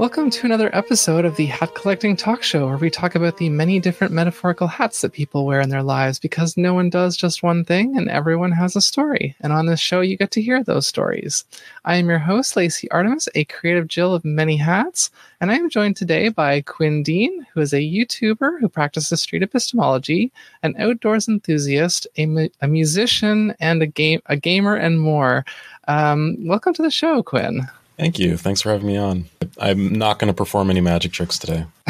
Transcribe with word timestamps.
Welcome 0.00 0.30
to 0.30 0.46
another 0.46 0.74
episode 0.74 1.26
of 1.26 1.36
the 1.36 1.44
Hat 1.44 1.74
Collecting 1.74 2.16
Talk 2.16 2.42
Show, 2.42 2.66
where 2.66 2.78
we 2.78 2.88
talk 2.88 3.14
about 3.14 3.36
the 3.36 3.50
many 3.50 3.78
different 3.78 4.14
metaphorical 4.14 4.66
hats 4.66 5.02
that 5.02 5.12
people 5.12 5.44
wear 5.44 5.60
in 5.60 5.68
their 5.68 5.82
lives 5.82 6.18
because 6.18 6.56
no 6.56 6.72
one 6.72 6.88
does 6.88 7.18
just 7.18 7.42
one 7.42 7.66
thing 7.66 7.98
and 7.98 8.08
everyone 8.08 8.50
has 8.50 8.74
a 8.74 8.80
story. 8.80 9.36
And 9.42 9.52
on 9.52 9.66
this 9.66 9.78
show, 9.78 10.00
you 10.00 10.16
get 10.16 10.30
to 10.30 10.40
hear 10.40 10.64
those 10.64 10.86
stories. 10.86 11.44
I 11.84 11.96
am 11.96 12.08
your 12.08 12.18
host, 12.18 12.56
Lacey 12.56 12.90
Artemis, 12.90 13.28
a 13.34 13.44
creative 13.44 13.88
Jill 13.88 14.14
of 14.14 14.24
many 14.24 14.56
hats, 14.56 15.10
and 15.38 15.50
I 15.50 15.56
am 15.56 15.68
joined 15.68 15.98
today 15.98 16.30
by 16.30 16.62
Quinn 16.62 17.02
Dean, 17.02 17.46
who 17.52 17.60
is 17.60 17.74
a 17.74 17.80
YouTuber 17.80 18.58
who 18.58 18.70
practices 18.70 19.20
street 19.20 19.42
epistemology, 19.42 20.32
an 20.62 20.76
outdoors 20.78 21.28
enthusiast, 21.28 22.06
a, 22.16 22.24
mu- 22.24 22.48
a 22.62 22.66
musician, 22.66 23.54
and 23.60 23.82
a 23.82 23.86
game 23.86 24.22
a 24.26 24.36
gamer, 24.38 24.76
and 24.76 24.98
more. 24.98 25.44
Um, 25.88 26.38
welcome 26.46 26.72
to 26.72 26.82
the 26.82 26.90
show, 26.90 27.22
Quinn. 27.22 27.68
Thank 28.00 28.18
you. 28.18 28.38
Thanks 28.38 28.62
for 28.62 28.70
having 28.70 28.86
me 28.86 28.96
on. 28.96 29.26
I'm 29.58 29.92
not 29.92 30.18
going 30.18 30.28
to 30.28 30.34
perform 30.34 30.70
any 30.70 30.80
magic 30.80 31.12
tricks 31.12 31.38
today. 31.38 31.66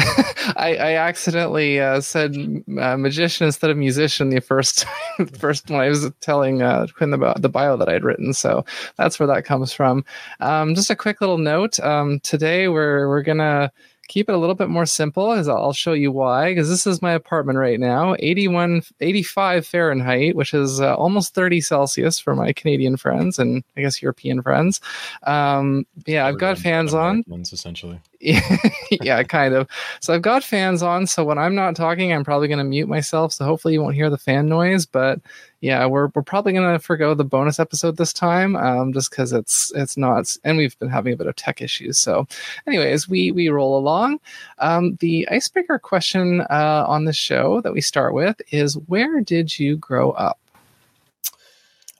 I, 0.57 0.75
I, 0.75 0.93
accidentally 0.95 1.79
uh, 1.79 2.01
said 2.01 2.35
uh, 2.77 2.97
magician 2.97 3.45
instead 3.45 3.69
of 3.69 3.77
musician 3.77 4.29
the 4.29 4.41
first 4.41 4.79
time, 4.79 5.27
first 5.39 5.69
when 5.69 5.79
I 5.79 5.87
was 5.87 6.11
telling 6.19 6.61
uh, 6.61 6.87
Quinn 6.97 7.13
about 7.13 7.41
the 7.41 7.47
bio 7.47 7.77
that 7.77 7.87
I'd 7.87 8.03
written. 8.03 8.33
So 8.33 8.65
that's 8.97 9.21
where 9.21 9.27
that 9.27 9.45
comes 9.45 9.71
from. 9.71 10.03
Um, 10.41 10.75
just 10.75 10.89
a 10.89 10.97
quick 10.97 11.21
little 11.21 11.37
note. 11.37 11.79
Um, 11.79 12.19
today 12.19 12.67
we're 12.67 13.07
we're 13.07 13.21
gonna 13.21 13.71
keep 14.11 14.27
it 14.27 14.35
a 14.35 14.37
little 14.37 14.55
bit 14.55 14.67
more 14.67 14.85
simple 14.85 15.31
as 15.31 15.47
I'll 15.47 15.71
show 15.71 15.93
you 15.93 16.11
why 16.11 16.51
because 16.51 16.67
this 16.67 16.85
is 16.85 17.01
my 17.01 17.13
apartment 17.13 17.57
right 17.57 17.79
now 17.79 18.13
81 18.19 18.83
85 18.99 19.65
Fahrenheit 19.65 20.35
which 20.35 20.53
is 20.53 20.81
uh, 20.81 20.93
almost 20.95 21.33
30 21.33 21.61
Celsius 21.61 22.19
for 22.19 22.35
my 22.35 22.51
Canadian 22.51 22.97
friends 22.97 23.39
and 23.39 23.63
I 23.77 23.81
guess 23.81 24.01
European 24.01 24.41
friends. 24.41 24.81
Um, 25.23 25.85
yeah 26.05 26.27
I've 26.27 26.39
got 26.39 26.57
fans 26.57 26.93
on. 26.93 27.23
ones 27.25 27.53
essentially 27.53 28.01
yeah, 29.01 29.23
kind 29.23 29.55
of. 29.55 29.67
So 29.99 30.13
I've 30.13 30.21
got 30.21 30.43
fans 30.43 30.83
on, 30.83 31.07
so 31.07 31.23
when 31.23 31.39
I'm 31.39 31.55
not 31.55 31.75
talking, 31.75 32.13
I'm 32.13 32.23
probably 32.23 32.47
going 32.47 32.59
to 32.59 32.63
mute 32.63 32.87
myself. 32.87 33.33
So 33.33 33.45
hopefully 33.45 33.73
you 33.73 33.81
won't 33.81 33.95
hear 33.95 34.11
the 34.11 34.17
fan 34.17 34.47
noise. 34.47 34.85
But 34.85 35.19
yeah, 35.61 35.85
we're 35.87 36.09
we're 36.13 36.21
probably 36.21 36.53
going 36.53 36.71
to 36.71 36.79
forego 36.79 37.15
the 37.15 37.23
bonus 37.23 37.59
episode 37.59 37.97
this 37.97 38.13
time, 38.13 38.55
um, 38.55 38.93
just 38.93 39.09
because 39.09 39.33
it's 39.33 39.71
it's 39.75 39.97
not, 39.97 40.37
and 40.43 40.57
we've 40.57 40.77
been 40.77 40.89
having 40.89 41.13
a 41.13 41.17
bit 41.17 41.25
of 41.25 41.35
tech 41.35 41.61
issues. 41.61 41.97
So, 41.97 42.27
anyways, 42.67 43.09
we 43.09 43.31
we 43.31 43.49
roll 43.49 43.75
along. 43.75 44.19
Um, 44.59 44.97
the 44.99 45.27
icebreaker 45.29 45.79
question 45.79 46.41
uh, 46.41 46.85
on 46.87 47.05
the 47.05 47.13
show 47.13 47.59
that 47.61 47.73
we 47.73 47.81
start 47.81 48.13
with 48.13 48.39
is, 48.51 48.77
where 48.87 49.21
did 49.21 49.57
you 49.57 49.77
grow 49.77 50.11
up? 50.11 50.39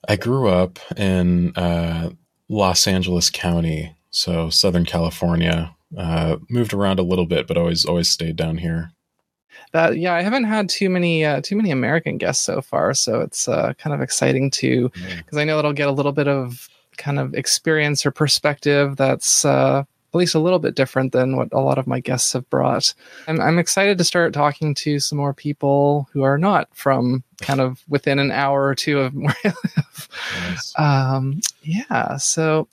I 0.07 0.17
grew 0.17 0.49
up 0.49 0.77
in 0.97 1.55
uh, 1.55 2.11
Los 2.47 2.87
Angeles 2.87 3.31
County, 3.31 3.95
so 4.11 4.51
Southern 4.51 4.85
California 4.85 5.75
uh, 5.97 6.37
moved 6.49 6.73
around 6.73 6.99
a 6.99 7.03
little 7.03 7.25
bit, 7.25 7.47
but 7.47 7.57
always 7.57 7.85
always 7.85 8.09
stayed 8.09 8.35
down 8.35 8.57
here. 8.57 8.91
That 9.73 9.97
yeah, 9.97 10.13
I 10.13 10.21
haven't 10.21 10.45
had 10.45 10.69
too 10.69 10.89
many 10.89 11.25
uh, 11.25 11.41
too 11.41 11.55
many 11.55 11.71
American 11.71 12.17
guests 12.17 12.43
so 12.43 12.61
far, 12.61 12.93
so 12.93 13.21
it's 13.21 13.47
uh, 13.47 13.73
kind 13.77 13.93
of 13.93 14.01
exciting 14.01 14.51
to 14.51 14.89
because 15.17 15.37
I 15.37 15.43
know 15.43 15.59
it'll 15.59 15.73
get 15.73 15.87
a 15.87 15.93
little 15.93 16.11
bit 16.11 16.27
of 16.27 16.69
kind 16.97 17.19
of 17.19 17.33
experience 17.33 18.05
or 18.05 18.11
perspective 18.11 18.95
that's 18.97 19.45
uh, 19.45 19.83
at 20.13 20.17
least 20.17 20.35
a 20.35 20.39
little 20.39 20.59
bit 20.59 20.75
different 20.75 21.13
than 21.13 21.37
what 21.37 21.47
a 21.53 21.59
lot 21.59 21.77
of 21.77 21.87
my 21.87 22.01
guests 22.01 22.33
have 22.33 22.49
brought. 22.49 22.93
I'm, 23.27 23.39
I'm 23.39 23.59
excited 23.59 23.97
to 23.97 24.03
start 24.03 24.33
talking 24.33 24.75
to 24.75 24.99
some 24.99 25.17
more 25.17 25.33
people 25.33 26.09
who 26.11 26.23
are 26.23 26.37
not 26.37 26.67
from 26.73 27.23
kind 27.39 27.61
of 27.61 27.81
within 27.87 28.19
an 28.19 28.29
hour 28.29 28.65
or 28.65 28.75
two 28.75 28.99
of 28.99 29.13
where 29.15 29.35
I 29.45 29.47
live. 29.47 30.09
Nice. 30.49 30.73
Um, 30.77 31.39
yeah, 31.63 32.17
so 32.17 32.67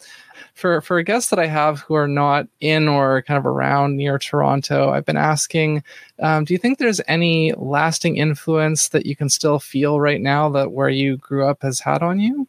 for 0.58 0.80
for 0.80 1.00
guests 1.02 1.30
that 1.30 1.38
I 1.38 1.46
have 1.46 1.80
who 1.80 1.94
are 1.94 2.08
not 2.08 2.48
in 2.60 2.88
or 2.88 3.22
kind 3.22 3.38
of 3.38 3.46
around 3.46 3.96
near 3.96 4.18
Toronto, 4.18 4.90
I've 4.90 5.06
been 5.06 5.16
asking, 5.16 5.84
um, 6.18 6.44
do 6.44 6.52
you 6.52 6.58
think 6.58 6.78
there's 6.78 7.00
any 7.06 7.52
lasting 7.56 8.16
influence 8.16 8.88
that 8.88 9.06
you 9.06 9.14
can 9.14 9.28
still 9.28 9.60
feel 9.60 10.00
right 10.00 10.20
now 10.20 10.48
that 10.50 10.72
where 10.72 10.88
you 10.88 11.16
grew 11.16 11.46
up 11.46 11.62
has 11.62 11.78
had 11.78 12.02
on 12.02 12.18
you? 12.18 12.48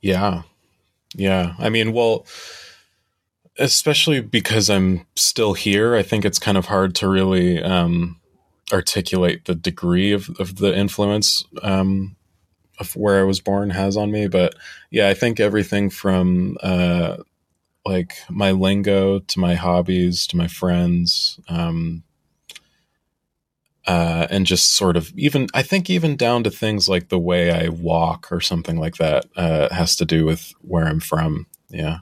Yeah, 0.00 0.42
yeah. 1.16 1.54
I 1.58 1.70
mean, 1.70 1.92
well, 1.92 2.24
especially 3.58 4.20
because 4.20 4.70
I'm 4.70 5.04
still 5.16 5.54
here, 5.54 5.96
I 5.96 6.04
think 6.04 6.24
it's 6.24 6.38
kind 6.38 6.56
of 6.56 6.66
hard 6.66 6.94
to 6.96 7.08
really 7.08 7.60
um, 7.60 8.20
articulate 8.72 9.46
the 9.46 9.56
degree 9.56 10.12
of, 10.12 10.30
of 10.38 10.56
the 10.56 10.76
influence 10.76 11.44
um, 11.62 12.14
where 12.94 13.20
I 13.20 13.24
was 13.24 13.40
born 13.40 13.70
has 13.70 13.96
on 13.96 14.10
me. 14.10 14.28
But 14.28 14.54
yeah, 14.90 15.08
I 15.08 15.14
think 15.14 15.40
everything 15.40 15.90
from 15.90 16.56
uh, 16.62 17.18
like 17.84 18.14
my 18.28 18.50
lingo 18.50 19.20
to 19.20 19.38
my 19.38 19.54
hobbies 19.54 20.26
to 20.28 20.36
my 20.36 20.48
friends, 20.48 21.38
um, 21.48 22.02
uh, 23.86 24.26
and 24.30 24.46
just 24.46 24.74
sort 24.74 24.96
of 24.96 25.12
even 25.16 25.46
I 25.54 25.62
think 25.62 25.88
even 25.88 26.16
down 26.16 26.44
to 26.44 26.50
things 26.50 26.88
like 26.88 27.08
the 27.08 27.18
way 27.18 27.50
I 27.50 27.68
walk 27.68 28.30
or 28.32 28.40
something 28.40 28.78
like 28.78 28.96
that 28.96 29.26
uh, 29.36 29.72
has 29.72 29.96
to 29.96 30.04
do 30.04 30.24
with 30.24 30.52
where 30.62 30.84
I'm 30.86 31.00
from. 31.00 31.46
Yeah. 31.68 31.98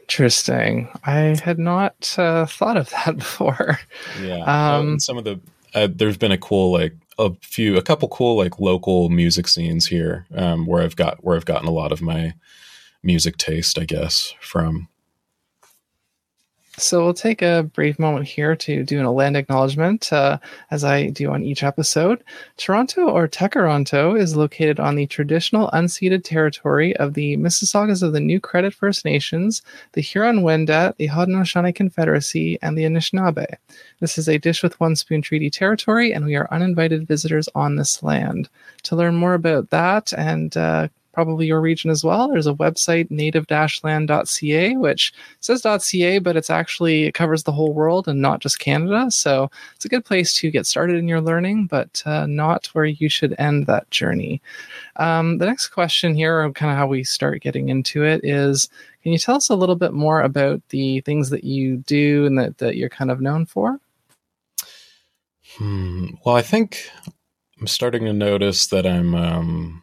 Interesting. 0.00 0.88
I 1.04 1.38
had 1.42 1.58
not 1.58 2.14
uh, 2.18 2.46
thought 2.46 2.76
of 2.76 2.90
that 2.90 3.16
before. 3.18 3.78
Yeah. 4.22 4.44
Um, 4.44 4.98
some 4.98 5.18
of 5.18 5.24
the 5.24 5.40
uh, 5.74 5.88
there's 5.90 6.16
been 6.16 6.32
a 6.32 6.38
cool 6.38 6.72
like 6.72 6.94
a 7.18 7.32
few 7.42 7.76
a 7.76 7.82
couple 7.82 8.08
cool 8.08 8.36
like 8.36 8.60
local 8.60 9.08
music 9.08 9.48
scenes 9.48 9.86
here 9.86 10.26
um, 10.34 10.66
where 10.66 10.82
I've 10.82 10.96
got 10.96 11.24
where 11.24 11.36
I've 11.36 11.44
gotten 11.44 11.68
a 11.68 11.72
lot 11.72 11.92
of 11.92 12.00
my 12.00 12.34
music 13.02 13.36
taste, 13.36 13.78
I 13.78 13.84
guess, 13.84 14.34
from. 14.40 14.88
So 16.78 17.02
we'll 17.02 17.12
take 17.12 17.42
a 17.42 17.68
brief 17.74 17.98
moment 17.98 18.26
here 18.26 18.54
to 18.54 18.84
do 18.84 19.00
an 19.00 19.06
land 19.06 19.36
acknowledgement, 19.36 20.12
uh, 20.12 20.38
as 20.70 20.84
I 20.84 21.08
do 21.08 21.32
on 21.32 21.42
each 21.42 21.64
episode. 21.64 22.22
Toronto 22.56 23.08
or 23.08 23.26
Tekaronto 23.26 24.16
is 24.16 24.36
located 24.36 24.78
on 24.78 24.94
the 24.94 25.08
traditional 25.08 25.70
unceded 25.72 26.22
territory 26.22 26.96
of 26.96 27.14
the 27.14 27.36
Mississaugas 27.36 28.02
of 28.04 28.12
the 28.12 28.20
New 28.20 28.38
Credit 28.38 28.72
First 28.72 29.04
Nations, 29.04 29.60
the 29.92 30.00
Huron-Wendat, 30.00 30.96
the 30.98 31.08
Haudenosaunee 31.08 31.74
Confederacy, 31.74 32.58
and 32.62 32.78
the 32.78 32.84
Anishinaabe. 32.84 33.56
This 33.98 34.16
is 34.16 34.28
a 34.28 34.38
dish 34.38 34.62
with 34.62 34.78
one 34.78 34.94
spoon 34.94 35.20
treaty 35.20 35.50
territory, 35.50 36.12
and 36.12 36.24
we 36.24 36.36
are 36.36 36.52
uninvited 36.52 37.08
visitors 37.08 37.48
on 37.56 37.74
this 37.74 38.04
land. 38.04 38.48
To 38.84 38.94
learn 38.94 39.16
more 39.16 39.34
about 39.34 39.70
that 39.70 40.12
and 40.12 40.56
uh, 40.56 40.88
probably 41.18 41.46
your 41.46 41.60
region 41.60 41.90
as 41.90 42.04
well. 42.04 42.28
There's 42.28 42.46
a 42.46 42.54
website, 42.54 43.10
native-land.ca, 43.10 44.76
which 44.76 45.12
says 45.40 45.62
.ca, 45.82 46.18
but 46.20 46.36
it's 46.36 46.48
actually 46.48 47.06
it 47.06 47.14
covers 47.14 47.42
the 47.42 47.50
whole 47.50 47.72
world 47.72 48.06
and 48.06 48.22
not 48.22 48.38
just 48.38 48.60
Canada. 48.60 49.10
So 49.10 49.50
it's 49.74 49.84
a 49.84 49.88
good 49.88 50.04
place 50.04 50.32
to 50.34 50.48
get 50.52 50.64
started 50.64 50.94
in 50.94 51.08
your 51.08 51.20
learning, 51.20 51.66
but 51.66 52.04
uh, 52.06 52.26
not 52.26 52.66
where 52.66 52.84
you 52.84 53.08
should 53.08 53.34
end 53.36 53.66
that 53.66 53.90
journey. 53.90 54.40
Um, 54.94 55.38
the 55.38 55.46
next 55.46 55.70
question 55.70 56.14
here, 56.14 56.48
kind 56.52 56.70
of 56.70 56.78
how 56.78 56.86
we 56.86 57.02
start 57.02 57.42
getting 57.42 57.68
into 57.68 58.04
it, 58.04 58.20
is 58.22 58.68
can 59.02 59.10
you 59.10 59.18
tell 59.18 59.34
us 59.34 59.48
a 59.48 59.56
little 59.56 59.74
bit 59.74 59.92
more 59.92 60.20
about 60.20 60.62
the 60.68 61.00
things 61.00 61.30
that 61.30 61.42
you 61.42 61.78
do 61.78 62.26
and 62.26 62.38
that, 62.38 62.58
that 62.58 62.76
you're 62.76 62.88
kind 62.88 63.10
of 63.10 63.20
known 63.20 63.44
for? 63.44 63.80
Hmm. 65.56 66.10
Well, 66.24 66.36
I 66.36 66.42
think 66.42 66.88
I'm 67.60 67.66
starting 67.66 68.04
to 68.04 68.12
notice 68.12 68.68
that 68.68 68.86
I'm 68.86 69.16
um, 69.16 69.82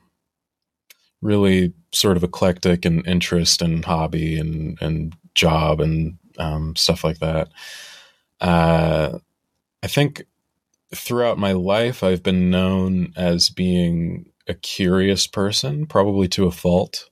really 1.21 1.73
sort 1.91 2.17
of 2.17 2.23
eclectic 2.23 2.85
and 2.85 3.05
interest 3.07 3.61
and 3.61 3.83
hobby 3.85 4.37
and 4.37 4.77
and 4.81 5.15
job 5.33 5.81
and 5.81 6.17
um, 6.37 6.75
stuff 6.75 7.03
like 7.03 7.19
that. 7.19 7.49
Uh, 8.41 9.19
I 9.83 9.87
think 9.87 10.25
throughout 10.93 11.37
my 11.37 11.51
life, 11.51 12.03
I've 12.03 12.23
been 12.23 12.49
known 12.49 13.13
as 13.15 13.49
being 13.49 14.31
a 14.47 14.53
curious 14.53 15.27
person, 15.27 15.85
probably 15.85 16.27
to 16.29 16.45
a 16.45 16.51
fault, 16.51 17.09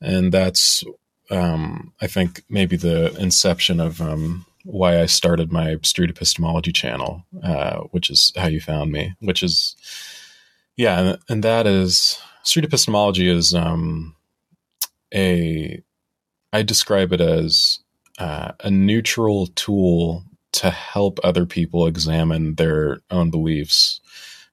and 0.00 0.32
that's 0.32 0.84
um, 1.30 1.92
I 2.00 2.06
think 2.06 2.42
maybe 2.48 2.76
the 2.76 3.14
inception 3.18 3.80
of 3.80 4.00
um, 4.00 4.44
why 4.64 5.00
I 5.00 5.06
started 5.06 5.52
my 5.52 5.76
street 5.82 6.10
epistemology 6.10 6.72
channel, 6.72 7.24
uh, 7.42 7.80
which 7.90 8.10
is 8.10 8.32
how 8.36 8.46
you 8.46 8.60
found 8.60 8.92
me. 8.92 9.14
Which 9.20 9.42
is 9.42 9.76
yeah, 10.76 10.98
and, 11.00 11.18
and 11.28 11.42
that 11.42 11.66
is 11.66 12.20
street 12.42 12.64
epistemology 12.64 13.28
is 13.28 13.54
um, 13.54 14.14
a 15.14 15.82
I 16.52 16.62
describe 16.62 17.12
it 17.12 17.20
as 17.20 17.78
uh, 18.18 18.52
a 18.60 18.70
neutral 18.70 19.46
tool 19.48 20.24
to 20.52 20.70
help 20.70 21.18
other 21.24 21.46
people 21.46 21.86
examine 21.86 22.56
their 22.56 23.00
own 23.10 23.30
beliefs 23.30 24.00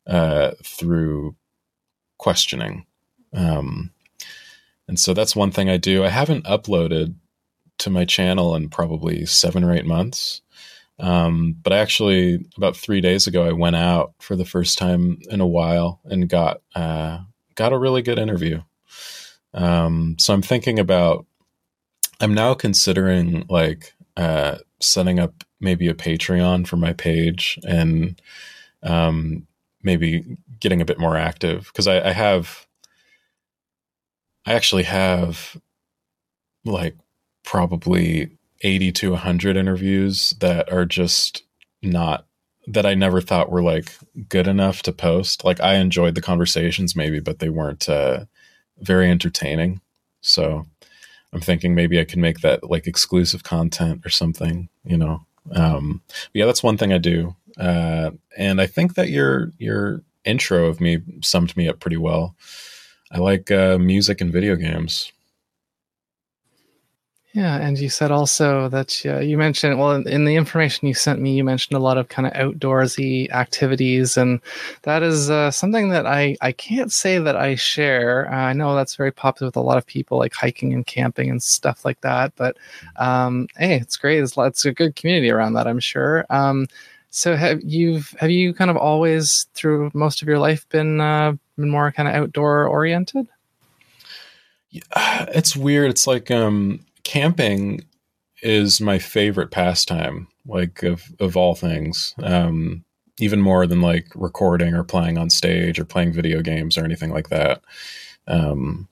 uh, 0.07 0.51
through 0.63 1.35
questioning. 2.17 2.85
Um, 3.33 3.91
and 4.87 4.99
so 4.99 5.13
that's 5.13 5.35
one 5.35 5.51
thing 5.51 5.69
I 5.69 5.77
do. 5.77 6.03
I 6.03 6.09
haven't 6.09 6.45
uploaded 6.45 7.15
to 7.79 7.89
my 7.89 8.05
channel 8.05 8.55
in 8.55 8.69
probably 8.69 9.25
seven 9.25 9.63
or 9.63 9.73
eight 9.73 9.85
months. 9.85 10.41
Um, 10.99 11.55
but 11.61 11.73
actually, 11.73 12.45
about 12.57 12.75
three 12.75 13.01
days 13.01 13.27
ago, 13.27 13.43
I 13.43 13.53
went 13.53 13.75
out 13.75 14.13
for 14.19 14.35
the 14.35 14.45
first 14.45 14.77
time 14.77 15.19
in 15.29 15.39
a 15.39 15.47
while 15.47 16.01
and 16.05 16.27
got 16.27 16.61
uh, 16.75 17.19
got 17.59 17.73
a 17.73 17.77
really 17.77 18.01
good 18.01 18.17
interview. 18.17 18.61
Um, 19.53 20.15
so 20.17 20.33
I'm 20.33 20.41
thinking 20.41 20.79
about 20.79 21.25
I'm 22.21 22.33
now 22.33 22.53
considering 22.53 23.45
like 23.49 23.93
uh, 24.15 24.59
setting 24.79 25.19
up 25.19 25.43
maybe 25.59 25.89
a 25.89 25.93
Patreon 25.93 26.65
for 26.65 26.77
my 26.77 26.93
page 26.93 27.59
and 27.67 28.19
um, 28.81 29.45
maybe 29.83 30.37
getting 30.61 30.81
a 30.81 30.85
bit 30.85 30.99
more 30.99 31.17
active 31.17 31.65
because 31.65 31.85
I, 31.85 32.09
I 32.09 32.11
have 32.13 32.65
I 34.45 34.53
actually 34.53 34.83
have 34.83 35.57
like 36.63 36.95
probably 37.43 38.29
80 38.61 38.91
to 38.93 39.11
100 39.11 39.57
interviews 39.57 40.33
that 40.39 40.71
are 40.71 40.85
just 40.85 41.43
not 41.81 42.25
that 42.69 42.85
I 42.85 42.93
never 42.93 43.19
thought 43.19 43.51
were 43.51 43.63
like 43.63 43.97
good 44.29 44.47
enough 44.47 44.83
to 44.83 44.91
post. 44.93 45.43
Like 45.43 45.59
I 45.59 45.75
enjoyed 45.75 46.15
the 46.15 46.21
conversations 46.21 46.95
maybe, 46.95 47.19
but 47.19 47.39
they 47.39 47.49
weren't 47.49 47.89
uh, 47.89 48.25
very 48.79 49.09
entertaining. 49.09 49.81
So 50.21 50.65
I'm 51.33 51.41
thinking 51.41 51.73
maybe 51.73 51.99
I 51.99 52.05
can 52.05 52.21
make 52.21 52.41
that 52.41 52.69
like 52.69 52.85
exclusive 52.85 53.43
content 53.43 54.01
or 54.05 54.09
something, 54.09 54.69
you 54.83 54.97
know. 54.97 55.25
Um, 55.51 56.01
yeah, 56.33 56.45
that's 56.45 56.61
one 56.63 56.77
thing 56.77 56.93
I 56.93 56.99
do. 56.99 57.35
Uh, 57.57 58.11
and 58.37 58.61
I 58.61 58.67
think 58.67 58.93
that 58.93 59.09
your 59.09 59.51
your 59.57 60.03
intro 60.23 60.65
of 60.67 60.79
me 60.79 60.99
summed 61.21 61.57
me 61.57 61.67
up 61.67 61.79
pretty 61.79 61.97
well. 61.97 62.35
I 63.11 63.17
like 63.17 63.49
uh, 63.49 63.79
music 63.79 64.21
and 64.21 64.31
video 64.31 64.55
games. 64.55 65.11
Yeah, 67.33 67.57
and 67.57 67.77
you 67.77 67.89
said 67.89 68.09
also 68.09 68.69
that 68.69 69.03
uh, 69.05 69.19
you 69.19 69.37
mentioned 69.37 69.77
well 69.77 69.91
in 69.91 70.25
the 70.25 70.35
information 70.35 70.87
you 70.87 70.95
sent 70.95 71.21
me, 71.21 71.35
you 71.35 71.43
mentioned 71.43 71.77
a 71.77 71.81
lot 71.81 71.99
of 71.99 72.07
kind 72.09 72.27
of 72.27 72.33
outdoorsy 72.33 73.29
activities, 73.31 74.17
and 74.17 74.41
that 74.81 75.03
is 75.03 75.29
uh, 75.29 75.51
something 75.51 75.89
that 75.89 76.07
I 76.07 76.37
I 76.41 76.51
can't 76.51 76.91
say 76.91 77.19
that 77.19 77.35
I 77.35 77.53
share. 77.53 78.27
Uh, 78.31 78.35
I 78.35 78.53
know 78.53 78.75
that's 78.75 78.95
very 78.95 79.11
popular 79.11 79.49
with 79.49 79.57
a 79.57 79.61
lot 79.61 79.77
of 79.77 79.85
people, 79.85 80.17
like 80.17 80.33
hiking 80.33 80.73
and 80.73 80.87
camping 80.87 81.29
and 81.29 81.41
stuff 81.41 81.85
like 81.85 82.01
that. 82.01 82.33
But 82.35 82.57
um, 82.95 83.47
hey, 83.57 83.75
it's 83.75 83.95
great. 83.95 84.23
It's, 84.23 84.35
it's 84.35 84.65
a 84.65 84.71
good 84.71 84.95
community 84.95 85.29
around 85.29 85.53
that, 85.53 85.67
I'm 85.67 85.79
sure. 85.79 86.25
Um, 86.31 86.67
so 87.11 87.35
have 87.35 87.61
you 87.63 88.01
have 88.19 88.31
you 88.31 88.55
kind 88.55 88.71
of 88.71 88.77
always 88.77 89.47
through 89.53 89.91
most 89.93 90.23
of 90.23 90.27
your 90.27 90.39
life 90.39 90.67
been 90.69 90.99
uh, 90.99 91.33
been 91.57 91.69
more 91.69 91.91
kind 91.91 92.09
of 92.09 92.15
outdoor 92.15 92.67
oriented? 92.67 93.27
Yeah, 94.71 94.81
it's 95.35 95.55
weird. 95.55 95.91
It's 95.91 96.07
like 96.07 96.31
um 96.31 96.85
camping 97.09 97.83
is 98.43 98.79
my 98.79 98.99
favorite 98.99 99.49
pastime, 99.49 100.27
like 100.45 100.83
of 100.83 101.03
of 101.19 101.35
all 101.35 101.55
things. 101.55 102.13
Um, 102.21 102.85
even 103.19 103.41
more 103.41 103.65
than 103.65 103.81
like 103.81 104.07
recording 104.13 104.75
or 104.75 104.83
playing 104.83 105.17
on 105.17 105.29
stage 105.29 105.79
or 105.79 105.85
playing 105.85 106.13
video 106.13 106.41
games 106.41 106.77
or 106.77 106.85
anything 106.85 107.09
like 107.09 107.29
that. 107.29 107.61
Um, 108.27 108.87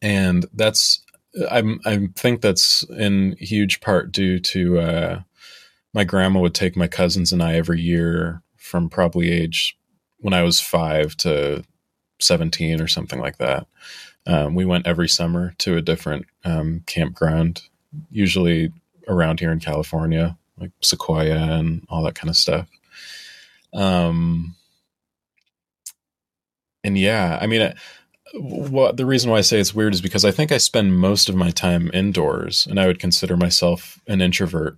and 0.00 0.46
that's 0.54 1.02
I'm 1.50 1.80
I 1.84 2.08
think 2.16 2.40
that's 2.40 2.82
in 2.96 3.36
huge 3.38 3.82
part 3.82 4.10
due 4.10 4.38
to 4.40 4.78
uh, 4.78 5.20
my 5.92 6.04
grandma 6.04 6.40
would 6.40 6.54
take 6.54 6.76
my 6.78 6.88
cousins 6.88 7.30
and 7.30 7.42
I 7.42 7.56
every 7.56 7.80
year 7.80 8.42
from 8.56 8.88
probably 8.88 9.30
age 9.30 9.78
when 10.16 10.32
I 10.32 10.42
was 10.44 10.62
five 10.62 11.14
to 11.18 11.62
seventeen 12.20 12.80
or 12.80 12.88
something 12.88 13.20
like 13.20 13.36
that. 13.36 13.66
Um, 14.28 14.54
we 14.54 14.66
went 14.66 14.86
every 14.86 15.08
summer 15.08 15.54
to 15.58 15.76
a 15.78 15.82
different 15.82 16.26
um, 16.44 16.82
campground, 16.86 17.62
usually 18.10 18.70
around 19.08 19.40
here 19.40 19.50
in 19.50 19.58
California, 19.58 20.36
like 20.58 20.70
Sequoia 20.82 21.58
and 21.58 21.84
all 21.88 22.02
that 22.02 22.14
kind 22.14 22.28
of 22.28 22.36
stuff. 22.36 22.68
Um, 23.72 24.54
and 26.84 26.98
yeah, 26.98 27.38
I 27.40 27.46
mean, 27.46 27.62
uh, 27.62 27.74
what 28.34 28.98
the 28.98 29.06
reason 29.06 29.30
why 29.30 29.38
I 29.38 29.42
say 29.42 29.58
it's 29.58 29.74
weird 29.74 29.94
is 29.94 30.02
because 30.02 30.26
I 30.26 30.30
think 30.30 30.52
I 30.52 30.58
spend 30.58 30.98
most 30.98 31.30
of 31.30 31.34
my 31.34 31.50
time 31.50 31.90
indoors, 31.94 32.66
and 32.66 32.78
I 32.78 32.86
would 32.86 33.00
consider 33.00 33.36
myself 33.36 33.98
an 34.06 34.20
introvert. 34.20 34.76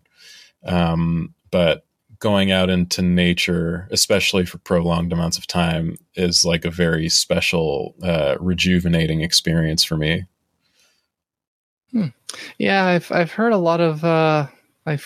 Um, 0.64 1.34
but 1.50 1.84
going 2.20 2.52
out 2.52 2.70
into 2.70 3.02
nature, 3.02 3.88
especially 3.90 4.46
for 4.46 4.58
prolonged 4.58 5.12
amounts 5.12 5.38
of 5.38 5.46
time, 5.46 5.96
is 6.14 6.44
like 6.44 6.64
a 6.64 6.70
very 6.70 7.08
special, 7.08 7.94
uh, 8.02 8.36
rejuvenating 8.38 9.22
experience 9.22 9.82
for 9.82 9.96
me. 9.96 10.26
Hmm. 11.92 12.08
Yeah, 12.58 12.84
I've 12.84 13.10
I've 13.10 13.32
heard 13.32 13.52
a 13.52 13.58
lot 13.58 13.80
of 13.80 14.04
uh, 14.04 14.46
my 14.86 14.98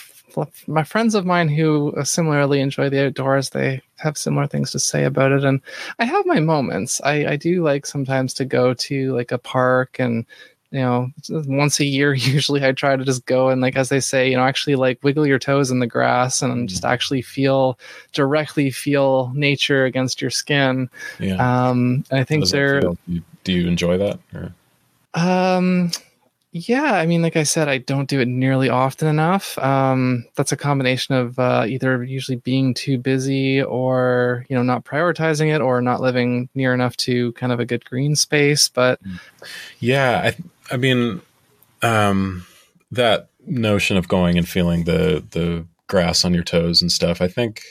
my 0.66 0.84
friends 0.84 1.14
of 1.14 1.24
mine 1.24 1.48
who 1.48 1.94
similarly 2.02 2.60
enjoy 2.60 2.90
the 2.90 3.06
outdoors. 3.06 3.50
They 3.50 3.80
have 3.96 4.18
similar 4.18 4.46
things 4.46 4.72
to 4.72 4.78
say 4.78 5.04
about 5.04 5.32
it, 5.32 5.44
and 5.44 5.60
I 5.98 6.04
have 6.04 6.26
my 6.26 6.40
moments. 6.40 7.00
I 7.02 7.26
I 7.26 7.36
do 7.36 7.62
like 7.62 7.86
sometimes 7.86 8.34
to 8.34 8.44
go 8.44 8.74
to 8.74 9.14
like 9.14 9.32
a 9.32 9.38
park 9.38 9.96
and 9.98 10.26
you 10.74 10.80
know 10.80 11.08
once 11.46 11.78
a 11.78 11.84
year 11.84 12.12
usually 12.14 12.64
i 12.64 12.72
try 12.72 12.96
to 12.96 13.04
just 13.04 13.24
go 13.26 13.48
and 13.48 13.60
like 13.60 13.76
as 13.76 13.88
they 13.88 14.00
say 14.00 14.28
you 14.28 14.36
know 14.36 14.42
actually 14.42 14.74
like 14.74 15.02
wiggle 15.02 15.26
your 15.26 15.38
toes 15.38 15.70
in 15.70 15.78
the 15.78 15.86
grass 15.86 16.42
and 16.42 16.68
just 16.68 16.82
mm. 16.82 16.88
actually 16.88 17.22
feel 17.22 17.78
directly 18.12 18.70
feel 18.70 19.32
nature 19.34 19.84
against 19.84 20.20
your 20.20 20.30
skin 20.30 20.90
yeah 21.20 21.68
um 21.68 22.04
i 22.10 22.24
think 22.24 22.48
there 22.50 22.80
do 22.80 22.98
you, 23.06 23.22
do 23.44 23.52
you 23.52 23.68
enjoy 23.68 23.96
that 23.96 24.18
or? 24.34 24.52
um 25.14 25.90
yeah, 26.56 26.92
I 26.92 27.06
mean, 27.06 27.20
like 27.20 27.34
I 27.34 27.42
said, 27.42 27.68
I 27.68 27.78
don't 27.78 28.08
do 28.08 28.20
it 28.20 28.28
nearly 28.28 28.68
often 28.68 29.08
enough. 29.08 29.58
Um, 29.58 30.24
that's 30.36 30.52
a 30.52 30.56
combination 30.56 31.16
of 31.16 31.36
uh, 31.36 31.64
either 31.66 32.04
usually 32.04 32.36
being 32.36 32.74
too 32.74 32.96
busy, 32.96 33.60
or 33.60 34.46
you 34.48 34.54
know, 34.54 34.62
not 34.62 34.84
prioritizing 34.84 35.52
it, 35.52 35.60
or 35.60 35.82
not 35.82 36.00
living 36.00 36.48
near 36.54 36.72
enough 36.72 36.96
to 36.98 37.32
kind 37.32 37.50
of 37.50 37.58
a 37.58 37.66
good 37.66 37.84
green 37.84 38.14
space. 38.14 38.68
But 38.68 39.02
mm. 39.02 39.18
yeah, 39.80 40.20
I, 40.26 40.36
I 40.74 40.76
mean, 40.76 41.20
um, 41.82 42.44
that 42.90 43.28
notion 43.46 43.96
of 43.96 44.08
going 44.08 44.36
and 44.36 44.48
feeling 44.48 44.84
the 44.84 45.24
the 45.30 45.68
grass 45.86 46.24
on 46.24 46.34
your 46.34 46.42
toes 46.42 46.82
and 46.82 46.90
stuff, 46.90 47.22
I 47.22 47.28
think 47.28 47.62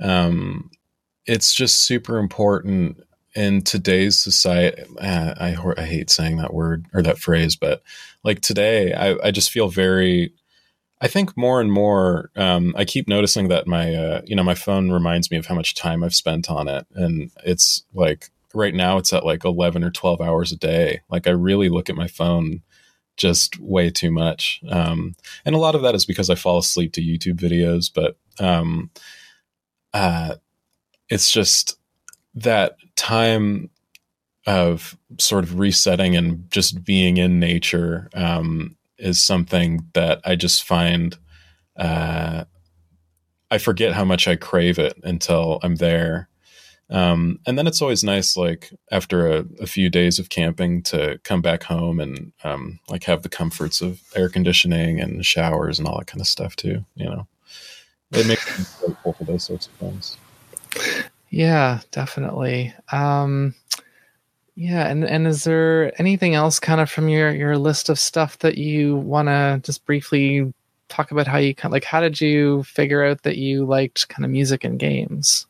um, 0.00 0.70
it's 1.26 1.52
just 1.52 1.82
super 1.84 2.16
important 2.16 3.02
in 3.34 3.62
today's 3.62 4.22
society, 4.22 4.80
uh, 5.00 5.34
I, 5.36 5.56
I 5.76 5.84
hate 5.84 6.10
saying 6.10 6.36
that 6.36 6.54
word 6.54 6.86
or 6.94 7.02
that 7.02 7.18
phrase, 7.18 7.56
but 7.56 7.82
like 8.22 8.40
today, 8.40 8.94
I, 8.94 9.16
I 9.24 9.30
just 9.32 9.50
feel 9.50 9.68
very. 9.68 10.32
I 11.00 11.08
think 11.08 11.36
more 11.36 11.60
and 11.60 11.72
more, 11.72 12.30
um, 12.36 12.74
I 12.76 12.84
keep 12.84 13.06
noticing 13.06 13.48
that 13.48 13.68
my, 13.68 13.94
uh, 13.94 14.22
you 14.24 14.34
know, 14.34 14.42
my 14.42 14.56
phone 14.56 14.90
reminds 14.90 15.30
me 15.30 15.36
of 15.36 15.46
how 15.46 15.54
much 15.54 15.76
time 15.76 16.02
I've 16.02 16.14
spent 16.14 16.50
on 16.50 16.68
it, 16.68 16.86
and 16.94 17.32
it's 17.44 17.84
like 17.92 18.30
right 18.54 18.74
now 18.74 18.98
it's 18.98 19.12
at 19.12 19.24
like 19.24 19.44
eleven 19.44 19.84
or 19.84 19.90
twelve 19.90 20.20
hours 20.20 20.52
a 20.52 20.56
day. 20.56 21.02
Like 21.10 21.26
I 21.26 21.30
really 21.30 21.68
look 21.68 21.90
at 21.90 21.96
my 21.96 22.08
phone 22.08 22.62
just 23.16 23.58
way 23.58 23.90
too 23.90 24.10
much, 24.10 24.60
um, 24.68 25.14
and 25.44 25.54
a 25.54 25.58
lot 25.58 25.74
of 25.74 25.82
that 25.82 25.94
is 25.94 26.06
because 26.06 26.30
I 26.30 26.34
fall 26.34 26.58
asleep 26.58 26.92
to 26.94 27.02
YouTube 27.02 27.38
videos. 27.38 27.90
But 27.92 28.16
um, 28.38 28.90
uh, 29.92 30.36
it's 31.08 31.32
just 31.32 31.78
that 32.34 32.76
time 32.96 33.70
of 34.46 34.96
sort 35.18 35.44
of 35.44 35.58
resetting 35.58 36.16
and 36.16 36.50
just 36.50 36.84
being 36.84 37.18
in 37.18 37.38
nature 37.38 38.08
um, 38.14 38.76
is 38.98 39.22
something 39.22 39.86
that 39.94 40.20
I 40.24 40.36
just 40.36 40.64
find 40.64 41.16
uh, 41.76 42.44
I 43.50 43.58
forget 43.58 43.92
how 43.92 44.04
much 44.04 44.28
I 44.28 44.36
crave 44.36 44.78
it 44.78 44.98
until 45.02 45.58
I'm 45.62 45.76
there. 45.76 46.28
Um, 46.90 47.38
and 47.46 47.58
then 47.58 47.66
it's 47.66 47.82
always 47.82 48.02
nice, 48.02 48.36
like 48.36 48.70
after 48.90 49.30
a, 49.30 49.44
a, 49.60 49.66
few 49.66 49.90
days 49.90 50.18
of 50.18 50.30
camping, 50.30 50.82
to 50.84 51.20
come 51.22 51.42
back 51.42 51.62
home 51.64 52.00
and 52.00 52.32
um, 52.44 52.80
like 52.88 53.04
have 53.04 53.22
the 53.22 53.28
comforts 53.28 53.82
of 53.82 54.00
air 54.16 54.30
conditioning 54.30 54.98
and 54.98 55.24
showers 55.26 55.78
and 55.78 55.86
all 55.86 55.98
that 55.98 56.06
kind 56.06 56.22
of 56.22 56.26
stuff 56.26 56.56
too. 56.56 56.84
You 56.94 57.10
know, 57.10 57.26
it 58.12 58.26
makes 58.26 58.58
me 58.58 58.64
grateful 58.80 59.12
for 59.12 59.24
those 59.24 59.44
sorts 59.44 59.66
of 59.66 59.72
things. 59.74 60.16
Yeah, 61.28 61.80
definitely. 61.90 62.74
Um, 62.90 63.54
yeah, 64.54 64.88
and 64.88 65.04
and 65.04 65.26
is 65.26 65.44
there 65.44 65.92
anything 66.00 66.34
else 66.34 66.58
kind 66.58 66.80
of 66.80 66.90
from 66.90 67.08
your 67.08 67.30
your 67.30 67.58
list 67.58 67.90
of 67.90 67.98
stuff 67.98 68.38
that 68.38 68.56
you 68.56 68.96
want 68.96 69.28
to 69.28 69.60
just 69.62 69.84
briefly 69.84 70.52
talk 70.88 71.10
about 71.10 71.26
how 71.26 71.36
you 71.36 71.54
kind 71.54 71.70
like 71.70 71.84
how 71.84 72.00
did 72.00 72.18
you 72.18 72.62
figure 72.62 73.04
out 73.04 73.22
that 73.24 73.36
you 73.36 73.66
liked 73.66 74.08
kind 74.08 74.24
of 74.24 74.30
music 74.30 74.64
and 74.64 74.78
games? 74.78 75.46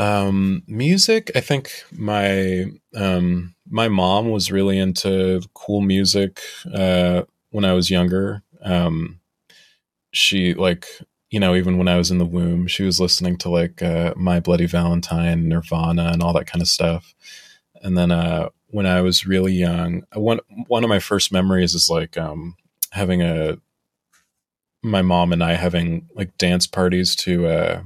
Um, 0.00 0.62
music, 0.66 1.30
I 1.34 1.40
think 1.40 1.70
my 1.92 2.72
um, 2.96 3.54
my 3.68 3.88
mom 3.88 4.30
was 4.30 4.50
really 4.50 4.78
into 4.78 5.42
cool 5.52 5.82
music 5.82 6.40
uh, 6.74 7.24
when 7.50 7.66
I 7.66 7.74
was 7.74 7.90
younger. 7.90 8.42
Um, 8.62 9.20
she 10.12 10.54
like 10.54 10.86
you 11.28 11.38
know, 11.38 11.54
even 11.54 11.76
when 11.76 11.86
I 11.86 11.98
was 11.98 12.10
in 12.10 12.16
the 12.16 12.24
womb, 12.24 12.66
she 12.66 12.82
was 12.82 12.98
listening 12.98 13.36
to 13.38 13.50
like 13.50 13.82
uh, 13.82 14.14
My 14.16 14.40
Bloody 14.40 14.64
Valentine, 14.64 15.50
Nirvana, 15.50 16.10
and 16.12 16.22
all 16.22 16.32
that 16.32 16.46
kind 16.46 16.62
of 16.62 16.68
stuff. 16.68 17.14
And 17.82 17.96
then 17.96 18.10
uh, 18.10 18.48
when 18.68 18.86
I 18.86 19.02
was 19.02 19.26
really 19.26 19.52
young, 19.52 20.04
one 20.14 20.40
one 20.66 20.82
of 20.82 20.88
my 20.88 20.98
first 20.98 21.30
memories 21.30 21.74
is 21.74 21.90
like 21.90 22.16
um, 22.16 22.56
having 22.92 23.20
a 23.20 23.58
my 24.82 25.02
mom 25.02 25.30
and 25.34 25.44
I 25.44 25.56
having 25.56 26.08
like 26.14 26.38
dance 26.38 26.66
parties 26.66 27.14
to 27.16 27.46
uh, 27.46 27.82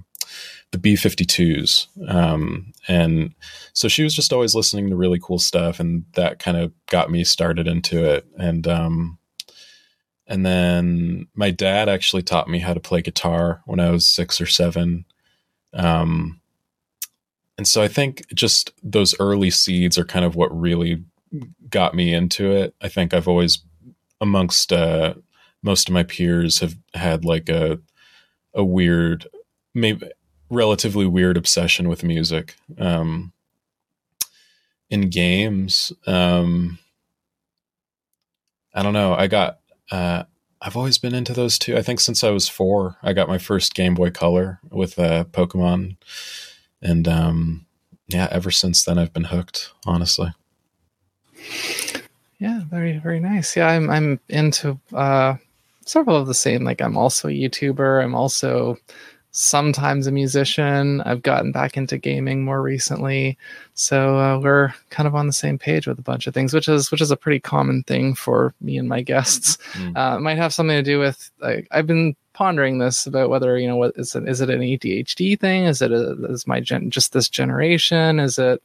the 0.74 0.78
B 0.78 0.94
52s. 0.94 1.86
Um, 2.08 2.72
and 2.88 3.32
so 3.72 3.86
she 3.86 4.02
was 4.02 4.12
just 4.12 4.32
always 4.32 4.56
listening 4.56 4.90
to 4.90 4.96
really 4.96 5.20
cool 5.22 5.38
stuff. 5.38 5.78
And 5.78 6.04
that 6.14 6.40
kind 6.40 6.56
of 6.56 6.72
got 6.86 7.12
me 7.12 7.22
started 7.22 7.68
into 7.68 8.04
it. 8.04 8.26
And 8.36 8.66
um, 8.66 9.18
and 10.26 10.44
then 10.44 11.28
my 11.34 11.52
dad 11.52 11.88
actually 11.88 12.24
taught 12.24 12.48
me 12.48 12.58
how 12.58 12.74
to 12.74 12.80
play 12.80 13.02
guitar 13.02 13.62
when 13.66 13.78
I 13.78 13.90
was 13.90 14.04
six 14.04 14.40
or 14.40 14.46
seven. 14.46 15.04
Um, 15.72 16.40
and 17.56 17.68
so 17.68 17.80
I 17.80 17.86
think 17.86 18.26
just 18.34 18.72
those 18.82 19.14
early 19.20 19.50
seeds 19.50 19.96
are 19.96 20.04
kind 20.04 20.24
of 20.24 20.34
what 20.34 20.58
really 20.58 21.04
got 21.70 21.94
me 21.94 22.12
into 22.12 22.50
it. 22.50 22.74
I 22.82 22.88
think 22.88 23.14
I've 23.14 23.28
always, 23.28 23.60
amongst 24.20 24.72
uh, 24.72 25.14
most 25.62 25.88
of 25.88 25.94
my 25.94 26.02
peers, 26.02 26.58
have 26.58 26.74
had 26.94 27.24
like 27.24 27.48
a 27.48 27.78
a 28.54 28.64
weird, 28.64 29.28
maybe 29.72 30.08
relatively 30.54 31.06
weird 31.06 31.36
obsession 31.36 31.88
with 31.88 32.04
music. 32.04 32.54
Um, 32.78 33.32
in 34.90 35.10
games, 35.10 35.92
um, 36.06 36.78
I 38.74 38.82
don't 38.82 38.92
know. 38.92 39.14
I 39.14 39.26
got 39.26 39.60
uh, 39.90 40.24
I've 40.60 40.76
always 40.76 40.98
been 40.98 41.14
into 41.14 41.32
those 41.32 41.58
two. 41.58 41.76
I 41.76 41.82
think 41.82 42.00
since 42.00 42.24
I 42.24 42.30
was 42.30 42.48
four, 42.48 42.96
I 43.02 43.12
got 43.12 43.28
my 43.28 43.38
first 43.38 43.74
Game 43.74 43.94
Boy 43.94 44.10
Color 44.10 44.60
with 44.70 44.98
uh, 44.98 45.24
Pokemon, 45.24 45.96
and 46.80 47.06
um, 47.06 47.66
yeah, 48.08 48.28
ever 48.30 48.50
since 48.50 48.84
then 48.84 48.98
I've 48.98 49.12
been 49.12 49.24
hooked. 49.24 49.72
Honestly. 49.86 50.32
Yeah, 52.38 52.62
very 52.70 52.98
very 52.98 53.20
nice. 53.20 53.56
Yeah, 53.56 53.68
I'm 53.68 53.90
I'm 53.90 54.20
into 54.28 54.78
uh, 54.92 55.36
several 55.86 56.16
of 56.16 56.26
the 56.26 56.34
same. 56.34 56.64
Like 56.64 56.80
I'm 56.80 56.96
also 56.96 57.28
a 57.28 57.32
YouTuber. 57.32 58.02
I'm 58.02 58.14
also 58.14 58.78
sometimes 59.36 60.06
a 60.06 60.12
musician. 60.12 61.00
I've 61.00 61.22
gotten 61.22 61.50
back 61.50 61.76
into 61.76 61.98
gaming 61.98 62.44
more 62.44 62.62
recently, 62.62 63.36
so 63.74 64.18
uh, 64.18 64.38
we're 64.38 64.72
kind 64.90 65.08
of 65.08 65.16
on 65.16 65.26
the 65.26 65.32
same 65.32 65.58
page 65.58 65.88
with 65.88 65.98
a 65.98 66.02
bunch 66.02 66.28
of 66.28 66.34
things, 66.34 66.54
which 66.54 66.68
is 66.68 66.90
which 66.90 67.00
is 67.00 67.10
a 67.10 67.16
pretty 67.16 67.40
common 67.40 67.82
thing 67.82 68.14
for 68.14 68.54
me 68.60 68.78
and 68.78 68.88
my 68.88 69.02
guests. 69.02 69.58
Mm. 69.72 69.96
Uh, 69.96 70.16
it 70.16 70.20
might 70.20 70.38
have 70.38 70.54
something 70.54 70.76
to 70.76 70.82
do 70.82 71.00
with 71.00 71.30
like 71.40 71.66
I've 71.72 71.86
been 71.86 72.14
pondering 72.32 72.78
this 72.78 73.06
about 73.06 73.28
whether 73.28 73.58
you 73.58 73.66
know 73.66 73.76
what 73.76 73.92
is 73.96 74.14
it 74.14 74.28
is 74.28 74.40
it 74.40 74.50
an 74.50 74.60
ADHD 74.60 75.38
thing? 75.38 75.64
Is 75.64 75.82
it 75.82 75.90
a, 75.90 76.12
is 76.26 76.46
my 76.46 76.60
gen 76.60 76.90
just 76.90 77.12
this 77.12 77.28
generation? 77.28 78.20
Is 78.20 78.38
it 78.38 78.62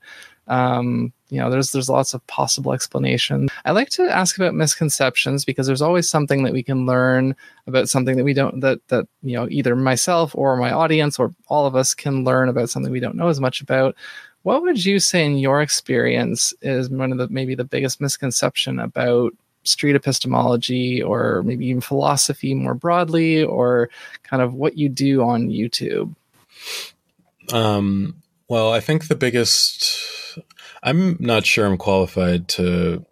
um, 0.50 1.13
you 1.29 1.39
know, 1.39 1.50
there's 1.50 1.72
there's 1.72 1.89
lots 1.89 2.13
of 2.13 2.25
possible 2.27 2.74
explanations. 2.74 3.51
I 3.63 3.72
like 3.72 3.89
to 3.91 4.03
ask 4.03 4.36
about 4.36 4.56
misconceptions 4.56 5.46
because 5.46 5.68
there's 5.68 5.82
always 5.82 6.10
something 6.10 6.44
that 6.44 6.53
we 6.53 6.63
can 6.63 6.88
learn 6.88 7.36
about 7.68 7.88
something 7.88 8.18
that 8.18 8.24
we 8.24 8.34
don't 8.34 8.60
that 8.62 8.86
that 8.88 9.08
you 9.22 9.36
know 9.36 9.48
either 9.50 9.75
myself 9.75 10.36
or 10.36 10.58
my 10.58 10.72
audience 10.72 11.20
or 11.20 11.34
all 11.48 11.68
of 11.68 11.75
us 11.75 11.94
can 11.94 12.24
learn 12.24 12.50
about 12.50 12.70
something 12.70 12.91
we 12.91 13.00
don't 13.00 13.15
know 13.15 13.29
as 13.29 13.39
much 13.39 13.62
about. 13.62 13.96
What 14.41 14.63
would 14.63 14.84
you 14.84 15.00
say 15.00 15.24
in 15.24 15.38
your 15.38 15.62
experience 15.62 16.53
is 16.62 16.89
one 16.89 17.12
of 17.12 17.20
the 17.20 17.27
maybe 17.29 17.53
the 17.53 17.63
biggest 17.63 18.01
misconception 18.01 18.79
about 18.79 19.34
street 19.63 19.96
epistemology 19.96 21.03
or 21.03 21.44
maybe 21.44 21.68
even 21.68 21.82
philosophy 21.82 22.56
more 22.56 22.74
broadly 22.74 23.44
or 23.44 23.89
kind 24.24 24.41
of 24.41 24.56
what 24.56 24.77
you 24.77 24.89
do 24.89 25.22
on 25.22 25.50
YouTube? 25.50 26.15
Um, 27.53 28.19
well, 28.50 28.74
I 28.74 28.79
think 28.79 29.08
the 29.08 29.15
biggest 29.15 30.38
I'm 30.84 31.18
not 31.20 31.46
sure 31.46 31.65
I'm 31.65 31.77
qualified 31.77 32.48
to 32.50 33.06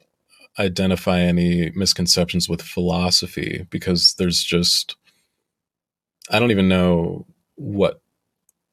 identify 0.59 1.19
any 1.19 1.71
misconceptions 1.75 2.49
with 2.49 2.61
philosophy 2.61 3.67
because 3.69 4.15
there's 4.15 4.43
just 4.43 4.95
I 6.29 6.39
don't 6.39 6.51
even 6.51 6.67
know 6.67 7.25
what 7.55 8.01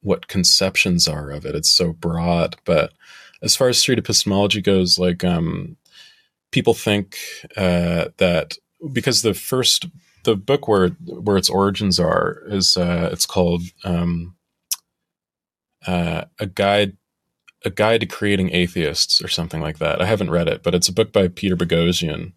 what 0.01 0.27
conceptions 0.27 1.07
are 1.07 1.31
of 1.31 1.45
it. 1.45 1.55
It's 1.55 1.69
so 1.69 1.93
broad. 1.93 2.55
But 2.65 2.93
as 3.41 3.55
far 3.55 3.69
as 3.69 3.77
street 3.77 3.99
epistemology 3.99 4.61
goes, 4.61 4.99
like 4.99 5.23
um, 5.23 5.77
people 6.51 6.73
think 6.73 7.17
uh, 7.57 8.05
that 8.17 8.57
because 8.91 9.21
the 9.21 9.33
first 9.33 9.85
the 10.23 10.35
book 10.35 10.67
where 10.67 10.89
where 11.05 11.37
its 11.37 11.49
origins 11.49 11.99
are 11.99 12.41
is 12.47 12.77
uh, 12.77 13.09
it's 13.11 13.25
called 13.25 13.61
um, 13.83 14.34
uh, 15.87 16.25
a 16.39 16.45
guide 16.45 16.97
a 17.63 17.69
guide 17.71 18.01
to 18.01 18.05
creating 18.05 18.51
atheists 18.51 19.23
or 19.23 19.27
something 19.27 19.59
like 19.59 19.79
that. 19.79 19.99
I 19.99 20.05
haven't 20.05 20.29
read 20.29 20.47
it, 20.47 20.61
but 20.61 20.75
it's 20.75 20.87
a 20.87 20.93
book 20.93 21.11
by 21.11 21.27
Peter 21.27 21.55
Boghossian. 21.55 22.33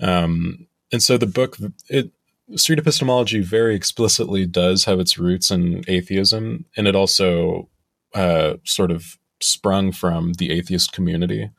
Um, 0.00 0.66
and 0.92 1.00
so 1.00 1.16
the 1.16 1.26
book, 1.26 1.56
it 1.88 2.10
street 2.56 2.78
epistemology 2.78 3.40
very 3.40 3.74
explicitly 3.74 4.46
does 4.46 4.84
have 4.84 5.00
its 5.00 5.16
roots 5.16 5.50
in 5.50 5.84
atheism, 5.88 6.64
and 6.76 6.86
it 6.86 6.94
also 6.94 7.68
uh, 8.14 8.54
sort 8.64 8.90
of 8.90 9.16
sprung 9.40 9.92
from 9.92 10.34
the 10.34 10.50
atheist 10.50 10.92
community. 10.92 11.50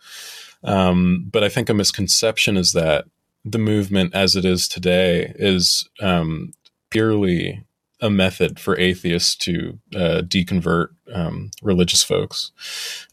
Um, 0.64 1.28
but 1.32 1.44
I 1.44 1.50
think 1.50 1.70
a 1.70 1.74
misconception 1.74 2.58
is 2.58 2.74
that 2.74 3.06
the 3.44 3.60
movement 3.60 4.16
as 4.16 4.36
it 4.36 4.46
is 4.46 4.68
today 4.68 5.34
is 5.36 5.88
um, 6.02 6.54
purely 6.90 7.65
a 8.02 8.10
method 8.10 8.60
for 8.60 8.78
atheists 8.78 9.36
to 9.36 9.80
uh, 9.96 10.22
deconvert 10.22 10.90
um, 11.14 11.52
religious 11.62 12.04
folks. 12.04 12.52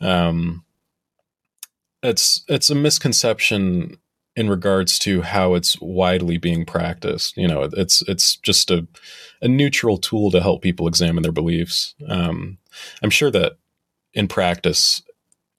Um, 0.00 0.64
it's 2.02 2.44
it's 2.48 2.70
a 2.70 2.74
misconception 2.74 3.96
in 4.34 4.48
regards 4.48 4.98
to 4.98 5.22
how 5.22 5.54
it's 5.54 5.80
widely 5.80 6.38
being 6.38 6.64
practiced. 6.64 7.36
You 7.36 7.46
know, 7.46 7.68
it's 7.72 8.02
it's 8.08 8.36
just 8.36 8.70
a 8.70 8.86
a 9.40 9.48
neutral 9.48 9.98
tool 9.98 10.30
to 10.30 10.40
help 10.40 10.62
people 10.62 10.88
examine 10.88 11.22
their 11.22 11.32
beliefs. 11.32 11.94
Um, 12.08 12.58
I'm 13.02 13.10
sure 13.10 13.30
that 13.30 13.54
in 14.14 14.28
practice, 14.28 15.02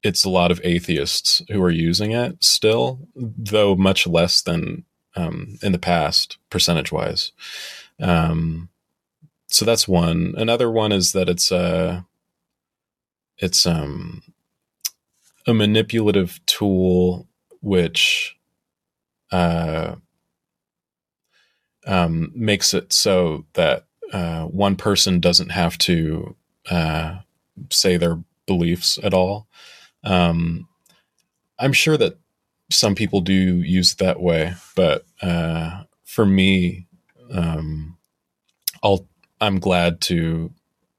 it's 0.03 0.23
a 0.23 0.29
lot 0.29 0.51
of 0.51 0.61
atheists 0.63 1.41
who 1.49 1.61
are 1.63 1.71
using 1.71 2.11
it 2.11 2.43
still, 2.43 2.99
though 3.15 3.75
much 3.75 4.05
less 4.05 4.41
than 4.41 4.85
um, 5.15 5.57
in 5.61 5.71
the 5.71 5.79
past, 5.79 6.37
percentage 6.49 6.91
wise. 6.91 7.31
Um, 7.99 8.69
so 9.53 9.65
that's 9.65 9.87
one. 9.87 10.33
Another 10.37 10.69
one 10.71 10.91
is 10.91 11.13
that 11.13 11.29
it's 11.29 11.51
a 11.51 11.57
uh, 11.57 12.01
it's 13.37 13.65
um 13.65 14.21
a 15.47 15.53
manipulative 15.53 16.39
tool 16.45 17.27
which 17.61 18.37
uh 19.31 19.95
um 21.85 22.31
makes 22.35 22.73
it 22.73 22.93
so 22.93 23.45
that 23.53 23.85
uh, 24.13 24.43
one 24.45 24.75
person 24.75 25.19
doesn't 25.19 25.49
have 25.49 25.77
to 25.79 26.35
uh, 26.69 27.17
say 27.71 27.97
their 27.97 28.23
beliefs 28.45 28.99
at 29.01 29.13
all. 29.13 29.47
Um, 30.03 30.67
I'm 31.57 31.73
sure 31.73 31.97
that 31.97 32.19
some 32.69 32.93
people 32.93 33.21
do 33.21 33.33
use 33.33 33.93
it 33.93 33.97
that 33.97 34.21
way, 34.21 34.53
but 34.75 35.05
uh, 35.21 35.83
for 36.05 36.27
me, 36.27 36.87
um, 37.31 37.97
I'll 38.83 39.07
I'm 39.43 39.59
glad 39.59 40.01
to 40.01 40.51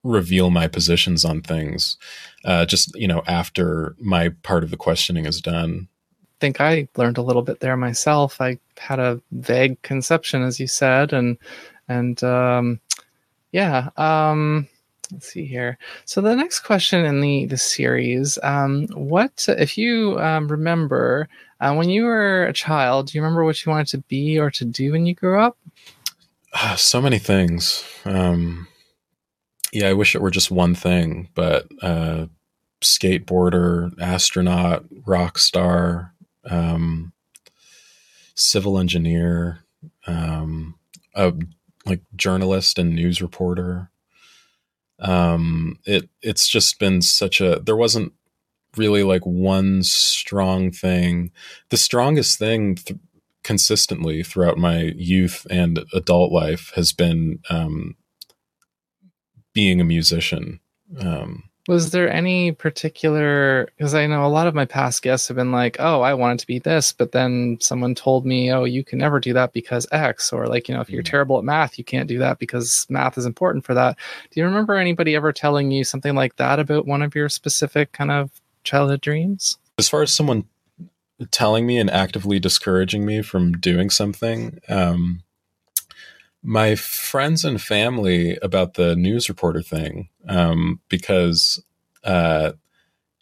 reveal 0.03 0.51
my 0.51 0.69
positions 0.69 1.25
on 1.25 1.41
things 1.41 1.97
uh, 2.45 2.67
just 2.67 2.95
you 2.95 3.09
know 3.09 3.23
after 3.27 3.95
my 3.99 4.29
part 4.43 4.63
of 4.63 4.71
the 4.71 4.77
questioning 4.77 5.27
is 5.27 5.41
done 5.41 5.89
I 6.35 6.41
think 6.41 6.61
I 6.61 6.89
learned 6.97 7.17
a 7.17 7.23
little 7.23 7.43
bit 7.43 7.61
there 7.61 7.77
myself. 7.77 8.41
I 8.41 8.59
had 8.77 8.99
a 8.99 9.21
vague 9.31 9.81
conception, 9.83 10.43
as 10.43 10.59
you 10.59 10.67
said, 10.67 11.13
and 11.13 11.39
and 11.89 12.23
um, 12.25 12.81
yeah. 13.53 13.91
Um, 13.97 14.67
let's 15.13 15.33
see 15.33 15.47
here. 15.47 15.79
So 16.07 16.21
the 16.21 16.35
next 16.35 16.61
question 16.61 17.05
in 17.05 17.21
the 17.21 17.47
the 17.47 17.57
series, 17.57 18.39
um, 18.43 18.89
what 18.89 19.47
if 19.49 19.79
you 19.79 20.19
um, 20.19 20.49
remember 20.49 21.29
uh, 21.61 21.75
when 21.75 21.89
you 21.89 22.05
were 22.05 22.47
a 22.47 22.53
child? 22.53 23.07
Do 23.07 23.19
you 23.19 23.23
remember 23.23 23.45
what 23.45 23.65
you 23.65 23.71
wanted 23.71 23.89
to 23.89 23.99
be 23.99 24.39
or 24.39 24.51
to 24.51 24.65
do 24.65 24.93
when 24.93 25.07
you 25.07 25.15
grew 25.15 25.41
up? 25.41 25.57
Uh, 26.55 26.77
so 26.77 27.01
many 27.01 27.19
things. 27.19 27.85
Um, 28.05 28.69
yeah, 29.73 29.89
I 29.89 29.93
wish 29.93 30.15
it 30.15 30.23
were 30.23 30.31
just 30.31 30.53
one 30.53 30.75
thing, 30.75 31.29
but 31.35 31.67
uh, 31.83 32.27
skateboarder, 32.81 33.93
astronaut, 34.01 34.85
rock 35.05 35.39
star, 35.39 36.15
um, 36.49 37.13
civil 38.37 38.79
engineer, 38.79 39.65
um, 40.07 40.77
a 41.15 41.33
like 41.87 42.03
journalist 42.15 42.79
and 42.79 42.95
news 42.95 43.21
reporter. 43.21 43.91
Um, 45.01 45.81
it 45.85 46.09
it's 46.23 46.49
just 46.49 46.79
been 46.79 47.03
such 47.03 47.41
a 47.41 47.59
there 47.61 47.77
wasn't 47.77 48.13
really 48.77 49.03
like 49.03 49.25
one 49.27 49.83
strong 49.83 50.71
thing. 50.71 51.33
The 51.71 51.77
strongest 51.77 52.39
thing 52.39 52.77
th- 52.77 52.99
consistently 53.45 54.23
throughout 54.23 54.59
my 54.59 54.93
youth 54.97 55.47
and 55.51 55.85
adult 55.93 56.33
life 56.33 56.73
has 56.75 56.93
been 56.93 57.39
um, 57.51 57.95
being 59.53 59.81
a 59.81 59.85
musician. 59.85 60.61
Um, 60.99 61.45
was 61.67 61.93
there 61.93 62.11
any 62.11 62.53
particular 62.53 63.69
because 63.77 63.95
i 63.95 64.07
know 64.07 64.25
a 64.25 64.29
lot 64.29 64.47
of 64.47 64.55
my 64.55 64.65
past 64.65 65.03
guests 65.03 65.29
have 65.29 65.37
been 65.37 65.53
like 65.53 65.77
oh 65.79 66.03
i 66.03 66.13
wanted 66.13 66.39
to 66.39 66.47
be 66.47 66.59
this 66.59 66.93
but 66.93 67.13
then 67.13 67.57
someone 67.61 67.95
told 67.95 68.27
me 68.27 68.53
oh 68.53 68.65
you 68.65 68.85
can 68.85 68.99
never 68.99 69.19
do 69.19 69.33
that 69.33 69.53
because 69.53 69.87
x 69.93 70.33
or 70.33 70.47
like 70.47 70.69
you 70.69 70.75
know 70.75 70.81
if 70.81 70.91
you're 70.91 71.03
mm. 71.03 71.11
terrible 71.11 71.39
at 71.39 71.45
math 71.45 71.79
you 71.79 71.85
can't 71.85 72.09
do 72.09 72.19
that 72.19 72.39
because 72.39 72.87
math 72.89 73.17
is 73.17 73.27
important 73.27 73.65
for 73.65 73.75
that 73.75 73.97
do 74.31 74.41
you 74.41 74.45
remember 74.45 74.75
anybody 74.75 75.15
ever 75.15 75.33
telling 75.33 75.71
you 75.71 75.85
something 75.85 76.15
like 76.15 76.37
that 76.37 76.59
about 76.59 76.87
one 76.87 77.03
of 77.03 77.15
your 77.15 77.29
specific 77.29 77.93
kind 77.93 78.11
of 78.11 78.31
childhood 78.63 79.01
dreams 79.01 79.59
as 79.79 79.89
far 79.89 80.03
as 80.03 80.15
someone 80.15 80.45
telling 81.31 81.67
me 81.67 81.79
and 81.79 81.91
actively 81.91 82.39
discouraging 82.39 83.05
me 83.05 83.23
from 83.23 83.53
doing 83.53 83.91
something 83.91 84.59
um 84.69 85.23
my 86.45 86.75
friends 86.75 87.43
and 87.43 87.61
family 87.61 88.37
about 88.43 88.75
the 88.75 88.95
news 88.95 89.31
reporter 89.31 89.63
thing 89.63 90.11
um, 90.29 90.79
because 90.91 91.65
uh, 92.05 92.53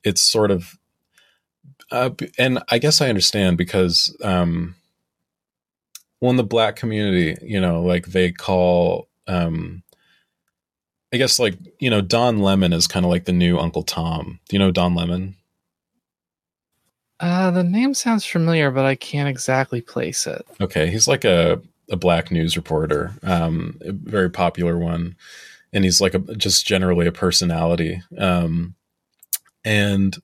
it's 0.02 0.20
sort 0.20 0.50
of, 0.50 0.76
uh, 1.92 2.10
and 2.36 2.58
I 2.68 2.78
guess 2.78 3.00
I 3.00 3.08
understand 3.08 3.56
because, 3.56 4.14
um, 4.24 4.74
well, 6.20 6.32
in 6.32 6.36
the 6.36 6.42
black 6.42 6.74
community, 6.74 7.36
you 7.42 7.60
know, 7.60 7.82
like 7.82 8.06
they 8.08 8.32
call, 8.32 9.08
um, 9.28 9.84
I 11.12 11.18
guess 11.18 11.38
like 11.38 11.58
you 11.78 11.90
know 11.90 12.00
Don 12.00 12.38
Lemon 12.38 12.72
is 12.72 12.86
kind 12.86 13.04
of 13.04 13.10
like 13.10 13.26
the 13.26 13.32
new 13.32 13.58
Uncle 13.58 13.82
Tom. 13.82 14.40
Do 14.48 14.56
you 14.56 14.58
know 14.58 14.70
Don 14.70 14.94
Lemon? 14.94 15.36
Uh, 17.22 17.52
the 17.52 17.62
name 17.62 17.94
sounds 17.94 18.26
familiar, 18.26 18.72
but 18.72 18.84
I 18.84 18.96
can't 18.96 19.28
exactly 19.28 19.80
place 19.80 20.26
it. 20.26 20.44
Okay, 20.60 20.90
he's 20.90 21.06
like 21.06 21.24
a 21.24 21.62
a 21.88 21.96
black 21.96 22.30
news 22.32 22.56
reporter, 22.56 23.12
um, 23.22 23.78
a 23.82 23.92
very 23.92 24.28
popular 24.28 24.76
one, 24.76 25.14
and 25.72 25.84
he's 25.84 26.00
like 26.00 26.14
a 26.14 26.18
just 26.18 26.66
generally 26.66 27.06
a 27.06 27.12
personality. 27.12 28.02
Um, 28.18 28.74
and 29.64 30.20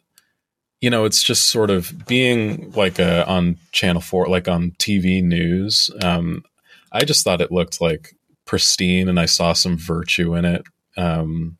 you 0.81 0.90
know, 0.90 1.05
it's 1.05 1.23
just 1.23 1.50
sort 1.50 1.71
of 1.71 2.07
being 2.07 2.73
like 2.73 2.99
a, 2.99 3.26
on 3.28 3.59
Channel 3.71 4.02
Four, 4.02 4.26
like 4.26 4.49
on 4.49 4.73
TV 4.73 5.23
news. 5.23 5.90
Um, 6.02 6.45
I 6.90 7.05
just 7.05 7.23
thought 7.23 7.40
it 7.40 7.52
looked 7.52 7.81
like 7.81 8.17
pristine, 8.45 9.09
and 9.09 9.21
I 9.21 9.26
saw 9.26 9.52
some 9.52 9.76
virtue 9.76 10.35
in 10.35 10.45
it. 10.45 10.64
Um, 10.97 11.59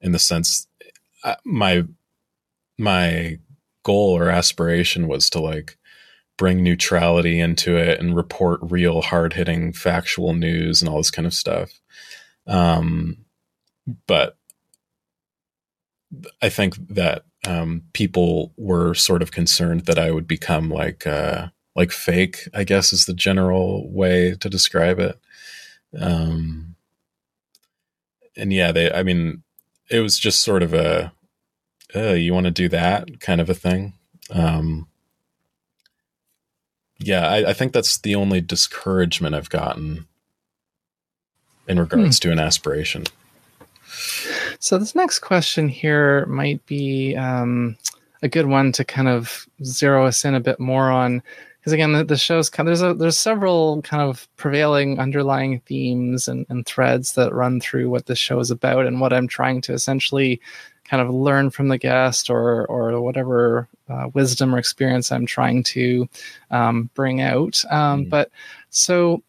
in 0.00 0.12
the 0.12 0.18
sense, 0.18 0.66
uh, 1.24 1.36
my 1.44 1.84
my 2.78 3.38
goal 3.88 4.14
or 4.14 4.28
aspiration 4.28 5.08
was 5.08 5.30
to 5.30 5.40
like 5.40 5.78
bring 6.36 6.62
neutrality 6.62 7.40
into 7.40 7.76
it 7.76 7.98
and 7.98 8.14
report 8.14 8.60
real 8.62 9.00
hard 9.00 9.32
hitting 9.32 9.72
factual 9.72 10.34
news 10.34 10.82
and 10.82 10.88
all 10.88 10.98
this 10.98 11.10
kind 11.10 11.26
of 11.26 11.32
stuff. 11.34 11.80
Um, 12.46 13.24
but 14.06 14.36
I 16.42 16.50
think 16.50 16.76
that 16.88 17.24
um, 17.46 17.82
people 17.94 18.52
were 18.56 18.94
sort 18.94 19.22
of 19.22 19.30
concerned 19.30 19.86
that 19.86 19.98
I 19.98 20.10
would 20.10 20.26
become 20.26 20.70
like 20.70 21.06
uh, 21.06 21.48
like 21.74 21.90
fake. 21.90 22.48
I 22.52 22.64
guess 22.64 22.92
is 22.92 23.06
the 23.06 23.14
general 23.14 23.90
way 23.90 24.34
to 24.40 24.48
describe 24.50 24.98
it. 24.98 25.18
Um, 25.98 26.76
and 28.36 28.52
yeah, 28.52 28.72
they. 28.72 28.92
I 28.92 29.02
mean, 29.02 29.42
it 29.90 30.00
was 30.00 30.18
just 30.18 30.42
sort 30.42 30.62
of 30.62 30.74
a, 30.74 31.12
uh, 31.94 32.12
you 32.12 32.34
want 32.34 32.44
to 32.44 32.50
do 32.50 32.68
that 32.68 33.20
kind 33.20 33.40
of 33.40 33.48
a 33.48 33.54
thing. 33.54 33.94
Um, 34.30 34.88
yeah, 36.98 37.28
I, 37.28 37.50
I, 37.50 37.52
think 37.52 37.72
that's 37.72 37.98
the 37.98 38.14
only 38.14 38.40
discouragement 38.40 39.34
I've 39.34 39.48
gotten 39.48 40.06
in 41.66 41.78
regards 41.78 42.18
hmm. 42.18 42.28
to 42.28 42.32
an 42.32 42.38
aspiration. 42.38 43.04
So 44.58 44.78
this 44.78 44.94
next 44.94 45.20
question 45.20 45.68
here 45.68 46.26
might 46.26 46.64
be 46.66 47.16
um, 47.16 47.76
a 48.22 48.28
good 48.28 48.46
one 48.46 48.72
to 48.72 48.84
kind 48.84 49.08
of 49.08 49.48
zero 49.64 50.06
us 50.06 50.24
in 50.24 50.34
a 50.34 50.40
bit 50.40 50.58
more 50.60 50.90
on, 50.90 51.22
because 51.60 51.72
again, 51.72 51.92
the, 51.92 52.04
the 52.04 52.16
show's 52.16 52.50
kind 52.50 52.68
of, 52.68 52.78
there's 52.78 52.90
a, 52.90 52.94
there's 52.94 53.18
several 53.18 53.80
kind 53.82 54.02
of 54.02 54.28
prevailing 54.36 54.98
underlying 54.98 55.60
themes 55.60 56.28
and, 56.28 56.44
and 56.48 56.66
threads 56.66 57.12
that 57.12 57.32
run 57.32 57.60
through 57.60 57.88
what 57.88 58.06
this 58.06 58.18
show 58.18 58.40
is 58.40 58.50
about 58.50 58.86
and 58.86 59.00
what 59.00 59.12
I'm 59.12 59.28
trying 59.28 59.60
to 59.62 59.72
essentially 59.72 60.40
kind 60.88 61.02
of 61.02 61.14
learn 61.14 61.50
from 61.50 61.68
the 61.68 61.78
guest 61.78 62.30
or 62.30 62.66
or 62.66 63.00
whatever 63.00 63.68
uh, 63.88 64.08
wisdom 64.14 64.54
or 64.54 64.58
experience 64.58 65.12
I'm 65.12 65.26
trying 65.26 65.62
to 65.64 66.08
um, 66.50 66.90
bring 66.94 67.20
out. 67.20 67.62
Um, 67.70 68.04
mm. 68.04 68.10
But 68.10 68.30
so, 68.70 69.22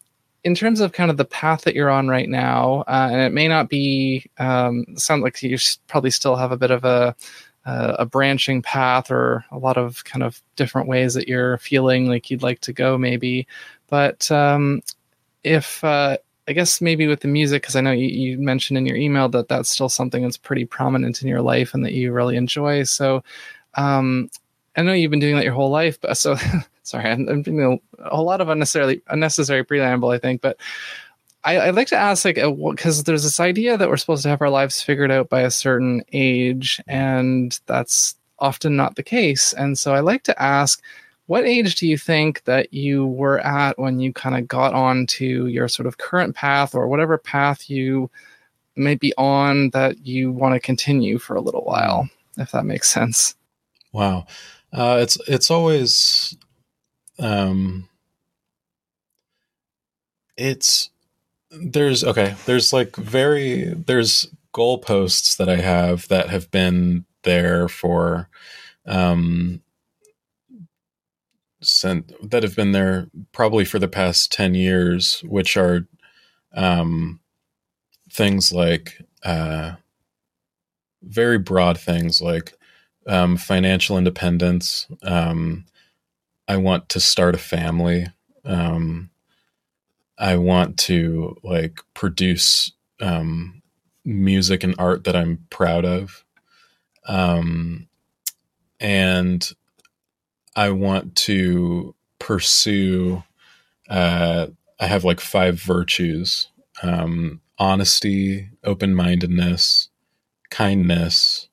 in 0.44 0.54
terms 0.54 0.80
of 0.80 0.92
kind 0.92 1.10
of 1.10 1.16
the 1.16 1.24
path 1.24 1.62
that 1.62 1.74
you're 1.74 1.90
on 1.90 2.08
right 2.08 2.28
now, 2.28 2.84
uh, 2.88 3.08
and 3.10 3.20
it 3.20 3.32
may 3.32 3.48
not 3.48 3.68
be 3.68 4.24
um, 4.38 4.84
sound 4.96 5.22
like 5.22 5.42
you 5.42 5.58
probably 5.86 6.10
still 6.10 6.36
have 6.36 6.52
a 6.52 6.56
bit 6.56 6.70
of 6.70 6.84
a 6.84 7.14
a 7.66 8.06
branching 8.06 8.62
path 8.62 9.10
or 9.10 9.44
a 9.52 9.58
lot 9.58 9.76
of 9.76 10.02
kind 10.04 10.22
of 10.22 10.42
different 10.56 10.88
ways 10.88 11.14
that 11.14 11.28
you're 11.28 11.58
feeling 11.58 12.06
like 12.06 12.30
you'd 12.30 12.42
like 12.42 12.60
to 12.60 12.72
go, 12.72 12.98
maybe. 12.98 13.46
But 13.88 14.30
um, 14.32 14.80
if 15.44 15.84
uh, 15.84 16.16
I 16.48 16.52
guess 16.52 16.80
maybe 16.80 17.06
with 17.06 17.20
the 17.20 17.28
music, 17.28 17.62
because 17.62 17.76
I 17.76 17.80
know 17.80 17.92
you, 17.92 18.08
you, 18.08 18.38
mentioned 18.38 18.78
in 18.78 18.86
your 18.86 18.96
email 18.96 19.28
that 19.28 19.48
that's 19.48 19.68
still 19.68 19.88
something 19.88 20.22
that's 20.22 20.36
pretty 20.36 20.64
prominent 20.64 21.22
in 21.22 21.28
your 21.28 21.42
life 21.42 21.74
and 21.74 21.84
that 21.84 21.92
you 21.92 22.12
really 22.12 22.36
enjoy. 22.36 22.82
So, 22.84 23.22
um, 23.74 24.30
I 24.76 24.82
know 24.82 24.92
you've 24.92 25.10
been 25.10 25.20
doing 25.20 25.36
that 25.36 25.44
your 25.44 25.54
whole 25.54 25.70
life, 25.70 26.00
but 26.00 26.14
so 26.16 26.36
sorry, 26.82 27.10
I'm, 27.10 27.28
I'm 27.28 27.42
doing 27.42 27.80
a, 27.98 28.20
lot 28.20 28.40
of 28.40 28.48
unnecessarily 28.48 29.02
unnecessary 29.08 29.64
preamble, 29.64 30.10
I 30.10 30.18
think. 30.18 30.40
But 30.40 30.56
I, 31.44 31.66
would 31.66 31.76
like 31.76 31.88
to 31.88 31.96
ask, 31.96 32.24
like, 32.24 32.36
because 32.36 33.04
there's 33.04 33.22
this 33.22 33.40
idea 33.40 33.76
that 33.76 33.88
we're 33.88 33.96
supposed 33.96 34.22
to 34.24 34.28
have 34.28 34.42
our 34.42 34.50
lives 34.50 34.82
figured 34.82 35.10
out 35.10 35.28
by 35.28 35.42
a 35.42 35.50
certain 35.50 36.02
age, 36.12 36.80
and 36.86 37.58
that's 37.66 38.14
often 38.38 38.76
not 38.76 38.96
the 38.96 39.02
case. 39.02 39.52
And 39.52 39.78
so 39.78 39.94
I 39.94 40.00
like 40.00 40.22
to 40.24 40.42
ask 40.42 40.82
what 41.30 41.46
age 41.46 41.76
do 41.76 41.86
you 41.86 41.96
think 41.96 42.42
that 42.42 42.74
you 42.74 43.06
were 43.06 43.38
at 43.38 43.78
when 43.78 44.00
you 44.00 44.12
kind 44.12 44.36
of 44.36 44.48
got 44.48 44.74
on 44.74 45.06
to 45.06 45.46
your 45.46 45.68
sort 45.68 45.86
of 45.86 45.96
current 45.96 46.34
path 46.34 46.74
or 46.74 46.88
whatever 46.88 47.16
path 47.16 47.70
you 47.70 48.10
may 48.74 48.96
be 48.96 49.14
on 49.16 49.70
that 49.70 50.04
you 50.04 50.32
want 50.32 50.54
to 50.54 50.58
continue 50.58 51.18
for 51.18 51.36
a 51.36 51.40
little 51.40 51.62
while, 51.62 52.08
if 52.36 52.50
that 52.50 52.64
makes 52.64 52.90
sense? 52.90 53.36
Wow. 53.92 54.26
Uh, 54.72 54.98
it's 55.02 55.18
it's 55.28 55.52
always 55.52 56.36
um, 57.20 57.88
it's 60.36 60.90
there's 61.52 62.02
okay 62.02 62.34
there's 62.46 62.72
like 62.72 62.96
very 62.96 63.72
there's 63.72 64.26
goalposts 64.52 65.36
that 65.36 65.48
I 65.48 65.58
have 65.58 66.08
that 66.08 66.28
have 66.28 66.50
been 66.50 67.04
there 67.22 67.68
for 67.68 68.28
um 68.84 69.62
sent 71.62 72.12
that 72.30 72.42
have 72.42 72.56
been 72.56 72.72
there 72.72 73.08
probably 73.32 73.64
for 73.64 73.78
the 73.78 73.88
past 73.88 74.32
10 74.32 74.54
years 74.54 75.22
which 75.26 75.56
are 75.56 75.86
um, 76.54 77.20
things 78.10 78.52
like 78.52 79.02
uh, 79.24 79.72
very 81.02 81.38
broad 81.38 81.78
things 81.78 82.20
like 82.20 82.54
um, 83.06 83.36
financial 83.36 83.98
independence 83.98 84.86
um, 85.02 85.64
i 86.48 86.56
want 86.56 86.88
to 86.88 87.00
start 87.00 87.34
a 87.34 87.38
family 87.38 88.06
um, 88.44 89.10
i 90.18 90.36
want 90.36 90.78
to 90.78 91.36
like 91.42 91.80
produce 91.94 92.72
um, 93.00 93.62
music 94.04 94.64
and 94.64 94.74
art 94.78 95.04
that 95.04 95.16
i'm 95.16 95.46
proud 95.50 95.84
of 95.84 96.24
um, 97.06 97.88
and 98.78 99.52
I 100.56 100.70
want 100.70 101.16
to 101.16 101.94
pursue. 102.18 103.22
Uh, 103.88 104.48
I 104.78 104.86
have 104.86 105.04
like 105.04 105.20
five 105.20 105.60
virtues: 105.60 106.48
um, 106.82 107.40
honesty, 107.58 108.50
open 108.64 108.94
mindedness, 108.94 109.88
kindness, 110.50 111.48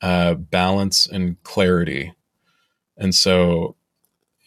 uh, 0.00 0.34
balance, 0.34 1.06
and 1.06 1.42
clarity. 1.42 2.14
And 2.96 3.14
so, 3.14 3.76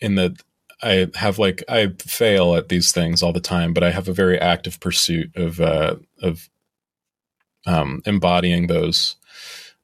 in 0.01 0.15
the 0.15 0.37
I 0.81 1.07
have 1.15 1.37
like 1.37 1.63
I 1.67 1.93
fail 1.99 2.55
at 2.55 2.69
these 2.69 2.91
things 2.91 3.21
all 3.21 3.33
the 3.33 3.39
time, 3.41 3.73
but 3.73 3.83
I 3.83 3.91
have 3.91 4.07
a 4.07 4.13
very 4.13 4.39
active 4.39 4.79
pursuit 4.79 5.35
of 5.35 5.59
uh, 5.59 5.95
of 6.21 6.49
um, 7.65 8.01
embodying 8.05 8.67
those 8.67 9.17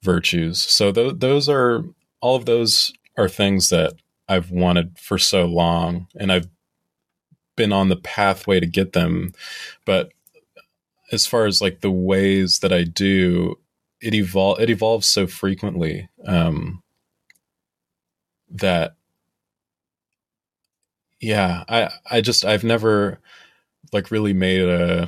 virtues. 0.02 0.62
So 0.62 0.92
th- 0.92 1.16
those 1.18 1.50
are 1.50 1.84
all 2.22 2.36
of 2.36 2.46
those 2.46 2.94
are 3.18 3.30
things 3.30 3.70
that 3.70 3.94
I've 4.28 4.52
wanted 4.52 4.98
for 5.00 5.18
so 5.18 5.46
long 5.46 6.08
and 6.16 6.32
I've 6.32 6.48
been 7.56 7.72
on 7.72 7.90
the 7.90 7.96
pathway 7.96 8.60
to 8.60 8.66
get 8.66 8.94
them. 8.94 9.34
But 9.86 10.12
as 11.12 11.26
far 11.28 11.46
as 11.46 11.62
like 11.62 11.82
the 11.82 11.92
ways 11.92 12.60
that 12.60 12.74
I 12.74 12.84
do, 12.84 13.56
it 14.02 14.14
evolve 14.14 14.60
it 14.60 14.70
evolves 14.70 15.08
so 15.08 15.28
frequently 15.28 16.10
um, 16.26 16.84
that 18.50 18.96
yeah, 21.20 21.64
I 21.70 21.90
I 22.10 22.22
just 22.22 22.46
I've 22.46 22.64
never 22.64 23.20
like 23.94 24.12
really 24.12 24.34
made 24.34 24.62
a 24.64 25.08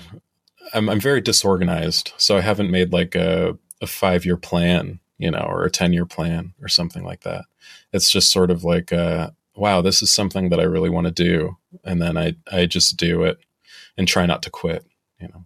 I'm 0.73 0.89
I'm 0.89 0.99
very 0.99 1.21
disorganized, 1.21 2.13
so 2.17 2.37
I 2.37 2.41
haven't 2.41 2.71
made 2.71 2.93
like 2.93 3.15
a 3.15 3.57
a 3.81 3.87
five 3.87 4.25
year 4.25 4.37
plan, 4.37 4.99
you 5.17 5.31
know, 5.31 5.45
or 5.49 5.65
a 5.65 5.71
ten 5.71 5.93
year 5.93 6.05
plan 6.05 6.53
or 6.61 6.67
something 6.67 7.03
like 7.03 7.21
that 7.21 7.45
it's 7.93 8.09
just 8.09 8.31
sort 8.31 8.51
of 8.51 8.63
like 8.63 8.91
uh, 8.91 9.29
wow 9.55 9.81
this 9.81 10.01
is 10.01 10.11
something 10.13 10.49
that 10.49 10.59
i 10.59 10.63
really 10.63 10.89
want 10.89 11.05
to 11.05 11.11
do 11.11 11.57
and 11.83 12.01
then 12.01 12.17
i 12.17 12.35
i 12.51 12.65
just 12.65 12.97
do 12.97 13.23
it 13.23 13.39
and 13.97 14.07
try 14.07 14.25
not 14.25 14.41
to 14.43 14.49
quit 14.49 14.85
you 15.19 15.27
know 15.27 15.45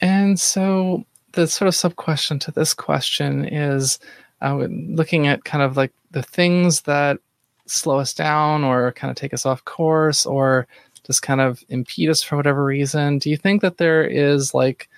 and 0.00 0.38
so 0.38 1.04
the 1.32 1.46
sort 1.46 1.68
of 1.68 1.74
sub 1.74 1.96
question 1.96 2.38
to 2.38 2.50
this 2.50 2.74
question 2.74 3.44
is 3.44 3.98
uh, 4.42 4.54
looking 4.56 5.26
at 5.26 5.44
kind 5.44 5.62
of 5.62 5.76
like 5.76 5.92
the 6.10 6.22
things 6.22 6.82
that 6.82 7.18
slow 7.66 7.98
us 7.98 8.12
down 8.12 8.62
or 8.62 8.92
kind 8.92 9.10
of 9.10 9.16
take 9.16 9.32
us 9.32 9.46
off 9.46 9.64
course 9.64 10.26
or 10.26 10.66
just 11.06 11.22
kind 11.22 11.40
of 11.40 11.62
impede 11.68 12.08
us 12.08 12.22
for 12.22 12.36
whatever 12.36 12.64
reason. 12.64 13.18
Do 13.18 13.30
you 13.30 13.36
think 13.36 13.62
that 13.62 13.78
there 13.78 14.04
is 14.04 14.54
like 14.54 14.88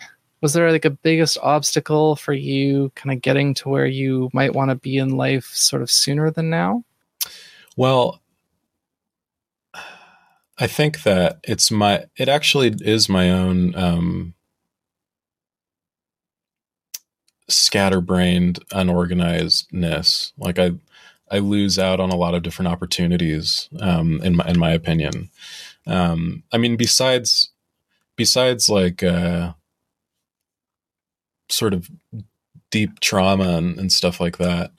was 0.41 0.53
there 0.53 0.71
like 0.71 0.85
a 0.85 0.91
biggest 0.91 1.39
obstacle 1.43 2.17
for 2.17 2.33
you 2.33 2.93
kind 2.95 3.13
of 3.13 3.23
getting 3.23 3.55
to 3.55 3.69
where 3.69 3.87
you 3.87 4.31
might 4.33 4.55
want 4.55 4.71
to 4.71 4.75
be 4.75 4.99
in 4.99 5.17
life 5.17 5.47
sort 5.47 5.83
of 5.83 5.91
sooner 5.91 6.31
than 6.31 6.51
now? 6.51 6.85
Well, 7.77 8.21
I 10.59 10.67
think 10.67 11.03
that 11.03 11.39
it's 11.45 11.71
my 11.71 12.07
it 12.17 12.29
actually 12.29 12.75
is 12.81 13.09
my 13.09 13.31
own 13.31 13.75
um 13.75 14.35
scatterbrained 17.49 18.59
unorganizedness. 18.71 20.33
Like 20.39 20.59
I 20.59 20.73
I 21.31 21.39
lose 21.39 21.79
out 21.79 22.01
on 22.01 22.11
a 22.11 22.17
lot 22.17 22.35
of 22.35 22.43
different 22.43 22.69
opportunities 22.69 23.69
um 23.81 24.21
in 24.23 24.37
my 24.37 24.49
in 24.49 24.59
my 24.59 24.71
opinion. 24.71 25.31
Um 25.87 26.43
I 26.53 26.59
mean 26.59 26.77
besides 26.77 27.51
besides 28.17 28.71
like 28.71 29.03
uh 29.03 29.53
sort 31.49 31.75
of 31.75 31.89
deep 32.71 33.01
trauma 33.01 33.57
and, 33.57 33.79
and 33.79 33.93
stuff 33.93 34.21
like 34.21 34.39
that 34.39 34.73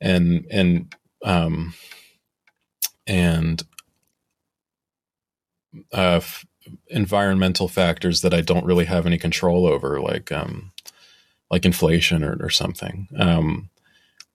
and 0.00 0.46
and 0.50 0.94
um 1.24 1.74
and 3.06 3.64
uh, 5.92 6.16
f- 6.16 6.44
environmental 6.88 7.68
factors 7.68 8.20
that 8.20 8.34
I 8.34 8.40
don't 8.40 8.64
really 8.66 8.84
have 8.84 9.06
any 9.06 9.18
control 9.18 9.66
over, 9.66 10.00
like 10.00 10.30
um, 10.30 10.72
like 11.50 11.64
inflation 11.64 12.22
or, 12.22 12.36
or 12.40 12.50
something. 12.50 13.08
Um, 13.18 13.70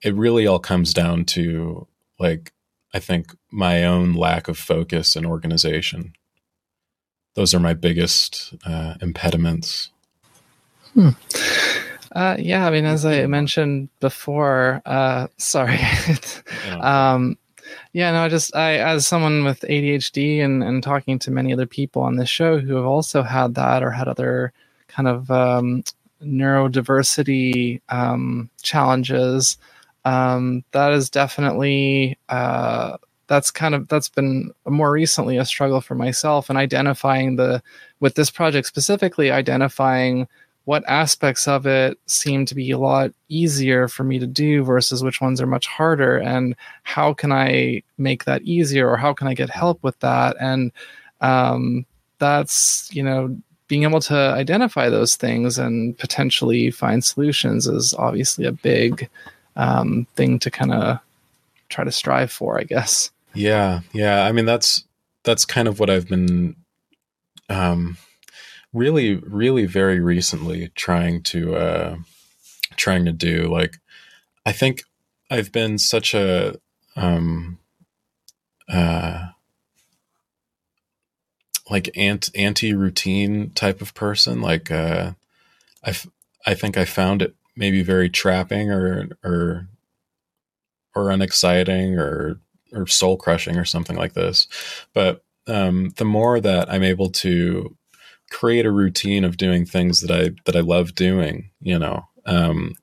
it 0.03 0.15
really 0.15 0.45
all 0.45 0.59
comes 0.59 0.93
down 0.93 1.25
to 1.25 1.87
like 2.19 2.53
I 2.93 2.99
think 2.99 3.35
my 3.51 3.83
own 3.83 4.13
lack 4.13 4.47
of 4.47 4.57
focus 4.57 5.15
and 5.15 5.25
organization. 5.25 6.13
Those 7.35 7.53
are 7.53 7.59
my 7.59 7.73
biggest 7.73 8.55
uh, 8.65 8.95
impediments. 9.01 9.91
Hmm. 10.97 11.09
Uh, 12.13 12.35
yeah, 12.39 12.65
I 12.65 12.71
mean, 12.71 12.85
as 12.85 13.05
I 13.05 13.27
mentioned 13.27 13.89
before, 13.99 14.81
uh, 14.87 15.27
sorry. 15.37 15.79
um, 16.81 17.37
yeah, 17.93 18.11
no, 18.11 18.23
I 18.23 18.29
just 18.29 18.55
I 18.55 18.77
as 18.77 19.05
someone 19.05 19.43
with 19.43 19.59
ADHD 19.61 20.43
and 20.43 20.63
and 20.63 20.81
talking 20.81 21.19
to 21.19 21.29
many 21.29 21.53
other 21.53 21.67
people 21.67 22.01
on 22.01 22.15
this 22.15 22.29
show 22.29 22.57
who 22.57 22.75
have 22.75 22.85
also 22.85 23.21
had 23.21 23.53
that 23.55 23.83
or 23.83 23.91
had 23.91 24.07
other 24.07 24.53
kind 24.87 25.07
of 25.07 25.29
um, 25.29 25.83
neurodiversity 26.23 27.79
um, 27.89 28.49
challenges, 28.63 29.59
um, 30.03 30.63
that 30.71 30.93
is 30.93 31.11
definitely 31.11 32.17
uh, 32.29 32.97
that's 33.27 33.51
kind 33.51 33.75
of 33.75 33.87
that's 33.89 34.09
been 34.09 34.51
more 34.65 34.91
recently 34.91 35.37
a 35.37 35.45
struggle 35.45 35.81
for 35.81 35.93
myself 35.93 36.49
and 36.49 36.57
identifying 36.57 37.35
the 37.35 37.61
with 37.99 38.15
this 38.15 38.31
project 38.31 38.65
specifically 38.67 39.29
identifying 39.29 40.27
what 40.67 40.83
aspects 40.89 41.47
of 41.47 41.65
it 41.65 41.97
seem 42.07 42.45
to 42.45 42.53
be 42.53 42.71
a 42.71 42.77
lot 42.77 43.13
easier 43.29 43.87
for 43.87 44.03
me 44.03 44.19
to 44.19 44.27
do 44.27 44.65
versus 44.65 45.01
which 45.01 45.21
ones 45.21 45.39
are 45.39 45.47
much 45.47 45.65
harder 45.65 46.17
and 46.17 46.57
how 46.83 47.13
can 47.13 47.31
i 47.31 47.81
make 47.97 48.25
that 48.25 48.41
easier 48.41 48.89
or 48.89 48.97
how 48.97 49.13
can 49.13 49.29
i 49.29 49.33
get 49.33 49.49
help 49.49 49.81
with 49.81 49.97
that? 49.99 50.35
And 50.41 50.73
um, 51.21 51.85
that's 52.19 52.89
you 52.91 53.01
know 53.01 53.33
being 53.69 53.83
able 53.83 54.01
to 54.01 54.13
identify 54.15 54.89
those 54.89 55.15
things 55.15 55.57
and 55.57 55.97
potentially 55.97 56.69
find 56.69 57.01
solutions 57.01 57.65
is 57.65 57.93
obviously 57.93 58.43
a 58.43 58.51
big 58.51 59.09
um, 59.55 60.05
thing 60.15 60.37
to 60.39 60.51
kind 60.51 60.73
of 60.73 60.99
try 61.69 61.85
to 61.85 61.91
strive 61.93 62.31
for 62.31 62.59
i 62.59 62.63
guess. 62.63 63.09
Yeah 63.33 63.79
yeah. 63.93 64.25
I 64.25 64.33
mean 64.33 64.45
that's 64.45 64.83
that's 65.23 65.45
kind 65.45 65.69
of 65.69 65.79
what 65.79 65.89
i've 65.89 66.09
been 66.09 66.57
um, 67.47 67.97
really 68.77 69.15
really 69.15 69.65
very 69.65 69.99
recently 69.99 70.69
trying 70.75 71.21
to 71.23 71.55
uh 71.55 71.95
trying 72.75 73.05
to 73.05 73.11
do 73.11 73.51
like 73.51 73.77
i 74.45 74.51
think 74.51 74.83
i've 75.31 75.51
been 75.51 75.77
such 75.77 76.13
a 76.13 76.55
um 76.95 77.57
uh 78.69 79.27
like 81.69 81.89
ant 81.97 82.29
anti 82.35 82.73
routine 82.73 83.49
type 83.51 83.81
of 83.81 83.93
person 83.93 84.41
like 84.41 84.71
uh 84.71 85.11
i 85.83 85.95
i 86.45 86.53
think 86.53 86.77
i 86.77 86.85
found 86.85 87.21
it 87.21 87.35
maybe 87.55 87.81
very 87.81 88.09
trapping 88.09 88.71
or 88.71 89.09
or 89.23 89.67
or 90.97 91.11
unexciting 91.11 91.97
or 91.97 92.39
or 92.73 92.87
soul 92.87 93.17
crushing 93.17 93.55
or 93.55 93.63
something 93.63 93.95
like 93.95 94.13
this. 94.13 94.47
But 94.93 95.23
um 95.47 95.93
the 95.95 96.03
more 96.05 96.41
that 96.41 96.69
i'm 96.69 96.83
able 96.83 97.09
to 97.09 97.76
create 98.31 98.65
a 98.65 98.71
routine 98.71 99.23
of 99.23 99.37
doing 99.37 99.65
things 99.65 100.01
that 100.01 100.11
I 100.11 100.31
that 100.45 100.55
I 100.55 100.61
love 100.61 100.95
doing, 100.95 101.51
you 101.61 101.79
know, 101.79 102.03
um, 102.25 102.75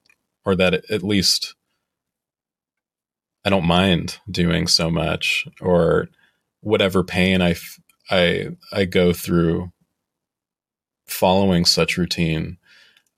or 0.45 0.57
that 0.57 0.75
at 0.91 1.03
least 1.03 1.55
I 3.45 3.51
don't 3.51 3.67
mind 3.67 4.19
doing 4.31 4.67
so 4.67 4.91
much, 4.91 5.47
or 5.61 6.09
whatever 6.61 7.05
pain 7.05 7.43
I 7.43 7.57
I 8.11 8.49
I 8.73 8.85
go 8.85 9.13
through 9.13 9.73
following 11.07 11.65
such 11.65 11.99
routine, 11.99 12.59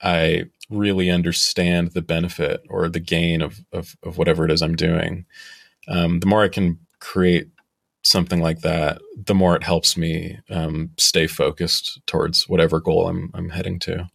I 0.03 0.45
really 0.71 1.11
understand 1.11 1.93
the 1.93 2.03
benefit 2.03 2.63
or 2.69 2.89
the 2.89 3.01
gain 3.01 3.43
of 3.43 3.61
of, 3.73 3.97
of 4.03 4.19
whatever 4.19 4.45
it 4.45 4.51
is 4.51 4.63
I'm 4.63 4.77
doing. 4.77 5.27
Um, 5.89 6.21
the 6.21 6.27
more 6.27 6.43
I 6.43 6.49
can 6.49 6.79
create 7.01 7.49
something 8.07 8.41
like 8.41 8.61
that, 8.61 9.01
the 9.17 9.35
more 9.35 9.57
it 9.57 9.65
helps 9.65 9.97
me 9.97 10.39
um, 10.49 10.91
stay 10.97 11.27
focused 11.27 12.01
towards 12.07 12.49
whatever 12.49 12.81
goal 12.81 13.09
I'm, 13.09 13.31
I'm 13.35 13.51
heading 13.51 13.81
to. 13.81 14.09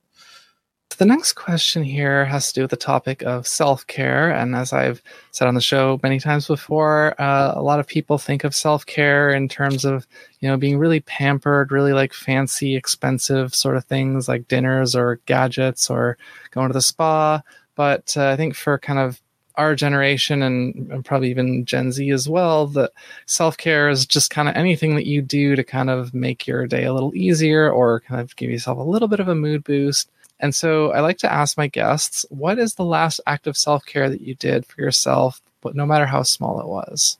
The 0.97 1.05
next 1.05 1.33
question 1.33 1.83
here 1.83 2.25
has 2.25 2.49
to 2.49 2.53
do 2.53 2.61
with 2.61 2.69
the 2.69 2.77
topic 2.77 3.23
of 3.23 3.47
self 3.47 3.87
care. 3.87 4.29
And 4.29 4.55
as 4.55 4.71
I've 4.71 5.01
said 5.31 5.47
on 5.47 5.55
the 5.55 5.61
show 5.61 5.99
many 6.03 6.19
times 6.19 6.47
before, 6.47 7.19
uh, 7.19 7.53
a 7.55 7.61
lot 7.61 7.79
of 7.79 7.87
people 7.87 8.17
think 8.17 8.43
of 8.43 8.53
self 8.53 8.85
care 8.85 9.31
in 9.31 9.49
terms 9.49 9.83
of, 9.83 10.05
you 10.41 10.47
know, 10.47 10.57
being 10.57 10.77
really 10.77 10.99
pampered, 10.99 11.71
really 11.71 11.93
like 11.93 12.13
fancy, 12.13 12.75
expensive 12.75 13.55
sort 13.55 13.77
of 13.77 13.85
things 13.85 14.27
like 14.27 14.47
dinners 14.47 14.95
or 14.95 15.19
gadgets 15.25 15.89
or 15.89 16.17
going 16.51 16.67
to 16.67 16.73
the 16.73 16.81
spa. 16.81 17.41
But 17.75 18.15
uh, 18.15 18.27
I 18.27 18.35
think 18.35 18.53
for 18.55 18.77
kind 18.77 18.99
of 18.99 19.21
our 19.55 19.75
generation 19.75 20.41
and, 20.41 21.03
probably 21.05 21.29
even 21.29 21.65
Gen 21.65 21.91
Z 21.91 22.09
as 22.11 22.27
well, 22.29 22.67
that 22.67 22.91
self 23.25 23.57
care 23.57 23.89
is 23.89 24.05
just 24.05 24.29
kind 24.29 24.47
of 24.49 24.55
anything 24.55 24.95
that 24.95 25.07
you 25.07 25.21
do 25.21 25.55
to 25.55 25.63
kind 25.63 25.89
of 25.89 26.13
make 26.13 26.47
your 26.47 26.67
day 26.67 26.85
a 26.85 26.93
little 26.93 27.15
easier 27.15 27.71
or 27.71 28.01
kind 28.01 28.21
of 28.21 28.35
give 28.35 28.49
yourself 28.49 28.77
a 28.77 28.83
little 28.83 29.07
bit 29.07 29.19
of 29.19 29.27
a 29.27 29.35
mood 29.35 29.63
boost. 29.63 30.09
And 30.39 30.55
so 30.55 30.91
I 30.91 31.01
like 31.01 31.19
to 31.19 31.31
ask 31.31 31.57
my 31.57 31.67
guests, 31.67 32.25
what 32.29 32.57
is 32.57 32.73
the 32.73 32.83
last 32.83 33.21
act 33.27 33.45
of 33.47 33.55
self 33.55 33.85
care 33.85 34.09
that 34.09 34.21
you 34.21 34.35
did 34.35 34.65
for 34.65 34.81
yourself, 34.81 35.41
but 35.61 35.75
no 35.75 35.85
matter 35.85 36.07
how 36.07 36.23
small 36.23 36.59
it 36.59 36.67
was? 36.67 37.17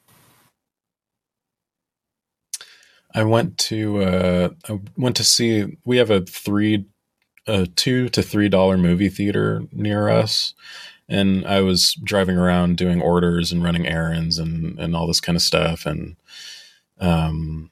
I 3.14 3.24
went 3.24 3.58
to 3.60 4.02
uh, 4.02 4.50
I 4.70 4.80
went 4.98 5.18
to 5.18 5.24
see. 5.24 5.78
We 5.86 5.98
have 5.98 6.10
a 6.10 6.22
three, 6.22 6.86
a 7.46 7.68
two 7.68 8.10
to 8.10 8.22
three 8.24 8.50
dollar 8.50 8.78
movie 8.78 9.10
theater 9.10 9.64
near 9.72 10.10
us, 10.10 10.54
and 11.10 11.46
I 11.46 11.62
was 11.62 11.94
driving 12.04 12.38
around 12.38 12.78
doing 12.78 13.02
orders 13.02 13.52
and 13.52 13.64
running 13.64 13.88
errands 13.88 14.38
and 14.38 14.80
and 14.80 14.96
all 14.96 15.08
this 15.08 15.22
kind 15.22 15.36
of 15.36 15.42
stuff 15.42 15.86
and 15.86 16.16
um 17.00 17.70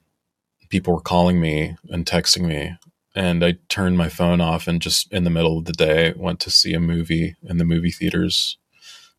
people 0.68 0.94
were 0.94 1.00
calling 1.00 1.40
me 1.40 1.76
and 1.88 2.06
texting 2.06 2.46
me 2.46 2.76
and 3.14 3.44
I 3.44 3.58
turned 3.68 3.98
my 3.98 4.08
phone 4.08 4.40
off 4.40 4.68
and 4.68 4.80
just 4.80 5.12
in 5.12 5.24
the 5.24 5.30
middle 5.30 5.58
of 5.58 5.64
the 5.64 5.72
day 5.72 6.14
went 6.16 6.40
to 6.40 6.50
see 6.50 6.74
a 6.74 6.80
movie 6.80 7.36
in 7.42 7.58
the 7.58 7.64
movie 7.64 7.90
theaters 7.90 8.56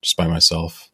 just 0.02 0.18
by 0.18 0.28
myself. 0.28 0.90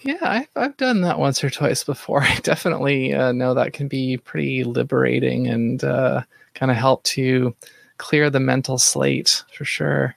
Yeah, 0.00 0.18
I've, 0.22 0.48
I've 0.54 0.76
done 0.76 1.00
that 1.02 1.18
once 1.18 1.42
or 1.42 1.50
twice 1.50 1.84
before. 1.84 2.22
I 2.24 2.36
definitely 2.42 3.12
uh, 3.12 3.32
know 3.32 3.54
that 3.54 3.72
can 3.72 3.88
be 3.88 4.16
pretty 4.16 4.64
liberating 4.64 5.48
and 5.48 5.82
uh, 5.82 6.22
kind 6.54 6.70
of 6.70 6.78
help 6.78 7.02
to 7.04 7.54
clear 7.98 8.30
the 8.30 8.40
mental 8.40 8.78
slate 8.78 9.42
for 9.52 9.64
sure. 9.64 10.16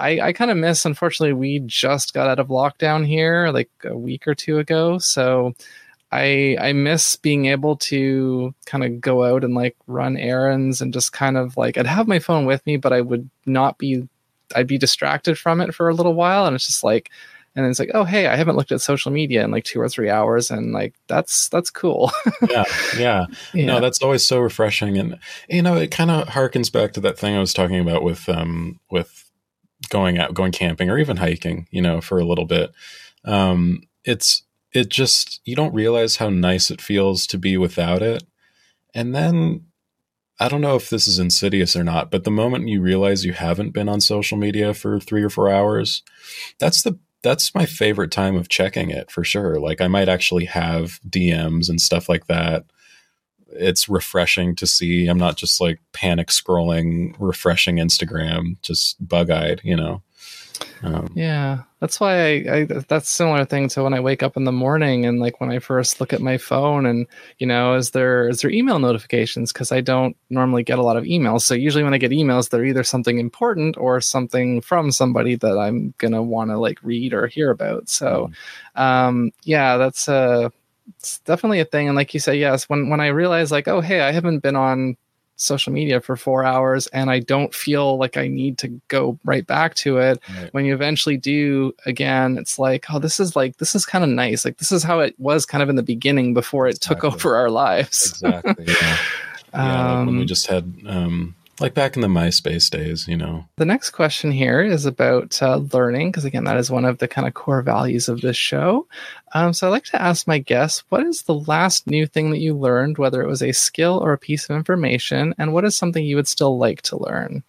I, 0.00 0.28
I 0.28 0.32
kind 0.32 0.50
of 0.50 0.56
miss, 0.56 0.84
unfortunately, 0.84 1.34
we 1.34 1.60
just 1.60 2.14
got 2.14 2.28
out 2.28 2.38
of 2.38 2.48
lockdown 2.48 3.06
here 3.06 3.50
like 3.50 3.70
a 3.84 3.96
week 3.96 4.26
or 4.26 4.34
two 4.34 4.58
ago. 4.58 4.98
So 4.98 5.54
I 6.12 6.56
I 6.60 6.72
miss 6.72 7.16
being 7.16 7.46
able 7.46 7.76
to 7.76 8.54
kind 8.66 8.84
of 8.84 9.00
go 9.00 9.24
out 9.24 9.44
and 9.44 9.54
like 9.54 9.76
run 9.86 10.16
errands 10.16 10.80
and 10.80 10.92
just 10.92 11.12
kind 11.12 11.36
of 11.36 11.56
like 11.56 11.78
I'd 11.78 11.86
have 11.86 12.08
my 12.08 12.18
phone 12.18 12.46
with 12.46 12.64
me, 12.66 12.76
but 12.76 12.92
I 12.92 13.00
would 13.00 13.30
not 13.46 13.78
be 13.78 14.08
I'd 14.56 14.66
be 14.66 14.78
distracted 14.78 15.38
from 15.38 15.60
it 15.60 15.74
for 15.74 15.88
a 15.88 15.94
little 15.94 16.14
while. 16.14 16.46
And 16.46 16.56
it's 16.56 16.66
just 16.66 16.82
like 16.82 17.10
and 17.56 17.66
it's 17.66 17.78
like, 17.78 17.90
oh 17.94 18.04
hey, 18.04 18.26
I 18.26 18.36
haven't 18.36 18.56
looked 18.56 18.72
at 18.72 18.80
social 18.80 19.10
media 19.10 19.44
in 19.44 19.50
like 19.50 19.64
two 19.64 19.80
or 19.80 19.88
three 19.88 20.08
hours, 20.08 20.50
and 20.50 20.72
like 20.72 20.94
that's 21.08 21.48
that's 21.48 21.70
cool. 21.70 22.12
yeah, 22.48 22.64
yeah, 22.96 23.26
yeah, 23.54 23.66
no, 23.66 23.80
that's 23.80 24.02
always 24.02 24.22
so 24.22 24.38
refreshing, 24.38 24.96
and 24.98 25.18
you 25.48 25.62
know, 25.62 25.76
it 25.76 25.90
kind 25.90 26.10
of 26.10 26.28
harkens 26.28 26.72
back 26.72 26.92
to 26.92 27.00
that 27.00 27.18
thing 27.18 27.34
I 27.34 27.40
was 27.40 27.52
talking 27.52 27.80
about 27.80 28.04
with 28.04 28.28
um 28.28 28.78
with 28.90 29.29
going 29.88 30.18
out, 30.18 30.34
going 30.34 30.52
camping, 30.52 30.90
or 30.90 30.98
even 30.98 31.16
hiking, 31.16 31.66
you 31.70 31.82
know, 31.82 32.00
for 32.00 32.18
a 32.18 32.24
little 32.24 32.46
bit. 32.46 32.72
Um, 33.24 33.82
it's 34.04 34.42
it 34.72 34.88
just 34.88 35.40
you 35.44 35.56
don't 35.56 35.74
realize 35.74 36.16
how 36.16 36.30
nice 36.30 36.70
it 36.70 36.80
feels 36.80 37.26
to 37.28 37.38
be 37.38 37.56
without 37.56 38.02
it 38.02 38.22
And 38.94 39.14
then 39.14 39.66
I 40.40 40.48
don't 40.48 40.62
know 40.62 40.76
if 40.76 40.90
this 40.90 41.06
is 41.06 41.18
insidious 41.18 41.76
or 41.76 41.84
not, 41.84 42.10
but 42.10 42.24
the 42.24 42.30
moment 42.30 42.68
you 42.68 42.80
realize 42.80 43.24
you 43.24 43.32
haven't 43.34 43.70
been 43.72 43.88
on 43.88 44.00
social 44.00 44.38
media 44.38 44.74
for 44.74 45.00
three 45.00 45.22
or 45.22 45.30
four 45.30 45.50
hours, 45.50 46.02
that's 46.58 46.82
the 46.82 46.98
that's 47.22 47.54
my 47.54 47.66
favorite 47.66 48.10
time 48.12 48.36
of 48.36 48.48
checking 48.48 48.90
it 48.90 49.10
for 49.10 49.24
sure. 49.24 49.60
Like 49.60 49.80
I 49.80 49.88
might 49.88 50.08
actually 50.08 50.46
have 50.46 51.00
DMs 51.08 51.68
and 51.70 51.80
stuff 51.80 52.08
like 52.08 52.26
that. 52.28 52.64
It's 53.52 53.88
refreshing 53.88 54.54
to 54.56 54.66
see. 54.66 55.06
I'm 55.06 55.18
not 55.18 55.36
just 55.36 55.60
like 55.60 55.80
panic 55.92 56.28
scrolling, 56.28 57.14
refreshing 57.18 57.76
Instagram, 57.76 58.60
just 58.62 59.06
bug 59.06 59.30
eyed, 59.30 59.60
you 59.64 59.76
know. 59.76 60.02
Um, 60.82 61.08
yeah, 61.14 61.62
that's 61.80 62.00
why 62.00 62.14
I, 62.14 62.54
I, 62.54 62.64
that's 62.64 63.10
similar 63.10 63.44
thing 63.44 63.68
to 63.70 63.82
when 63.82 63.92
I 63.92 64.00
wake 64.00 64.22
up 64.22 64.36
in 64.36 64.44
the 64.44 64.52
morning 64.52 65.04
and 65.04 65.20
like 65.20 65.40
when 65.40 65.50
I 65.50 65.58
first 65.58 66.00
look 66.00 66.12
at 66.12 66.22
my 66.22 66.38
phone 66.38 66.86
and 66.86 67.06
you 67.38 67.46
know 67.46 67.74
is 67.74 67.90
there 67.90 68.28
is 68.28 68.40
there 68.40 68.50
email 68.50 68.78
notifications 68.78 69.52
because 69.52 69.72
I 69.72 69.80
don't 69.80 70.16
normally 70.30 70.62
get 70.62 70.78
a 70.78 70.82
lot 70.82 70.96
of 70.96 71.04
emails. 71.04 71.42
So 71.42 71.54
usually 71.54 71.84
when 71.84 71.94
I 71.94 71.98
get 71.98 72.12
emails, 72.12 72.48
they're 72.48 72.64
either 72.64 72.84
something 72.84 73.18
important 73.18 73.76
or 73.76 74.00
something 74.00 74.60
from 74.60 74.90
somebody 74.90 75.34
that 75.36 75.58
I'm 75.58 75.92
gonna 75.98 76.22
want 76.22 76.50
to 76.50 76.58
like 76.58 76.78
read 76.82 77.12
or 77.12 77.26
hear 77.26 77.50
about. 77.50 77.88
So 77.88 78.30
mm. 78.76 78.80
um, 78.80 79.32
yeah, 79.44 79.76
that's 79.76 80.08
a 80.08 80.50
it's 80.98 81.18
definitely 81.20 81.60
a 81.60 81.64
thing. 81.64 81.88
And 81.88 81.96
like 81.96 82.14
you 82.14 82.20
say, 82.20 82.36
yes, 82.36 82.68
when 82.68 82.88
when 82.88 83.00
I 83.00 83.08
realize 83.08 83.50
like 83.50 83.68
oh 83.68 83.80
hey 83.80 84.00
I 84.02 84.12
haven't 84.12 84.40
been 84.40 84.56
on 84.56 84.96
social 85.40 85.72
media 85.72 86.00
for 86.00 86.16
four 86.16 86.44
hours 86.44 86.86
and 86.88 87.10
I 87.10 87.18
don't 87.20 87.54
feel 87.54 87.96
like 87.96 88.16
I 88.16 88.28
need 88.28 88.58
to 88.58 88.68
go 88.88 89.18
right 89.24 89.46
back 89.46 89.74
to 89.76 89.96
it. 89.96 90.20
Right. 90.36 90.52
When 90.52 90.64
you 90.66 90.74
eventually 90.74 91.16
do 91.16 91.74
again, 91.86 92.36
it's 92.36 92.58
like, 92.58 92.86
oh, 92.90 92.98
this 92.98 93.18
is 93.18 93.34
like, 93.34 93.56
this 93.56 93.74
is 93.74 93.86
kind 93.86 94.04
of 94.04 94.10
nice. 94.10 94.44
Like, 94.44 94.58
this 94.58 94.70
is 94.70 94.82
how 94.82 95.00
it 95.00 95.14
was 95.18 95.46
kind 95.46 95.62
of 95.62 95.70
in 95.70 95.76
the 95.76 95.82
beginning 95.82 96.34
before 96.34 96.66
it 96.66 96.76
exactly. 96.76 97.10
took 97.10 97.14
over 97.14 97.36
our 97.36 97.50
lives. 97.50 98.10
exactly. 98.22 98.66
Yeah. 98.68 98.96
yeah 99.54 99.90
um, 99.92 99.96
like 99.96 100.06
when 100.06 100.16
we 100.16 100.20
um, 100.22 100.26
just 100.26 100.46
had 100.46 100.74
um, 100.86 101.34
like 101.60 101.74
back 101.74 101.94
in 101.94 102.02
the 102.02 102.08
MySpace 102.08 102.70
days, 102.70 103.06
you 103.06 103.16
know. 103.16 103.44
The 103.56 103.66
next 103.66 103.90
question 103.90 104.30
here 104.30 104.62
is 104.62 104.86
about 104.86 105.40
uh, 105.42 105.56
learning, 105.72 106.10
because 106.10 106.24
again, 106.24 106.44
that 106.44 106.56
is 106.56 106.70
one 106.70 106.84
of 106.84 106.98
the 106.98 107.08
kind 107.08 107.28
of 107.28 107.34
core 107.34 107.62
values 107.62 108.08
of 108.08 108.22
this 108.22 108.36
show. 108.36 108.86
Um, 109.34 109.52
so 109.52 109.66
I'd 109.66 109.70
like 109.70 109.84
to 109.84 110.00
ask 110.00 110.26
my 110.26 110.38
guests, 110.38 110.82
what 110.88 111.06
is 111.06 111.22
the 111.22 111.34
last 111.34 111.86
new 111.86 112.06
thing 112.06 112.30
that 112.30 112.40
you 112.40 112.56
learned, 112.56 112.98
whether 112.98 113.22
it 113.22 113.28
was 113.28 113.42
a 113.42 113.52
skill 113.52 113.98
or 113.98 114.12
a 114.12 114.18
piece 114.18 114.48
of 114.48 114.56
information, 114.56 115.34
and 115.38 115.52
what 115.52 115.64
is 115.64 115.76
something 115.76 116.04
you 116.04 116.16
would 116.16 116.28
still 116.28 116.58
like 116.58 116.82
to 116.82 116.96
learn? 116.96 117.44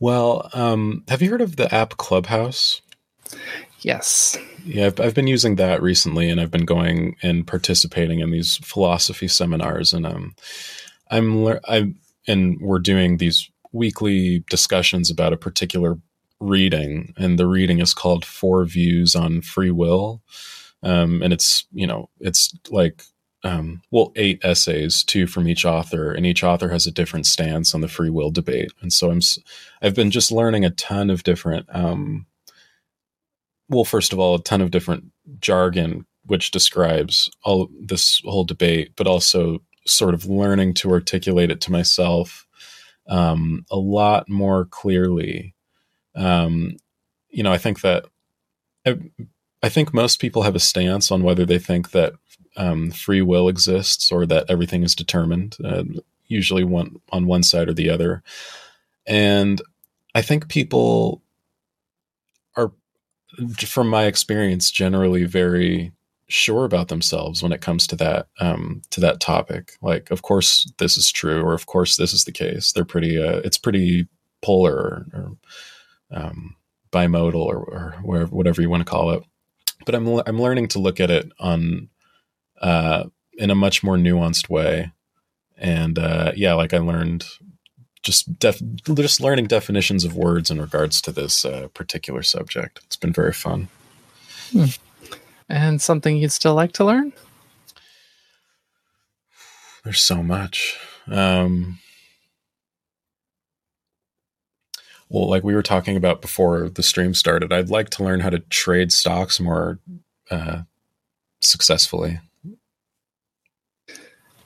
Well, 0.00 0.50
um, 0.54 1.04
have 1.08 1.22
you 1.22 1.30
heard 1.30 1.42
of 1.42 1.56
the 1.56 1.72
app 1.72 1.96
Clubhouse? 1.98 2.80
Yes. 3.82 4.36
Yeah, 4.64 4.86
I've, 4.86 5.00
I've, 5.00 5.14
been 5.14 5.26
using 5.26 5.56
that 5.56 5.82
recently, 5.82 6.28
and 6.28 6.40
I've 6.40 6.50
been 6.50 6.64
going 6.64 7.16
and 7.22 7.46
participating 7.46 8.20
in 8.20 8.30
these 8.30 8.56
philosophy 8.58 9.28
seminars, 9.28 9.92
and 9.92 10.06
um, 10.06 10.34
I'm 11.10 11.46
I'm 11.68 11.99
and 12.26 12.58
we're 12.60 12.78
doing 12.78 13.16
these 13.16 13.50
weekly 13.72 14.44
discussions 14.50 15.10
about 15.10 15.32
a 15.32 15.38
particular 15.38 15.98
reading, 16.40 17.14
and 17.16 17.38
the 17.38 17.46
reading 17.46 17.80
is 17.80 17.94
called 17.94 18.24
Four 18.24 18.64
Views 18.64 19.14
on 19.14 19.42
Free 19.42 19.70
Will, 19.70 20.22
um, 20.82 21.22
and 21.22 21.32
it's 21.32 21.66
you 21.72 21.86
know 21.86 22.08
it's 22.20 22.52
like 22.70 23.02
um, 23.44 23.82
well 23.90 24.12
eight 24.16 24.40
essays, 24.42 25.04
two 25.04 25.26
from 25.26 25.48
each 25.48 25.64
author, 25.64 26.12
and 26.12 26.26
each 26.26 26.44
author 26.44 26.68
has 26.68 26.86
a 26.86 26.92
different 26.92 27.26
stance 27.26 27.74
on 27.74 27.80
the 27.80 27.88
free 27.88 28.10
will 28.10 28.30
debate, 28.30 28.72
and 28.80 28.92
so 28.92 29.10
I'm 29.10 29.20
I've 29.82 29.94
been 29.94 30.10
just 30.10 30.32
learning 30.32 30.64
a 30.64 30.70
ton 30.70 31.10
of 31.10 31.22
different. 31.22 31.66
Um, 31.74 32.26
well, 33.68 33.84
first 33.84 34.12
of 34.12 34.18
all, 34.18 34.34
a 34.34 34.42
ton 34.42 34.60
of 34.60 34.72
different 34.72 35.04
jargon 35.38 36.06
which 36.26 36.50
describes 36.50 37.30
all 37.44 37.68
this 37.80 38.20
whole 38.24 38.44
debate, 38.44 38.92
but 38.96 39.06
also 39.06 39.62
sort 39.86 40.14
of 40.14 40.26
learning 40.26 40.74
to 40.74 40.90
articulate 40.90 41.50
it 41.50 41.60
to 41.62 41.72
myself 41.72 42.46
um, 43.08 43.64
a 43.70 43.76
lot 43.76 44.28
more 44.28 44.64
clearly. 44.66 45.54
Um, 46.14 46.76
you 47.28 47.42
know, 47.42 47.52
I 47.52 47.58
think 47.58 47.80
that 47.82 48.06
I, 48.86 48.98
I, 49.62 49.68
think 49.68 49.92
most 49.92 50.20
people 50.20 50.42
have 50.42 50.56
a 50.56 50.60
stance 50.60 51.10
on 51.10 51.22
whether 51.22 51.44
they 51.44 51.58
think 51.58 51.90
that 51.90 52.14
um, 52.56 52.90
free 52.90 53.22
will 53.22 53.48
exists 53.48 54.10
or 54.10 54.26
that 54.26 54.46
everything 54.48 54.82
is 54.82 54.94
determined. 54.94 55.56
Uh, 55.64 55.84
usually, 56.26 56.64
one 56.64 56.96
on 57.10 57.26
one 57.26 57.42
side 57.42 57.68
or 57.68 57.74
the 57.74 57.90
other, 57.90 58.22
and 59.06 59.60
I 60.14 60.22
think 60.22 60.48
people 60.48 61.22
are, 62.56 62.72
from 63.66 63.88
my 63.88 64.06
experience, 64.06 64.70
generally 64.70 65.24
very 65.24 65.92
sure 66.30 66.64
about 66.64 66.88
themselves 66.88 67.42
when 67.42 67.52
it 67.52 67.60
comes 67.60 67.86
to 67.88 67.96
that 67.96 68.28
um, 68.40 68.82
to 68.90 69.00
that 69.00 69.20
topic. 69.20 69.72
Like, 69.82 70.10
of 70.10 70.22
course 70.22 70.70
this 70.78 70.96
is 70.96 71.10
true, 71.12 71.42
or 71.42 71.54
of 71.54 71.66
course 71.66 71.96
this 71.96 72.12
is 72.12 72.24
the 72.24 72.32
case. 72.32 72.72
They're 72.72 72.84
pretty. 72.84 73.22
Uh, 73.22 73.40
it's 73.44 73.58
pretty 73.58 74.06
polar 74.42 74.74
or, 74.74 75.06
or 75.12 75.36
um, 76.12 76.56
bimodal 76.92 77.34
or, 77.34 77.58
or 77.58 77.94
whatever, 78.02 78.34
whatever 78.34 78.62
you 78.62 78.70
want 78.70 78.80
to 78.80 78.90
call 78.90 79.10
it. 79.12 79.22
But 79.86 79.94
I'm 79.94 80.06
I'm 80.26 80.40
learning 80.40 80.68
to 80.68 80.78
look 80.78 81.00
at 81.00 81.10
it 81.10 81.30
on 81.38 81.88
uh, 82.60 83.04
in 83.34 83.50
a 83.50 83.54
much 83.54 83.82
more 83.82 83.96
nuanced 83.96 84.48
way. 84.48 84.92
And 85.56 85.98
uh, 85.98 86.32
yeah, 86.36 86.54
like 86.54 86.74
I 86.74 86.78
learned 86.78 87.26
just 88.02 88.38
def- 88.38 88.62
just 88.94 89.20
learning 89.20 89.46
definitions 89.46 90.04
of 90.04 90.16
words 90.16 90.50
in 90.50 90.60
regards 90.60 91.00
to 91.02 91.12
this 91.12 91.44
uh, 91.44 91.68
particular 91.74 92.22
subject. 92.22 92.80
It's 92.84 92.96
been 92.96 93.12
very 93.12 93.32
fun. 93.32 93.68
Hmm. 94.52 94.66
And 95.50 95.82
something 95.82 96.16
you'd 96.16 96.32
still 96.32 96.54
like 96.54 96.72
to 96.72 96.84
learn? 96.84 97.12
There's 99.82 100.00
so 100.00 100.22
much. 100.22 100.78
Um, 101.10 101.78
well, 105.08 105.28
like 105.28 105.42
we 105.42 105.54
were 105.54 105.62
talking 105.62 105.96
about 105.96 106.22
before 106.22 106.68
the 106.68 106.84
stream 106.84 107.14
started, 107.14 107.52
I'd 107.52 107.68
like 107.68 107.90
to 107.90 108.04
learn 108.04 108.20
how 108.20 108.30
to 108.30 108.38
trade 108.38 108.92
stocks 108.92 109.40
more 109.40 109.80
uh, 110.30 110.62
successfully. 111.40 112.20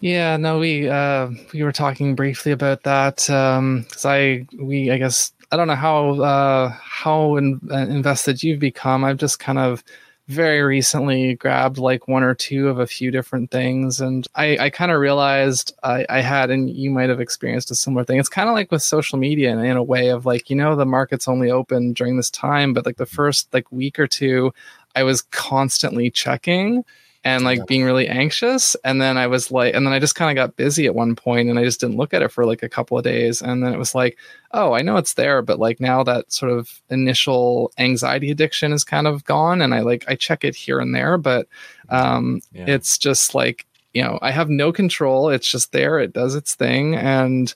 Yeah, 0.01 0.37
no, 0.37 0.59
we 0.59 0.89
uh, 0.89 1.31
we 1.53 1.63
were 1.63 1.73
talking 1.73 2.15
briefly 2.15 2.53
about 2.53 2.83
that 2.85 3.17
because 3.17 4.05
um, 4.05 4.11
I 4.11 4.47
we 4.59 4.91
I 4.91 4.99
guess 4.99 5.33
I 5.51 5.57
don't 5.57 5.69
know 5.69 5.75
how 5.75 6.21
uh, 6.21 6.69
how 6.71 7.37
in, 7.37 7.61
uh, 7.71 7.77
invested 7.77 8.43
you've 8.43 8.61
become. 8.61 9.05
I've 9.05 9.17
just 9.17 9.39
kind 9.39 9.59
of 9.59 9.83
very 10.27 10.63
recently 10.63 11.35
grabbed 11.35 11.77
like 11.77 12.09
one 12.09 12.23
or 12.23 12.35
two 12.35 12.69
of 12.69 12.79
a 12.79 12.87
few 12.87 13.11
different 13.11 13.51
things 13.51 14.01
and 14.01 14.27
i, 14.35 14.57
I 14.59 14.71
kind 14.71 14.91
of 14.91 14.99
realized 14.99 15.75
I, 15.83 16.07
I, 16.09 16.21
had 16.23 16.51
and 16.51 16.71
you 16.71 16.91
might 16.91 17.11
have 17.11 17.21
experienced 17.21 17.71
a 17.71 17.75
similar 17.75 18.05
thing. 18.05 18.19
It's 18.19 18.31
kind 18.31 18.49
of 18.49 18.55
like 18.55 18.73
with 18.73 18.83
social 18.83 19.19
media 19.19 19.51
in, 19.51 19.59
in 19.63 19.77
a 19.77 19.83
way 19.83 20.09
of 20.09 20.25
like 20.25 20.49
you 20.49 20.57
know 20.57 20.77
the 20.77 20.87
market's 20.87 21.29
only 21.29 21.51
open 21.51 21.93
during 21.93 22.17
this 22.17 22.31
time 22.31 22.73
but 22.73 22.87
like 22.87 22.97
the 22.97 23.05
first 23.05 23.53
like 23.53 23.71
week 23.71 23.99
or 23.99 24.07
two 24.07 24.53
i 24.97 25.03
was 25.03 25.23
constantly 25.23 26.11
checking 26.11 26.85
and 27.25 27.43
like 27.43 27.59
yeah. 27.59 27.65
being 27.67 27.85
really 27.85 28.07
anxious. 28.07 28.77
And 28.85 29.01
then 29.01 29.17
I 29.17 29.27
was 29.27 29.51
like, 29.51 29.75
and 29.75 29.87
then 29.87 29.95
I 29.95 29.99
just 29.99 30.15
kind 30.15 30.31
of 30.31 30.41
got 30.41 30.57
busy 30.57 30.85
at 30.85 30.95
one 30.95 31.17
point 31.17 31.49
and 31.49 31.59
I 31.59 31.65
just 31.65 31.81
didn't 31.81 31.97
look 31.97 32.13
at 32.13 32.21
it 32.21 32.31
for 32.31 32.45
like 32.45 32.63
a 32.63 32.69
couple 32.69 32.99
of 32.99 33.05
days. 33.05 33.41
And 33.41 33.65
then 33.65 33.73
it 33.73 33.79
was 33.79 33.95
like, 33.95 34.19
oh, 34.53 34.75
I 34.75 34.83
know 34.83 34.99
it's 34.99 35.15
there, 35.15 35.41
but 35.41 35.59
like 35.59 35.81
now 35.81 36.03
that 36.05 36.31
sort 36.31 36.53
of 36.53 36.83
initial 36.91 37.73
anxiety 37.79 38.31
addiction 38.31 38.73
is 38.73 38.85
kind 38.85 39.07
of 39.07 39.25
gone. 39.25 39.63
And 39.63 39.75
I 39.75 39.81
like, 39.81 40.05
I 40.07 40.17
check 40.17 40.45
it 40.45 40.55
here 40.55 40.81
and 40.81 40.95
there, 40.95 41.17
but 41.17 41.49
um, 41.89 42.43
yeah. 42.53 42.67
it's 42.69 42.99
just 42.99 43.35
like, 43.35 43.65
you 43.95 44.03
know, 44.03 44.19
I 44.21 44.31
have 44.31 44.51
no 44.51 44.71
control. 44.71 45.31
It's 45.31 45.49
just 45.49 45.73
there. 45.73 45.99
It 45.99 46.13
does 46.13 46.35
its 46.35 46.55
thing. 46.55 46.95
And 46.95 47.55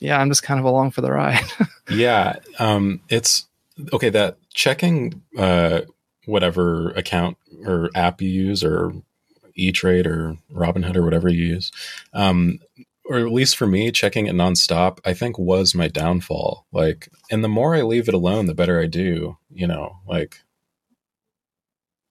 yeah, 0.00 0.18
I'm 0.18 0.28
just 0.28 0.42
kind 0.42 0.58
of 0.58 0.66
along 0.66 0.90
for 0.90 1.02
the 1.02 1.12
ride. 1.12 1.44
yeah. 1.88 2.36
Um, 2.58 3.00
it's 3.08 3.46
okay. 3.92 4.08
That 4.08 4.38
checking, 4.52 5.22
uh, 5.38 5.82
whatever 6.26 6.90
account 6.90 7.36
or 7.66 7.90
app 7.94 8.20
you 8.20 8.28
use 8.28 8.64
or 8.64 8.92
E-Trade 9.54 10.06
or 10.06 10.36
Robinhood 10.52 10.96
or 10.96 11.04
whatever 11.04 11.28
you 11.28 11.44
use. 11.44 11.70
Um, 12.12 12.58
or 13.06 13.18
at 13.18 13.32
least 13.32 13.56
for 13.56 13.66
me, 13.66 13.90
checking 13.90 14.26
it 14.26 14.34
nonstop, 14.34 14.98
I 15.04 15.12
think 15.12 15.38
was 15.38 15.74
my 15.74 15.88
downfall. 15.88 16.66
Like, 16.72 17.10
and 17.30 17.44
the 17.44 17.48
more 17.48 17.74
I 17.74 17.82
leave 17.82 18.08
it 18.08 18.14
alone, 18.14 18.46
the 18.46 18.54
better 18.54 18.80
I 18.80 18.86
do, 18.86 19.36
you 19.50 19.66
know, 19.66 19.98
like, 20.08 20.42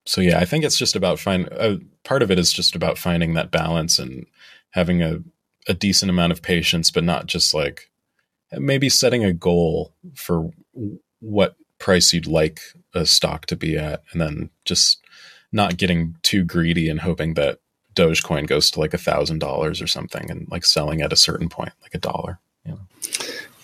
so 0.06 0.22
yeah, 0.22 0.40
I 0.40 0.46
think 0.46 0.64
it's 0.64 0.78
just 0.78 0.96
about 0.96 1.20
find 1.20 1.50
uh, 1.52 1.78
part 2.04 2.22
of 2.22 2.30
it 2.30 2.38
is 2.38 2.54
just 2.54 2.76
about 2.76 2.98
finding 2.98 3.34
that 3.34 3.52
balance 3.52 3.98
and 3.98 4.28
having 4.72 5.02
a, 5.02 5.20
a 5.68 5.74
decent 5.74 6.10
amount 6.10 6.32
of 6.32 6.42
patience, 6.42 6.92
but 6.92 7.04
not 7.04 7.26
just 7.26 7.54
like 7.54 7.90
maybe 8.52 8.90
setting 8.90 9.24
a 9.24 9.34
goal 9.34 9.94
for 10.14 10.52
what 11.22 11.56
price 11.84 12.14
you'd 12.14 12.28
like 12.28 12.62
a 12.94 13.06
stock 13.06 13.46
to 13.48 13.58
be 13.58 13.78
at, 13.78 14.04
and 14.14 14.22
then 14.22 14.50
just 14.64 15.04
not 15.52 15.76
getting 15.76 16.16
too 16.24 16.46
greedy 16.46 16.88
and 16.88 17.02
hoping 17.02 17.34
that 17.34 17.60
Dogecoin 17.94 18.48
goes 18.48 18.72
to 18.72 18.80
like 18.80 18.94
a 18.94 18.98
thousand 18.98 19.40
dollars 19.40 19.82
or 19.82 19.88
something, 19.88 20.32
and 20.32 20.48
like 20.50 20.64
selling 20.64 21.02
at 21.02 21.12
a 21.12 21.18
certain 21.18 21.50
point, 21.50 21.74
like 21.82 21.94
a 21.94 22.00
dollar. 22.00 22.40
You 22.66 22.72
know? 22.72 22.80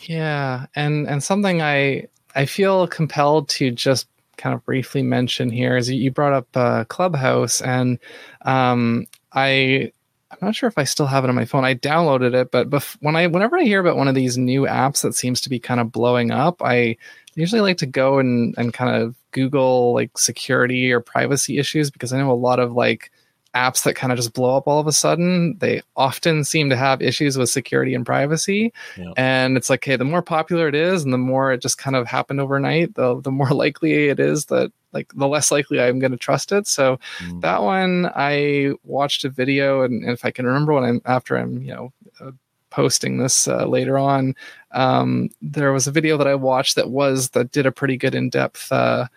Yeah, 0.02 0.66
and 0.76 1.08
and 1.08 1.24
something 1.24 1.62
I 1.62 2.08
I 2.36 2.46
feel 2.46 2.88
compelled 2.88 3.48
to 3.50 3.72
just 3.72 4.08
kind 4.36 4.54
of 4.54 4.66
briefly 4.66 5.02
mention 5.02 5.50
here 5.50 5.78
is 5.78 5.90
you 5.90 6.12
brought 6.12 6.34
up 6.34 6.48
uh, 6.58 6.84
Clubhouse, 6.86 7.62
and 7.62 8.00
um, 8.42 9.08
I 9.32 9.94
I'm 10.32 10.38
not 10.42 10.56
sure 10.56 10.70
if 10.70 10.78
I 10.78 10.84
still 10.84 11.08
have 11.08 11.24
it 11.24 11.30
on 11.30 11.36
my 11.36 11.46
phone. 11.46 11.66
I 11.66 11.74
downloaded 11.74 12.36
it, 12.36 12.52
but 12.52 12.70
bef- 12.70 12.98
when 13.02 13.16
I 13.16 13.28
whenever 13.28 13.58
I 13.58 13.64
hear 13.64 13.80
about 13.80 13.98
one 13.98 14.08
of 14.08 14.16
these 14.16 14.38
new 14.38 14.62
apps 14.62 15.02
that 15.02 15.16
seems 15.16 15.42
to 15.42 15.50
be 15.50 15.60
kind 15.60 15.80
of 15.80 15.92
blowing 15.92 16.32
up, 16.32 16.62
I 16.64 16.98
usually 17.36 17.62
like 17.62 17.78
to 17.78 17.88
go 17.88 18.20
and 18.20 18.54
and 18.58 18.74
kind 18.74 19.02
of 19.02 19.16
Google 19.32 19.94
like 19.94 20.18
security 20.18 20.92
or 20.92 21.00
privacy 21.00 21.58
issues 21.58 21.90
because 21.90 22.14
I 22.14 22.20
know 22.20 22.32
a 22.32 22.34
lot 22.34 22.60
of 22.60 22.74
like 22.74 23.12
apps 23.56 23.84
that 23.84 23.96
kind 23.96 24.12
of 24.12 24.18
just 24.18 24.34
blow 24.34 24.56
up 24.56 24.68
all 24.68 24.80
of 24.80 24.88
a 24.88 24.92
sudden, 24.92 25.58
they 25.60 25.82
often 25.96 26.44
seem 26.44 26.70
to 26.70 26.76
have 26.76 27.02
issues 27.02 27.38
with 27.38 27.50
security 27.50 27.96
and 27.96 28.06
privacy. 28.06 28.74
Yeah. 28.98 29.14
And 29.18 29.58
it's 29.58 29.70
like, 29.70 29.84
hey, 29.84 29.96
the 29.96 30.06
more 30.06 30.22
popular 30.22 30.68
it 30.68 30.76
is 30.76 31.04
and 31.04 31.14
the 31.14 31.18
more 31.18 31.52
it 31.52 31.62
just 31.62 31.78
kind 31.78 31.96
of 31.96 32.08
happened 32.08 32.42
overnight, 32.42 32.96
the 32.96 33.20
the 33.22 33.32
more 33.32 33.50
likely 33.52 34.10
it 34.10 34.20
is 34.20 34.46
that 34.46 34.72
like 34.94 35.12
the 35.14 35.28
less 35.28 35.52
likely 35.52 35.82
I'm 35.82 36.00
going 36.00 36.12
to 36.12 36.18
trust 36.18 36.52
it. 36.52 36.68
So 36.68 37.00
mm. 37.20 37.42
that 37.42 37.62
one 37.62 38.12
I 38.16 38.74
watched 38.84 39.26
a 39.26 39.30
video 39.30 39.84
and, 39.84 40.04
and, 40.04 40.14
if 40.14 40.26
I 40.26 40.32
can 40.32 40.46
remember 40.46 40.74
when 40.74 40.84
I'm 40.84 41.02
after 41.06 41.38
I'm, 41.38 41.62
you 41.62 41.74
know, 41.74 41.94
uh, 42.20 42.32
posting 42.72 43.18
this 43.18 43.48
uh, 43.48 43.66
later 43.66 43.98
on, 43.98 44.36
um, 44.72 45.30
there 45.42 45.74
was 45.74 45.88
a 45.88 45.92
video 45.92 46.18
that 46.18 46.28
I 46.28 46.36
watched 46.36 46.76
that 46.76 46.90
was 46.90 47.32
that 47.32 47.52
did 47.52 47.66
a 47.66 47.72
pretty 47.72 47.98
good 47.98 48.16
in-depth 48.16 48.72
uh, 48.72 49.08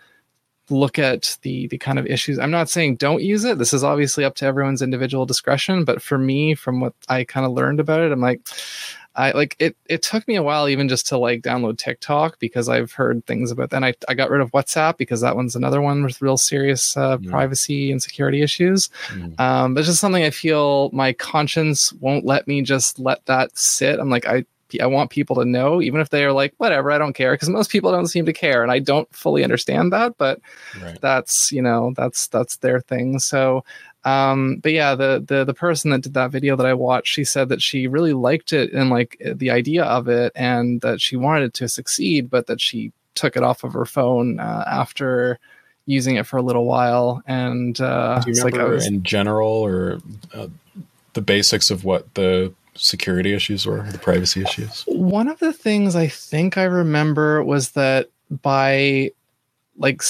look 0.73 0.99
at 0.99 1.37
the 1.43 1.67
the 1.67 1.77
kind 1.77 1.99
of 1.99 2.05
issues. 2.05 2.39
I'm 2.39 2.51
not 2.51 2.69
saying 2.69 2.97
don't 2.97 3.21
use 3.21 3.43
it. 3.43 3.57
This 3.57 3.73
is 3.73 3.83
obviously 3.83 4.25
up 4.25 4.35
to 4.35 4.45
everyone's 4.45 4.81
individual 4.81 5.25
discretion 5.25 5.83
but 5.85 6.01
for 6.01 6.17
me 6.17 6.55
from 6.55 6.79
what 6.79 6.93
i 7.09 7.23
kind 7.23 7.45
of 7.45 7.51
learned 7.51 7.79
about 7.79 7.99
it 7.99 8.11
i'm 8.11 8.21
like 8.21 8.41
i 9.15 9.31
like 9.31 9.55
it 9.59 9.75
it 9.85 10.01
took 10.01 10.27
me 10.27 10.35
a 10.35 10.43
while 10.43 10.67
even 10.67 10.89
just 10.89 11.07
to 11.07 11.17
like 11.17 11.41
download 11.41 11.77
tiktok 11.77 12.39
because 12.39 12.67
i've 12.69 12.91
heard 12.91 13.25
things 13.25 13.51
about 13.51 13.69
that. 13.69 13.83
I, 13.83 13.93
I 14.07 14.13
got 14.13 14.29
rid 14.29 14.41
of 14.41 14.51
whatsapp 14.51 14.97
because 14.97 15.21
that 15.21 15.35
one's 15.35 15.55
another 15.55 15.81
one 15.81 16.03
with 16.03 16.21
real 16.21 16.37
serious 16.37 16.97
uh, 16.97 17.17
mm. 17.17 17.29
privacy 17.29 17.91
and 17.91 18.01
security 18.01 18.41
issues. 18.41 18.89
Mm. 19.09 19.39
um, 19.39 19.73
but 19.73 19.81
it's 19.81 19.89
just 19.89 19.99
something 20.01 20.23
i 20.23 20.29
feel 20.29 20.89
my 20.91 21.13
conscience 21.13 21.93
won't 21.93 22.25
let 22.25 22.47
me 22.47 22.61
just 22.61 22.99
let 22.99 23.25
that 23.27 23.57
sit. 23.57 23.99
I'm 23.99 24.09
like 24.09 24.27
i 24.27 24.45
I 24.81 24.85
want 24.85 25.09
people 25.09 25.35
to 25.37 25.45
know, 25.45 25.81
even 25.81 26.01
if 26.01 26.09
they 26.09 26.23
are 26.23 26.31
like, 26.31 26.53
whatever, 26.57 26.91
I 26.91 26.97
don't 26.97 27.13
care, 27.13 27.33
because 27.33 27.49
most 27.49 27.71
people 27.71 27.91
don't 27.91 28.07
seem 28.07 28.25
to 28.25 28.33
care, 28.33 28.63
and 28.63 28.71
I 28.71 28.79
don't 28.79 29.13
fully 29.13 29.43
understand 29.43 29.91
that, 29.93 30.17
but 30.17 30.39
right. 30.81 30.99
that's 31.01 31.51
you 31.51 31.61
know 31.61 31.93
that's 31.95 32.27
that's 32.27 32.57
their 32.57 32.81
thing. 32.81 33.19
So, 33.19 33.63
um, 34.03 34.57
but 34.57 34.71
yeah, 34.71 34.95
the 34.95 35.23
the 35.25 35.45
the 35.45 35.53
person 35.53 35.91
that 35.91 36.01
did 36.01 36.13
that 36.13 36.31
video 36.31 36.55
that 36.55 36.65
I 36.65 36.73
watched, 36.73 37.13
she 37.13 37.23
said 37.23 37.49
that 37.49 37.61
she 37.61 37.87
really 37.87 38.13
liked 38.13 38.53
it 38.53 38.73
and 38.73 38.89
like 38.89 39.21
the 39.23 39.51
idea 39.51 39.83
of 39.83 40.07
it, 40.07 40.31
and 40.35 40.81
that 40.81 41.01
she 41.01 41.15
wanted 41.15 41.45
it 41.45 41.53
to 41.55 41.67
succeed, 41.67 42.29
but 42.29 42.47
that 42.47 42.61
she 42.61 42.91
took 43.15 43.35
it 43.35 43.43
off 43.43 43.63
of 43.63 43.73
her 43.73 43.85
phone 43.85 44.39
uh, 44.39 44.63
after 44.67 45.39
using 45.85 46.15
it 46.15 46.25
for 46.25 46.37
a 46.37 46.41
little 46.41 46.65
while. 46.65 47.21
And 47.27 47.79
uh, 47.79 48.19
do 48.19 48.31
you 48.31 48.37
remember 48.37 48.63
like 48.65 48.71
was, 48.71 48.87
in 48.87 49.03
general 49.03 49.49
or 49.49 49.99
uh, 50.33 50.47
the 51.13 51.21
basics 51.21 51.69
of 51.69 51.83
what 51.83 52.13
the 52.15 52.53
security 52.75 53.33
issues 53.33 53.65
were, 53.65 53.83
the 53.91 53.97
privacy 53.97 54.41
issues? 54.41 54.83
One 54.87 55.27
of 55.27 55.39
the 55.39 55.53
things 55.53 55.95
I 55.95 56.07
think 56.07 56.57
I 56.57 56.63
remember 56.63 57.43
was 57.43 57.71
that 57.71 58.09
by 58.29 59.11
like 59.77 60.01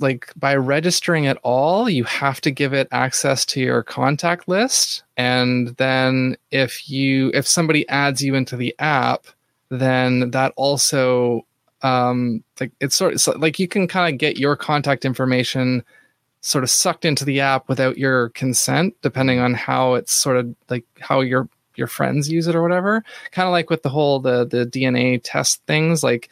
like 0.00 0.32
by 0.36 0.54
registering 0.56 1.26
at 1.26 1.38
all 1.42 1.88
you 1.88 2.04
have 2.04 2.40
to 2.40 2.50
give 2.50 2.72
it 2.72 2.88
access 2.90 3.44
to 3.44 3.60
your 3.60 3.82
contact 3.82 4.48
list 4.48 5.04
and 5.16 5.68
then 5.76 6.36
if 6.50 6.88
you 6.90 7.30
if 7.32 7.46
somebody 7.46 7.88
adds 7.88 8.20
you 8.20 8.34
into 8.34 8.56
the 8.56 8.74
app 8.80 9.26
then 9.68 10.30
that 10.30 10.52
also 10.56 11.46
um 11.82 12.42
like 12.60 12.72
it's 12.80 12.96
sort 12.96 13.14
of 13.14 13.40
like 13.40 13.58
you 13.58 13.68
can 13.68 13.86
kind 13.86 14.12
of 14.12 14.18
get 14.18 14.38
your 14.38 14.56
contact 14.56 15.04
information 15.04 15.84
sort 16.40 16.64
of 16.64 16.70
sucked 16.70 17.04
into 17.04 17.24
the 17.24 17.38
app 17.38 17.68
without 17.68 17.96
your 17.96 18.30
consent 18.30 18.94
depending 19.02 19.38
on 19.38 19.54
how 19.54 19.94
it's 19.94 20.12
sort 20.12 20.36
of 20.36 20.52
like 20.68 20.84
how 20.98 21.20
your 21.20 21.48
your 21.82 21.88
friends 21.88 22.30
use 22.30 22.46
it 22.46 22.54
or 22.54 22.62
whatever. 22.62 23.04
Kind 23.32 23.46
of 23.46 23.52
like 23.52 23.68
with 23.70 23.82
the 23.82 23.88
whole 23.88 24.20
the 24.20 24.46
the 24.46 24.64
DNA 24.64 25.20
test 25.22 25.60
things, 25.66 26.04
like 26.04 26.30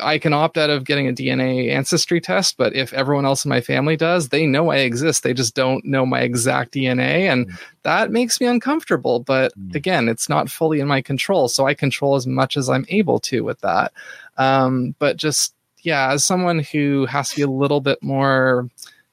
I 0.00 0.18
can 0.18 0.32
opt 0.32 0.58
out 0.58 0.70
of 0.70 0.84
getting 0.84 1.08
a 1.08 1.12
DNA 1.12 1.70
ancestry 1.70 2.20
test, 2.20 2.56
but 2.56 2.74
if 2.76 2.92
everyone 2.92 3.24
else 3.24 3.44
in 3.44 3.48
my 3.48 3.60
family 3.60 3.96
does, 3.96 4.28
they 4.28 4.46
know 4.46 4.70
I 4.70 4.78
exist. 4.78 5.22
They 5.22 5.34
just 5.34 5.54
don't 5.54 5.84
know 5.84 6.06
my 6.06 6.20
exact 6.20 6.74
DNA. 6.74 7.30
And 7.30 7.48
mm. 7.48 7.58
that 7.82 8.10
makes 8.10 8.40
me 8.40 8.46
uncomfortable. 8.46 9.20
But 9.20 9.52
mm. 9.58 9.74
again, 9.74 10.08
it's 10.08 10.28
not 10.28 10.50
fully 10.50 10.80
in 10.80 10.86
my 10.86 11.02
control. 11.02 11.48
So 11.48 11.66
I 11.66 11.74
control 11.74 12.14
as 12.14 12.26
much 12.26 12.56
as 12.56 12.68
I'm 12.68 12.84
able 12.88 13.18
to 13.20 13.42
with 13.42 13.60
that. 13.60 13.92
Um, 14.36 14.94
but 14.98 15.16
just, 15.16 15.54
yeah, 15.82 16.12
as 16.12 16.24
someone 16.24 16.60
who 16.60 17.06
has 17.06 17.30
to 17.30 17.36
be 17.36 17.42
a 17.42 17.48
little 17.50 17.80
bit 17.80 18.02
more 18.02 18.68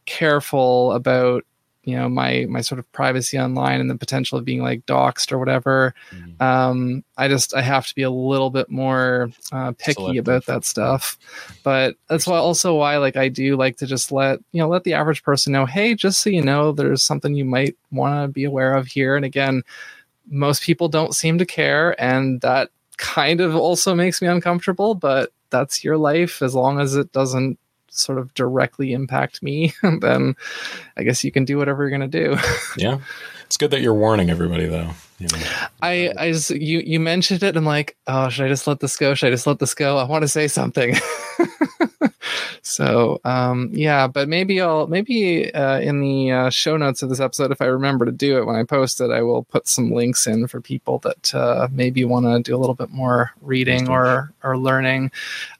careful 0.05 0.91
about 0.91 1.43
you 1.87 1.95
know 1.95 2.09
my 2.09 2.45
my 2.49 2.59
sort 2.59 2.79
of 2.79 2.91
privacy 2.91 3.39
online 3.39 3.79
and 3.79 3.89
the 3.89 3.95
potential 3.95 4.37
of 4.37 4.43
being 4.43 4.61
like 4.61 4.85
doxxed 4.85 5.31
or 5.31 5.39
whatever 5.39 5.95
mm-hmm. 6.11 6.43
um, 6.43 7.03
i 7.15 7.29
just 7.29 7.55
i 7.55 7.61
have 7.61 7.87
to 7.87 7.95
be 7.95 8.01
a 8.01 8.09
little 8.11 8.49
bit 8.49 8.69
more 8.69 9.29
uh, 9.53 9.71
picky 9.79 9.93
Selective. 9.93 10.27
about 10.27 10.45
that 10.47 10.65
stuff 10.65 11.17
but 11.63 11.95
that's 12.09 12.27
why 12.27 12.37
also 12.37 12.75
why 12.75 12.97
like 12.97 13.15
i 13.15 13.29
do 13.29 13.55
like 13.55 13.77
to 13.77 13.87
just 13.87 14.11
let 14.11 14.39
you 14.51 14.59
know 14.59 14.67
let 14.67 14.83
the 14.83 14.93
average 14.93 15.23
person 15.23 15.53
know 15.53 15.65
hey 15.65 15.95
just 15.95 16.21
so 16.21 16.29
you 16.29 16.41
know 16.41 16.73
there's 16.73 17.03
something 17.03 17.33
you 17.35 17.45
might 17.45 17.77
want 17.91 18.27
to 18.27 18.27
be 18.27 18.43
aware 18.43 18.75
of 18.75 18.87
here 18.87 19.15
and 19.15 19.23
again 19.23 19.63
most 20.29 20.63
people 20.63 20.89
don't 20.89 21.15
seem 21.15 21.37
to 21.37 21.45
care 21.45 21.99
and 22.03 22.41
that 22.41 22.69
kind 22.97 23.39
of 23.39 23.55
also 23.55 23.95
makes 23.95 24.21
me 24.21 24.27
uncomfortable 24.27 24.93
but 24.93 25.31
that's 25.51 25.85
your 25.85 25.97
life 25.97 26.41
as 26.41 26.53
long 26.53 26.81
as 26.81 26.95
it 26.95 27.09
doesn't 27.13 27.57
sort 27.89 28.17
of 28.17 28.33
directly 28.33 28.93
impact 28.93 29.41
me, 29.41 29.73
then 30.01 30.35
I 30.95 31.03
guess 31.03 31.23
you 31.23 31.31
can 31.31 31.45
do 31.45 31.57
whatever 31.57 31.83
you're 31.83 31.97
going 31.97 32.09
to 32.09 32.25
do. 32.25 32.37
yeah. 32.77 32.99
It's 33.45 33.55
good 33.55 33.71
that 33.71 33.81
you're 33.81 33.93
warning 33.93 34.29
everybody 34.29 34.65
though. 34.65 34.91
You 35.19 35.27
know. 35.29 35.43
I, 35.81 36.13
I 36.15 36.31
just, 36.31 36.51
you, 36.51 36.79
you 36.79 36.99
mentioned 36.99 37.41
it. 37.41 37.55
I'm 37.55 37.65
like, 37.65 37.97
oh, 38.05 38.29
should 38.29 38.45
I 38.45 38.49
just 38.49 38.67
let 38.67 38.81
this 38.81 38.97
go? 38.97 39.15
Should 39.15 39.27
I 39.27 39.31
just 39.31 39.47
let 39.47 39.57
this 39.57 39.73
go? 39.73 39.97
I 39.97 40.03
want 40.03 40.21
to 40.23 40.27
say 40.27 40.47
something. 40.47 40.95
so, 42.61 43.19
um, 43.23 43.69
yeah, 43.71 44.05
but 44.07 44.29
maybe 44.29 44.61
I'll, 44.61 44.85
maybe, 44.85 45.51
uh, 45.51 45.79
in 45.79 46.01
the 46.01 46.31
uh, 46.31 46.49
show 46.51 46.77
notes 46.77 47.01
of 47.01 47.09
this 47.09 47.19
episode, 47.19 47.51
if 47.51 47.63
I 47.63 47.65
remember 47.65 48.05
to 48.05 48.11
do 48.11 48.37
it 48.37 48.45
when 48.45 48.55
I 48.55 48.63
post 48.63 49.01
it, 49.01 49.09
I 49.09 49.23
will 49.23 49.43
put 49.45 49.67
some 49.67 49.89
links 49.91 50.27
in 50.27 50.45
for 50.45 50.61
people 50.61 50.99
that, 50.99 51.33
uh, 51.33 51.67
maybe 51.71 52.05
want 52.05 52.25
to 52.27 52.39
do 52.39 52.55
a 52.55 52.59
little 52.59 52.75
bit 52.75 52.91
more 52.91 53.31
reading 53.41 53.89
or, 53.89 54.33
or 54.43 54.55
learning. 54.55 55.11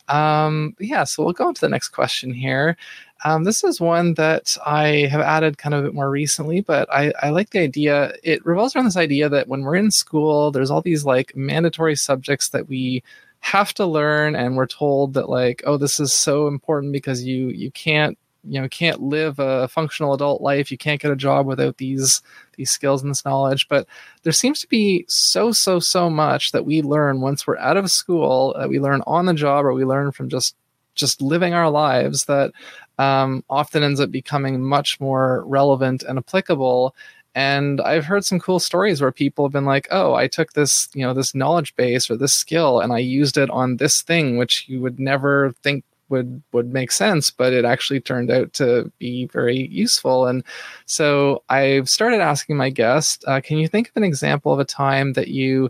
Um, 0.08 0.76
yeah, 0.80 1.04
so 1.04 1.24
we'll 1.24 1.34
go 1.34 1.48
on 1.48 1.54
to 1.54 1.62
the 1.62 1.70
next 1.70 1.90
question 1.90 2.32
here. 2.34 2.78
Um, 3.26 3.44
this 3.44 3.64
is 3.64 3.82
one 3.82 4.14
that 4.14 4.56
I 4.66 5.08
have 5.12 5.22
added 5.22 5.58
kind 5.58 5.74
of 5.74 5.82
a 5.82 5.88
bit 5.88 5.96
more 5.96 6.10
recently, 6.10 6.62
but 6.62 6.88
I, 6.94 7.12
I 7.22 7.30
like 7.30 7.50
the 7.50 7.60
idea. 7.60 8.14
It 8.24 8.46
revolves 8.46 8.76
around 8.76 8.86
this 8.86 8.98
idea 8.98 9.28
that 9.30 9.48
when 9.48 9.62
we're 9.62 9.76
in 9.76 9.92
school, 9.92 10.52
there's 10.52 10.70
all 10.70 10.82
these 10.82 11.04
like 11.04 11.36
mandatory 11.36 11.96
subjects 11.96 12.50
that 12.50 12.68
we 12.68 13.04
have 13.40 13.74
to 13.76 13.86
learn, 13.86 14.36
and 14.36 14.56
we're 14.56 14.68
told 14.68 15.14
that 15.14 15.30
like, 15.30 15.64
oh, 15.66 15.78
this 15.78 16.00
is 16.00 16.14
so 16.14 16.48
important 16.48 16.94
because 16.94 17.24
you 17.24 17.48
you 17.50 17.72
can't 17.72 18.18
you 18.48 18.62
know 18.62 18.68
can't 18.70 19.02
live 19.02 19.40
a 19.40 19.68
functional 19.68 20.14
adult 20.14 20.42
life. 20.42 20.72
You 20.72 20.78
can't 20.78 21.02
get 21.02 21.12
a 21.12 21.16
job 21.16 21.46
without 21.46 21.78
these 21.78 22.22
these 22.56 22.72
skills 22.72 23.02
and 23.02 23.12
this 23.12 23.26
knowledge. 23.26 23.68
But 23.68 23.88
there 24.24 24.34
seems 24.34 24.60
to 24.62 24.68
be 24.68 25.06
so 25.08 25.52
so 25.52 25.80
so 25.80 26.10
much 26.10 26.52
that 26.52 26.66
we 26.66 26.82
learn 26.82 27.22
once 27.22 27.46
we're 27.46 27.58
out 27.58 27.78
of 27.78 27.92
school 27.92 28.56
that 28.58 28.70
we 28.70 28.80
learn 28.80 29.02
on 29.08 29.26
the 29.26 29.34
job 29.34 29.66
or 29.66 29.74
we 29.74 29.86
learn 29.86 30.12
from 30.12 30.30
just 30.30 30.56
just 30.96 31.22
living 31.22 31.54
our 31.54 31.70
lives 31.70 32.26
that 32.26 32.52
um, 32.98 33.44
often 33.50 33.84
ends 33.84 34.00
up 34.00 34.12
becoming 34.12 34.64
much 34.64 35.00
more 35.00 35.44
relevant 35.46 36.04
and 36.04 36.18
applicable. 36.18 36.96
And 37.36 37.80
i've 37.82 38.06
heard 38.06 38.26
some 38.26 38.40
cool 38.40 38.60
stories 38.60 39.00
where 39.00 39.12
people 39.12 39.46
have 39.46 39.52
been 39.52 39.66
like 39.66 39.88
oh 39.92 40.16
i 40.16 40.28
took 40.28 40.54
this 40.54 40.90
you 40.96 41.04
know 41.04 41.14
this 41.14 41.36
knowledge 41.36 41.76
base 41.76 42.10
or 42.10 42.18
this 42.18 42.34
skill 42.34 42.80
and 42.80 42.92
i 42.92 42.98
used 42.98 43.38
it 43.38 43.52
on 43.52 43.78
this 43.78 44.02
thing 44.02 44.38
which 44.38 44.66
you 44.68 44.82
would 44.82 45.00
never 45.00 45.52
think 45.62 45.84
would 46.10 46.42
would 46.52 46.72
make 46.72 46.92
sense 46.92 47.30
but 47.32 47.54
it 47.54 47.66
actually 47.66 48.00
turned 48.00 48.32
out 48.32 48.54
to 48.54 48.92
be 49.00 49.28
very 49.28 49.68
useful. 49.68 50.26
And 50.28 50.44
so 50.86 51.44
i've 51.50 51.90
started 51.90 52.20
asking 52.20 52.58
my 52.58 52.70
guests 52.70 53.24
uh, 53.28 53.42
can 53.42 53.58
you 53.58 53.68
think 53.68 53.90
of 53.90 53.98
an 53.98 54.04
example 54.04 54.54
of 54.54 54.60
a 54.60 54.66
time 54.66 55.14
that 55.14 55.28
you 55.28 55.70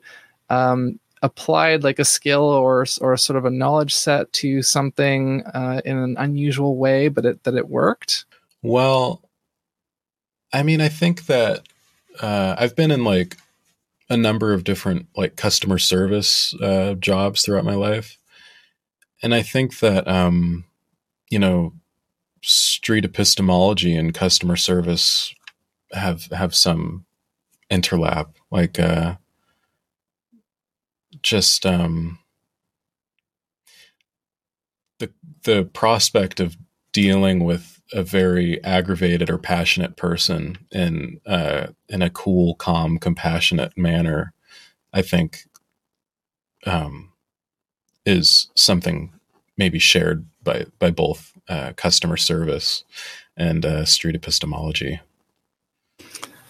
um, 0.50 1.00
applied 1.22 1.84
like 1.84 2.00
a 2.00 2.06
skill 2.06 2.44
or 2.44 2.86
or 3.02 3.18
sort 3.18 3.38
of 3.38 3.46
a 3.46 3.52
knowledge 3.52 3.94
set 3.96 4.32
to 4.34 4.62
something 4.62 5.44
uh, 5.54 5.82
in 5.86 5.98
an 5.98 6.16
unusual 6.18 6.78
way 6.78 7.08
but 7.08 7.26
it, 7.26 7.44
that 7.44 7.56
it 7.56 7.70
worked? 7.70 8.26
Well 8.62 9.22
i 10.54 10.64
mean 10.64 10.82
i 10.82 10.90
think 10.90 11.26
that 11.26 11.68
uh, 12.22 12.56
i've 12.58 12.76
been 12.76 12.92
in 12.92 13.04
like 13.04 13.38
a 14.10 14.18
number 14.18 14.54
of 14.54 14.64
different 14.64 15.08
like 15.16 15.36
customer 15.36 15.78
service 15.78 16.56
uh, 16.62 16.94
jobs 16.94 17.44
throughout 17.44 17.66
my 17.66 17.76
life 17.76 18.18
and 19.22 19.34
I 19.34 19.42
think 19.42 19.80
that 19.80 20.08
um, 20.08 20.66
you 21.30 21.40
know, 21.40 21.74
street 22.42 23.06
epistemology 23.06 23.96
and 23.96 24.14
customer 24.14 24.56
service 24.56 25.34
have 25.92 26.26
have 26.32 26.56
some 26.56 27.06
interlap, 27.72 28.34
like 28.52 28.80
uh, 28.80 29.16
just 31.22 31.66
um, 31.66 32.20
the 35.00 35.12
the 35.44 35.66
prospect 35.66 36.40
of 36.40 36.58
dealing 36.92 37.44
with 37.44 37.82
a 37.94 38.04
very 38.04 38.62
aggravated 38.64 39.30
or 39.30 39.38
passionate 39.38 39.96
person 39.96 40.58
in 40.72 41.20
uh, 41.26 41.68
in 41.90 42.02
a 42.02 42.10
cool, 42.10 42.56
calm, 42.56 42.98
compassionate 42.98 43.78
manner, 43.78 44.34
I 44.94 45.02
think 45.02 45.46
um, 46.66 47.14
is 48.08 48.48
something 48.56 49.12
maybe 49.58 49.78
shared 49.78 50.26
by 50.44 50.66
by 50.80 50.90
both 50.90 51.34
uh, 51.50 51.74
customer 51.76 52.18
service 52.18 52.84
and 53.36 53.66
uh, 53.66 53.86
street 53.86 54.16
epistemology. 54.16 55.00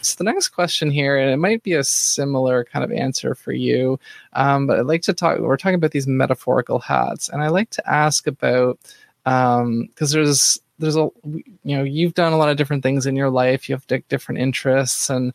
So 0.01 0.15
the 0.19 0.23
next 0.23 0.49
question 0.49 0.91
here, 0.91 1.17
and 1.17 1.31
it 1.31 1.37
might 1.37 1.63
be 1.63 1.73
a 1.73 1.83
similar 1.83 2.63
kind 2.63 2.85
of 2.85 2.91
answer 2.91 3.33
for 3.33 3.51
you, 3.51 3.99
um, 4.33 4.67
but 4.67 4.79
I'd 4.79 4.85
like 4.85 5.01
to 5.03 5.13
talk. 5.13 5.39
We're 5.39 5.57
talking 5.57 5.75
about 5.75 5.91
these 5.91 6.07
metaphorical 6.07 6.79
hats, 6.79 7.27
and 7.27 7.41
I 7.41 7.47
like 7.47 7.71
to 7.71 7.89
ask 7.89 8.27
about 8.27 8.79
because 9.23 9.61
um, 9.61 9.89
there's 9.99 10.59
there's 10.79 10.95
a 10.95 11.09
you 11.25 11.77
know 11.77 11.83
you've 11.83 12.13
done 12.13 12.33
a 12.33 12.37
lot 12.37 12.49
of 12.49 12.57
different 12.57 12.83
things 12.83 13.07
in 13.07 13.15
your 13.15 13.31
life. 13.31 13.67
You 13.67 13.75
have 13.75 14.07
different 14.07 14.39
interests, 14.39 15.09
and 15.09 15.33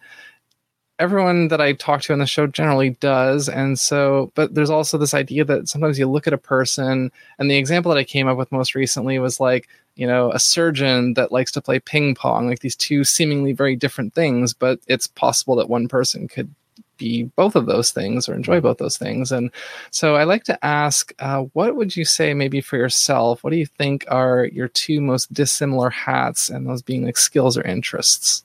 everyone 1.03 1.49
that 1.49 1.61
I 1.61 1.73
talk 1.73 2.03
to 2.03 2.13
on 2.13 2.21
the 2.21 2.27
show 2.27 2.47
generally 2.47 2.91
does. 2.91 3.49
And 3.49 3.77
so, 3.77 4.31
but 4.37 4.55
there's 4.55 4.71
also 4.71 4.97
this 4.97 5.15
idea 5.15 5.45
that 5.45 5.69
sometimes 5.69 5.99
you 5.99 6.09
look 6.09 6.29
at 6.29 6.33
a 6.33 6.39
person, 6.39 7.11
and 7.39 7.51
the 7.51 7.57
example 7.57 7.91
that 7.91 7.99
I 7.99 8.05
came 8.05 8.29
up 8.29 8.39
with 8.39 8.53
most 8.53 8.77
recently 8.77 9.19
was 9.19 9.41
like, 9.41 9.69
you 9.97 10.07
know, 10.07 10.31
a 10.31 10.39
surgeon 10.39 11.15
that 11.15 11.33
likes 11.33 11.51
to 11.53 11.61
play 11.61 11.81
ping 11.81 12.15
pong, 12.15 12.47
like 12.47 12.61
these 12.61 12.77
two 12.77 13.03
seemingly 13.03 13.53
very 13.53 13.75
different 13.75 14.15
things, 14.15 14.55
but 14.55 14.79
it's 14.87 15.09
possible 15.09 15.57
that 15.57 15.69
one 15.69 15.89
person 15.89 16.29
could 16.29 16.55
be 16.99 17.25
both 17.35 17.57
of 17.57 17.67
those 17.67 17.91
things 17.91 18.29
or 18.29 18.35
enjoy 18.35 18.61
both 18.61 18.79
those 18.79 18.97
things. 18.97 19.33
And 19.33 19.51
so 19.91 20.15
I 20.15 20.23
like 20.23 20.45
to 20.45 20.65
ask, 20.65 21.13
uh, 21.19 21.43
what 21.53 21.75
would 21.75 21.97
you 21.97 22.05
say 22.05 22.33
maybe 22.33 22.61
for 22.61 22.77
yourself? 22.77 23.43
What 23.43 23.51
do 23.51 23.57
you 23.57 23.67
think 23.67 24.05
are 24.09 24.45
your 24.45 24.69
two 24.69 25.01
most 25.01 25.33
dissimilar 25.33 25.91
hats 25.91 26.49
and 26.49 26.65
those 26.65 26.81
being 26.81 27.05
like 27.05 27.17
skills 27.17 27.59
or 27.59 27.63
interests? 27.63 28.45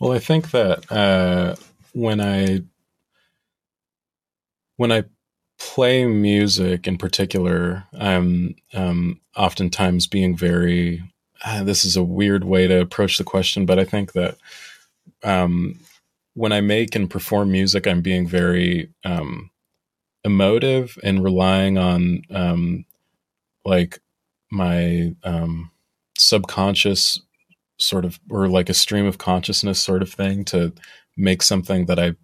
Well, 0.00 0.12
I 0.12 0.18
think 0.18 0.50
that 0.52 0.90
uh, 0.92 1.56
when 1.92 2.20
I 2.20 2.60
when 4.76 4.92
I 4.92 5.04
play 5.58 6.06
music 6.06 6.86
in 6.86 6.98
particular, 6.98 7.84
I'm 7.98 8.54
um, 8.74 9.20
oftentimes 9.36 10.06
being 10.06 10.36
very. 10.36 11.02
Uh, 11.44 11.62
this 11.62 11.84
is 11.84 11.96
a 11.96 12.02
weird 12.02 12.44
way 12.44 12.66
to 12.66 12.80
approach 12.80 13.16
the 13.18 13.24
question, 13.24 13.64
but 13.64 13.78
I 13.78 13.84
think 13.84 14.12
that 14.12 14.36
um, 15.24 15.78
when 16.34 16.52
I 16.52 16.60
make 16.60 16.96
and 16.96 17.10
perform 17.10 17.52
music, 17.52 17.86
I'm 17.86 18.02
being 18.02 18.26
very 18.26 18.90
um, 19.04 19.50
emotive 20.24 20.98
and 21.04 21.24
relying 21.24 21.78
on 21.78 22.22
um, 22.30 22.84
like 23.64 24.00
my 24.50 25.14
um, 25.24 25.70
subconscious 26.18 27.20
sort 27.78 28.04
of 28.04 28.18
or 28.30 28.48
like 28.48 28.68
a 28.68 28.74
stream 28.74 29.06
of 29.06 29.18
consciousness 29.18 29.80
sort 29.80 30.02
of 30.02 30.12
thing 30.12 30.44
to 30.46 30.72
make 31.16 31.42
something 31.42 31.86
that 31.86 31.98
I 31.98 32.14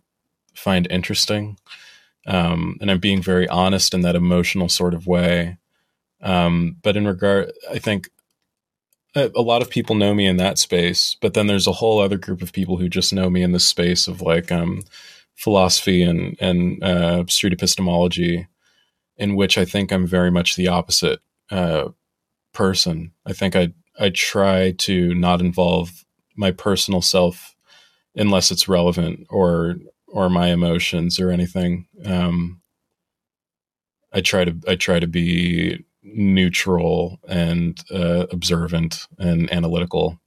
find 0.54 0.86
interesting. 0.90 1.58
Um, 2.26 2.78
and 2.80 2.90
I'm 2.90 3.00
being 3.00 3.22
very 3.22 3.48
honest 3.48 3.92
in 3.92 4.00
that 4.02 4.16
emotional 4.16 4.68
sort 4.68 4.94
of 4.94 5.06
way. 5.06 5.58
Um, 6.22 6.76
but 6.82 6.96
in 6.96 7.06
regard, 7.06 7.52
I 7.70 7.78
think 7.78 8.08
a, 9.14 9.30
a, 9.36 9.42
lot 9.42 9.60
of 9.62 9.68
people 9.68 9.94
know 9.94 10.14
me 10.14 10.26
in 10.26 10.38
that 10.38 10.58
space, 10.58 11.16
but 11.20 11.34
then 11.34 11.46
there's 11.46 11.66
a 11.66 11.72
whole 11.72 12.00
other 12.00 12.16
group 12.16 12.40
of 12.40 12.52
people 12.52 12.78
who 12.78 12.88
just 12.88 13.12
know 13.12 13.28
me 13.28 13.42
in 13.42 13.52
the 13.52 13.60
space 13.60 14.08
of 14.08 14.22
like 14.22 14.50
um, 14.50 14.84
philosophy 15.36 16.02
and 16.02 16.36
and 16.40 16.82
uh, 16.82 17.24
street 17.28 17.52
epistemology, 17.52 18.46
in 19.16 19.36
which 19.36 19.58
I 19.58 19.64
think 19.64 19.92
I'm 19.92 20.06
very 20.06 20.30
much 20.30 20.56
the 20.56 20.68
opposite 20.68 21.20
uh, 21.50 21.88
person. 22.52 23.12
I 23.26 23.34
think 23.34 23.54
I 23.54 23.74
I 23.98 24.10
try 24.10 24.72
to 24.78 25.14
not 25.14 25.40
involve 25.40 26.04
my 26.36 26.50
personal 26.50 27.00
self 27.00 27.54
unless 28.16 28.50
it's 28.50 28.68
relevant 28.68 29.26
or 29.30 29.76
or 30.08 30.30
my 30.30 30.48
emotions 30.48 31.18
or 31.18 31.30
anything. 31.30 31.86
Um, 32.04 32.60
I 34.12 34.20
try 34.20 34.44
to 34.44 34.56
I 34.68 34.76
try 34.76 35.00
to 35.00 35.06
be 35.06 35.84
neutral 36.02 37.18
and 37.28 37.78
uh, 37.90 38.26
observant 38.30 39.06
and 39.18 39.52
analytical. 39.52 40.20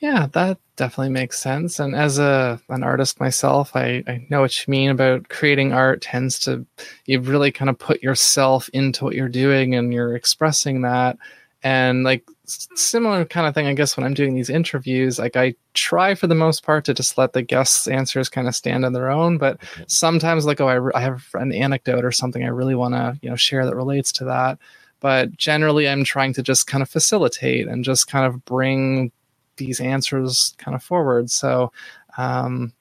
Yeah, 0.00 0.28
that 0.32 0.58
definitely 0.76 1.12
makes 1.12 1.38
sense. 1.38 1.80
And 1.80 1.94
as 1.94 2.18
a 2.18 2.60
an 2.68 2.82
artist 2.82 3.20
myself, 3.20 3.74
I, 3.74 4.04
I 4.06 4.26
know 4.30 4.40
what 4.40 4.56
you 4.66 4.70
mean 4.70 4.90
about 4.90 5.28
creating 5.28 5.72
art 5.72 6.02
tends 6.02 6.38
to 6.40 6.64
you 7.04 7.20
really 7.20 7.50
kind 7.50 7.68
of 7.68 7.78
put 7.78 8.02
yourself 8.02 8.68
into 8.70 9.04
what 9.04 9.14
you're 9.14 9.28
doing 9.28 9.74
and 9.74 9.92
you're 9.92 10.14
expressing 10.14 10.82
that. 10.82 11.18
And 11.62 12.04
like 12.04 12.24
similar 12.48 13.24
kind 13.24 13.46
of 13.46 13.54
thing 13.54 13.66
i 13.66 13.74
guess 13.74 13.96
when 13.96 14.04
i'm 14.04 14.14
doing 14.14 14.34
these 14.34 14.50
interviews 14.50 15.18
like 15.18 15.36
i 15.36 15.54
try 15.74 16.14
for 16.14 16.26
the 16.26 16.34
most 16.34 16.62
part 16.62 16.84
to 16.84 16.94
just 16.94 17.18
let 17.18 17.32
the 17.32 17.42
guests 17.42 17.86
answers 17.86 18.28
kind 18.28 18.48
of 18.48 18.56
stand 18.56 18.84
on 18.84 18.92
their 18.92 19.10
own 19.10 19.38
but 19.38 19.60
sometimes 19.86 20.46
like 20.46 20.60
oh 20.60 20.68
i, 20.68 20.74
re- 20.74 20.92
I 20.94 21.00
have 21.00 21.26
an 21.34 21.52
anecdote 21.52 22.04
or 22.04 22.12
something 22.12 22.42
i 22.42 22.48
really 22.48 22.74
want 22.74 22.94
to 22.94 23.18
you 23.22 23.30
know 23.30 23.36
share 23.36 23.66
that 23.66 23.76
relates 23.76 24.12
to 24.12 24.24
that 24.24 24.58
but 25.00 25.36
generally 25.36 25.88
i'm 25.88 26.04
trying 26.04 26.32
to 26.34 26.42
just 26.42 26.66
kind 26.66 26.82
of 26.82 26.88
facilitate 26.88 27.68
and 27.68 27.84
just 27.84 28.08
kind 28.08 28.26
of 28.26 28.44
bring 28.44 29.12
these 29.56 29.80
answers 29.80 30.54
kind 30.58 30.74
of 30.74 30.82
forward 30.82 31.30
so 31.30 31.70
um 32.16 32.72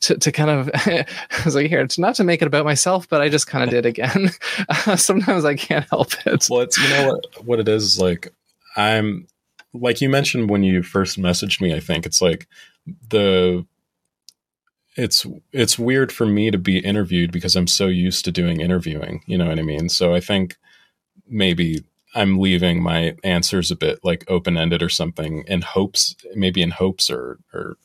to, 0.00 0.16
to 0.18 0.32
kind 0.32 0.50
of 0.50 0.70
I 0.74 1.06
was 1.44 1.54
like 1.54 1.68
here 1.68 1.86
to 1.86 2.00
not 2.00 2.14
to 2.16 2.24
make 2.24 2.42
it 2.42 2.46
about 2.46 2.64
myself, 2.64 3.08
but 3.08 3.20
I 3.20 3.28
just 3.28 3.46
kind 3.46 3.64
of 3.64 3.70
did 3.70 3.86
again. 3.92 4.30
Uh, 4.68 4.96
sometimes 4.96 5.44
I 5.44 5.54
can't 5.54 5.88
help 5.88 6.12
it. 6.26 6.46
Well, 6.50 6.60
it's 6.60 6.78
you 6.78 6.88
know 6.90 7.08
what 7.08 7.46
what 7.46 7.60
it 7.60 7.68
is 7.68 7.98
like. 7.98 8.32
I'm 8.76 9.26
like 9.74 10.00
you 10.00 10.08
mentioned 10.08 10.50
when 10.50 10.62
you 10.62 10.82
first 10.82 11.18
messaged 11.18 11.60
me, 11.60 11.74
I 11.74 11.80
think 11.80 12.06
it's 12.06 12.20
like 12.20 12.46
the 13.08 13.66
it's 14.96 15.26
it's 15.52 15.78
weird 15.78 16.12
for 16.12 16.26
me 16.26 16.50
to 16.50 16.58
be 16.58 16.78
interviewed 16.78 17.32
because 17.32 17.56
I'm 17.56 17.66
so 17.66 17.86
used 17.86 18.24
to 18.26 18.32
doing 18.32 18.60
interviewing, 18.60 19.22
you 19.26 19.38
know 19.38 19.48
what 19.48 19.58
I 19.58 19.62
mean? 19.62 19.88
So 19.88 20.14
I 20.14 20.20
think 20.20 20.56
maybe 21.26 21.84
I'm 22.14 22.38
leaving 22.38 22.82
my 22.82 23.16
answers 23.24 23.70
a 23.70 23.76
bit 23.76 24.00
like 24.02 24.24
open 24.28 24.58
ended 24.58 24.82
or 24.82 24.90
something 24.90 25.44
in 25.46 25.62
hopes 25.62 26.14
maybe 26.34 26.60
in 26.62 26.70
hopes 26.70 27.10
or 27.10 27.38
or 27.54 27.76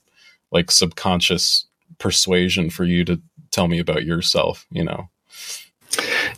like 0.52 0.72
subconscious 0.72 1.66
persuasion 1.98 2.70
for 2.70 2.84
you 2.84 3.06
to 3.06 3.22
tell 3.52 3.68
me 3.68 3.80
about 3.80 4.06
yourself, 4.06 4.66
you 4.70 4.84
know. 4.84 5.10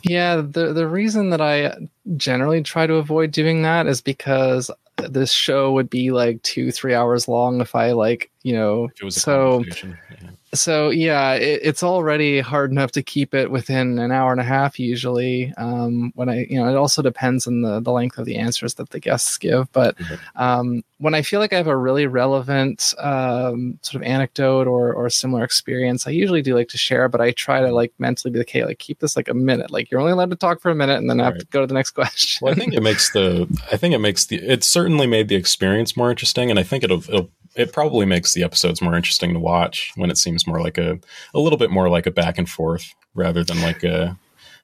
Yeah, 0.03 0.37
the 0.37 0.73
the 0.73 0.87
reason 0.87 1.29
that 1.31 1.41
I 1.41 1.75
generally 2.17 2.63
try 2.63 2.87
to 2.87 2.95
avoid 2.95 3.31
doing 3.31 3.63
that 3.63 3.87
is 3.87 4.01
because 4.01 4.71
this 4.97 5.31
show 5.31 5.71
would 5.71 5.89
be 5.89 6.11
like 6.11 6.41
two 6.43 6.71
three 6.71 6.93
hours 6.93 7.27
long 7.27 7.61
if 7.61 7.75
I 7.75 7.91
like 7.91 8.29
you 8.43 8.53
know 8.53 8.89
so 9.09 9.63
yeah 9.65 10.29
so 10.53 10.89
yeah, 10.89 11.33
it, 11.33 11.61
it's 11.63 11.83
already 11.83 12.39
hard 12.39 12.71
enough 12.71 12.91
to 12.91 13.03
keep 13.03 13.33
it 13.33 13.51
within 13.51 13.99
an 13.99 14.11
hour 14.11 14.31
and 14.31 14.41
a 14.41 14.43
half 14.43 14.79
usually. 14.79 15.53
Um, 15.57 16.11
when 16.15 16.29
I, 16.29 16.45
you 16.49 16.59
know, 16.59 16.67
it 16.67 16.75
also 16.75 17.01
depends 17.01 17.45
on 17.45 17.61
the 17.61 17.79
the 17.79 17.91
length 17.91 18.17
of 18.17 18.25
the 18.25 18.37
answers 18.37 18.73
that 18.75 18.89
the 18.89 18.99
guests 18.99 19.37
give. 19.37 19.71
But 19.71 19.97
mm-hmm. 19.97 20.41
um, 20.41 20.83
when 20.97 21.13
I 21.13 21.21
feel 21.21 21.39
like 21.39 21.53
I 21.53 21.57
have 21.57 21.67
a 21.67 21.77
really 21.77 22.07
relevant 22.07 22.93
um, 22.97 23.77
sort 23.81 24.01
of 24.03 24.07
anecdote 24.07 24.67
or 24.67 24.91
or 24.93 25.09
similar 25.09 25.43
experience, 25.43 26.07
I 26.07 26.11
usually 26.11 26.41
do 26.41 26.55
like 26.55 26.69
to 26.69 26.77
share. 26.77 27.07
But 27.09 27.21
I 27.21 27.31
try 27.31 27.61
to 27.61 27.71
like 27.71 27.93
mentally 27.99 28.31
be 28.31 28.39
like, 28.39 28.49
okay, 28.49 28.65
like 28.65 28.79
keep 28.79 28.99
this 28.99 29.15
like 29.15 29.27
a 29.27 29.33
minute. 29.33 29.69
Like 29.69 29.91
you're 29.91 29.99
only 29.99 30.13
allowed 30.13 30.31
to 30.31 30.35
talk 30.35 30.61
for 30.61 30.71
a 30.71 30.75
minute, 30.75 30.97
and 30.97 31.09
then 31.09 31.19
I 31.21 31.25
have 31.25 31.37
to 31.37 31.45
go 31.45 31.61
to 31.61 31.67
the 31.67 31.73
next 31.73 31.91
question. 31.99 32.43
Well, 32.43 32.53
I 32.53 32.55
think 32.55 32.73
it 32.73 32.81
makes 32.81 33.11
the, 33.11 33.47
I 33.71 33.77
think 33.77 33.93
it 33.93 33.99
makes 33.99 34.25
the, 34.25 34.37
it 34.37 34.63
certainly 34.63 35.07
made 35.07 35.27
the 35.27 35.35
experience 35.35 35.95
more 35.95 36.09
interesting, 36.09 36.49
and 36.49 36.59
I 36.59 36.63
think 36.63 36.83
it'll, 36.83 37.03
it'll 37.07 37.29
it 37.55 37.73
probably 37.73 38.05
makes 38.05 38.33
the 38.33 38.43
episodes 38.43 38.81
more 38.81 38.95
interesting 38.95 39.33
to 39.33 39.39
watch 39.39 39.91
when 39.95 40.09
it 40.09 40.17
seems 40.17 40.47
more 40.47 40.61
like 40.61 40.77
a 40.77 40.99
a 41.33 41.39
little 41.39 41.57
bit 41.57 41.71
more 41.71 41.89
like 41.89 42.05
a 42.05 42.11
back 42.11 42.37
and 42.37 42.49
forth 42.49 42.93
rather 43.15 43.43
than 43.43 43.61
like 43.61 43.83
a 43.83 44.17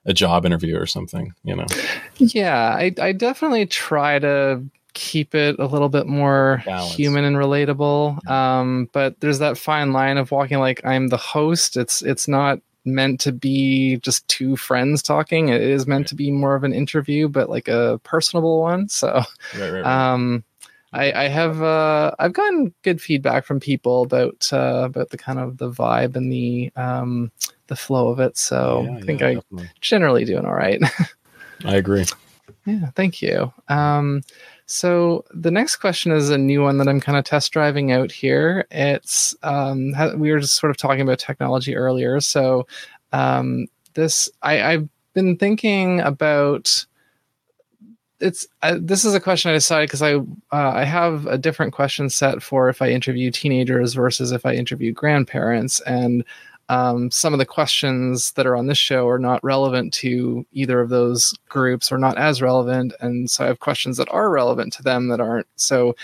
a 0.06 0.14
job 0.14 0.46
interview 0.46 0.78
or 0.78 0.86
something, 0.86 1.32
you 1.42 1.54
know. 1.54 1.66
Yeah, 2.16 2.76
I 2.76 2.94
I 3.00 3.12
definitely 3.12 3.66
try 3.66 4.18
to 4.20 4.62
keep 4.94 5.34
it 5.34 5.58
a 5.58 5.66
little 5.66 5.90
bit 5.90 6.06
more 6.06 6.62
Balance. 6.64 6.94
human 6.94 7.24
and 7.24 7.36
relatable. 7.36 8.26
Um, 8.28 8.88
but 8.92 9.20
there's 9.20 9.40
that 9.40 9.58
fine 9.58 9.92
line 9.92 10.16
of 10.16 10.30
walking 10.30 10.58
like 10.58 10.80
I'm 10.84 11.08
the 11.08 11.18
host. 11.18 11.76
It's 11.76 12.02
it's 12.02 12.26
not 12.26 12.60
meant 12.86 13.20
to 13.20 13.32
be 13.32 13.98
just 13.98 14.26
two 14.28 14.56
friends 14.56 15.02
talking. 15.02 15.48
It 15.48 15.60
is 15.60 15.86
meant 15.86 16.04
right. 16.04 16.08
to 16.08 16.14
be 16.14 16.30
more 16.30 16.54
of 16.54 16.64
an 16.64 16.72
interview, 16.72 17.28
but 17.28 17.50
like 17.50 17.68
a 17.68 18.00
personable 18.04 18.60
one. 18.60 18.88
So, 18.88 19.22
right, 19.58 19.70
right, 19.70 19.84
um, 19.84 20.44
I, 20.96 21.24
I 21.24 21.28
have 21.28 21.62
uh, 21.62 22.12
I've 22.18 22.32
gotten 22.32 22.72
good 22.82 23.00
feedback 23.02 23.44
from 23.44 23.60
people 23.60 24.02
about 24.02 24.48
uh, 24.52 24.82
about 24.84 25.10
the 25.10 25.18
kind 25.18 25.38
of 25.38 25.58
the 25.58 25.70
vibe 25.70 26.16
and 26.16 26.32
the 26.32 26.72
um, 26.74 27.30
the 27.66 27.76
flow 27.76 28.08
of 28.08 28.18
it. 28.18 28.38
So 28.38 28.86
yeah, 28.88 28.96
I 28.96 29.00
think 29.02 29.20
yeah, 29.20 29.40
I 29.58 29.70
generally 29.80 30.24
doing 30.24 30.46
all 30.46 30.54
right. 30.54 30.80
I 31.64 31.76
agree. 31.76 32.06
Yeah, 32.64 32.90
thank 32.94 33.20
you. 33.20 33.52
Um, 33.68 34.22
so 34.66 35.24
the 35.32 35.50
next 35.50 35.76
question 35.76 36.12
is 36.12 36.30
a 36.30 36.38
new 36.38 36.62
one 36.62 36.78
that 36.78 36.88
I'm 36.88 37.00
kind 37.00 37.18
of 37.18 37.24
test 37.24 37.52
driving 37.52 37.92
out 37.92 38.10
here. 38.10 38.66
It's 38.70 39.36
um, 39.42 39.94
we 40.18 40.32
were 40.32 40.40
just 40.40 40.56
sort 40.56 40.70
of 40.70 40.76
talking 40.76 41.02
about 41.02 41.18
technology 41.18 41.76
earlier. 41.76 42.20
So 42.20 42.66
um, 43.12 43.66
this 43.94 44.30
I, 44.42 44.62
I've 44.62 44.88
been 45.12 45.36
thinking 45.36 46.00
about 46.00 46.86
it's 48.20 48.46
I, 48.62 48.74
this 48.74 49.04
is 49.04 49.14
a 49.14 49.20
question 49.20 49.50
I 49.50 49.54
decided 49.54 49.88
because 49.88 50.02
I 50.02 50.14
uh, 50.14 50.22
I 50.50 50.84
have 50.84 51.26
a 51.26 51.38
different 51.38 51.72
question 51.72 52.08
set 52.08 52.42
for 52.42 52.68
if 52.68 52.80
I 52.80 52.90
interview 52.90 53.30
teenagers 53.30 53.94
versus 53.94 54.32
if 54.32 54.46
I 54.46 54.54
interview 54.54 54.92
grandparents, 54.92 55.80
and 55.80 56.24
um, 56.68 57.10
some 57.10 57.32
of 57.32 57.38
the 57.38 57.46
questions 57.46 58.32
that 58.32 58.46
are 58.46 58.56
on 58.56 58.66
this 58.66 58.78
show 58.78 59.06
are 59.08 59.18
not 59.18 59.44
relevant 59.44 59.92
to 59.94 60.46
either 60.52 60.80
of 60.80 60.88
those 60.88 61.34
groups 61.48 61.92
or 61.92 61.98
not 61.98 62.18
as 62.18 62.42
relevant, 62.42 62.94
and 63.00 63.30
so 63.30 63.44
I 63.44 63.48
have 63.48 63.60
questions 63.60 63.98
that 63.98 64.08
are 64.10 64.30
relevant 64.30 64.72
to 64.74 64.82
them 64.82 65.08
that 65.08 65.20
aren't. 65.20 65.46
So 65.56 65.94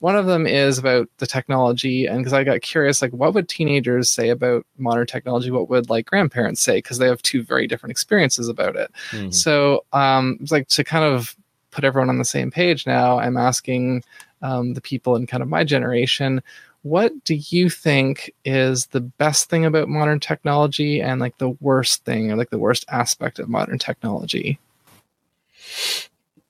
one 0.00 0.16
of 0.16 0.26
them 0.26 0.48
is 0.48 0.78
about 0.78 1.08
the 1.18 1.28
technology. 1.28 2.06
And 2.06 2.18
because 2.18 2.32
i 2.32 2.42
got 2.42 2.60
curious 2.60 3.00
like 3.00 3.12
what 3.12 3.34
would 3.34 3.48
teenagers 3.48 4.10
say 4.10 4.30
about 4.30 4.66
modern 4.76 5.06
technology? 5.06 5.52
What 5.52 5.70
would 5.70 5.90
like 5.90 6.06
grandparents 6.06 6.60
say? 6.60 6.78
Because 6.78 6.98
they 6.98 7.06
have 7.06 7.22
two 7.22 7.44
very 7.44 7.68
different 7.68 7.92
experiences 7.92 8.48
about 8.48 8.74
it. 8.74 8.90
Mm-hmm. 9.12 9.30
so 9.30 9.84
um 9.92 10.38
it's 10.40 10.50
like 10.50 10.66
to 10.68 10.82
kind 10.82 11.04
of 11.04 11.36
put 11.72 11.84
everyone 11.84 12.08
on 12.08 12.18
the 12.18 12.24
same 12.24 12.50
page 12.50 12.86
now 12.86 13.18
i'm 13.18 13.36
asking 13.36 14.02
um, 14.42 14.74
the 14.74 14.80
people 14.80 15.16
in 15.16 15.26
kind 15.26 15.42
of 15.42 15.48
my 15.48 15.64
generation 15.64 16.42
what 16.82 17.12
do 17.24 17.34
you 17.34 17.68
think 17.68 18.32
is 18.44 18.86
the 18.86 19.00
best 19.00 19.48
thing 19.48 19.64
about 19.64 19.88
modern 19.88 20.18
technology 20.20 21.00
and 21.00 21.20
like 21.20 21.36
the 21.38 21.50
worst 21.60 22.04
thing 22.04 22.30
or 22.30 22.36
like 22.36 22.50
the 22.50 22.58
worst 22.58 22.84
aspect 22.88 23.38
of 23.38 23.48
modern 23.48 23.78
technology 23.78 24.58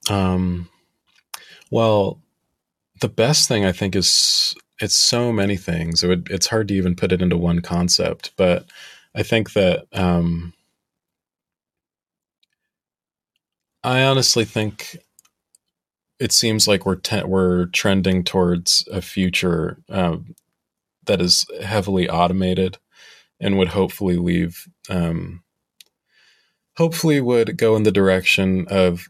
um 0.09 0.67
well 1.71 2.19
the 3.03 3.09
best 3.09 3.49
thing 3.49 3.65
I 3.65 3.73
think 3.73 3.95
is 3.97 4.55
it's 4.79 4.95
so 4.95 5.31
many 5.31 5.57
things. 5.57 6.03
It 6.03 6.07
would, 6.07 6.29
it's 6.31 6.47
hard 6.47 6.69
to 6.69 6.73
even 6.73 6.95
put 6.95 7.11
it 7.11 7.21
into 7.21 7.37
one 7.37 7.61
concept, 7.61 8.31
but 8.37 8.65
I 9.13 9.23
think 9.23 9.53
that 9.53 9.85
um, 9.93 10.53
I 13.83 14.03
honestly 14.03 14.45
think 14.45 14.97
it 16.23 16.31
seems 16.31 16.69
like 16.69 16.85
we're 16.85 16.95
te- 16.95 17.25
we're 17.25 17.65
trending 17.65 18.23
towards 18.23 18.87
a 18.89 19.01
future 19.01 19.77
um, 19.89 20.35
that 21.05 21.19
is 21.19 21.45
heavily 21.61 22.09
automated 22.09 22.77
and 23.41 23.57
would 23.57 23.67
hopefully 23.67 24.15
leave 24.15 24.69
um, 24.89 25.43
hopefully 26.77 27.19
would 27.19 27.57
go 27.57 27.75
in 27.75 27.83
the 27.83 27.91
direction 27.91 28.65
of 28.69 29.09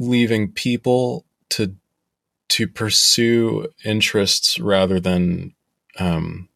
leaving 0.00 0.50
people 0.50 1.24
to 1.48 1.76
to 2.48 2.66
pursue 2.66 3.68
interests 3.84 4.58
rather 4.58 4.98
than 4.98 5.54
um, 6.00 6.48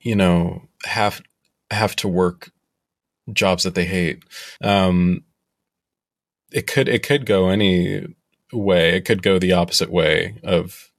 you 0.00 0.16
know 0.16 0.62
have 0.86 1.20
have 1.70 1.94
to 1.94 2.08
work 2.08 2.50
jobs 3.30 3.64
that 3.64 3.74
they 3.74 3.84
hate. 3.84 4.22
Um, 4.62 5.22
it 6.52 6.66
could 6.66 6.88
it 6.88 7.02
could 7.02 7.26
go 7.26 7.48
any 7.48 8.06
way. 8.52 8.96
It 8.96 9.04
could 9.04 9.22
go 9.22 9.38
the 9.38 9.52
opposite 9.52 9.90
way 9.90 10.40
of 10.42 10.90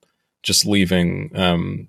just 0.43 0.65
leaving 0.65 1.31
um, 1.35 1.87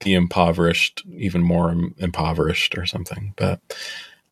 the 0.00 0.14
impoverished 0.14 1.02
even 1.14 1.42
more 1.42 1.74
impoverished 1.98 2.76
or 2.76 2.86
something. 2.86 3.34
But 3.36 3.60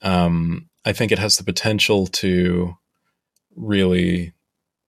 um, 0.02 0.68
i 0.84 0.92
think 0.92 1.10
it 1.10 1.18
has 1.18 1.38
the 1.38 1.44
potential 1.44 2.06
to 2.06 2.76
really 3.56 4.34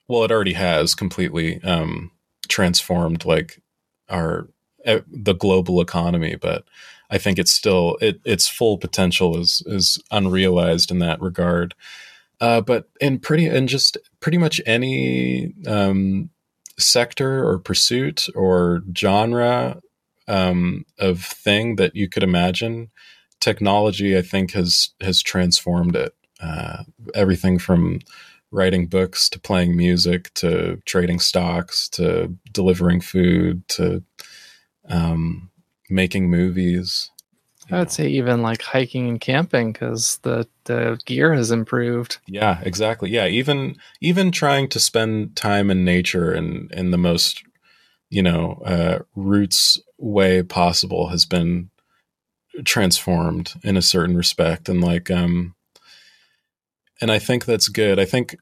well, 0.08 0.24
it 0.24 0.30
already 0.30 0.52
has 0.52 0.94
completely 0.94 1.62
um, 1.62 2.12
transformed 2.48 3.24
like 3.24 3.60
our 4.08 4.48
the 4.84 5.34
global 5.34 5.80
economy, 5.80 6.36
but 6.36 6.64
I 7.10 7.18
think 7.18 7.40
it's 7.40 7.50
still 7.52 7.98
it, 8.00 8.20
its 8.24 8.46
full 8.46 8.78
potential 8.78 9.36
is 9.36 9.62
is 9.66 10.00
unrealized 10.12 10.90
in 10.92 11.00
that 11.00 11.20
regard. 11.20 11.74
Uh, 12.40 12.60
but 12.60 12.88
in 13.00 13.18
pretty 13.18 13.46
in 13.46 13.66
just 13.66 13.96
pretty 14.20 14.38
much 14.38 14.60
any 14.66 15.54
um, 15.66 16.30
sector 16.78 17.48
or 17.48 17.58
pursuit 17.58 18.26
or 18.34 18.82
genre 18.96 19.80
um, 20.28 20.84
of 20.98 21.24
thing 21.24 21.76
that 21.76 21.96
you 21.96 22.08
could 22.08 22.22
imagine, 22.22 22.90
technology 23.40 24.16
I 24.16 24.22
think 24.22 24.52
has 24.52 24.90
has 25.00 25.22
transformed 25.22 25.96
it. 25.96 26.14
Uh, 26.40 26.82
everything 27.14 27.58
from 27.58 28.00
writing 28.50 28.86
books 28.86 29.28
to 29.30 29.40
playing 29.40 29.76
music 29.76 30.32
to 30.34 30.76
trading 30.84 31.18
stocks 31.18 31.88
to 31.88 32.36
delivering 32.52 33.00
food 33.00 33.66
to 33.68 34.02
um, 34.88 35.50
making 35.88 36.30
movies. 36.30 37.10
I 37.70 37.78
would 37.78 37.88
know. 37.88 37.90
say 37.90 38.08
even 38.08 38.42
like 38.42 38.62
hiking 38.62 39.08
and 39.08 39.20
camping 39.20 39.72
because 39.72 40.18
the 40.22 40.48
the 40.64 40.98
gear 41.04 41.34
has 41.34 41.50
improved. 41.50 42.18
Yeah, 42.26 42.60
exactly. 42.62 43.10
Yeah, 43.10 43.26
even 43.26 43.76
even 44.00 44.30
trying 44.30 44.68
to 44.68 44.80
spend 44.80 45.36
time 45.36 45.70
in 45.70 45.84
nature 45.84 46.32
in 46.32 46.68
in 46.72 46.90
the 46.90 46.98
most 46.98 47.42
you 48.10 48.22
know 48.22 48.62
uh, 48.64 49.00
roots 49.14 49.80
way 49.98 50.42
possible 50.42 51.08
has 51.08 51.24
been 51.26 51.70
transformed 52.64 53.54
in 53.62 53.76
a 53.76 53.82
certain 53.82 54.16
respect, 54.16 54.68
and 54.68 54.82
like 54.82 55.10
um, 55.10 55.56
and 57.00 57.10
I 57.10 57.18
think 57.18 57.44
that's 57.44 57.68
good. 57.68 57.98
I 57.98 58.04
think, 58.04 58.36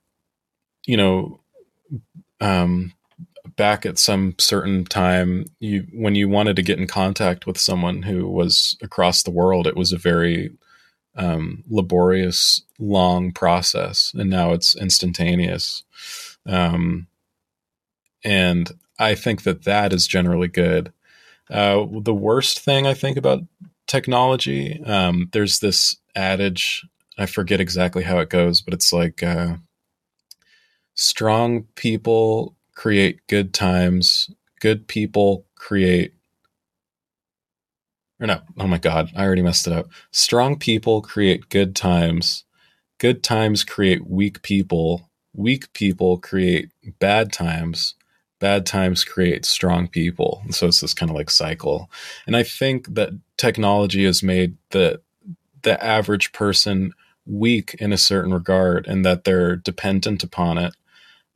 you 0.87 0.97
know, 0.97 1.41
um, 2.41 2.93
back 3.57 3.87
at 3.87 3.99
some 3.99 4.35
certain 4.39 4.85
time, 4.85 5.47
you 5.61 5.87
when 5.93 6.15
you 6.15 6.29
wanted 6.29 6.57
to 6.57 6.63
get 6.63 6.79
in 6.79 6.87
contact 6.87 7.47
with 7.47 7.59
someone 7.59 8.03
who 8.03 8.29
was 8.29 8.77
across 8.83 9.23
the 9.23 9.31
world, 9.31 9.67
it 9.67 9.77
was 9.77 9.93
a 9.93 9.99
very 9.99 10.51
um, 11.17 11.63
laborious, 11.69 12.63
long 12.79 13.33
process, 13.33 14.13
and 14.15 14.31
now 14.31 14.53
it's 14.53 14.77
instantaneous. 14.77 15.85
Um, 16.47 17.07
and 18.25 18.71
I 18.99 19.15
think 19.15 19.43
that 19.43 19.65
that 19.65 19.93
is 19.93 20.07
generally 20.07 20.49
good. 20.49 20.93
Uh, 21.51 21.87
the 22.01 22.15
worst 22.15 22.59
thing 22.61 22.87
I 22.87 22.95
think 22.95 23.17
about 23.17 23.43
technology, 23.87 24.83
um, 24.85 25.29
there's 25.33 25.61
this 25.61 25.97
adage 26.17 26.85
I 27.17 27.27
forget 27.27 27.61
exactly 27.61 28.03
how 28.03 28.19
it 28.19 28.29
goes, 28.29 28.61
but 28.61 28.75
it's 28.75 28.93
like 28.93 29.23
uh, 29.23 29.57
strong 30.95 31.65
people 31.75 32.57
create 32.75 33.21
good 33.29 33.55
times, 33.55 34.31
good 34.61 34.87
people 34.89 35.47
create. 35.55 36.15
Or 38.21 38.27
no, 38.27 38.41
oh 38.59 38.67
my 38.67 38.79
God, 38.79 39.11
I 39.17 39.25
already 39.25 39.43
messed 39.43 39.67
it 39.67 39.73
up. 39.73 39.87
Strong 40.11 40.59
people 40.59 41.03
create 41.03 41.49
good 41.49 41.75
times, 41.75 42.45
good 42.99 43.23
times 43.23 43.65
create 43.65 44.09
weak 44.09 44.43
people, 44.43 45.11
weak 45.35 45.73
people 45.73 46.19
create 46.19 46.71
bad 46.99 47.33
times, 47.33 47.95
bad 48.39 48.67
times 48.67 49.05
create 49.05 49.45
strong 49.45 49.89
people. 49.89 50.43
And 50.45 50.55
so 50.55 50.69
it's 50.69 50.81
this 50.81 50.95
kind 50.95 51.11
of 51.11 51.17
like 51.17 51.31
cycle. 51.31 51.91
And 52.27 52.37
I 52.37 52.43
think 52.43 52.95
that 52.95 53.11
technology 53.37 54.05
has 54.05 54.23
made 54.23 54.57
the 54.71 55.01
the 55.63 55.83
average 55.83 56.33
person 56.33 56.93
weak 57.27 57.75
in 57.81 57.93
a 57.93 57.99
certain 57.99 58.33
regard 58.33 58.87
and 58.87 59.05
that 59.05 59.25
they're 59.25 59.57
dependent 59.57 60.23
upon 60.23 60.59
it. 60.59 60.75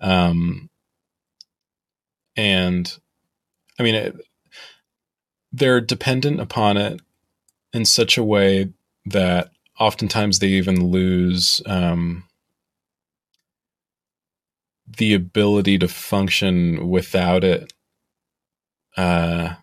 Um, 0.00 0.68
and 2.38 2.96
I 3.78 3.82
mean, 3.82 3.96
it, 3.96 4.16
they're 5.52 5.80
dependent 5.80 6.40
upon 6.40 6.76
it 6.76 7.00
in 7.72 7.84
such 7.84 8.16
a 8.16 8.22
way 8.24 8.72
that 9.06 9.50
oftentimes 9.78 10.38
they 10.38 10.46
even 10.48 10.86
lose 10.86 11.60
um, 11.66 12.24
the 14.86 15.14
ability 15.14 15.78
to 15.78 15.88
function 15.88 16.88
without 16.88 17.42
it. 17.42 17.72
Uh, 18.96 19.54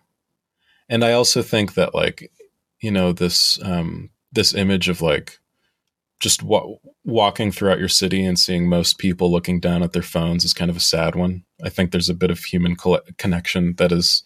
and 0.88 1.02
I 1.02 1.12
also 1.12 1.42
think 1.42 1.74
that, 1.74 1.94
like, 1.94 2.30
you 2.80 2.90
know, 2.90 3.12
this 3.12 3.58
um, 3.62 4.10
this 4.32 4.54
image 4.54 4.88
of 4.90 5.00
like 5.00 5.38
just 6.20 6.42
wa- 6.42 6.76
walking 7.04 7.52
throughout 7.52 7.78
your 7.78 7.88
city 7.88 8.24
and 8.24 8.38
seeing 8.38 8.68
most 8.68 8.98
people 8.98 9.30
looking 9.30 9.60
down 9.60 9.82
at 9.82 9.92
their 9.92 10.02
phones 10.02 10.44
is 10.44 10.54
kind 10.54 10.70
of 10.70 10.76
a 10.76 10.80
sad 10.80 11.14
one. 11.14 11.44
I 11.62 11.68
think 11.68 11.90
there's 11.90 12.08
a 12.08 12.14
bit 12.14 12.30
of 12.30 12.38
human 12.38 12.76
co- 12.76 13.02
connection 13.18 13.74
that 13.74 13.92
is 13.92 14.22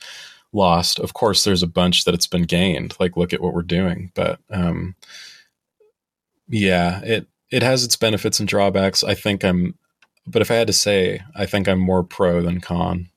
lost. 0.53 0.99
Of 0.99 1.15
course, 1.15 1.45
there's 1.45 1.63
a 1.63 1.69
bunch 1.69 2.05
that 2.05 2.15
it's 2.15 2.27
been 2.27 2.45
gained. 2.45 2.95
Like, 3.01 3.17
look 3.17 3.33
at 3.33 3.41
what 3.41 3.55
we're 3.55 3.63
doing. 3.63 4.13
But 4.15 4.39
um, 4.51 4.95
yeah, 6.49 7.01
it 7.03 7.27
it 7.51 7.63
has 7.63 7.85
its 7.85 7.97
benefits 7.97 8.39
and 8.39 8.49
drawbacks. 8.49 9.03
I 9.03 9.15
think 9.15 9.45
I'm, 9.45 9.75
but 10.27 10.43
if 10.43 10.51
I 10.51 10.55
had 10.55 10.69
to 10.69 10.73
say, 10.73 11.21
I 11.35 11.47
think 11.47 11.69
I'm 11.69 11.81
more 11.81 12.05
pro 12.05 12.43
than 12.43 12.61
con. 12.61 13.09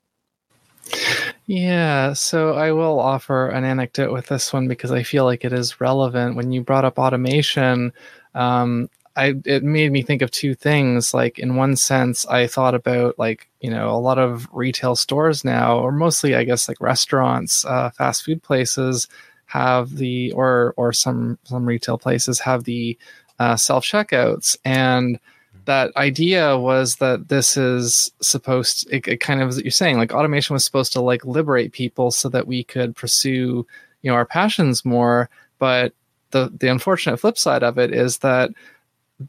Yeah, 1.45 2.13
so 2.13 2.53
I 2.53 2.71
will 2.71 2.99
offer 2.99 3.49
an 3.49 3.63
anecdote 3.63 4.11
with 4.11 4.28
this 4.28 4.53
one 4.53 4.67
because 4.67 4.91
I 4.91 5.03
feel 5.03 5.26
like 5.26 5.43
it 5.43 5.53
is 5.53 5.82
relevant. 5.82 6.36
When 6.36 6.51
you 6.51 6.61
brought 6.61 6.86
up 6.86 6.97
automation, 6.97 7.91
um, 8.36 8.89
I 9.15 9.36
it 9.45 9.63
made 9.63 9.91
me 9.91 10.01
think 10.01 10.21
of 10.21 10.31
two 10.31 10.55
things. 10.55 11.13
Like 11.13 11.39
in 11.39 11.55
one 11.55 11.75
sense, 11.75 12.25
I 12.25 12.47
thought 12.47 12.75
about 12.75 13.19
like 13.19 13.47
you 13.61 13.69
know 13.69 13.89
a 13.89 13.99
lot 13.99 14.17
of 14.19 14.47
retail 14.51 14.95
stores 14.95 15.43
now, 15.43 15.77
or 15.77 15.91
mostly 15.91 16.36
I 16.36 16.43
guess 16.43 16.67
like 16.67 16.81
restaurants, 16.81 17.65
uh, 17.65 17.91
fast 17.91 18.23
food 18.23 18.41
places 18.41 19.07
have 19.45 19.97
the 19.97 20.31
or 20.31 20.73
or 20.77 20.93
some 20.93 21.38
some 21.43 21.65
retail 21.65 21.97
places 21.97 22.39
have 22.39 22.63
the 22.63 22.97
uh, 23.39 23.55
self 23.55 23.84
checkouts 23.86 24.57
and 24.65 25.19
that 25.65 25.95
idea 25.95 26.57
was 26.57 26.97
that 26.97 27.29
this 27.29 27.55
is 27.55 28.11
supposed 28.21 28.88
it, 28.91 29.07
it 29.07 29.19
kind 29.19 29.41
of 29.41 29.49
as 29.49 29.61
you're 29.61 29.71
saying 29.71 29.97
like 29.97 30.13
automation 30.13 30.53
was 30.53 30.65
supposed 30.65 30.91
to 30.93 31.01
like 31.01 31.23
liberate 31.25 31.71
people 31.71 32.11
so 32.11 32.27
that 32.29 32.47
we 32.47 32.63
could 32.63 32.95
pursue 32.95 33.65
you 34.01 34.11
know 34.11 34.13
our 34.13 34.25
passions 34.25 34.86
more. 34.86 35.29
But 35.57 35.93
the 36.34 36.51
the 36.59 36.67
unfortunate 36.67 37.17
flip 37.17 37.38
side 37.38 37.63
of 37.63 37.77
it 37.77 37.93
is 37.93 38.17
that 38.17 38.51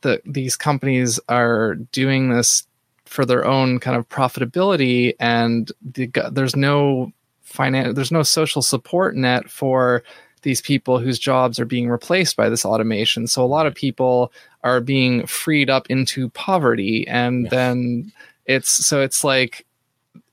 the 0.02 0.20
these 0.24 0.57
companies 0.57 1.20
are 1.28 1.76
doing 1.76 2.30
this 2.30 2.66
for 3.05 3.24
their 3.24 3.44
own 3.44 3.78
kind 3.78 3.96
of 3.96 4.09
profitability 4.09 5.14
and 5.20 5.70
the, 5.82 6.11
there's 6.32 6.57
no 6.57 7.12
finan- 7.46 7.94
there's 7.94 8.11
no 8.11 8.22
social 8.22 8.62
support 8.62 9.14
net 9.14 9.48
for 9.48 10.02
these 10.42 10.61
people 10.61 10.98
whose 10.98 11.18
jobs 11.18 11.61
are 11.61 11.64
being 11.64 11.88
replaced 11.88 12.36
by 12.36 12.48
this 12.48 12.64
automation. 12.64 13.26
So 13.26 13.42
a 13.42 13.46
lot 13.46 13.66
of 13.66 13.74
people 13.74 14.32
are 14.62 14.80
being 14.80 15.26
freed 15.26 15.70
up 15.70 15.88
into 15.90 16.28
poverty 16.30 17.07
and 17.07 17.48
then 17.50 18.12
it's 18.46 18.70
so 18.70 19.00
it's 19.00 19.22
like 19.22 19.64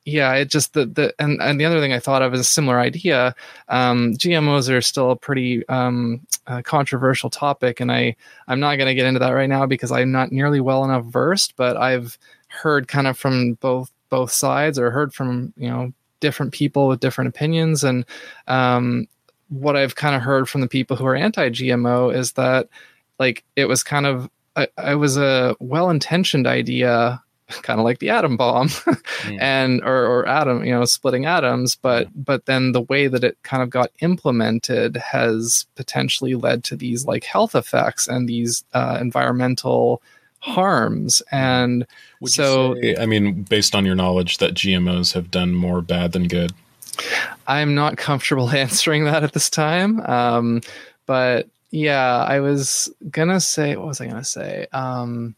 yeah 0.06 0.34
it 0.34 0.50
just 0.50 0.74
the, 0.74 0.86
the 0.86 1.14
and, 1.20 1.42
and 1.42 1.60
the 1.60 1.66
other 1.66 1.80
thing 1.80 1.94
i 1.94 2.00
thought 2.00 2.22
of 2.22 2.34
is 2.34 2.40
a 2.40 2.44
similar 2.44 2.80
idea. 2.80 3.36
Um, 3.70 4.14
gmos 4.14 4.70
are 4.70 4.82
still 4.82 5.12
a 5.12 5.16
pretty 5.16 5.68
um, 5.70 6.22
uh, 6.48 6.62
controversial 6.64 7.30
topic 7.30 7.80
and 7.80 7.92
i 7.92 8.16
i'm 8.48 8.60
not 8.60 8.78
going 8.78 8.88
to 8.88 8.96
get 8.96 9.06
into 9.06 9.20
that 9.20 9.32
right 9.32 9.50
now 9.50 9.66
because 9.66 9.92
i'm 9.92 10.12
not 10.12 10.32
nearly 10.32 10.60
well 10.60 10.84
enough 10.84 11.06
versed 11.06 11.56
but 11.56 11.78
i've 11.78 12.18
heard 12.48 12.88
kind 12.88 13.08
of 13.08 13.18
from 13.18 13.54
both 13.56 13.92
both 14.10 14.32
sides 14.32 14.78
or 14.78 14.92
heard 14.92 15.14
from 15.14 15.54
you 15.56 15.70
know 15.70 15.94
different 16.20 16.54
people 16.54 16.88
with 16.88 17.00
different 17.00 17.28
opinions 17.28 17.84
and 17.84 18.06
um, 18.48 19.08
what 19.50 19.76
i've 19.76 19.96
kind 19.96 20.16
of 20.16 20.22
heard 20.22 20.50
from 20.50 20.62
the 20.62 20.68
people 20.68 20.96
who 20.98 21.06
are 21.06 21.16
anti-gmo 21.16 22.14
is 22.14 22.34
that 22.34 22.68
like 23.20 23.44
it 23.56 23.66
was 23.66 23.84
kind 23.84 24.06
of 24.06 24.30
I 24.78 24.96
was 24.96 25.16
a 25.16 25.56
well-intentioned 25.62 26.46
idea 26.46 27.22
kind 27.62 27.80
of 27.80 27.84
like 27.84 28.00
the 28.00 28.10
atom 28.10 28.38
bomb 28.38 28.68
mm. 29.24 29.38
and 29.42 29.82
or, 29.84 30.06
or 30.06 30.28
atom 30.28 30.64
you 30.64 30.72
know 30.72 30.86
splitting 30.86 31.26
atoms 31.26 31.76
but 31.76 32.08
but 32.16 32.46
then 32.46 32.72
the 32.72 32.82
way 32.82 33.08
that 33.08 33.24
it 33.24 33.38
kind 33.44 33.62
of 33.62 33.70
got 33.70 33.92
implemented 34.00 34.96
has 34.98 35.66
potentially 35.76 36.36
led 36.36 36.64
to 36.64 36.76
these 36.76 37.06
like 37.06 37.24
health 37.24 37.56
effects 37.56 38.08
and 38.08 38.28
these 38.28 38.64
uh, 38.74 38.98
environmental 39.00 40.02
harms. 40.42 41.22
And 41.32 41.86
Would 42.20 42.32
so 42.32 42.76
say, 42.82 42.96
i 42.98 43.06
mean 43.06 43.44
based 43.44 43.76
on 43.76 43.86
your 43.86 43.96
knowledge 43.96 44.40
that 44.40 44.54
gmos 44.54 45.14
have 45.14 45.32
done 45.32 45.54
more 45.54 45.82
bad 45.82 46.12
than 46.12 46.28
good? 46.28 46.52
I'm 47.48 47.74
not 47.74 47.98
comfortable 47.98 48.50
answering 48.66 49.06
that 49.06 49.24
at 49.24 49.34
this 49.34 49.50
time 49.50 50.02
um, 50.02 50.62
but 51.06 51.48
yeah 51.70 52.26
i 52.28 52.40
was 52.40 52.92
gonna 53.10 53.40
say 53.40 53.76
what 53.76 53.88
was 53.88 54.02
i 54.02 54.08
gonna 54.08 54.26
say? 54.26 54.68
Um, 54.74 55.36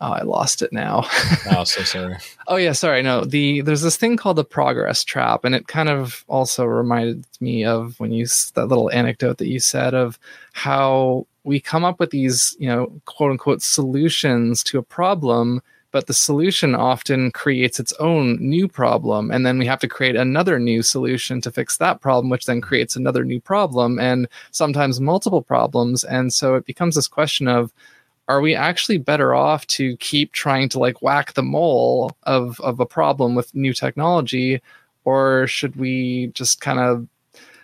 Oh, 0.00 0.12
I 0.12 0.22
lost 0.22 0.60
it 0.60 0.72
now. 0.72 1.06
oh, 1.50 1.64
so 1.64 1.82
sorry. 1.82 2.16
oh 2.48 2.56
yeah, 2.56 2.72
sorry. 2.72 3.02
No, 3.02 3.24
the 3.24 3.62
there's 3.62 3.80
this 3.80 3.96
thing 3.96 4.16
called 4.16 4.36
the 4.36 4.44
progress 4.44 5.02
trap, 5.02 5.44
and 5.44 5.54
it 5.54 5.68
kind 5.68 5.88
of 5.88 6.24
also 6.28 6.64
reminded 6.64 7.24
me 7.40 7.64
of 7.64 7.98
when 7.98 8.12
you 8.12 8.26
that 8.54 8.66
little 8.66 8.90
anecdote 8.90 9.38
that 9.38 9.48
you 9.48 9.58
said 9.58 9.94
of 9.94 10.18
how 10.52 11.26
we 11.44 11.60
come 11.60 11.84
up 11.84 11.98
with 11.98 12.10
these, 12.10 12.54
you 12.58 12.68
know, 12.68 12.92
quote 13.06 13.30
unquote 13.30 13.62
solutions 13.62 14.62
to 14.64 14.78
a 14.78 14.82
problem, 14.82 15.62
but 15.92 16.08
the 16.08 16.12
solution 16.12 16.74
often 16.74 17.30
creates 17.30 17.80
its 17.80 17.94
own 17.94 18.36
new 18.38 18.68
problem, 18.68 19.30
and 19.30 19.46
then 19.46 19.56
we 19.56 19.64
have 19.64 19.78
to 19.80 19.88
create 19.88 20.16
another 20.16 20.58
new 20.58 20.82
solution 20.82 21.40
to 21.40 21.50
fix 21.50 21.78
that 21.78 22.02
problem, 22.02 22.28
which 22.28 22.44
then 22.44 22.60
creates 22.60 22.96
another 22.96 23.24
new 23.24 23.40
problem, 23.40 23.98
and 23.98 24.28
sometimes 24.50 25.00
multiple 25.00 25.40
problems, 25.40 26.04
and 26.04 26.34
so 26.34 26.54
it 26.54 26.66
becomes 26.66 26.96
this 26.96 27.08
question 27.08 27.48
of 27.48 27.72
are 28.28 28.40
we 28.40 28.54
actually 28.54 28.98
better 28.98 29.34
off 29.34 29.66
to 29.68 29.96
keep 29.98 30.32
trying 30.32 30.68
to 30.70 30.78
like 30.78 31.02
whack 31.02 31.34
the 31.34 31.42
mole 31.42 32.16
of 32.24 32.60
of 32.60 32.80
a 32.80 32.86
problem 32.86 33.34
with 33.34 33.54
new 33.54 33.72
technology? 33.72 34.60
Or 35.04 35.46
should 35.46 35.76
we 35.76 36.32
just 36.34 36.60
kind 36.60 36.80
of 36.80 37.06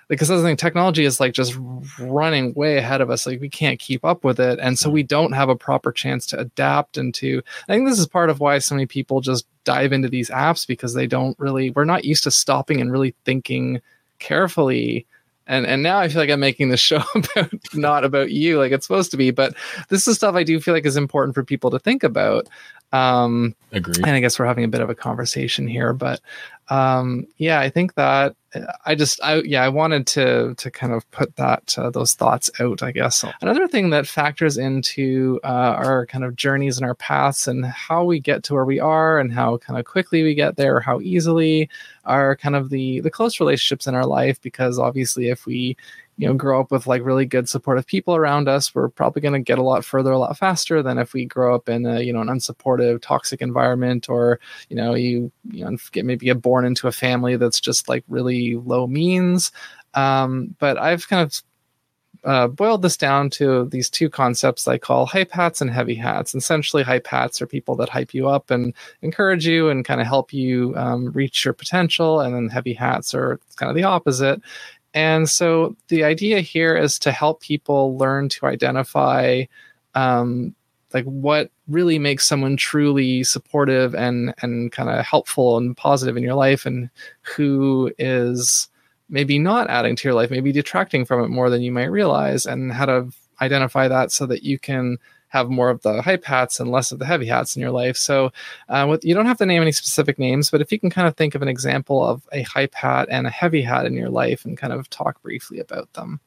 because 0.09 0.31
I 0.31 0.43
think 0.43 0.59
technology 0.59 1.05
is 1.05 1.21
like 1.21 1.33
just 1.33 1.57
running 1.99 2.53
way 2.53 2.77
ahead 2.77 3.01
of 3.01 3.09
us. 3.09 3.27
Like 3.27 3.41
we 3.41 3.49
can't 3.49 3.79
keep 3.81 4.05
up 4.05 4.25
with 4.25 4.39
it. 4.39 4.59
And 4.59 4.79
so 4.79 4.91
we 4.91 5.03
don't 5.03 5.33
have 5.33 5.49
a 5.49 5.57
proper 5.57 5.91
chance 5.91 6.27
to 6.27 6.39
adapt 6.39 6.99
and 6.99 7.15
to 7.15 7.43
i 7.69 7.73
think 7.73 7.89
this 7.89 7.99
is 7.99 8.07
part 8.07 8.29
of 8.29 8.39
why 8.39 8.59
so 8.59 8.75
many 8.75 8.87
people 8.87 9.21
just 9.21 9.47
dive 9.65 9.93
into 9.93 10.09
these 10.09 10.29
apps 10.31 10.67
because 10.67 10.93
they 10.93 11.07
don't 11.07 11.39
really 11.39 11.71
we're 11.71 11.85
not 11.85 12.05
used 12.05 12.25
to 12.25 12.31
stopping 12.31 12.81
and 12.81 12.93
really 12.93 13.15
thinking 13.25 13.81
carefully 14.19 15.07
and 15.47 15.67
and 15.67 15.83
now 15.83 15.99
I 15.99 16.09
feel 16.09 16.21
like 16.21 16.31
I'm 16.31 16.41
making 16.41 16.69
the 16.69 16.77
show 16.77 17.03
about 17.15 17.53
not 17.75 18.05
about 18.05 18.31
you 18.31 18.59
like 18.59 18.73
it's 18.73 18.87
supposed 18.87 19.11
to 19.13 19.17
be, 19.17 19.31
but 19.31 19.55
this 19.89 20.07
is 20.07 20.17
stuff 20.17 20.35
I 20.35 20.43
do 20.43 20.61
feel 20.61 20.75
like 20.75 20.87
is 20.87 20.97
important 20.97 21.35
for 21.35 21.45
people 21.45 21.71
to 21.71 21.79
think 21.79 22.03
about. 22.03 22.49
Um, 22.93 23.55
Agree. 23.73 24.03
And 24.05 24.13
I 24.13 24.21
guess 24.21 24.39
we're 24.39 24.47
having 24.47 24.65
a 24.65 24.69
bit 24.69 24.83
of 24.83 24.91
a 24.91 24.95
conversation 24.95 25.67
here, 25.67 25.93
but 25.93 26.21
um, 26.69 27.27
yeah, 27.39 27.61
I 27.61 27.71
think 27.71 27.95
that 27.95 28.37
I 28.85 28.95
just, 28.95 29.23
I 29.23 29.43
yeah, 29.43 29.63
I 29.65 29.69
wanted 29.69 30.07
to 30.09 30.55
to 30.55 30.71
kind 30.71 30.93
of 30.93 31.11
put 31.11 31.37
that 31.37 31.75
uh, 31.79 31.91
those 31.91 32.15
thoughts 32.15 32.51
out. 32.61 32.83
I 32.83 32.93
guess 32.93 33.25
another 33.41 33.67
thing 33.67 33.91
that 33.91 34.07
factors 34.07 34.59
into 34.59 35.41
uh, 35.43 35.47
our 35.47 36.07
kind 36.07 36.25
of 36.25 36.37
journeys 36.37 36.77
and 36.77 36.87
our 36.87 36.95
paths 36.95 37.49
and 37.49 37.65
how 37.65 38.05
we 38.05 38.21
get 38.21 38.43
to 38.45 38.55
where 38.55 38.65
we 38.65 38.79
are 38.79 39.19
and 39.19 39.33
how 39.33 39.57
kind 39.59 39.79
of 39.79 39.87
quickly 39.87 40.23
we 40.23 40.35
get 40.35 40.57
there, 40.57 40.81
how 40.81 41.01
easily 41.01 41.69
are 42.05 42.37
kind 42.37 42.57
of 42.57 42.71
the 42.71 43.01
the 43.01 43.11
close 43.11 43.41
relationships 43.41 43.87
in 43.87 43.95
our 43.95 44.07
life. 44.07 44.41
Because 44.43 44.79
obviously, 44.79 45.29
if 45.29 45.47
we 45.47 45.77
you 46.19 46.27
know 46.27 46.35
grow 46.35 46.61
up 46.61 46.71
with 46.71 46.87
like 46.87 47.03
really 47.03 47.25
good 47.25 47.49
supportive 47.49 47.87
people 47.87 48.15
around 48.15 48.49
us 48.49 48.75
we're 48.75 48.89
probably 48.89 49.23
going 49.23 49.33
to 49.33 49.41
get 49.41 49.59
a 49.59 49.63
lot 49.63 49.85
further 49.85 50.13
a 50.13 50.19
lot 50.19 50.37
faster 50.37 50.83
than 50.83 50.99
if 50.99 51.13
we 51.13 51.25
grow 51.25 51.55
up 51.55 51.69
in 51.69 51.87
a 51.87 52.01
you 52.01 52.13
know 52.13 52.21
an 52.21 52.29
unsupportive 52.29 53.01
toxic 53.01 53.41
environment 53.41 54.09
or 54.09 54.39
you 54.69 54.77
know 54.77 54.95
you 54.95 55.31
you 55.51 55.65
know 55.65 55.77
get 55.93 56.05
maybe 56.05 56.27
get 56.27 56.43
born 56.43 56.65
into 56.65 56.87
a 56.87 56.93
family 56.93 57.37
that's 57.37 57.61
just 57.61 57.89
like 57.89 58.05
really 58.09 58.57
low 58.57 58.87
means 58.87 59.53
um, 59.95 60.55
but 60.59 60.79
i've 60.79 61.09
kind 61.09 61.23
of 61.23 61.43
uh, 62.25 62.47
boiled 62.47 62.83
this 62.83 62.97
down 62.97 63.29
to 63.29 63.65
these 63.71 63.91
two 63.91 64.09
concepts 64.09 64.69
I 64.69 64.79
call 64.79 65.07
hype 65.07 65.33
hats 65.33 65.61
and 65.61 65.71
heavy 65.71 65.95
hats. 65.95 66.35
Essentially, 66.35 66.83
hype 66.83 67.07
hats 67.07 67.43
are 67.43 67.47
people 67.47 67.75
that 67.77 67.89
hype 67.89 68.15
you 68.15 68.29
up 68.29 68.51
and 68.51 68.75
encourage 69.03 69.47
you 69.47 69.71
and 69.71 69.85
kind 69.85 70.01
of 70.01 70.07
help 70.07 70.33
you 70.33 70.73
um, 70.77 71.11
reach 71.13 71.45
your 71.45 71.55
potential, 71.55 72.21
and 72.21 72.35
then 72.35 72.49
heavy 72.49 72.75
hats 72.75 73.13
are 73.15 73.41
kind 73.57 73.71
of 73.71 73.77
the 73.77 73.83
opposite. 73.83 74.41
And 74.95 75.29
so 75.29 75.77
the 75.89 76.05
idea 76.05 76.41
here 76.41 76.77
is 76.77 76.99
to 77.01 77.13
help 77.13 77.41
people 77.41 77.97
learn 77.97 78.29
to 78.31 78.47
identify 78.47 79.45
um, 79.95 80.55
like 80.93 81.05
what 81.05 81.51
really 81.69 81.99
makes 81.99 82.27
someone 82.27 82.57
truly 82.57 83.25
supportive 83.25 83.95
and 83.95 84.35
and 84.43 84.73
kind 84.73 84.91
of 84.91 85.05
helpful 85.05 85.57
and 85.57 85.77
positive 85.77 86.17
in 86.17 86.23
your 86.23 86.35
life 86.35 86.67
and 86.67 86.91
who 87.23 87.93
is 87.99 88.69
maybe 89.09 89.39
not 89.39 89.71
adding 89.71 89.97
to 89.97 90.09
your 90.09 90.15
life 90.15 90.31
maybe 90.31 90.53
detracting 90.53 91.05
from 91.05 91.23
it 91.23 91.29
more 91.29 91.51
than 91.51 91.63
you 91.63 91.73
might 91.73 91.91
realize 91.91 92.47
and 92.47 92.73
how 92.73 92.85
to 92.85 93.09
identify 93.41 93.89
that 93.89 94.13
so 94.13 94.27
that 94.27 94.43
you 94.43 94.59
can 94.59 94.99
have 95.33 95.49
more 95.49 95.71
of 95.71 95.81
the 95.81 96.03
hype 96.03 96.25
hats 96.25 96.61
and 96.61 96.71
less 96.71 96.93
of 96.93 96.99
the 96.99 97.07
heavy 97.07 97.25
hats 97.25 97.57
in 97.57 97.63
your 97.63 97.71
life. 97.71 97.97
So, 97.97 98.33
uh, 98.69 98.87
with, 98.89 99.03
you 99.03 99.15
don't 99.15 99.25
have 99.25 99.39
to 99.39 99.47
name 99.47 99.63
any 99.63 99.73
specific 99.73 100.19
names, 100.19 100.51
but 100.51 100.61
if 100.61 100.71
you 100.71 100.79
can 100.79 100.91
kind 100.91 101.09
of 101.09 101.17
think 101.17 101.35
of 101.35 101.41
an 101.41 101.49
example 101.49 102.05
of 102.05 102.29
a 102.33 102.43
hype 102.43 102.75
hat 102.75 103.09
and 103.11 103.27
a 103.27 103.31
heavy 103.31 103.63
hat 103.63 103.87
in 103.87 103.95
your 103.95 104.11
life 104.11 104.45
and 104.45 104.59
kind 104.59 104.75
of 104.75 104.91
talk 104.91 105.23
briefly 105.23 105.59
about 105.59 105.91
them. 105.95 106.21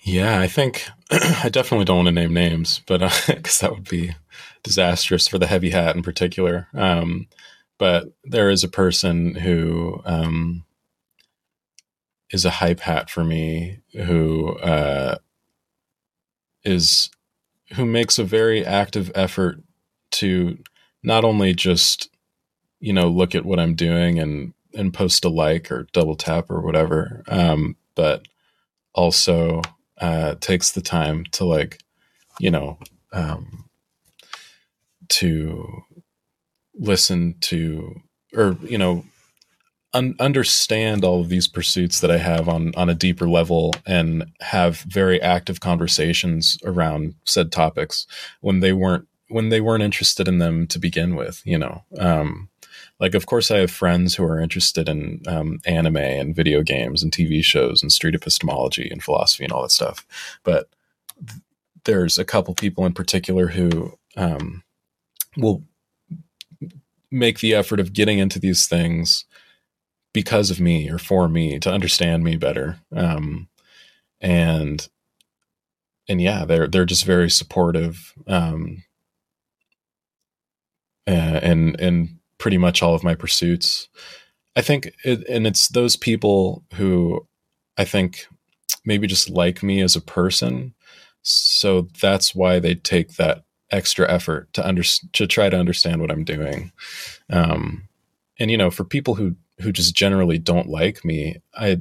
Yeah, 0.00 0.40
I 0.40 0.48
think 0.48 0.88
I 1.12 1.48
definitely 1.48 1.84
don't 1.84 1.98
want 1.98 2.08
to 2.08 2.12
name 2.12 2.34
names, 2.34 2.80
but 2.86 2.98
because 3.28 3.62
uh, 3.62 3.66
that 3.68 3.74
would 3.74 3.88
be 3.88 4.16
disastrous 4.64 5.28
for 5.28 5.38
the 5.38 5.46
heavy 5.46 5.70
hat 5.70 5.94
in 5.94 6.02
particular. 6.02 6.66
Um, 6.74 7.28
but 7.78 8.08
there 8.24 8.50
is 8.50 8.64
a 8.64 8.68
person 8.68 9.36
who 9.36 10.02
um, 10.04 10.64
is 12.30 12.44
a 12.44 12.50
hype 12.50 12.80
hat 12.80 13.10
for 13.10 13.22
me 13.22 13.78
who 13.92 14.58
uh, 14.58 15.18
is 16.64 17.10
who 17.74 17.84
makes 17.84 18.18
a 18.18 18.24
very 18.24 18.64
active 18.64 19.10
effort 19.14 19.62
to 20.10 20.58
not 21.02 21.24
only 21.24 21.54
just 21.54 22.08
you 22.80 22.92
know 22.92 23.08
look 23.08 23.34
at 23.34 23.44
what 23.44 23.58
I'm 23.60 23.74
doing 23.74 24.18
and 24.18 24.54
and 24.74 24.92
post 24.94 25.24
a 25.24 25.28
like 25.28 25.70
or 25.72 25.86
double 25.92 26.14
tap 26.14 26.50
or 26.50 26.60
whatever, 26.60 27.24
um, 27.28 27.76
but 27.94 28.26
also 28.94 29.62
uh, 30.00 30.34
takes 30.40 30.72
the 30.72 30.80
time 30.80 31.24
to 31.32 31.44
like 31.44 31.80
you 32.38 32.50
know 32.50 32.78
um, 33.12 33.68
to 35.08 35.82
listen 36.74 37.34
to 37.40 38.00
or 38.34 38.56
you 38.62 38.78
know 38.78 39.04
un- 39.94 40.14
understand 40.18 41.04
all 41.04 41.20
of 41.20 41.28
these 41.28 41.48
pursuits 41.48 42.00
that 42.00 42.10
I 42.10 42.18
have 42.18 42.48
on 42.48 42.72
on 42.76 42.88
a 42.88 42.94
deeper 42.94 43.28
level 43.28 43.74
and 43.86 44.30
have 44.40 44.80
very 44.80 45.20
active 45.20 45.60
conversations 45.60 46.58
around 46.64 47.14
said 47.24 47.52
topics 47.52 48.06
when 48.40 48.60
they 48.60 48.72
weren't 48.72 49.06
when 49.28 49.50
they 49.50 49.60
weren't 49.60 49.82
interested 49.82 50.26
in 50.28 50.38
them 50.38 50.66
to 50.68 50.78
begin 50.78 51.14
with. 51.16 51.42
You 51.44 51.58
know, 51.58 51.84
um, 51.98 52.48
like 53.00 53.14
of 53.14 53.26
course 53.26 53.50
I 53.50 53.58
have 53.58 53.70
friends 53.70 54.14
who 54.14 54.24
are 54.24 54.40
interested 54.40 54.88
in 54.88 55.22
um, 55.26 55.60
anime 55.64 55.96
and 55.96 56.36
video 56.36 56.62
games 56.62 57.02
and 57.02 57.12
TV 57.12 57.42
shows 57.42 57.82
and 57.82 57.92
street 57.92 58.14
epistemology 58.14 58.88
and 58.90 59.02
philosophy 59.02 59.44
and 59.44 59.52
all 59.52 59.62
that 59.62 59.70
stuff, 59.70 60.06
but 60.44 60.68
there's 61.84 62.18
a 62.18 62.24
couple 62.24 62.54
people 62.54 62.84
in 62.84 62.92
particular 62.92 63.48
who 63.48 63.98
um, 64.16 64.62
will 65.36 65.62
make 67.10 67.40
the 67.40 67.54
effort 67.54 67.80
of 67.80 67.92
getting 67.92 68.18
into 68.18 68.38
these 68.38 68.66
things 68.66 69.24
because 70.12 70.50
of 70.50 70.60
me 70.60 70.90
or 70.90 70.98
for 70.98 71.28
me 71.28 71.58
to 71.58 71.72
understand 71.72 72.24
me 72.24 72.36
better. 72.36 72.80
Um, 72.94 73.48
and 74.20 74.88
and 76.08 76.20
yeah, 76.20 76.44
they're 76.44 76.66
they're 76.66 76.84
just 76.84 77.04
very 77.04 77.30
supportive. 77.30 78.14
Um, 78.26 78.82
and 81.06 81.78
and 81.80 82.18
pretty 82.38 82.58
much 82.58 82.82
all 82.82 82.94
of 82.94 83.04
my 83.04 83.14
pursuits. 83.14 83.88
I 84.56 84.60
think, 84.60 84.92
it, 85.04 85.26
and 85.28 85.46
it's 85.46 85.68
those 85.68 85.96
people 85.96 86.64
who 86.74 87.26
I 87.76 87.84
think 87.84 88.26
maybe 88.84 89.06
just 89.06 89.30
like 89.30 89.62
me 89.62 89.80
as 89.80 89.94
a 89.94 90.00
person. 90.00 90.74
So 91.22 91.88
that's 92.00 92.34
why 92.34 92.58
they 92.58 92.74
take 92.74 93.14
that 93.16 93.44
extra 93.70 94.10
effort 94.10 94.52
to 94.54 94.66
under 94.66 94.82
to 94.82 95.26
try 95.26 95.48
to 95.48 95.58
understand 95.58 96.00
what 96.00 96.10
I'm 96.10 96.24
doing. 96.24 96.72
Um, 97.30 97.88
and 98.38 98.50
you 98.50 98.56
know, 98.56 98.70
for 98.70 98.84
people 98.84 99.14
who 99.14 99.36
who 99.60 99.72
just 99.72 99.94
generally 99.94 100.38
don't 100.38 100.68
like 100.68 101.04
me, 101.04 101.40
I 101.54 101.80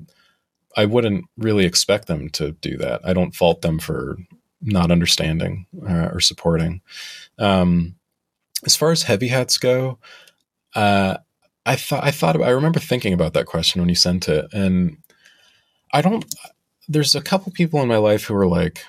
I 0.76 0.86
wouldn't 0.86 1.26
really 1.38 1.66
expect 1.66 2.08
them 2.08 2.30
to 2.32 2.52
do 2.52 2.78
that. 2.78 3.02
I 3.04 3.14
don't 3.14 3.36
fault 3.36 3.62
them 3.62 3.80
for 3.80 4.18
not 4.62 4.92
understanding 4.92 5.66
uh, 5.88 6.10
or 6.12 6.20
supporting. 6.20 6.82
Um, 7.40 7.96
as 8.66 8.76
far 8.76 8.92
as 8.92 9.04
heavy 9.04 9.28
hats 9.28 9.58
go, 9.58 10.00
uh, 10.76 11.18
I 11.66 11.76
thought 11.76 12.04
I 12.04 12.12
thought 12.12 12.42
I 12.42 12.50
remember 12.50 12.80
thinking 12.80 13.14
about 13.14 13.34
that 13.34 13.46
question 13.46 13.82
when 13.82 13.90
you 13.90 13.96
sent 13.96 14.30
it, 14.30 14.46
and 14.54 14.98
I 15.94 16.02
don't. 16.02 16.26
There's 16.88 17.16
a 17.16 17.22
couple 17.22 17.52
people 17.52 17.82
in 17.82 17.88
my 17.88 17.98
life 17.98 18.24
who 18.26 18.36
are 18.36 18.48
like 18.48 18.86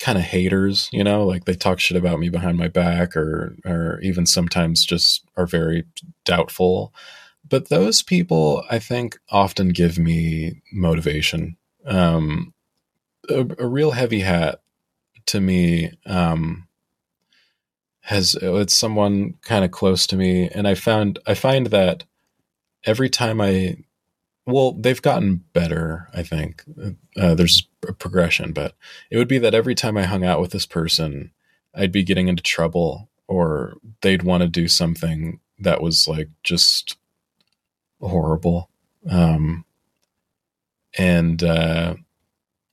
kind 0.00 0.18
of 0.18 0.24
haters, 0.24 0.88
you 0.92 1.02
know, 1.02 1.24
like 1.24 1.44
they 1.44 1.54
talk 1.54 1.80
shit 1.80 1.96
about 1.96 2.20
me 2.20 2.28
behind 2.28 2.58
my 2.58 2.68
back, 2.68 3.16
or 3.16 3.56
or 3.64 4.00
even 4.02 4.26
sometimes 4.26 4.84
just 4.84 5.24
are 5.36 5.46
very 5.46 5.84
doubtful. 6.24 6.92
But 7.48 7.68
those 7.68 8.02
people, 8.02 8.64
I 8.70 8.78
think, 8.78 9.18
often 9.30 9.70
give 9.70 9.98
me 9.98 10.62
motivation. 10.72 11.56
Um, 11.86 12.52
a, 13.28 13.46
a 13.58 13.66
real 13.66 13.92
heavy 13.92 14.20
hat 14.20 14.60
to 15.26 15.40
me 15.40 15.92
um, 16.06 16.66
has 18.02 18.34
it's 18.40 18.74
someone 18.74 19.34
kind 19.42 19.64
of 19.64 19.70
close 19.70 20.06
to 20.08 20.16
me, 20.16 20.48
and 20.48 20.66
I 20.66 20.74
found 20.74 21.18
I 21.26 21.34
find 21.34 21.68
that 21.68 22.04
every 22.84 23.10
time 23.10 23.40
I 23.40 23.76
well, 24.46 24.72
they've 24.72 25.02
gotten 25.02 25.44
better, 25.52 26.08
I 26.14 26.22
think. 26.22 26.64
Uh, 27.18 27.34
there's 27.34 27.68
a 27.86 27.92
progression, 27.92 28.52
but 28.52 28.74
it 29.10 29.18
would 29.18 29.28
be 29.28 29.36
that 29.38 29.54
every 29.54 29.74
time 29.74 29.98
I 29.98 30.04
hung 30.04 30.24
out 30.24 30.40
with 30.40 30.52
this 30.52 30.64
person, 30.64 31.32
I'd 31.74 31.92
be 31.92 32.02
getting 32.02 32.28
into 32.28 32.42
trouble 32.42 33.10
or 33.26 33.74
they'd 34.00 34.22
want 34.22 34.42
to 34.42 34.48
do 34.48 34.66
something 34.66 35.40
that 35.58 35.82
was 35.82 36.08
like 36.08 36.30
just 36.42 36.96
horrible. 38.00 38.70
Um, 39.08 39.64
and 40.96 41.42
uh, 41.42 41.94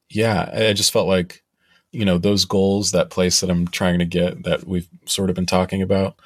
yeah, 0.10 0.50
I 0.54 0.74
just 0.74 0.94
felt 0.94 1.08
like, 1.08 1.44
you 1.92 2.06
know, 2.06 2.18
those 2.18 2.46
goals, 2.46 2.92
that 2.92 3.10
place 3.10 3.40
that 3.40 3.50
I'm 3.50 3.68
trying 3.68 4.00
to 4.00 4.06
get 4.06 4.44
that 4.44 4.68
we've 4.68 4.88
sort 5.06 5.30
of 5.30 5.36
been 5.36 5.46
talking 5.46 5.82
about, 5.82 6.20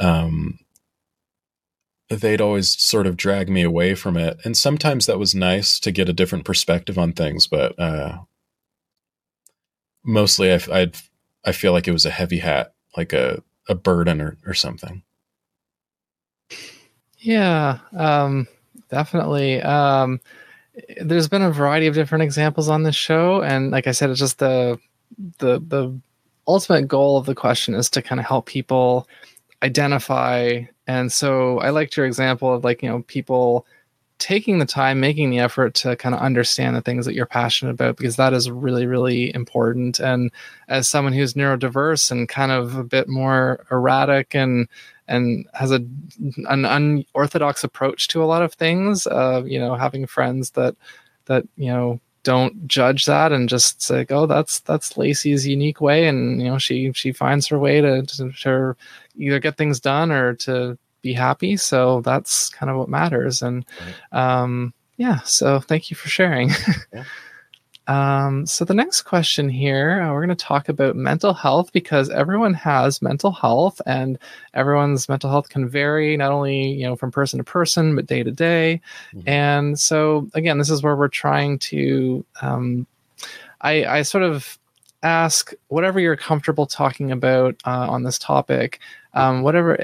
um, 0.00 0.58
they'd 2.08 2.40
always 2.40 2.80
sort 2.80 3.06
of 3.06 3.16
drag 3.16 3.48
me 3.48 3.62
away 3.62 3.94
from 3.94 4.16
it. 4.16 4.38
And 4.44 4.56
sometimes 4.56 5.06
that 5.06 5.18
was 5.18 5.34
nice 5.34 5.78
to 5.80 5.92
get 5.92 6.08
a 6.08 6.12
different 6.12 6.44
perspective 6.44 6.98
on 6.98 7.12
things, 7.12 7.46
but 7.46 7.78
uh, 7.78 8.18
mostly 10.04 10.52
I, 10.52 10.60
I'd, 10.72 10.96
I 11.44 11.52
feel 11.52 11.72
like 11.72 11.88
it 11.88 11.92
was 11.92 12.06
a 12.06 12.10
heavy 12.10 12.38
hat, 12.38 12.74
like 12.96 13.12
a, 13.12 13.42
a 13.68 13.74
burden 13.74 14.20
or, 14.20 14.36
or 14.46 14.54
something. 14.54 15.02
Yeah, 17.24 17.78
um, 17.96 18.46
definitely. 18.90 19.62
Um, 19.62 20.20
there's 21.00 21.28
been 21.28 21.42
a 21.42 21.50
variety 21.50 21.86
of 21.86 21.94
different 21.94 22.22
examples 22.22 22.68
on 22.68 22.82
this 22.82 22.96
show, 22.96 23.42
and 23.42 23.70
like 23.70 23.86
I 23.86 23.92
said, 23.92 24.10
it's 24.10 24.20
just 24.20 24.38
the 24.38 24.78
the 25.38 25.58
the 25.60 25.98
ultimate 26.46 26.86
goal 26.86 27.16
of 27.16 27.24
the 27.26 27.34
question 27.34 27.74
is 27.74 27.88
to 27.90 28.02
kind 28.02 28.20
of 28.20 28.26
help 28.26 28.46
people 28.46 29.08
identify. 29.62 30.62
And 30.86 31.10
so 31.10 31.58
I 31.60 31.70
liked 31.70 31.96
your 31.96 32.04
example 32.04 32.52
of 32.52 32.64
like, 32.64 32.82
you 32.82 32.88
know, 32.90 33.02
people 33.04 33.66
taking 34.18 34.58
the 34.58 34.66
time, 34.66 35.00
making 35.00 35.30
the 35.30 35.38
effort 35.38 35.74
to 35.74 35.96
kind 35.96 36.14
of 36.14 36.20
understand 36.20 36.76
the 36.76 36.82
things 36.82 37.06
that 37.06 37.14
you're 37.14 37.26
passionate 37.26 37.70
about, 37.72 37.96
because 37.96 38.16
that 38.16 38.34
is 38.34 38.50
really, 38.50 38.86
really 38.86 39.34
important. 39.34 39.98
And 40.00 40.30
as 40.68 40.88
someone 40.88 41.14
who's 41.14 41.34
neurodiverse 41.34 42.10
and 42.10 42.28
kind 42.28 42.52
of 42.52 42.76
a 42.76 42.84
bit 42.84 43.08
more 43.08 43.66
erratic 43.70 44.34
and 44.34 44.68
and 45.08 45.46
has 45.54 45.70
a 45.70 45.84
an 46.48 46.64
unorthodox 46.64 47.64
approach 47.64 48.08
to 48.08 48.22
a 48.22 48.26
lot 48.26 48.42
of 48.42 48.54
things, 48.54 49.06
uh, 49.06 49.42
you 49.44 49.58
know, 49.58 49.74
having 49.74 50.06
friends 50.06 50.50
that 50.50 50.76
that 51.26 51.46
you 51.56 51.68
know 51.68 52.00
don't 52.22 52.66
judge 52.66 53.04
that 53.04 53.32
and 53.32 53.48
just 53.48 53.82
say, 53.82 54.06
"Oh, 54.10 54.26
that's 54.26 54.60
that's 54.60 54.96
Lacey's 54.96 55.46
unique 55.46 55.80
way," 55.80 56.06
and 56.06 56.40
you 56.40 56.48
know 56.48 56.58
she 56.58 56.92
she 56.92 57.12
finds 57.12 57.46
her 57.48 57.58
way 57.58 57.80
to, 57.80 58.02
to, 58.02 58.32
to 58.32 58.76
either 59.16 59.38
get 59.38 59.56
things 59.56 59.78
done 59.78 60.10
or 60.10 60.34
to 60.34 60.78
be 61.02 61.12
happy. 61.12 61.56
So 61.56 62.00
that's 62.00 62.48
kind 62.48 62.70
of 62.70 62.78
what 62.78 62.88
matters. 62.88 63.42
And 63.42 63.64
um, 64.10 64.72
yeah, 64.96 65.20
so 65.20 65.60
thank 65.60 65.90
you 65.90 65.96
for 65.96 66.08
sharing. 66.08 66.50
Yeah. 66.92 67.04
Um, 67.86 68.46
so 68.46 68.64
the 68.64 68.74
next 68.74 69.02
question 69.02 69.48
here, 69.48 70.00
uh, 70.00 70.12
we're 70.12 70.24
going 70.24 70.36
to 70.36 70.44
talk 70.44 70.68
about 70.68 70.96
mental 70.96 71.34
health 71.34 71.72
because 71.72 72.08
everyone 72.10 72.54
has 72.54 73.02
mental 73.02 73.30
health, 73.30 73.80
and 73.86 74.18
everyone's 74.54 75.08
mental 75.08 75.30
health 75.30 75.48
can 75.48 75.68
vary 75.68 76.16
not 76.16 76.32
only 76.32 76.68
you 76.68 76.86
know 76.86 76.96
from 76.96 77.10
person 77.10 77.38
to 77.38 77.44
person 77.44 77.94
but 77.94 78.06
day 78.06 78.22
to 78.22 78.30
day. 78.30 78.80
Mm-hmm. 79.14 79.28
And 79.28 79.78
so 79.78 80.28
again, 80.34 80.58
this 80.58 80.70
is 80.70 80.82
where 80.82 80.96
we're 80.96 81.08
trying 81.08 81.58
to. 81.60 82.24
Um, 82.40 82.86
I, 83.60 83.84
I 83.84 84.02
sort 84.02 84.24
of 84.24 84.58
ask 85.02 85.52
whatever 85.68 86.00
you're 86.00 86.16
comfortable 86.16 86.66
talking 86.66 87.12
about 87.12 87.56
uh, 87.64 87.86
on 87.88 88.02
this 88.02 88.18
topic, 88.18 88.80
um, 89.12 89.42
whatever 89.42 89.76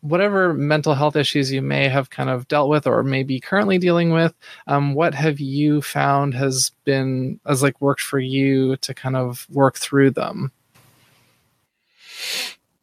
whatever 0.00 0.54
mental 0.54 0.94
health 0.94 1.16
issues 1.16 1.52
you 1.52 1.60
may 1.60 1.88
have 1.88 2.10
kind 2.10 2.30
of 2.30 2.48
dealt 2.48 2.68
with 2.68 2.86
or 2.86 3.02
maybe 3.02 3.38
currently 3.38 3.78
dealing 3.78 4.10
with 4.10 4.34
um, 4.66 4.94
what 4.94 5.14
have 5.14 5.40
you 5.40 5.82
found 5.82 6.34
has 6.34 6.72
been 6.84 7.38
as 7.46 7.62
like 7.62 7.80
worked 7.80 8.00
for 8.00 8.18
you 8.18 8.76
to 8.76 8.94
kind 8.94 9.16
of 9.16 9.46
work 9.50 9.76
through 9.76 10.10
them 10.10 10.52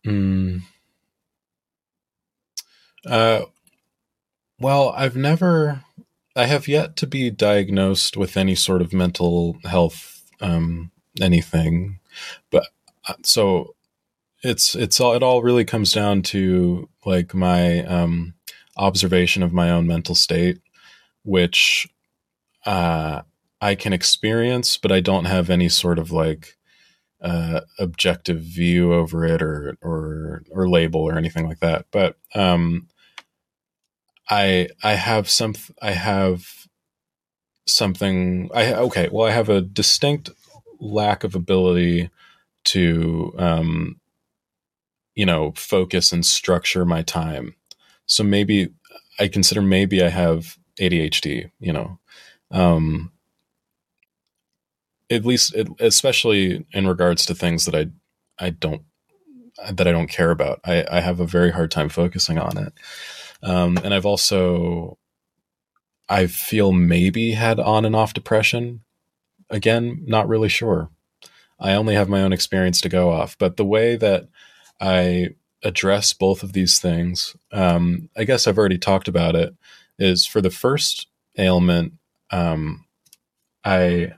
mm. 0.06 0.62
uh, 3.06 3.42
well 4.60 4.94
i've 4.96 5.16
never 5.16 5.84
i 6.36 6.46
have 6.46 6.68
yet 6.68 6.96
to 6.96 7.08
be 7.08 7.32
diagnosed 7.32 8.16
with 8.16 8.38
any 8.38 8.56
sort 8.56 8.82
of 8.82 8.94
mental 8.94 9.58
health 9.64 10.24
um, 10.40 10.92
anything 11.20 12.00
but 12.52 12.68
uh, 13.08 13.14
so 13.24 13.76
it's 14.44 14.76
it's 14.76 15.00
all 15.00 15.14
it 15.14 15.24
all 15.24 15.42
really 15.42 15.66
comes 15.66 15.92
down 15.92 16.22
to 16.22 16.90
like 17.06 17.34
my 17.34 17.84
um, 17.86 18.34
observation 18.76 19.44
of 19.44 19.54
my 19.54 19.70
own 19.70 19.88
mental 19.88 20.16
state, 20.16 20.60
which 21.24 21.88
uh, 22.66 23.22
I 23.62 23.76
can 23.76 23.94
experience, 23.94 24.78
but 24.78 24.92
I 24.92 25.00
don't 25.00 25.26
have 25.26 25.50
any 25.50 25.70
sort 25.70 26.00
of 26.00 26.12
like 26.12 26.58
uh, 27.22 27.62
objective 27.80 28.40
view 28.40 28.94
over 28.94 29.26
it 29.26 29.42
or 29.42 29.78
or 29.82 30.44
or 30.52 30.70
label 30.70 31.02
or 31.02 31.18
anything 31.18 31.48
like 31.48 31.60
that. 31.60 31.86
But 31.92 32.18
um, 32.36 32.88
I 34.30 34.70
I 34.84 34.94
have 34.94 35.30
some 35.30 35.56
I 35.82 35.92
have 35.92 36.68
something 37.66 38.50
I 38.54 38.74
okay 38.76 39.10
well 39.12 39.28
I 39.28 39.32
have 39.32 39.50
a 39.50 39.62
distinct 39.62 40.30
lack 40.80 41.24
of 41.24 41.36
ability 41.36 42.10
to 42.66 43.34
um, 43.38 44.00
you 45.18 45.26
know, 45.26 45.52
focus 45.58 46.12
and 46.12 46.24
structure 46.24 46.86
my 46.86 47.02
time. 47.02 47.56
So 48.06 48.24
maybe 48.24 48.70
I 49.20 49.28
consider 49.28 49.64
maybe 49.64 50.04
I 50.04 50.10
have 50.10 50.60
ADHD, 50.80 51.50
you 51.60 51.74
know. 51.74 51.98
Um, 52.52 53.12
at 55.10 55.26
least 55.26 55.56
it, 55.56 55.70
especially 55.80 56.68
in 56.72 56.88
regards 56.88 57.26
to 57.26 57.34
things 57.34 57.66
that 57.66 57.74
I 57.76 57.88
I 58.38 58.52
don't 58.52 58.84
that 59.72 59.88
I 59.88 59.92
don't 59.92 60.08
care 60.08 60.30
about. 60.30 60.60
I, 60.64 60.86
I 60.90 61.00
have 61.00 61.20
a 61.20 61.26
very 61.26 61.52
hard 61.52 61.72
time 61.72 61.90
focusing 61.90 62.38
on 62.38 62.56
it. 62.60 62.74
Um, 63.42 63.80
and 63.84 63.96
I've 63.96 64.06
also 64.06 65.00
I 66.08 66.28
feel 66.28 66.72
maybe 66.72 67.32
had 67.32 67.60
on 67.60 67.86
and 67.86 67.96
off 67.96 68.14
depression. 68.14 68.82
Again, 69.50 70.04
not 70.06 70.28
really 70.28 70.50
sure. 70.50 70.92
I 71.60 71.74
only 71.74 71.96
have 71.96 72.08
my 72.08 72.22
own 72.22 72.34
experience 72.34 72.82
to 72.82 72.90
go 72.90 73.10
off, 73.10 73.36
but 73.40 73.58
the 73.58 73.66
way 73.66 73.96
that 73.96 74.28
I 74.80 75.30
address 75.64 76.14
both 76.14 76.44
of 76.44 76.54
these 76.54 76.80
things, 76.80 77.36
um, 77.52 78.10
I 78.16 78.24
guess 78.24 78.48
I've 78.48 78.58
already 78.58 78.78
talked 78.78 79.08
about 79.08 79.36
it, 79.36 79.56
is 79.98 80.26
for 80.26 80.42
the 80.42 80.52
first 80.52 81.08
ailment, 81.38 81.94
um, 82.32 82.86
I 83.64 84.14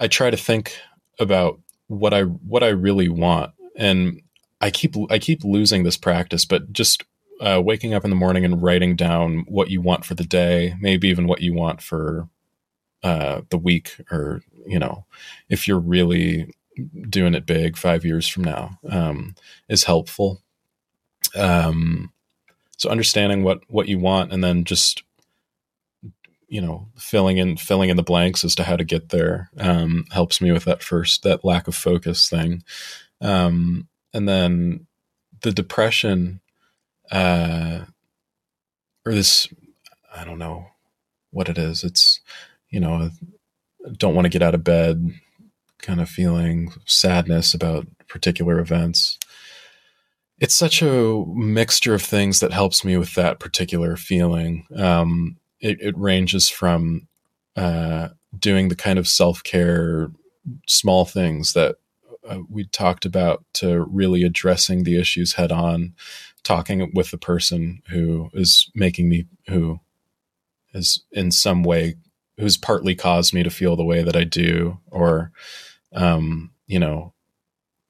I 0.00 0.08
try 0.08 0.30
to 0.30 0.36
think 0.36 0.76
about 1.18 1.60
what 1.86 2.12
I 2.12 2.22
what 2.22 2.62
I 2.62 2.68
really 2.68 3.08
want. 3.08 3.52
And 3.76 4.22
I 4.60 4.70
keep 4.70 4.94
I 5.10 5.18
keep 5.18 5.44
losing 5.44 5.84
this 5.84 5.96
practice, 5.96 6.44
but 6.44 6.72
just 6.72 7.04
uh, 7.40 7.60
waking 7.64 7.94
up 7.94 8.04
in 8.04 8.10
the 8.10 8.16
morning 8.16 8.44
and 8.44 8.62
writing 8.62 8.96
down 8.96 9.44
what 9.48 9.70
you 9.70 9.80
want 9.80 10.04
for 10.04 10.14
the 10.14 10.24
day, 10.24 10.74
maybe 10.80 11.08
even 11.08 11.26
what 11.26 11.42
you 11.42 11.52
want 11.54 11.82
for 11.82 12.28
uh, 13.02 13.42
the 13.50 13.58
week, 13.58 13.96
or 14.10 14.42
you 14.66 14.78
know, 14.78 15.04
if 15.48 15.68
you're 15.68 15.78
really 15.78 16.52
doing 17.08 17.34
it 17.34 17.46
big 17.46 17.76
five 17.76 18.04
years 18.04 18.28
from 18.28 18.44
now, 18.44 18.78
um, 18.88 19.34
is 19.68 19.84
helpful. 19.84 20.42
Um, 21.36 22.12
so 22.76 22.90
understanding 22.90 23.44
what 23.44 23.60
what 23.68 23.88
you 23.88 23.98
want, 23.98 24.32
and 24.32 24.42
then 24.42 24.64
just 24.64 25.02
you 26.54 26.60
know 26.60 26.86
filling 26.96 27.38
in 27.38 27.56
filling 27.56 27.90
in 27.90 27.96
the 27.96 28.02
blanks 28.02 28.44
as 28.44 28.54
to 28.54 28.62
how 28.62 28.76
to 28.76 28.84
get 28.84 29.08
there 29.08 29.50
um, 29.58 30.04
helps 30.12 30.40
me 30.40 30.52
with 30.52 30.64
that 30.64 30.84
first 30.84 31.24
that 31.24 31.44
lack 31.44 31.66
of 31.66 31.74
focus 31.74 32.28
thing 32.28 32.62
um, 33.20 33.88
and 34.12 34.28
then 34.28 34.86
the 35.42 35.50
depression 35.50 36.40
uh, 37.10 37.80
or 39.04 39.12
this 39.12 39.48
i 40.14 40.24
don't 40.24 40.38
know 40.38 40.66
what 41.30 41.48
it 41.48 41.58
is 41.58 41.82
it's 41.82 42.20
you 42.70 42.78
know 42.78 43.10
don't 43.96 44.14
want 44.14 44.24
to 44.24 44.30
get 44.30 44.42
out 44.42 44.54
of 44.54 44.62
bed 44.62 45.12
kind 45.84 46.00
of 46.00 46.08
feeling 46.08 46.72
sadness 46.86 47.54
about 47.54 47.86
particular 48.08 48.58
events. 48.58 49.18
It's 50.38 50.54
such 50.54 50.82
a 50.82 51.24
mixture 51.34 51.94
of 51.94 52.02
things 52.02 52.40
that 52.40 52.52
helps 52.52 52.84
me 52.84 52.96
with 52.96 53.14
that 53.14 53.38
particular 53.38 53.96
feeling. 53.96 54.66
Um, 54.76 55.36
it, 55.60 55.80
it 55.80 55.96
ranges 55.96 56.48
from 56.48 57.06
uh, 57.56 58.08
doing 58.36 58.68
the 58.68 58.76
kind 58.76 58.98
of 58.98 59.06
self 59.06 59.42
care, 59.42 60.10
small 60.66 61.04
things 61.04 61.52
that 61.52 61.76
uh, 62.28 62.38
we 62.50 62.64
talked 62.66 63.04
about 63.04 63.44
to 63.54 63.84
really 63.84 64.24
addressing 64.24 64.84
the 64.84 64.98
issues 64.98 65.34
head 65.34 65.52
on, 65.52 65.94
talking 66.42 66.90
with 66.94 67.10
the 67.10 67.18
person 67.18 67.82
who 67.88 68.30
is 68.32 68.70
making 68.74 69.08
me, 69.08 69.26
who 69.48 69.80
is 70.72 71.04
in 71.12 71.30
some 71.30 71.62
way, 71.62 71.94
who's 72.38 72.56
partly 72.56 72.94
caused 72.94 73.32
me 73.32 73.42
to 73.42 73.50
feel 73.50 73.76
the 73.76 73.84
way 73.84 74.02
that 74.02 74.16
I 74.16 74.24
do, 74.24 74.78
or, 74.90 75.30
um, 75.94 76.50
you 76.66 76.78
know, 76.78 77.12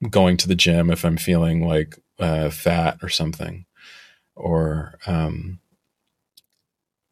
going 0.09 0.37
to 0.37 0.47
the 0.47 0.55
gym 0.55 0.89
if 0.89 1.03
I'm 1.03 1.17
feeling 1.17 1.67
like 1.67 1.97
uh, 2.19 2.49
fat 2.49 2.99
or 3.01 3.09
something, 3.09 3.65
or 4.35 4.95
um, 5.07 5.59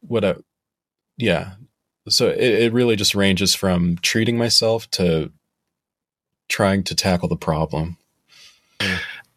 what 0.00 0.24
I, 0.24 0.36
yeah 1.16 1.54
so 2.08 2.28
it, 2.28 2.38
it 2.38 2.72
really 2.72 2.96
just 2.96 3.14
ranges 3.14 3.54
from 3.54 3.96
treating 3.98 4.36
myself 4.36 4.90
to 4.92 5.32
trying 6.48 6.84
to 6.84 6.94
tackle 6.94 7.28
the 7.28 7.36
problem. 7.36 7.96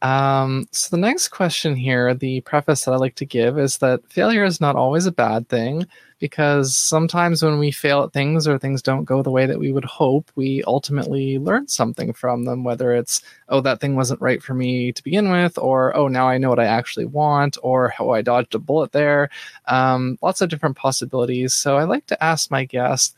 Um, 0.02 0.68
so 0.72 0.96
the 0.96 1.02
next 1.02 1.30
question 1.30 1.76
here, 1.76 2.14
the 2.14 2.42
preface 2.42 2.86
that 2.86 2.92
I 2.92 2.98
like 2.98 3.16
to 3.16 3.26
give 3.26 3.58
is 3.58 3.78
that 3.78 4.02
failure 4.12 4.44
is 4.44 4.60
not 4.60 4.76
always 4.76 5.06
a 5.06 5.12
bad 5.12 5.48
thing 5.50 5.88
because 6.20 6.76
sometimes 6.76 7.44
when 7.44 7.60
we 7.60 7.72
fail 7.72 8.04
at 8.04 8.14
things 8.14 8.48
or 8.48 8.58
things 8.58 8.82
don't 8.82 9.06
go 9.06 9.22
the 9.22 9.32
way 9.32 9.46
that 9.46 9.60
we 9.60 9.72
would 9.72 9.86
hope, 9.86 10.32
we 10.36 10.64
ultimately 10.66 11.38
learn 11.38 11.68
something 11.68 12.14
from 12.14 12.46
them, 12.46 12.64
whether 12.64 12.94
it's, 12.94 13.22
oh, 13.50 13.62
that 13.62 13.80
thing 13.80 13.96
wasn't 13.96 14.22
right 14.22 14.42
for 14.42 14.54
me 14.54 14.92
to 14.92 15.04
begin 15.04 15.30
with, 15.30 15.58
or, 15.58 15.96
oh, 15.96 16.08
now 16.08 16.28
I 16.28 16.38
know 16.38 16.50
what 16.50 16.60
I 16.60 16.66
actually 16.66 17.06
want, 17.06 17.58
or 17.62 17.94
oh, 18.00 18.12
I 18.12 18.22
dodged 18.22 18.56
a 18.56 18.60
bullet 18.60 18.92
there. 18.92 19.30
Um, 19.66 20.18
lots 20.22 20.42
of 20.42 20.50
different 20.50 20.76
possibilities. 20.78 21.54
So 21.54 21.78
I 21.78 21.84
like 21.84 22.08
to 22.08 22.24
ask 22.24 22.50
my 22.50 22.66
guests, 22.66 23.14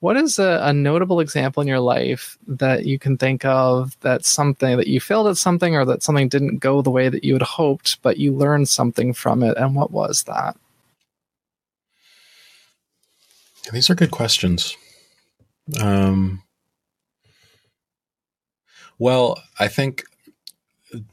what 0.00 0.18
is 0.18 0.38
a, 0.38 0.60
a, 0.62 0.72
notable 0.74 1.20
example 1.20 1.62
in 1.62 1.66
your 1.66 1.80
life 1.80 2.36
that 2.46 2.84
you 2.84 2.98
can 2.98 3.16
think 3.16 3.42
of 3.46 3.98
that 4.00 4.22
something 4.22 4.76
that 4.76 4.86
you 4.86 5.00
failed 5.00 5.28
at 5.28 5.38
something 5.38 5.74
or 5.74 5.86
that 5.86 6.02
something 6.02 6.28
didn't 6.28 6.58
go 6.58 6.82
the 6.82 6.90
way 6.90 7.08
that 7.08 7.24
you 7.24 7.32
had 7.32 7.40
hoped, 7.40 8.02
but 8.02 8.18
you 8.18 8.34
learned 8.34 8.68
something 8.68 9.14
from 9.14 9.42
it? 9.42 9.56
And 9.56 9.74
what 9.74 9.92
was 9.92 10.24
that? 10.24 10.58
These 13.72 13.90
are 13.90 13.94
good 13.94 14.10
questions. 14.10 14.76
Um, 15.80 16.42
well, 18.98 19.42
I 19.58 19.68
think 19.68 20.04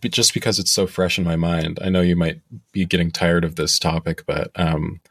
just 0.04 0.34
because 0.34 0.60
it's 0.60 0.72
so 0.72 0.86
fresh 0.86 1.18
in 1.18 1.24
my 1.24 1.36
mind, 1.36 1.80
I 1.82 1.89
know 1.89 2.02
you 2.02 2.16
might 2.16 2.41
be 2.72 2.86
getting 2.86 3.12
tired 3.12 3.43
of 3.43 3.56
this 3.56 3.80
topic, 3.80 4.26
but 4.26 4.52
um, 4.56 5.02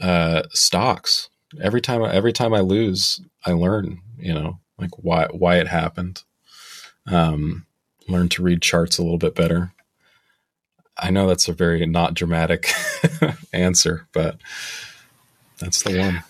uh, 0.00 0.42
stocks 0.52 1.28
every 1.60 1.80
time 1.80 2.02
every 2.02 2.32
time 2.32 2.52
I 2.52 2.60
lose, 2.60 3.20
I 3.44 3.52
learn, 3.52 4.00
you 4.18 4.34
know, 4.34 4.60
like 4.78 4.90
why 4.98 5.26
why 5.26 5.56
it 5.56 5.68
happened. 5.68 6.22
Um, 7.06 7.66
learn 8.08 8.28
to 8.30 8.42
read 8.42 8.62
charts 8.62 8.98
a 8.98 9.02
little 9.02 9.18
bit 9.18 9.34
better. 9.34 9.72
I 10.98 11.10
know 11.10 11.26
that's 11.26 11.48
a 11.48 11.52
very 11.52 11.84
not 11.86 12.14
dramatic 12.14 12.72
answer, 13.52 14.06
but 14.12 14.38
that's 15.58 15.82
the 15.82 15.98
one. 15.98 16.24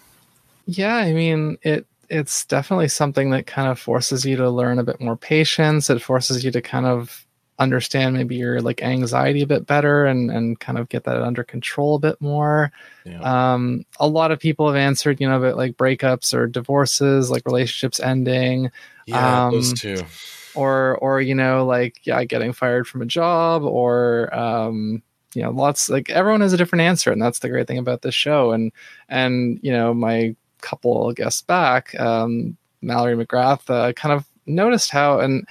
Yeah, 0.66 0.96
I 0.96 1.12
mean, 1.12 1.58
it 1.62 1.86
it's 2.08 2.44
definitely 2.44 2.88
something 2.88 3.30
that 3.30 3.46
kind 3.46 3.68
of 3.68 3.80
forces 3.80 4.24
you 4.24 4.36
to 4.36 4.50
learn 4.50 4.78
a 4.78 4.84
bit 4.84 5.00
more 5.00 5.16
patience. 5.16 5.90
It 5.90 6.02
forces 6.02 6.44
you 6.44 6.50
to 6.52 6.62
kind 6.62 6.86
of 6.86 7.26
understand 7.58 8.14
maybe 8.14 8.36
your 8.36 8.60
like 8.60 8.82
anxiety 8.82 9.40
a 9.40 9.46
bit 9.46 9.66
better 9.66 10.04
and 10.04 10.30
and 10.30 10.60
kind 10.60 10.78
of 10.78 10.88
get 10.88 11.04
that 11.04 11.22
under 11.22 11.42
control 11.42 11.94
a 11.94 11.98
bit 11.98 12.20
more 12.20 12.70
yeah. 13.06 13.54
um 13.54 13.82
a 13.98 14.06
lot 14.06 14.30
of 14.30 14.38
people 14.38 14.66
have 14.66 14.76
answered 14.76 15.18
you 15.20 15.28
know 15.28 15.38
about 15.38 15.56
like 15.56 15.74
breakups 15.76 16.34
or 16.34 16.46
divorces 16.46 17.30
like 17.30 17.46
relationships 17.46 17.98
ending 17.98 18.70
yeah 19.06 19.46
um, 19.46 19.54
those 19.54 19.72
two 19.72 20.04
or 20.54 20.98
or 20.98 21.20
you 21.20 21.34
know 21.34 21.64
like 21.64 21.98
yeah 22.06 22.22
getting 22.24 22.52
fired 22.52 22.86
from 22.86 23.00
a 23.00 23.06
job 23.06 23.62
or 23.62 24.34
um 24.34 25.02
you 25.34 25.42
know 25.42 25.50
lots 25.50 25.88
like 25.88 26.10
everyone 26.10 26.42
has 26.42 26.52
a 26.52 26.58
different 26.58 26.82
answer 26.82 27.10
and 27.10 27.22
that's 27.22 27.38
the 27.38 27.48
great 27.48 27.66
thing 27.66 27.78
about 27.78 28.02
this 28.02 28.14
show 28.14 28.52
and 28.52 28.70
and 29.08 29.58
you 29.62 29.72
know 29.72 29.94
my 29.94 30.36
couple 30.66 31.12
guests 31.12 31.42
back 31.42 31.98
um 32.00 32.56
mallory 32.82 33.16
mcgrath 33.16 33.70
uh, 33.70 33.92
kind 33.92 34.12
of 34.12 34.26
noticed 34.46 34.90
how 34.90 35.20
and 35.20 35.46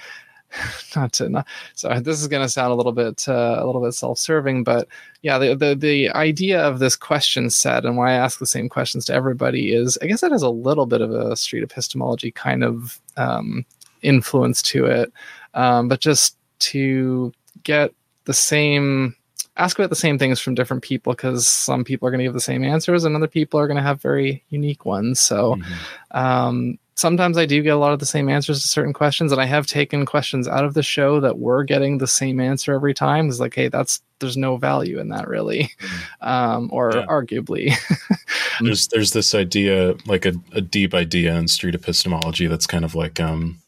not 0.96 1.12
to 1.12 1.28
not, 1.28 1.46
so 1.74 1.88
this 2.00 2.20
is 2.20 2.28
going 2.28 2.42
to 2.42 2.48
sound 2.48 2.72
a 2.72 2.76
little 2.76 2.92
bit 2.92 3.28
uh, 3.28 3.56
a 3.58 3.66
little 3.66 3.82
bit 3.82 3.92
self-serving 3.92 4.62
but 4.62 4.88
yeah 5.22 5.38
the, 5.38 5.54
the 5.54 5.74
the 5.74 6.10
idea 6.10 6.60
of 6.60 6.78
this 6.78 6.96
question 6.96 7.50
set 7.50 7.84
and 7.84 7.96
why 7.96 8.10
i 8.10 8.14
ask 8.14 8.38
the 8.38 8.46
same 8.46 8.68
questions 8.68 9.04
to 9.04 9.12
everybody 9.12 9.72
is 9.72 9.98
i 10.02 10.06
guess 10.06 10.22
it 10.22 10.32
has 10.32 10.42
a 10.42 10.50
little 10.50 10.86
bit 10.86 11.00
of 11.00 11.10
a 11.10 11.36
street 11.36 11.62
epistemology 11.62 12.30
kind 12.30 12.62
of 12.62 13.00
um, 13.16 13.64
influence 14.02 14.62
to 14.62 14.86
it 14.86 15.12
um, 15.54 15.88
but 15.88 16.00
just 16.00 16.36
to 16.58 17.32
get 17.64 17.92
the 18.24 18.34
same 18.34 19.14
ask 19.56 19.78
about 19.78 19.90
the 19.90 19.96
same 19.96 20.18
things 20.18 20.40
from 20.40 20.54
different 20.54 20.82
people 20.82 21.12
because 21.12 21.48
some 21.48 21.84
people 21.84 22.06
are 22.06 22.10
going 22.10 22.18
to 22.18 22.24
give 22.24 22.34
the 22.34 22.40
same 22.40 22.64
answers 22.64 23.04
and 23.04 23.16
other 23.16 23.26
people 23.26 23.58
are 23.58 23.66
going 23.66 23.76
to 23.76 23.82
have 23.82 24.00
very 24.00 24.44
unique 24.50 24.84
ones 24.84 25.20
so 25.20 25.54
mm-hmm. 25.54 26.18
um, 26.18 26.78
sometimes 26.96 27.36
I 27.36 27.46
do 27.46 27.62
get 27.62 27.74
a 27.74 27.78
lot 27.78 27.92
of 27.92 28.00
the 28.00 28.06
same 28.06 28.28
answers 28.28 28.60
to 28.62 28.68
certain 28.68 28.92
questions, 28.92 29.30
and 29.30 29.40
I 29.40 29.44
have 29.44 29.66
taken 29.66 30.04
questions 30.04 30.48
out 30.48 30.64
of 30.64 30.74
the 30.74 30.82
show 30.82 31.20
that 31.20 31.38
were 31.38 31.62
getting 31.62 31.98
the 31.98 32.06
same 32.06 32.40
answer 32.40 32.74
every 32.74 32.94
time. 32.94 33.28
It's 33.28 33.38
like, 33.38 33.54
hey, 33.54 33.68
that's 33.68 34.02
there's 34.18 34.36
no 34.36 34.56
value 34.56 34.98
in 34.98 35.10
that 35.10 35.28
really, 35.28 35.70
mm. 35.78 36.26
um, 36.26 36.70
or 36.72 36.92
yeah. 36.94 37.06
arguably. 37.06 37.74
there's 38.60 38.88
there's 38.88 39.12
this 39.12 39.34
idea, 39.34 39.94
like 40.06 40.26
a, 40.26 40.32
a 40.52 40.60
deep 40.60 40.94
idea 40.94 41.36
in 41.36 41.48
street 41.48 41.74
epistemology 41.74 42.46
that's 42.46 42.66
kind 42.66 42.84
of 42.84 42.94
like, 42.94 43.20
um, 43.20 43.58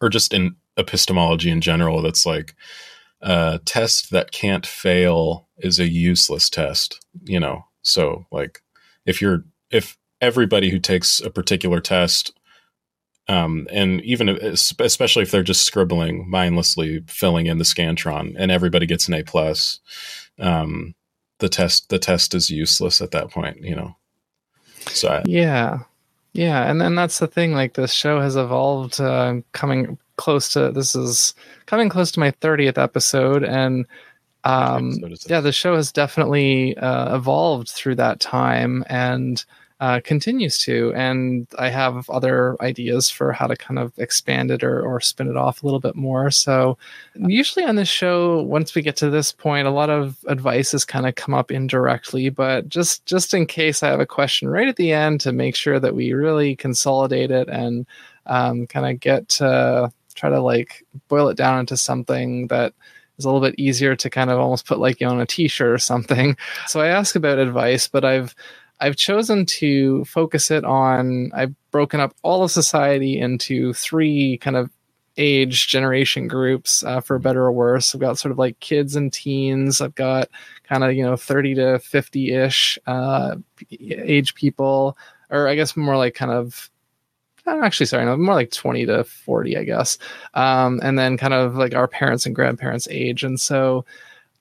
or 0.00 0.08
just 0.08 0.32
in 0.32 0.54
epistemology 0.78 1.50
in 1.50 1.60
general, 1.60 2.00
that's 2.00 2.24
like 2.24 2.54
a 3.22 3.60
test 3.64 4.10
that 4.10 4.32
can't 4.32 4.66
fail 4.66 5.48
is 5.58 5.78
a 5.78 5.86
useless 5.86 6.50
test. 6.50 7.04
You 7.22 7.40
know, 7.40 7.64
so 7.82 8.26
like 8.30 8.62
if 9.06 9.20
you're 9.20 9.44
if 9.70 9.96
everybody 10.20 10.70
who 10.70 10.78
takes 10.78 11.20
a 11.20 11.30
particular 11.30 11.80
test 11.80 12.32
um, 13.28 13.68
and 13.70 14.00
even 14.02 14.28
especially 14.28 15.22
if 15.22 15.30
they're 15.30 15.42
just 15.42 15.64
scribbling 15.64 16.28
mindlessly, 16.28 17.02
filling 17.06 17.46
in 17.46 17.58
the 17.58 17.64
scantron, 17.64 18.34
and 18.36 18.50
everybody 18.50 18.86
gets 18.86 19.06
an 19.08 19.14
A 19.14 19.22
plus, 19.22 19.80
um, 20.38 20.94
the 21.38 21.48
test 21.48 21.88
the 21.88 21.98
test 21.98 22.34
is 22.34 22.50
useless 22.50 23.00
at 23.00 23.12
that 23.12 23.30
point. 23.30 23.62
You 23.62 23.76
know. 23.76 23.96
So 24.88 25.08
I, 25.08 25.22
yeah, 25.24 25.80
yeah, 26.32 26.68
and 26.68 26.80
then 26.80 26.96
that's 26.96 27.20
the 27.20 27.28
thing. 27.28 27.52
Like 27.52 27.74
this 27.74 27.92
show 27.92 28.20
has 28.20 28.34
evolved, 28.34 29.00
uh, 29.00 29.36
coming 29.52 29.98
close 30.16 30.52
to 30.52 30.70
this 30.72 30.94
is 30.94 31.34
coming 31.66 31.88
close 31.88 32.10
to 32.12 32.20
my 32.20 32.30
thirtieth 32.30 32.78
episode, 32.78 33.44
and 33.44 33.86
um, 34.44 34.98
yeah, 35.26 35.40
the 35.40 35.52
show 35.52 35.76
has 35.76 35.92
definitely 35.92 36.76
uh, 36.76 37.16
evolved 37.16 37.68
through 37.68 37.96
that 37.96 38.20
time, 38.20 38.84
and 38.88 39.44
uh, 39.82 40.00
continues 40.04 40.58
to. 40.58 40.92
And 40.94 41.48
I 41.58 41.68
have 41.68 42.08
other 42.08 42.56
ideas 42.62 43.10
for 43.10 43.32
how 43.32 43.48
to 43.48 43.56
kind 43.56 43.80
of 43.80 43.92
expand 43.98 44.52
it 44.52 44.62
or, 44.62 44.80
or 44.80 45.00
spin 45.00 45.28
it 45.28 45.36
off 45.36 45.60
a 45.60 45.66
little 45.66 45.80
bit 45.80 45.96
more. 45.96 46.30
So, 46.30 46.78
usually 47.16 47.64
on 47.64 47.74
this 47.74 47.88
show, 47.88 48.42
once 48.42 48.76
we 48.76 48.82
get 48.82 48.94
to 48.98 49.10
this 49.10 49.32
point, 49.32 49.66
a 49.66 49.72
lot 49.72 49.90
of 49.90 50.24
advice 50.28 50.70
has 50.70 50.84
kind 50.84 51.04
of 51.04 51.16
come 51.16 51.34
up 51.34 51.50
indirectly. 51.50 52.28
But 52.28 52.68
just 52.68 53.04
just 53.06 53.34
in 53.34 53.44
case 53.44 53.82
I 53.82 53.88
have 53.88 53.98
a 53.98 54.06
question 54.06 54.48
right 54.48 54.68
at 54.68 54.76
the 54.76 54.92
end 54.92 55.20
to 55.22 55.32
make 55.32 55.56
sure 55.56 55.80
that 55.80 55.96
we 55.96 56.12
really 56.12 56.54
consolidate 56.54 57.32
it 57.32 57.48
and 57.48 57.84
um, 58.26 58.68
kind 58.68 58.86
of 58.86 59.00
get 59.00 59.42
uh, 59.42 59.88
try 60.14 60.30
to 60.30 60.40
like 60.40 60.84
boil 61.08 61.28
it 61.28 61.36
down 61.36 61.60
into 61.60 61.76
something 61.76 62.46
that 62.48 62.74
is 63.18 63.24
a 63.24 63.28
little 63.28 63.40
bit 63.40 63.58
easier 63.58 63.94
to 63.96 64.10
kind 64.10 64.30
of 64.30 64.38
almost 64.38 64.66
put 64.66 64.78
like 64.78 65.00
you 65.00 65.06
know, 65.06 65.12
on 65.12 65.20
a 65.20 65.26
t-shirt 65.26 65.70
or 65.70 65.78
something. 65.78 66.36
So 66.66 66.80
I 66.80 66.88
ask 66.88 67.16
about 67.16 67.38
advice, 67.38 67.88
but 67.88 68.04
I've 68.04 68.34
I've 68.80 68.96
chosen 68.96 69.46
to 69.46 70.04
focus 70.06 70.50
it 70.50 70.64
on 70.64 71.30
I've 71.34 71.54
broken 71.70 72.00
up 72.00 72.14
all 72.22 72.42
of 72.42 72.50
society 72.50 73.18
into 73.18 73.72
three 73.74 74.38
kind 74.38 74.56
of 74.56 74.70
age 75.16 75.68
generation 75.68 76.26
groups 76.26 76.82
uh, 76.82 77.00
for 77.00 77.18
better 77.18 77.44
or 77.44 77.52
worse. 77.52 77.94
I've 77.94 78.00
got 78.00 78.18
sort 78.18 78.32
of 78.32 78.38
like 78.38 78.58
kids 78.60 78.96
and 78.96 79.12
teens. 79.12 79.80
I've 79.80 79.94
got 79.94 80.28
kind 80.64 80.84
of 80.84 80.94
you 80.94 81.04
know 81.04 81.16
30 81.16 81.54
to 81.56 81.78
50 81.78 82.32
ish 82.32 82.78
uh, 82.86 83.36
age 83.70 84.34
people, 84.34 84.96
or 85.30 85.48
I 85.48 85.54
guess 85.54 85.76
more 85.76 85.96
like 85.96 86.14
kind 86.14 86.32
of 86.32 86.70
actually 87.46 87.86
sorry 87.86 88.04
no 88.04 88.16
more 88.16 88.34
like 88.34 88.50
20 88.50 88.86
to 88.86 89.04
40 89.04 89.56
i 89.56 89.64
guess. 89.64 89.98
Um, 90.34 90.80
and 90.82 90.98
then 90.98 91.16
kind 91.16 91.34
of 91.34 91.56
like 91.56 91.74
our 91.74 91.88
parents 91.88 92.26
and 92.26 92.34
grandparents 92.34 92.88
age. 92.90 93.24
And 93.24 93.40
so 93.40 93.84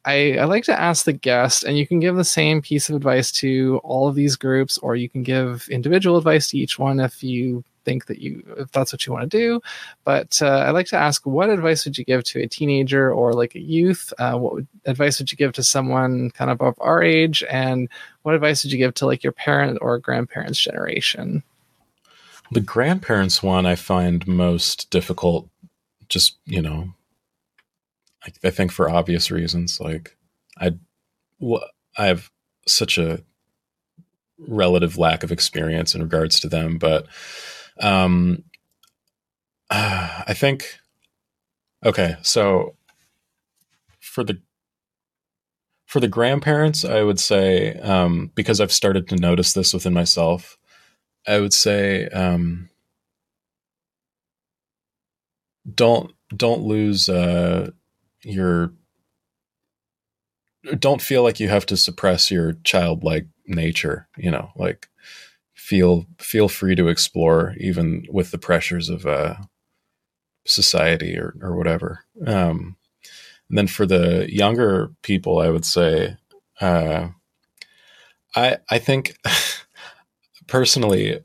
I, 0.05 0.37
I 0.37 0.45
like 0.45 0.63
to 0.63 0.79
ask 0.79 1.05
the 1.05 1.13
guest 1.13 1.63
and 1.63 1.77
you 1.77 1.85
can 1.85 1.99
give 1.99 2.15
the 2.15 2.23
same 2.23 2.61
piece 2.61 2.89
of 2.89 2.95
advice 2.95 3.31
to 3.33 3.79
all 3.83 4.07
of 4.07 4.15
these 4.15 4.35
groups 4.35 4.77
or 4.79 4.95
you 4.95 5.07
can 5.07 5.21
give 5.21 5.67
individual 5.69 6.17
advice 6.17 6.49
to 6.49 6.57
each 6.57 6.79
one 6.79 6.99
if 6.99 7.23
you 7.23 7.63
think 7.83 8.05
that 8.05 8.19
you 8.19 8.43
if 8.57 8.71
that's 8.71 8.93
what 8.93 9.05
you 9.05 9.13
want 9.13 9.29
to 9.29 9.37
do. 9.37 9.61
But 10.03 10.41
uh, 10.41 10.65
i 10.67 10.71
like 10.71 10.87
to 10.87 10.97
ask 10.97 11.25
what 11.25 11.49
advice 11.49 11.85
would 11.85 11.97
you 11.97 12.05
give 12.05 12.23
to 12.25 12.41
a 12.41 12.47
teenager 12.47 13.13
or 13.13 13.33
like 13.33 13.55
a 13.55 13.59
youth? 13.59 14.11
Uh, 14.17 14.37
what 14.37 14.53
would, 14.53 14.67
advice 14.85 15.19
would 15.19 15.31
you 15.31 15.37
give 15.37 15.53
to 15.53 15.63
someone 15.63 16.31
kind 16.31 16.49
of 16.49 16.61
of 16.61 16.75
our 16.79 17.03
age? 17.03 17.43
And 17.49 17.87
what 18.23 18.35
advice 18.35 18.63
would 18.63 18.71
you 18.71 18.79
give 18.79 18.95
to 18.95 19.05
like 19.05 19.23
your 19.23 19.33
parent 19.33 19.77
or 19.81 19.99
grandparents 19.99 20.59
generation 20.59 21.43
the 22.51 22.61
grandparents 22.61 23.41
one 23.41 23.65
I 23.65 23.75
find 23.75 24.27
most 24.27 24.89
difficult, 24.89 25.49
just, 26.09 26.37
you 26.45 26.61
know, 26.61 26.93
I, 28.23 28.47
I 28.47 28.49
think 28.49 28.71
for 28.71 28.89
obvious 28.89 29.31
reasons. 29.31 29.79
Like, 29.79 30.17
I, 30.59 30.73
I 31.97 32.05
have 32.05 32.29
such 32.67 32.97
a 32.97 33.23
relative 34.37 34.97
lack 34.97 35.23
of 35.23 35.31
experience 35.31 35.95
in 35.95 36.01
regards 36.01 36.39
to 36.41 36.49
them, 36.49 36.77
but 36.77 37.07
um, 37.79 38.43
uh, 39.69 40.23
I 40.27 40.33
think, 40.33 40.77
okay, 41.85 42.17
so 42.21 42.75
for 43.99 44.23
the 44.23 44.41
for 45.85 45.99
the 45.99 46.07
grandparents, 46.07 46.85
I 46.85 47.01
would 47.01 47.19
say 47.19 47.73
um, 47.79 48.31
because 48.33 48.61
I've 48.61 48.71
started 48.71 49.09
to 49.09 49.17
notice 49.17 49.51
this 49.51 49.73
within 49.73 49.93
myself 49.93 50.57
I 51.27 51.39
would 51.39 51.53
say 51.53 52.07
um, 52.09 52.69
don't 55.73 56.11
don't 56.35 56.61
lose 56.63 57.09
uh, 57.09 57.71
your 58.23 58.73
don't 60.77 61.01
feel 61.01 61.23
like 61.23 61.39
you 61.39 61.49
have 61.49 61.65
to 61.67 61.77
suppress 61.77 62.29
your 62.31 62.53
childlike 62.63 63.27
nature. 63.47 64.07
You 64.17 64.31
know, 64.31 64.51
like 64.55 64.87
feel 65.55 66.05
feel 66.19 66.47
free 66.49 66.75
to 66.75 66.87
explore 66.87 67.55
even 67.59 68.05
with 68.09 68.31
the 68.31 68.37
pressures 68.37 68.89
of 68.89 69.05
uh, 69.05 69.35
society 70.45 71.17
or 71.17 71.35
or 71.41 71.55
whatever. 71.55 72.03
Um, 72.25 72.75
and 73.49 73.57
then 73.57 73.67
for 73.67 73.85
the 73.85 74.27
younger 74.31 74.91
people, 75.03 75.39
I 75.39 75.49
would 75.49 75.65
say, 75.65 76.17
uh, 76.59 77.09
I 78.35 78.57
I 78.69 78.79
think. 78.79 79.15
personally, 80.51 81.17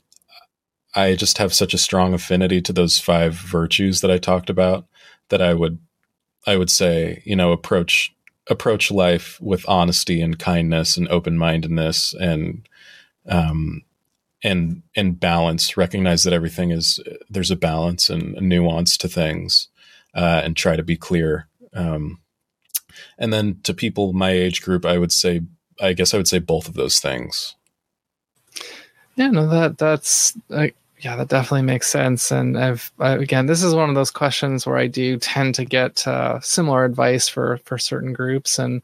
I 0.95 1.15
just 1.15 1.37
have 1.37 1.53
such 1.53 1.73
a 1.73 1.77
strong 1.77 2.13
affinity 2.13 2.61
to 2.61 2.71
those 2.71 2.97
five 2.97 3.33
virtues 3.33 3.99
that 3.99 4.09
I 4.09 4.17
talked 4.17 4.49
about 4.49 4.87
that 5.29 5.41
I 5.41 5.53
would 5.53 5.79
I 6.47 6.55
would 6.55 6.69
say, 6.69 7.21
you 7.25 7.35
know, 7.35 7.51
approach 7.51 8.15
approach 8.49 8.89
life 8.89 9.37
with 9.41 9.67
honesty 9.67 10.21
and 10.21 10.39
kindness 10.39 10.95
and 10.95 11.09
open 11.09 11.37
mindedness 11.37 12.13
and 12.13 12.69
um 13.27 13.83
and 14.45 14.81
and 14.95 15.19
balance. 15.19 15.75
Recognize 15.75 16.23
that 16.23 16.33
everything 16.33 16.71
is 16.71 17.01
there's 17.29 17.51
a 17.51 17.57
balance 17.57 18.09
and 18.09 18.33
a 18.37 18.41
nuance 18.41 18.95
to 18.99 19.09
things, 19.09 19.67
uh, 20.15 20.41
and 20.45 20.55
try 20.55 20.77
to 20.77 20.83
be 20.83 20.95
clear. 20.95 21.49
Um, 21.73 22.21
and 23.17 23.33
then 23.33 23.59
to 23.63 23.73
people 23.73 24.13
my 24.13 24.31
age 24.31 24.61
group, 24.61 24.85
I 24.85 24.97
would 24.97 25.11
say, 25.11 25.41
I 25.81 25.91
guess 25.91 26.13
I 26.13 26.17
would 26.17 26.29
say 26.29 26.39
both 26.39 26.69
of 26.69 26.75
those 26.75 27.01
things. 27.01 27.56
Yeah, 29.17 29.29
no, 29.29 29.47
that 29.47 29.79
that's 29.79 30.37
uh, 30.51 30.67
yeah, 30.99 31.15
that 31.15 31.27
definitely 31.27 31.63
makes 31.63 31.87
sense. 31.87 32.31
And 32.31 32.57
I've 32.57 32.91
uh, 32.99 33.17
again, 33.19 33.47
this 33.47 33.63
is 33.63 33.75
one 33.75 33.89
of 33.89 33.95
those 33.95 34.11
questions 34.11 34.65
where 34.65 34.77
I 34.77 34.87
do 34.87 35.17
tend 35.17 35.55
to 35.55 35.65
get 35.65 36.07
uh, 36.07 36.39
similar 36.39 36.85
advice 36.85 37.27
for 37.27 37.57
for 37.65 37.77
certain 37.79 38.13
groups, 38.13 38.59
and 38.59 38.81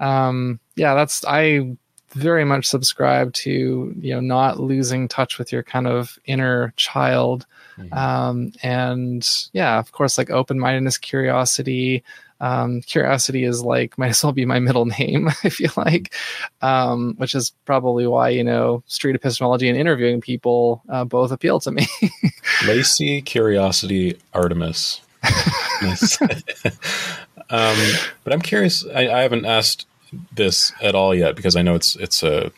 um, 0.00 0.60
yeah, 0.74 0.94
that's 0.94 1.24
I 1.24 1.76
very 2.10 2.44
much 2.44 2.66
subscribe 2.66 3.32
to 3.34 3.94
you 3.98 4.14
know 4.14 4.20
not 4.20 4.58
losing 4.58 5.06
touch 5.06 5.38
with 5.38 5.52
your 5.52 5.62
kind 5.62 5.86
of 5.86 6.18
inner 6.24 6.72
child, 6.76 7.46
mm-hmm. 7.78 7.94
um, 7.96 8.52
and 8.64 9.28
yeah, 9.52 9.78
of 9.78 9.92
course, 9.92 10.18
like 10.18 10.30
open 10.30 10.58
mindedness, 10.58 10.98
curiosity, 10.98 12.02
um, 12.40 12.82
curiosity 12.82 13.44
is 13.44 13.62
like 13.62 13.96
might 13.98 14.08
as 14.08 14.22
well 14.22 14.32
be 14.32 14.44
my 14.44 14.60
middle 14.60 14.86
name. 14.98 15.28
I 15.44 15.48
feel 15.48 15.72
like, 15.76 16.14
um, 16.62 17.14
which 17.16 17.34
is 17.34 17.52
probably 17.64 18.06
why 18.06 18.30
you 18.30 18.44
know 18.44 18.82
street 18.86 19.16
epistemology 19.16 19.68
and 19.68 19.78
interviewing 19.78 20.20
people 20.20 20.82
uh, 20.88 21.04
both 21.04 21.32
appeal 21.32 21.60
to 21.60 21.70
me. 21.70 21.86
Lacey, 22.66 23.22
curiosity, 23.22 24.18
Artemis. 24.34 25.00
um, 27.50 27.76
but 28.22 28.32
I'm 28.32 28.40
curious. 28.40 28.84
I, 28.94 29.08
I, 29.08 29.22
haven't 29.22 29.44
asked 29.44 29.86
this 30.32 30.72
at 30.80 30.94
all 30.94 31.14
yet 31.14 31.34
because 31.34 31.56
I 31.56 31.62
know 31.62 31.74
it's 31.74 31.96
it's 31.96 32.22
a 32.22 32.52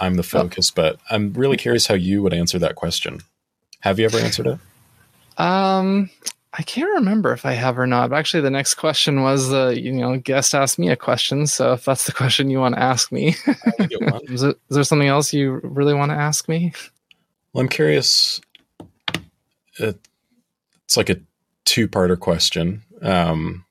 I'm 0.00 0.14
the 0.14 0.20
oh. 0.20 0.22
focus, 0.22 0.70
oh. 0.70 0.74
but 0.76 0.98
I'm 1.10 1.32
really 1.34 1.56
curious 1.56 1.86
how 1.86 1.94
you 1.94 2.22
would 2.22 2.34
answer 2.34 2.58
that 2.58 2.74
question. 2.74 3.20
Have 3.80 3.98
you 3.98 4.06
ever 4.06 4.18
answered 4.18 4.46
it? 4.46 4.58
Um, 5.38 6.10
I 6.52 6.62
can't 6.62 6.90
remember 6.94 7.32
if 7.32 7.46
I 7.46 7.52
have 7.52 7.78
or 7.78 7.86
not. 7.86 8.10
But 8.10 8.16
actually, 8.16 8.40
the 8.40 8.50
next 8.50 8.74
question 8.74 9.22
was 9.22 9.48
the 9.48 9.66
uh, 9.66 9.70
you 9.70 9.92
know 9.92 10.16
guest 10.18 10.54
asked 10.54 10.78
me 10.78 10.88
a 10.88 10.96
question. 10.96 11.46
So 11.46 11.72
if 11.74 11.84
that's 11.84 12.06
the 12.06 12.12
question 12.20 12.50
you 12.50 12.58
want 12.58 12.74
to 12.74 12.82
ask 12.82 13.12
me, 13.12 13.36
is, 14.28 14.42
it, 14.42 14.58
is 14.68 14.74
there 14.74 14.84
something 14.84 15.08
else 15.08 15.32
you 15.32 15.60
really 15.62 15.94
want 15.94 16.10
to 16.10 16.16
ask 16.16 16.48
me? 16.48 16.72
Well, 17.52 17.62
I'm 17.62 17.68
curious. 17.68 18.40
It, 19.78 19.98
it's 20.84 20.96
like 20.96 21.08
a 21.10 21.20
two-parter 21.64 22.18
question, 22.18 22.82
um, 23.00 23.64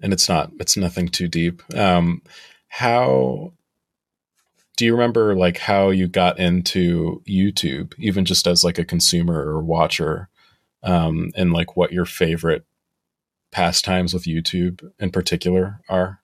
and 0.00 0.12
it's 0.12 0.28
not. 0.28 0.50
It's 0.58 0.76
nothing 0.76 1.08
too 1.08 1.28
deep. 1.28 1.62
Um, 1.74 2.22
how 2.68 3.52
do 4.76 4.86
you 4.86 4.92
remember 4.92 5.34
like 5.34 5.58
how 5.58 5.90
you 5.90 6.08
got 6.08 6.38
into 6.38 7.22
YouTube, 7.28 7.92
even 7.98 8.24
just 8.24 8.46
as 8.46 8.64
like 8.64 8.78
a 8.78 8.84
consumer 8.84 9.38
or 9.38 9.60
watcher? 9.62 10.30
Um, 10.86 11.32
and 11.36 11.52
like 11.52 11.76
what 11.76 11.92
your 11.92 12.06
favorite 12.06 12.64
pastimes 13.50 14.14
with 14.14 14.24
YouTube 14.24 14.88
in 14.98 15.10
particular 15.10 15.80
are? 15.88 16.20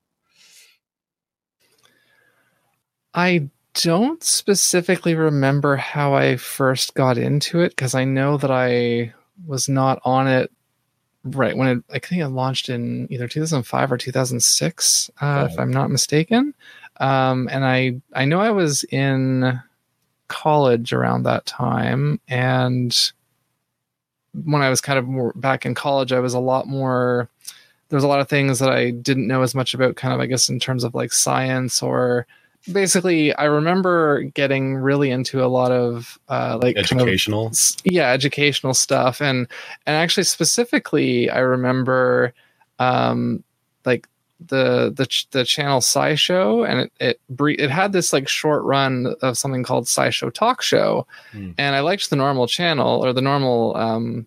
I 3.12 3.50
don't 3.74 4.22
specifically 4.22 5.14
remember 5.14 5.76
how 5.76 6.14
I 6.14 6.36
first 6.36 6.94
got 6.94 7.18
into 7.18 7.60
it 7.60 7.70
because 7.70 7.94
I 7.94 8.04
know 8.04 8.36
that 8.38 8.50
I 8.50 9.12
was 9.46 9.68
not 9.68 10.00
on 10.04 10.28
it 10.28 10.50
right 11.24 11.56
when 11.56 11.68
it 11.68 11.84
I 11.90 11.98
think 11.98 12.20
it 12.20 12.28
launched 12.28 12.68
in 12.68 13.06
either 13.10 13.28
2005 13.28 13.92
or 13.92 13.96
2006 13.96 15.10
uh, 15.20 15.48
if 15.50 15.58
I'm 15.58 15.70
not 15.72 15.90
mistaken 15.90 16.54
um, 16.98 17.48
and 17.50 17.64
I 17.64 18.00
I 18.12 18.24
know 18.24 18.40
I 18.40 18.50
was 18.50 18.84
in 18.84 19.60
college 20.28 20.92
around 20.92 21.22
that 21.22 21.46
time 21.46 22.20
and 22.28 23.12
when 24.34 24.62
I 24.62 24.70
was 24.70 24.80
kind 24.80 24.98
of 24.98 25.06
more 25.06 25.32
back 25.34 25.66
in 25.66 25.74
college, 25.74 26.12
I 26.12 26.20
was 26.20 26.34
a 26.34 26.40
lot 26.40 26.66
more. 26.66 27.28
There 27.88 27.96
was 27.96 28.04
a 28.04 28.08
lot 28.08 28.20
of 28.20 28.28
things 28.28 28.58
that 28.58 28.70
I 28.70 28.90
didn't 28.90 29.26
know 29.26 29.42
as 29.42 29.54
much 29.54 29.74
about, 29.74 29.96
kind 29.96 30.14
of, 30.14 30.20
I 30.20 30.26
guess, 30.26 30.48
in 30.48 30.58
terms 30.58 30.82
of 30.82 30.94
like 30.94 31.12
science 31.12 31.82
or 31.82 32.26
basically. 32.72 33.34
I 33.34 33.44
remember 33.44 34.22
getting 34.22 34.76
really 34.76 35.10
into 35.10 35.44
a 35.44 35.46
lot 35.46 35.72
of 35.72 36.18
uh, 36.28 36.58
like 36.62 36.76
educational, 36.76 37.46
kind 37.46 37.54
of, 37.54 37.92
yeah, 37.92 38.10
educational 38.10 38.74
stuff, 38.74 39.20
and 39.20 39.46
and 39.86 39.96
actually 39.96 40.24
specifically, 40.24 41.28
I 41.28 41.40
remember 41.40 42.32
um, 42.78 43.44
like 43.84 44.08
the 44.48 44.92
the 44.94 45.08
the 45.30 45.44
channel 45.44 45.80
SciShow, 45.80 46.68
and 46.68 46.80
it 46.80 46.92
it 47.00 47.60
it 47.60 47.70
had 47.70 47.92
this 47.92 48.12
like 48.12 48.28
short 48.28 48.62
run 48.64 49.14
of 49.22 49.38
something 49.38 49.62
called 49.62 49.86
SciShow 49.86 50.32
Talk 50.32 50.62
Show, 50.62 51.06
mm. 51.32 51.54
and 51.58 51.76
I 51.76 51.80
liked 51.80 52.10
the 52.10 52.16
normal 52.16 52.46
channel 52.46 53.04
or 53.04 53.12
the 53.12 53.22
normal 53.22 53.76
um, 53.76 54.26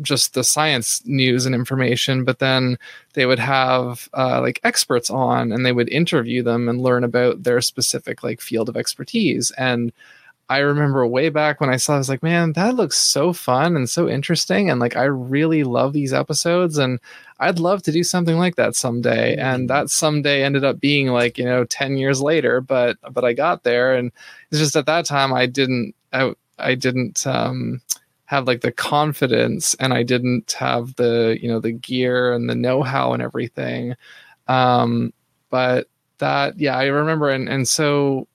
just 0.00 0.34
the 0.34 0.44
science 0.44 1.02
news 1.04 1.46
and 1.46 1.54
information, 1.54 2.24
but 2.24 2.38
then 2.38 2.78
they 3.14 3.26
would 3.26 3.38
have 3.38 4.08
uh, 4.16 4.40
like 4.40 4.60
experts 4.64 5.10
on, 5.10 5.52
and 5.52 5.64
they 5.64 5.72
would 5.72 5.88
interview 5.88 6.42
them 6.42 6.68
and 6.68 6.80
learn 6.80 7.04
about 7.04 7.42
their 7.42 7.60
specific 7.60 8.22
like 8.22 8.40
field 8.40 8.68
of 8.68 8.76
expertise, 8.76 9.50
and 9.52 9.92
I 10.50 10.58
remember 10.58 11.06
way 11.06 11.28
back 11.28 11.60
when 11.60 11.68
I 11.68 11.76
saw, 11.76 11.94
I 11.94 11.98
was 11.98 12.08
like, 12.08 12.22
man, 12.22 12.52
that 12.54 12.74
looks 12.74 12.96
so 12.96 13.34
fun 13.34 13.76
and 13.76 13.88
so 13.88 14.08
interesting. 14.08 14.70
And 14.70 14.80
like, 14.80 14.96
I 14.96 15.04
really 15.04 15.62
love 15.62 15.92
these 15.92 16.14
episodes 16.14 16.78
and 16.78 17.00
I'd 17.38 17.58
love 17.58 17.82
to 17.82 17.92
do 17.92 18.02
something 18.02 18.38
like 18.38 18.56
that 18.56 18.74
someday. 18.74 19.36
And 19.36 19.62
mm-hmm. 19.62 19.66
that 19.66 19.90
someday 19.90 20.42
ended 20.42 20.64
up 20.64 20.80
being 20.80 21.08
like, 21.08 21.36
you 21.36 21.44
know, 21.44 21.64
10 21.64 21.98
years 21.98 22.22
later, 22.22 22.62
but, 22.62 22.96
but 23.12 23.24
I 23.24 23.34
got 23.34 23.62
there 23.62 23.94
and 23.94 24.10
it's 24.50 24.60
just 24.60 24.76
at 24.76 24.86
that 24.86 25.04
time 25.04 25.34
I 25.34 25.46
didn't, 25.46 25.94
I, 26.12 26.32
I 26.58 26.74
didn't, 26.74 27.26
um, 27.26 27.82
have 28.28 28.46
like 28.46 28.60
the 28.60 28.72
confidence 28.72 29.74
and 29.74 29.94
I 29.94 30.02
didn't 30.02 30.52
have 30.52 30.94
the, 30.96 31.38
you 31.40 31.48
know, 31.48 31.60
the 31.60 31.72
gear 31.72 32.34
and 32.34 32.48
the 32.48 32.54
know-how 32.54 33.14
and 33.14 33.22
everything. 33.22 33.96
Um, 34.48 35.14
but 35.48 35.88
that, 36.18 36.60
yeah, 36.60 36.76
I 36.76 36.86
remember. 36.86 37.30
And, 37.30 37.48
and 37.48 37.66
so 37.66 38.27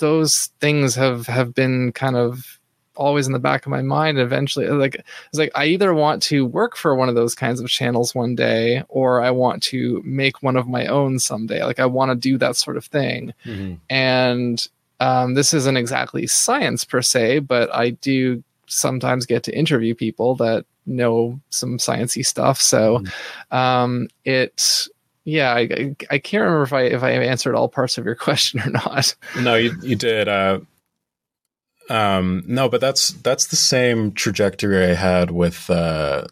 those 0.00 0.50
things 0.60 0.94
have 0.94 1.26
have 1.26 1.54
been 1.54 1.92
kind 1.92 2.16
of 2.16 2.58
always 2.96 3.26
in 3.26 3.32
the 3.32 3.38
back 3.38 3.64
of 3.64 3.70
my 3.70 3.80
mind 3.80 4.18
eventually 4.18 4.68
like 4.68 4.94
it's 4.94 5.38
like 5.38 5.50
i 5.54 5.64
either 5.64 5.94
want 5.94 6.22
to 6.22 6.44
work 6.44 6.76
for 6.76 6.94
one 6.94 7.08
of 7.08 7.14
those 7.14 7.34
kinds 7.34 7.60
of 7.60 7.68
channels 7.68 8.14
one 8.14 8.34
day 8.34 8.82
or 8.88 9.22
i 9.22 9.30
want 9.30 9.62
to 9.62 10.02
make 10.04 10.42
one 10.42 10.56
of 10.56 10.68
my 10.68 10.86
own 10.86 11.18
someday 11.18 11.64
like 11.64 11.78
i 11.80 11.86
want 11.86 12.10
to 12.10 12.14
do 12.14 12.36
that 12.36 12.56
sort 12.56 12.76
of 12.76 12.84
thing 12.84 13.32
mm-hmm. 13.44 13.74
and 13.88 14.68
um, 14.98 15.32
this 15.32 15.54
isn't 15.54 15.78
exactly 15.78 16.26
science 16.26 16.84
per 16.84 17.00
se 17.00 17.38
but 17.38 17.74
i 17.74 17.90
do 17.90 18.42
sometimes 18.66 19.24
get 19.24 19.42
to 19.44 19.56
interview 19.56 19.94
people 19.94 20.34
that 20.34 20.66
know 20.84 21.40
some 21.48 21.78
sciency 21.78 22.26
stuff 22.26 22.60
so 22.60 22.98
mm-hmm. 22.98 23.56
um, 23.56 24.08
it 24.24 24.88
yeah, 25.24 25.52
I, 25.54 25.94
I 26.10 26.18
can't 26.18 26.42
remember 26.42 26.62
if 26.62 26.72
I 26.72 26.82
if 26.82 27.02
I 27.02 27.10
answered 27.10 27.54
all 27.54 27.68
parts 27.68 27.98
of 27.98 28.04
your 28.04 28.14
question 28.16 28.60
or 28.60 28.70
not. 28.70 29.14
No, 29.40 29.54
you 29.54 29.74
you 29.82 29.96
did. 29.96 30.28
Uh, 30.28 30.60
um, 31.88 32.44
no, 32.46 32.68
but 32.68 32.80
that's 32.80 33.08
that's 33.08 33.46
the 33.46 33.56
same 33.56 34.12
trajectory 34.12 34.84
I 34.84 34.94
had 34.94 35.30
with. 35.30 35.68
Uh, 35.68 36.26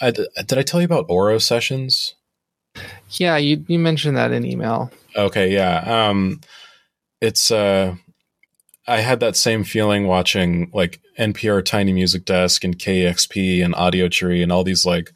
I, 0.00 0.10
did 0.12 0.58
I 0.58 0.62
tell 0.62 0.80
you 0.80 0.86
about 0.86 1.06
Oro 1.08 1.38
sessions? 1.38 2.14
Yeah, 3.10 3.36
you 3.36 3.64
you 3.68 3.78
mentioned 3.78 4.16
that 4.16 4.32
in 4.32 4.44
email. 4.44 4.90
Okay, 5.16 5.52
yeah. 5.52 6.08
Um, 6.08 6.40
it's 7.20 7.50
uh, 7.50 7.96
I 8.86 9.00
had 9.00 9.20
that 9.20 9.36
same 9.36 9.64
feeling 9.64 10.06
watching 10.06 10.70
like 10.72 11.00
NPR 11.18 11.64
Tiny 11.64 11.92
Music 11.92 12.24
Desk 12.24 12.64
and 12.64 12.78
KEXP 12.78 13.64
and 13.64 13.74
Audio 13.74 14.08
Tree 14.08 14.42
and 14.42 14.50
all 14.50 14.64
these 14.64 14.86
like 14.86 15.12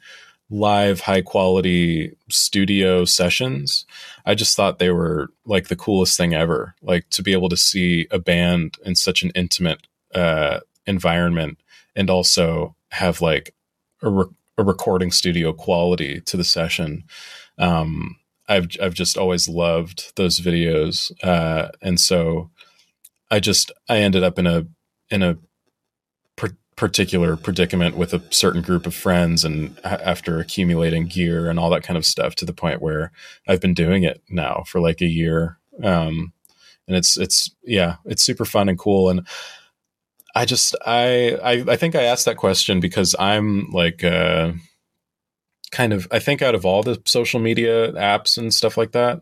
live 0.53 1.01
high 1.01 1.21
quality 1.21 2.15
studio 2.29 3.05
sessions. 3.05 3.85
I 4.25 4.35
just 4.35 4.55
thought 4.55 4.77
they 4.77 4.91
were 4.91 5.29
like 5.45 5.67
the 5.67 5.75
coolest 5.75 6.15
thing 6.15 6.33
ever. 6.33 6.75
Like 6.81 7.09
to 7.09 7.23
be 7.23 7.33
able 7.33 7.49
to 7.49 7.57
see 7.57 8.07
a 8.11 8.19
band 8.19 8.77
in 8.85 8.95
such 8.95 9.23
an 9.23 9.31
intimate 9.33 9.87
uh, 10.13 10.59
environment 10.85 11.59
and 11.95 12.09
also 12.09 12.75
have 12.89 13.19
like 13.19 13.53
a, 14.03 14.09
re- 14.09 14.35
a, 14.57 14.63
recording 14.63 15.11
studio 15.11 15.53
quality 15.53 16.21
to 16.21 16.37
the 16.37 16.43
session. 16.43 17.03
Um, 17.57 18.17
i've 18.49 18.67
i've 18.81 18.93
just 18.93 19.17
always 19.17 19.47
loved 19.47 20.13
those 20.17 20.39
videos 20.39 21.11
uh, 21.23 21.69
and 21.81 21.99
so 21.99 22.49
i 23.31 23.39
just 23.39 23.71
i 23.89 23.97
ended 23.97 24.23
up 24.23 24.37
in 24.37 24.47
a 24.47 24.65
in 25.09 25.23
a 25.23 25.37
particular 26.83 27.37
predicament 27.37 27.95
with 27.95 28.13
a 28.13 28.21
certain 28.29 28.61
group 28.61 28.85
of 28.85 28.93
friends 28.93 29.45
and 29.45 29.79
after 29.85 30.37
accumulating 30.41 31.05
gear 31.05 31.49
and 31.49 31.57
all 31.57 31.69
that 31.69 31.81
kind 31.81 31.95
of 31.95 32.05
stuff 32.05 32.35
to 32.35 32.43
the 32.43 32.51
point 32.51 32.81
where 32.81 33.09
I've 33.47 33.61
been 33.61 33.73
doing 33.73 34.03
it 34.03 34.21
now 34.29 34.65
for 34.67 34.81
like 34.81 34.99
a 34.99 35.05
year. 35.05 35.57
Um, 35.81 36.33
and 36.85 36.97
it's, 36.97 37.17
it's, 37.17 37.55
yeah, 37.63 37.95
it's 38.03 38.21
super 38.21 38.43
fun 38.43 38.67
and 38.67 38.77
cool. 38.77 39.09
And 39.09 39.25
I 40.35 40.43
just, 40.43 40.75
I, 40.85 41.37
I, 41.41 41.63
I 41.69 41.77
think 41.77 41.95
I 41.95 42.03
asked 42.03 42.25
that 42.25 42.35
question 42.35 42.81
because 42.81 43.15
I'm 43.17 43.69
like, 43.71 44.03
uh, 44.03 44.51
kind 45.71 45.93
of, 45.93 46.05
I 46.11 46.19
think 46.19 46.41
out 46.41 46.53
of 46.53 46.65
all 46.65 46.83
the 46.83 47.01
social 47.05 47.39
media 47.39 47.93
apps 47.93 48.37
and 48.37 48.53
stuff 48.53 48.75
like 48.75 48.91
that, 48.91 49.21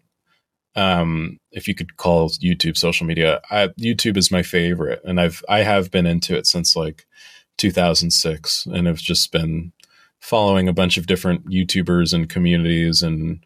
um, 0.76 1.38
if 1.52 1.68
you 1.68 1.76
could 1.76 1.96
call 1.98 2.32
YouTube 2.32 2.76
social 2.76 3.06
media, 3.06 3.40
I, 3.52 3.68
YouTube 3.80 4.18
is 4.18 4.32
my 4.32 4.42
favorite, 4.42 5.02
and 5.04 5.20
I've 5.20 5.44
I 5.50 5.64
have 5.64 5.92
been 5.92 6.08
into 6.08 6.36
it 6.38 6.48
since 6.48 6.78
like 6.78 7.06
2006 7.58 8.66
and 8.68 8.88
have 8.88 8.98
just 8.98 9.32
been 9.32 9.72
following 10.20 10.68
a 10.68 10.74
bunch 10.74 10.98
of 10.98 11.08
different 11.08 11.48
YouTubers 11.48 12.14
and 12.14 12.30
communities 12.30 13.02
and 13.02 13.44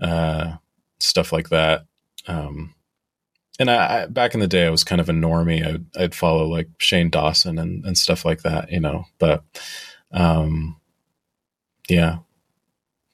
uh, 0.00 0.54
stuff 1.00 1.32
like 1.32 1.50
that. 1.50 1.84
Um, 2.26 2.74
and 3.60 3.70
I, 3.70 4.02
I, 4.02 4.06
back 4.06 4.34
in 4.34 4.40
the 4.40 4.46
day, 4.46 4.66
I 4.66 4.70
was 4.70 4.84
kind 4.84 5.00
of 5.00 5.08
a 5.08 5.12
normie. 5.12 5.66
I'd, 5.66 5.84
I'd 5.96 6.14
follow 6.14 6.46
like 6.46 6.68
Shane 6.78 7.10
Dawson 7.10 7.58
and, 7.58 7.84
and 7.84 7.98
stuff 7.98 8.24
like 8.24 8.42
that, 8.42 8.70
you 8.70 8.80
know. 8.80 9.04
But 9.18 9.42
um, 10.12 10.76
yeah, 11.88 12.18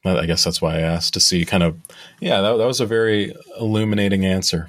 I 0.05 0.27
guess 0.27 0.45
that's 0.45 0.61
why 0.61 0.77
I 0.77 0.83
asked 0.83 1.15
to 1.15 1.21
see 1.21 1.45
kind 1.45 1.63
of. 1.63 1.77
Yeah, 2.21 2.43
that, 2.43 2.57
that 2.59 2.67
was 2.67 2.81
a 2.81 2.87
very 2.87 3.35
illuminating 3.59 4.27
answer. 4.27 4.69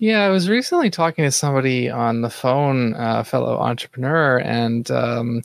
Yeah, 0.00 0.24
I 0.24 0.30
was 0.30 0.48
recently 0.48 0.90
talking 0.90 1.24
to 1.24 1.30
somebody 1.30 1.88
on 1.88 2.20
the 2.22 2.30
phone, 2.30 2.94
a 2.94 2.98
uh, 2.98 3.22
fellow 3.22 3.58
entrepreneur, 3.58 4.38
and 4.38 4.90
um, 4.90 5.42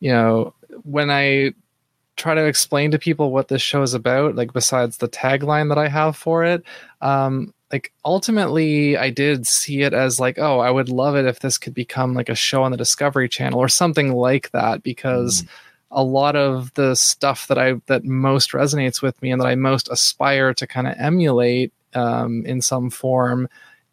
you 0.00 0.10
know, 0.10 0.54
when 0.84 1.10
I 1.10 1.52
try 2.16 2.34
to 2.34 2.46
explain 2.46 2.90
to 2.90 2.98
people 2.98 3.30
what 3.30 3.48
this 3.48 3.62
show 3.62 3.82
is 3.82 3.94
about, 3.94 4.36
like 4.36 4.52
besides 4.52 4.98
the 4.98 5.08
tagline 5.08 5.68
that 5.68 5.78
I 5.78 5.88
have 5.88 6.16
for 6.16 6.44
it, 6.44 6.62
um, 7.02 7.52
like 7.72 7.92
ultimately 8.04 8.96
I 8.96 9.10
did 9.10 9.46
see 9.46 9.82
it 9.82 9.92
as 9.92 10.18
like, 10.18 10.38
oh, 10.38 10.60
I 10.60 10.70
would 10.70 10.88
love 10.88 11.14
it 11.14 11.26
if 11.26 11.40
this 11.40 11.58
could 11.58 11.74
become 11.74 12.14
like 12.14 12.28
a 12.28 12.34
show 12.34 12.62
on 12.62 12.70
the 12.70 12.76
Discovery 12.76 13.28
Channel 13.28 13.58
or 13.58 13.68
something 13.68 14.12
like 14.12 14.50
that, 14.52 14.82
because. 14.82 15.42
Mm. 15.42 15.48
A 15.92 16.04
lot 16.04 16.36
of 16.36 16.72
the 16.74 16.94
stuff 16.94 17.48
that 17.48 17.58
I 17.58 17.72
that 17.86 18.04
most 18.04 18.52
resonates 18.52 19.02
with 19.02 19.20
me 19.22 19.32
and 19.32 19.42
that 19.42 19.48
I 19.48 19.56
most 19.56 19.88
aspire 19.90 20.54
to 20.54 20.64
kind 20.64 20.86
of 20.86 20.94
emulate 20.96 21.72
um, 21.94 22.46
in 22.46 22.62
some 22.62 22.90
form 22.90 23.48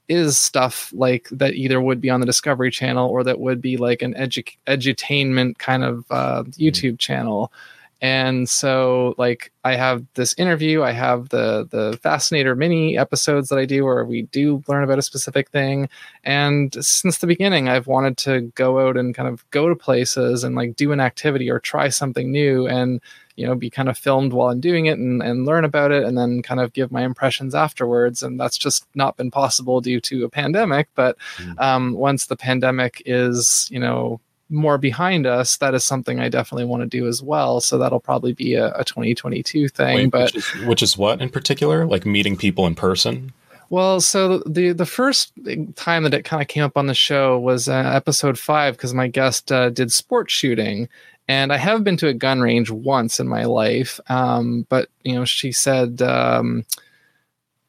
is 0.07 0.37
stuff 0.37 0.91
like 0.93 1.27
that 1.31 1.55
either 1.55 1.81
would 1.81 2.01
be 2.01 2.09
on 2.09 2.19
the 2.19 2.25
Discovery 2.25 2.71
Channel 2.71 3.09
or 3.09 3.23
that 3.23 3.39
would 3.39 3.61
be 3.61 3.77
like 3.77 4.01
an 4.01 4.13
edu- 4.13 4.55
edutainment 4.67 5.57
kind 5.57 5.83
of 5.83 6.05
uh, 6.09 6.43
mm-hmm. 6.43 6.61
YouTube 6.61 6.99
channel. 6.99 7.51
And 7.99 8.47
so, 8.47 9.15
like, 9.17 9.51
I 9.63 9.75
have 9.75 10.05
this 10.13 10.35
interview. 10.37 10.83
I 10.83 10.91
have 10.91 11.29
the 11.29 11.67
the 11.71 11.97
Fascinator 12.03 12.55
mini 12.55 12.95
episodes 12.95 13.49
that 13.49 13.57
I 13.57 13.65
do, 13.65 13.85
where 13.85 14.05
we 14.05 14.21
do 14.23 14.63
learn 14.67 14.83
about 14.83 14.99
a 14.99 15.01
specific 15.01 15.49
thing. 15.49 15.89
And 16.23 16.77
since 16.85 17.17
the 17.17 17.25
beginning, 17.25 17.69
I've 17.69 17.87
wanted 17.87 18.15
to 18.17 18.41
go 18.53 18.87
out 18.87 18.97
and 18.97 19.15
kind 19.15 19.27
of 19.27 19.49
go 19.49 19.67
to 19.67 19.75
places 19.75 20.43
and 20.43 20.55
like 20.55 20.75
do 20.75 20.91
an 20.91 20.99
activity 20.99 21.49
or 21.49 21.59
try 21.59 21.89
something 21.89 22.31
new. 22.31 22.67
And 22.67 23.01
you 23.37 23.45
know 23.45 23.55
be 23.55 23.69
kind 23.69 23.87
of 23.87 23.97
filmed 23.97 24.33
while 24.33 24.49
i'm 24.49 24.59
doing 24.59 24.87
it 24.87 24.97
and, 24.97 25.21
and 25.23 25.45
learn 25.45 25.63
about 25.63 25.91
it 25.91 26.03
and 26.03 26.17
then 26.17 26.41
kind 26.41 26.59
of 26.59 26.73
give 26.73 26.91
my 26.91 27.03
impressions 27.03 27.55
afterwards. 27.55 28.23
And 28.23 28.39
that's 28.39 28.57
just 28.57 28.85
not 28.95 29.15
been 29.15 29.31
possible 29.31 29.79
due 29.79 30.01
to 30.01 30.25
a 30.25 30.29
pandemic 30.29 30.89
but 30.95 31.17
mm. 31.37 31.57
um, 31.59 31.93
once 31.93 32.25
the 32.25 32.35
pandemic 32.35 33.01
is 33.05 33.69
you 33.71 33.79
know 33.79 34.19
more 34.49 34.77
behind 34.77 35.25
us 35.25 35.57
that 35.57 35.73
is 35.73 35.83
something 35.83 36.19
i 36.19 36.29
definitely 36.29 36.65
want 36.65 36.81
to 36.81 36.87
do 36.87 37.07
as 37.07 37.21
well. 37.21 37.61
So 37.61 37.77
that'll 37.77 37.99
probably 37.99 38.33
be 38.33 38.55
a, 38.55 38.73
a 38.73 38.83
2022 38.83 39.69
thing 39.69 39.95
Wait, 39.95 40.11
but 40.11 40.33
which 40.33 40.35
is, 40.35 40.65
which 40.65 40.81
is 40.81 40.97
what 40.97 41.21
in 41.21 41.29
particular? 41.29 41.85
Like 41.85 42.05
meeting 42.05 42.35
people 42.35 42.65
in 42.65 42.75
person? 42.75 43.33
Well, 43.69 43.99
so 43.99 44.39
the 44.39 44.71
the 44.71 44.85
first 44.85 45.33
time 45.75 46.03
that 46.03 46.13
it 46.13 46.23
kind 46.23 46.41
of 46.41 46.47
came 46.47 46.63
up 46.63 46.77
on 46.77 46.87
the 46.87 46.93
show 46.93 47.37
was 47.37 47.67
uh, 47.67 47.73
episode 47.73 48.39
five 48.39 48.77
because 48.77 48.93
my 48.93 49.07
guest 49.07 49.51
uh, 49.51 49.69
did 49.69 49.91
sport 49.91 50.31
shooting, 50.31 50.87
and 51.27 51.51
I 51.51 51.57
have 51.57 51.83
been 51.83 51.97
to 51.97 52.07
a 52.07 52.13
gun 52.13 52.41
range 52.41 52.69
once 52.71 53.19
in 53.19 53.27
my 53.27 53.45
life. 53.45 53.99
Um, 54.09 54.65
but 54.69 54.89
you 55.03 55.15
know, 55.15 55.25
she 55.25 55.51
said, 55.51 56.01
um, 56.01 56.65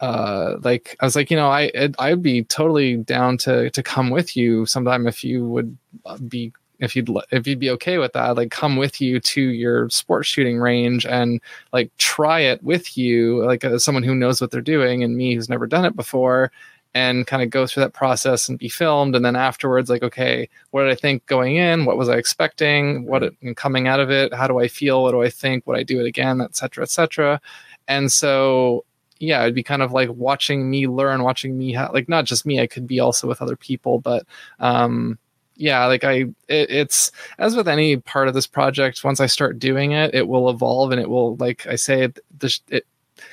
uh, 0.01 0.57
like 0.63 0.97
I 1.01 1.05
was 1.05 1.17
like, 1.17 1.31
you 1.31 1.37
know, 1.37 1.49
I 1.49 1.71
I'd 1.99 2.23
be 2.23 2.45
totally 2.45 2.97
down 2.97 3.37
to 3.39 3.71
to 3.71 3.83
come 3.83 4.11
with 4.11 4.37
you 4.37 4.67
sometime 4.67 5.07
if 5.07 5.25
you 5.25 5.49
would 5.49 5.77
uh, 6.07 6.19
be 6.19 6.53
if 6.79 6.95
you'd 6.95 7.11
if 7.31 7.47
you'd 7.47 7.59
be 7.59 7.71
okay 7.71 7.99
with 7.99 8.13
that 8.13 8.37
like 8.37 8.51
come 8.51 8.77
with 8.77 9.01
you 9.01 9.19
to 9.19 9.41
your 9.41 9.91
sports 9.91 10.29
shooting 10.29 10.59
range 10.59 11.05
and 11.07 11.41
like 11.73 11.91
try 11.99 12.41
it 12.41 12.63
with 12.63 12.97
you 12.97 13.45
like 13.45 13.65
as 13.65 13.83
someone 13.85 14.05
who 14.05 14.15
knows 14.15 14.41
what 14.41 14.51
they're 14.51 14.61
doing 14.61 15.03
and 15.03 15.17
me 15.17 15.35
who's 15.35 15.49
never 15.49 15.67
done 15.67 15.85
it 15.85 15.97
before 15.97 16.53
and 16.99 17.27
kind 17.27 17.43
of 17.43 17.51
go 17.51 17.67
through 17.67 17.83
that 17.85 17.93
process 18.03 18.49
and 18.49 18.59
be 18.59 18.69
filmed 18.69 19.15
and 19.15 19.25
then 19.25 19.37
afterwards 19.37 19.89
like 19.89 20.03
okay 20.03 20.49
what 20.71 20.83
did 20.83 20.93
i 20.93 20.95
think 20.95 21.25
going 21.27 21.57
in? 21.57 21.85
What 21.85 21.99
was 21.99 22.09
i 22.09 22.17
expecting? 22.17 23.07
What 23.07 23.23
it, 23.23 23.35
coming 23.57 23.89
out 23.89 24.01
of 24.01 24.11
it? 24.11 24.35
How 24.35 24.47
do 24.49 24.59
i 24.59 24.69
feel? 24.69 25.03
What 25.03 25.13
do 25.13 25.23
i 25.23 25.31
think? 25.31 25.67
Would 25.67 25.79
i 25.79 25.83
do 25.83 26.01
it 26.01 26.07
again? 26.07 26.41
Etc 26.41 26.83
etc 26.83 27.41
and 27.89 28.13
so 28.13 28.85
yeah 29.19 29.43
it'd 29.43 29.55
be 29.55 29.63
kind 29.63 29.83
of 29.83 29.93
like 29.93 30.11
watching 30.11 30.71
me 30.71 30.87
learn 30.87 31.25
watching 31.25 31.59
me 31.59 31.77
like 31.77 32.09
not 32.09 32.25
just 32.25 32.47
me 32.47 32.61
i 32.61 32.67
could 32.67 32.87
be 32.87 33.01
also 33.01 33.27
with 33.27 33.43
other 33.43 33.57
people 33.57 33.99
but 33.99 34.25
um 34.61 35.19
yeah 35.57 35.87
like 35.87 36.05
i 36.05 36.25
it, 36.47 36.71
it's 36.71 37.11
as 37.39 37.57
with 37.57 37.67
any 37.67 37.97
part 37.97 38.29
of 38.29 38.35
this 38.35 38.47
project 38.47 39.03
once 39.03 39.19
i 39.19 39.27
start 39.27 39.59
doing 39.59 39.93
it 39.93 40.15
it 40.15 40.29
will 40.29 40.49
evolve 40.49 40.93
and 40.93 41.01
it 41.01 41.11
will 41.11 41.35
like 41.37 41.67
i 41.67 41.75
say 41.75 42.09
the, 42.39 42.61
it 42.69 42.87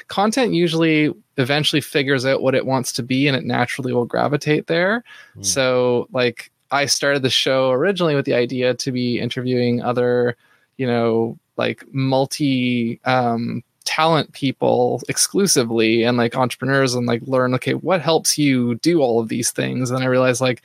content 0.08 0.54
usually 0.54 1.14
eventually 1.38 1.82
figures 1.82 2.26
out 2.26 2.42
what 2.42 2.56
it 2.56 2.66
wants 2.66 2.92
to 2.94 3.04
be 3.04 3.28
and 3.28 3.36
it 3.36 3.44
naturally 3.44 3.94
will 3.94 4.06
gravitate 4.06 4.68
there. 4.68 5.04
Mm. 5.38 5.46
So 5.46 6.08
like 6.12 6.52
I 6.72 6.86
started 6.86 7.22
the 7.22 7.30
show 7.30 7.72
originally 7.72 8.16
with 8.16 8.26
the 8.26 8.34
idea 8.34 8.74
to 8.74 8.92
be 8.92 9.20
interviewing 9.20 9.82
other, 9.82 10.36
you 10.78 10.88
know, 10.88 11.38
like 11.58 11.84
multi 11.94 13.00
um, 13.06 13.64
talent 13.86 14.34
people 14.34 15.02
exclusively 15.08 16.04
and 16.04 16.18
like 16.18 16.36
entrepreneurs 16.36 16.96
and 16.96 17.06
like 17.06 17.22
learn 17.26 17.54
okay 17.54 17.76
what 17.76 18.02
helps 18.02 18.38
you 18.38 18.76
do 18.76 19.00
all 19.00 19.20
of 19.20 19.30
these 19.30 19.52
things 19.52 19.92
and 19.92 20.04
i 20.04 20.08
realized 20.08 20.42
like 20.42 20.62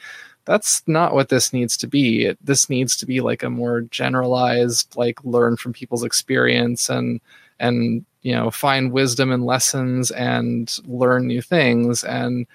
that's 0.47 0.83
not 0.87 1.15
what 1.15 1.29
this 1.29 1.53
needs 1.53 1.77
to 1.77 1.87
be 1.87 2.25
it, 2.25 2.39
this 2.45 2.71
needs 2.71 2.97
to 2.97 3.07
be 3.07 3.21
like 3.21 3.43
a 3.43 3.51
more 3.51 3.83
generalized 3.83 4.97
like 4.97 5.23
learn 5.23 5.57
from 5.57 5.73
people's 5.73 6.03
experience 6.03 6.89
and 6.89 7.21
and 7.61 8.05
you 8.23 8.35
know 8.35 8.51
find 8.51 8.93
wisdom 8.93 9.31
and 9.33 9.45
lessons 9.47 10.11
and 10.11 10.77
learn 10.87 11.27
new 11.27 11.43
things. 11.43 12.05
And 12.05 12.47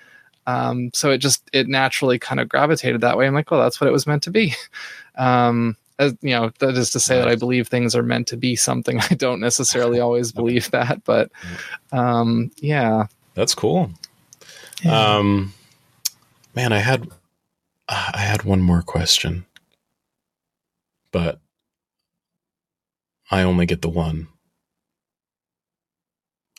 um, 0.48 0.92
so 0.94 1.10
it 1.12 1.18
just 1.20 1.50
it 1.54 1.68
naturally 1.68 2.20
kind 2.20 2.40
of 2.40 2.50
gravitated 2.50 3.02
that 3.02 3.18
way. 3.18 3.28
I'm 3.28 3.34
like 3.34 3.50
well 3.52 3.62
that's 3.62 3.82
what 3.82 3.88
it 3.88 3.94
was 3.94 4.08
meant 4.08 4.24
to 4.24 4.32
be. 4.32 4.54
Um, 5.18 5.78
as, 5.98 6.14
you 6.22 6.32
know 6.32 6.52
that 6.60 6.76
is 6.76 6.92
to 6.92 7.00
say 7.00 7.18
that 7.18 7.30
i 7.30 7.36
believe 7.36 7.70
things 7.70 7.96
are 7.96 8.04
meant 8.04 8.28
to 8.28 8.36
be 8.36 8.58
something. 8.58 9.00
I 9.10 9.14
don't 9.16 9.40
necessarily 9.40 10.00
always 10.02 10.34
believe 10.34 10.70
that 10.72 11.04
but 11.06 11.32
um, 11.94 12.52
yeah. 12.58 13.08
That's 13.34 13.56
cool. 13.56 13.92
Yeah. 14.84 15.16
um 15.20 15.54
man 16.54 16.74
i 16.74 16.80
had 16.80 17.08
i 17.88 18.18
had 18.18 18.44
one 18.44 18.62
more 18.62 18.82
question 18.82 19.46
but 21.14 21.40
i 23.32 23.42
only 23.42 23.66
get 23.66 23.82
the 23.82 23.88
one 23.90 24.28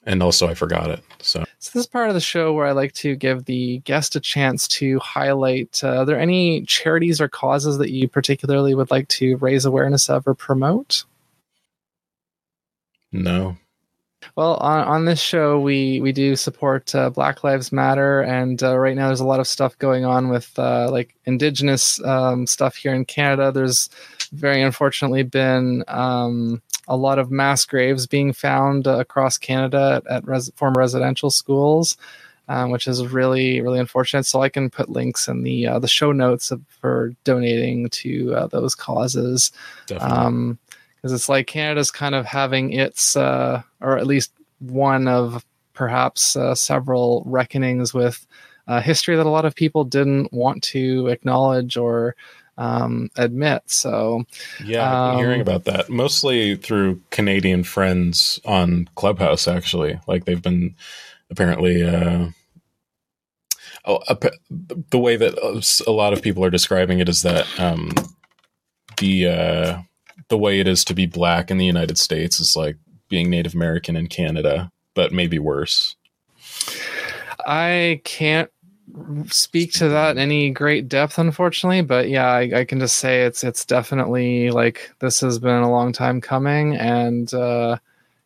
and 0.06 0.22
also 0.22 0.48
I 0.48 0.54
forgot 0.54 0.90
it. 0.90 1.02
So. 1.18 1.44
so 1.58 1.70
this 1.74 1.84
is 1.84 1.86
part 1.86 2.08
of 2.08 2.14
the 2.14 2.20
show 2.20 2.52
where 2.52 2.66
I 2.66 2.72
like 2.72 2.92
to 2.94 3.16
give 3.16 3.44
the 3.44 3.78
guest 3.80 4.16
a 4.16 4.20
chance 4.20 4.66
to 4.68 4.98
highlight. 5.00 5.80
Uh, 5.82 5.98
are 5.98 6.04
there 6.04 6.18
any 6.18 6.62
charities 6.62 7.20
or 7.20 7.28
causes 7.28 7.78
that 7.78 7.90
you 7.90 8.08
particularly 8.08 8.74
would 8.74 8.90
like 8.90 9.08
to 9.08 9.36
raise 9.38 9.64
awareness 9.64 10.08
of 10.08 10.26
or 10.26 10.34
promote? 10.34 11.04
No. 13.12 13.56
Well, 14.34 14.54
on, 14.54 14.86
on 14.86 15.04
this 15.04 15.20
show, 15.20 15.60
we 15.60 16.00
we 16.00 16.12
do 16.12 16.36
support 16.36 16.94
uh, 16.94 17.10
Black 17.10 17.44
Lives 17.44 17.70
Matter, 17.70 18.22
and 18.22 18.62
uh, 18.62 18.76
right 18.76 18.96
now 18.96 19.06
there's 19.06 19.20
a 19.20 19.26
lot 19.26 19.40
of 19.40 19.46
stuff 19.46 19.78
going 19.78 20.04
on 20.04 20.28
with 20.28 20.58
uh, 20.58 20.90
like 20.90 21.14
Indigenous 21.26 22.02
um, 22.04 22.46
stuff 22.46 22.76
here 22.76 22.94
in 22.94 23.04
Canada. 23.04 23.52
There's 23.52 23.88
very 24.32 24.62
unfortunately 24.62 25.22
been 25.22 25.84
um, 25.88 26.60
a 26.88 26.96
lot 26.96 27.18
of 27.18 27.30
mass 27.30 27.64
graves 27.64 28.06
being 28.06 28.32
found 28.32 28.86
uh, 28.86 28.98
across 28.98 29.38
Canada 29.38 30.02
at, 30.04 30.12
at 30.12 30.26
res- 30.26 30.50
former 30.56 30.78
residential 30.78 31.30
schools, 31.30 31.96
um, 32.48 32.70
which 32.70 32.86
is 32.86 33.06
really 33.06 33.60
really 33.60 33.78
unfortunate. 33.78 34.24
So 34.26 34.42
I 34.42 34.48
can 34.48 34.70
put 34.70 34.88
links 34.88 35.28
in 35.28 35.42
the 35.42 35.66
uh, 35.66 35.78
the 35.78 35.88
show 35.88 36.12
notes 36.12 36.50
of, 36.50 36.62
for 36.80 37.12
donating 37.24 37.88
to 37.90 38.34
uh, 38.34 38.46
those 38.46 38.74
causes. 38.74 39.52
Um, 39.98 40.58
because 41.06 41.12
it's 41.12 41.28
like 41.28 41.46
Canada's 41.46 41.92
kind 41.92 42.16
of 42.16 42.26
having 42.26 42.72
its, 42.72 43.16
uh, 43.16 43.62
or 43.80 43.96
at 43.96 44.08
least 44.08 44.32
one 44.58 45.06
of 45.06 45.44
perhaps 45.72 46.34
uh, 46.34 46.52
several 46.52 47.22
reckonings 47.26 47.94
with 47.94 48.26
uh, 48.66 48.80
history 48.80 49.14
that 49.14 49.26
a 49.26 49.30
lot 49.30 49.44
of 49.44 49.54
people 49.54 49.84
didn't 49.84 50.32
want 50.32 50.64
to 50.64 51.06
acknowledge 51.06 51.76
or 51.76 52.16
um, 52.58 53.10
admit. 53.16 53.62
So, 53.66 54.24
yeah, 54.64 54.90
I've 54.90 55.14
um, 55.14 55.18
hearing 55.18 55.40
about 55.40 55.64
that 55.64 55.88
mostly 55.88 56.56
through 56.56 57.00
Canadian 57.10 57.64
friends 57.64 58.40
on 58.44 58.88
Clubhouse. 58.94 59.48
Actually, 59.48 60.00
like 60.06 60.24
they've 60.24 60.42
been 60.42 60.74
apparently. 61.30 61.82
Uh, 61.82 62.28
oh, 63.84 64.00
the 64.90 64.98
way 64.98 65.16
that 65.16 65.34
a 65.86 65.92
lot 65.92 66.12
of 66.12 66.22
people 66.22 66.44
are 66.44 66.50
describing 66.50 66.98
it 66.98 67.08
is 67.08 67.22
that 67.22 67.46
um, 67.60 67.90
the 68.98 69.28
uh, 69.28 69.78
the 70.28 70.38
way 70.38 70.60
it 70.60 70.68
is 70.68 70.84
to 70.84 70.94
be 70.94 71.06
black 71.06 71.50
in 71.50 71.58
the 71.58 71.66
United 71.66 71.98
States 71.98 72.40
is 72.40 72.56
like 72.56 72.76
being 73.08 73.30
Native 73.30 73.54
American 73.54 73.96
in 73.96 74.08
Canada, 74.08 74.70
but 74.94 75.12
maybe 75.12 75.38
worse. 75.38 75.96
I 77.46 78.00
can't 78.04 78.50
speak 79.26 79.72
to 79.72 79.88
that 79.88 80.12
in 80.12 80.18
any 80.18 80.50
great 80.50 80.88
depth, 80.88 81.18
unfortunately. 81.18 81.82
But 81.82 82.08
yeah, 82.08 82.28
I, 82.28 82.60
I, 82.60 82.64
can 82.64 82.78
just 82.78 82.98
say 82.98 83.22
it's 83.22 83.42
it's 83.44 83.64
definitely 83.64 84.50
like 84.50 84.92
this 85.00 85.20
has 85.20 85.38
been 85.38 85.62
a 85.62 85.70
long 85.70 85.92
time 85.92 86.20
coming, 86.20 86.76
and 86.76 87.32
uh, 87.34 87.78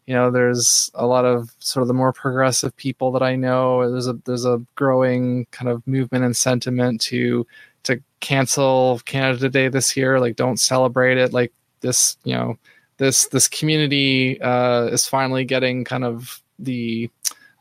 you 0.06 0.14
know, 0.14 0.30
there's 0.30 0.90
a 0.94 1.06
lot 1.06 1.24
of 1.24 1.54
sort 1.60 1.82
of 1.82 1.88
the 1.88 1.94
more 1.94 2.12
progressive 2.12 2.76
people 2.76 3.12
that 3.12 3.22
I 3.22 3.36
know. 3.36 3.90
There's 3.90 4.08
a 4.08 4.14
there's 4.24 4.44
a 4.44 4.60
growing 4.74 5.46
kind 5.50 5.68
of 5.68 5.86
movement 5.86 6.24
and 6.24 6.36
sentiment 6.36 7.00
to 7.02 7.46
to 7.84 8.02
cancel 8.20 9.00
Canada 9.04 9.48
Day 9.48 9.68
this 9.68 9.96
year. 9.96 10.20
Like, 10.20 10.36
don't 10.36 10.58
celebrate 10.58 11.16
it. 11.16 11.32
Like 11.32 11.52
this, 11.80 12.16
you 12.24 12.34
know, 12.34 12.58
this 12.98 13.28
this 13.28 13.48
community 13.48 14.40
uh, 14.40 14.86
is 14.86 15.06
finally 15.06 15.44
getting 15.44 15.84
kind 15.84 16.04
of 16.04 16.42
the 16.58 17.10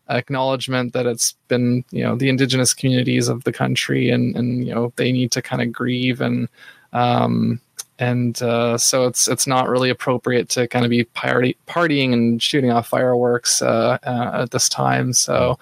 acknowledgement 0.09 0.93
that 0.93 1.05
it's 1.05 1.33
been 1.47 1.83
you 1.91 2.03
know 2.03 2.15
the 2.15 2.29
indigenous 2.29 2.73
communities 2.73 3.27
of 3.27 3.43
the 3.43 3.53
country 3.53 4.09
and 4.09 4.35
and 4.35 4.67
you 4.67 4.73
know 4.73 4.91
they 4.95 5.11
need 5.11 5.31
to 5.31 5.41
kind 5.41 5.61
of 5.61 5.71
grieve 5.71 6.21
and 6.21 6.47
um 6.93 7.61
and 7.99 8.41
uh, 8.41 8.77
so 8.77 9.05
it's 9.05 9.27
it's 9.27 9.45
not 9.45 9.67
really 9.67 9.89
appropriate 9.89 10.47
to 10.49 10.67
kind 10.69 10.85
of 10.85 10.89
be 10.89 11.03
party, 11.03 11.57
partying 11.67 12.13
and 12.13 12.41
shooting 12.41 12.71
off 12.71 12.87
fireworks 12.87 13.61
uh, 13.61 13.97
uh, 14.03 14.41
at 14.43 14.51
this 14.51 14.69
time. 14.69 15.11
So, 15.11 15.59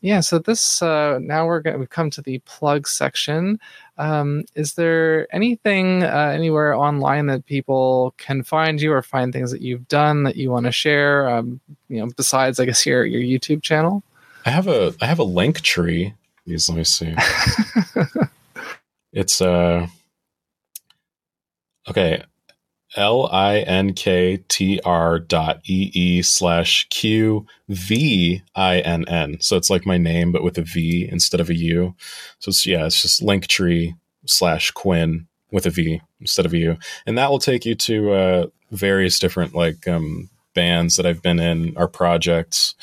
yeah. 0.00 0.20
So 0.20 0.38
this 0.38 0.80
uh, 0.82 1.18
now 1.20 1.46
we're 1.46 1.60
going 1.60 1.78
we've 1.80 1.90
come 1.90 2.08
to 2.10 2.22
the 2.22 2.38
plug 2.40 2.86
section. 2.86 3.58
Um, 3.98 4.44
is 4.54 4.74
there 4.74 5.26
anything 5.34 6.04
uh, 6.04 6.32
anywhere 6.32 6.74
online 6.74 7.26
that 7.26 7.44
people 7.44 8.14
can 8.18 8.44
find 8.44 8.80
you 8.80 8.92
or 8.92 9.02
find 9.02 9.32
things 9.32 9.50
that 9.50 9.60
you've 9.60 9.88
done 9.88 10.22
that 10.22 10.36
you 10.36 10.50
want 10.50 10.66
to 10.66 10.72
share? 10.72 11.28
Um, 11.28 11.60
you 11.88 11.98
know, 11.98 12.08
besides, 12.16 12.60
I 12.60 12.66
guess 12.66 12.86
your 12.86 13.04
your 13.04 13.20
YouTube 13.20 13.62
channel. 13.62 14.04
I 14.46 14.50
have 14.50 14.68
a 14.68 14.94
I 15.00 15.06
have 15.06 15.18
a 15.18 15.24
link 15.24 15.60
tree. 15.62 16.14
Let 16.46 16.70
me 16.70 16.84
see. 16.84 17.14
it's 19.12 19.40
uh 19.40 19.86
okay. 21.88 22.22
L 22.96 23.28
I 23.30 23.58
N 23.58 23.92
K 23.92 24.38
T 24.48 24.80
R 24.84 25.20
dot 25.20 25.60
E 25.64 25.92
E 25.94 26.22
slash 26.22 26.88
Q 26.90 27.46
V 27.68 28.42
I 28.56 28.80
N 28.80 29.04
N. 29.08 29.36
So 29.40 29.56
it's 29.56 29.70
like 29.70 29.86
my 29.86 29.96
name, 29.96 30.32
but 30.32 30.42
with 30.42 30.58
a 30.58 30.62
V 30.62 31.08
instead 31.08 31.40
of 31.40 31.48
a 31.48 31.54
U. 31.54 31.94
So 32.40 32.48
it's, 32.48 32.66
yeah, 32.66 32.86
it's 32.86 33.00
just 33.00 33.22
Linktree 33.22 33.94
slash 34.26 34.72
Quinn 34.72 35.28
with 35.52 35.66
a 35.66 35.70
V 35.70 36.02
instead 36.20 36.46
of 36.46 36.52
a 36.52 36.58
U. 36.58 36.76
And 37.06 37.16
that 37.16 37.30
will 37.30 37.38
take 37.38 37.64
you 37.64 37.76
to 37.76 38.12
uh, 38.12 38.46
various 38.72 39.20
different 39.20 39.54
like 39.54 39.86
um, 39.86 40.28
bands 40.54 40.96
that 40.96 41.06
I've 41.06 41.22
been 41.22 41.38
in, 41.38 41.76
our 41.76 41.88
projects, 41.88 42.74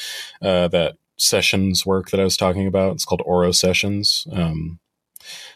uh, 0.42 0.70
that 0.70 0.96
sessions 1.18 1.86
work 1.86 2.12
that 2.12 2.20
I 2.20 2.24
was 2.24 2.38
talking 2.38 2.66
about. 2.66 2.94
It's 2.94 3.06
called 3.06 3.24
Oro 3.26 3.52
Sessions. 3.52 4.26
Um, 4.32 4.80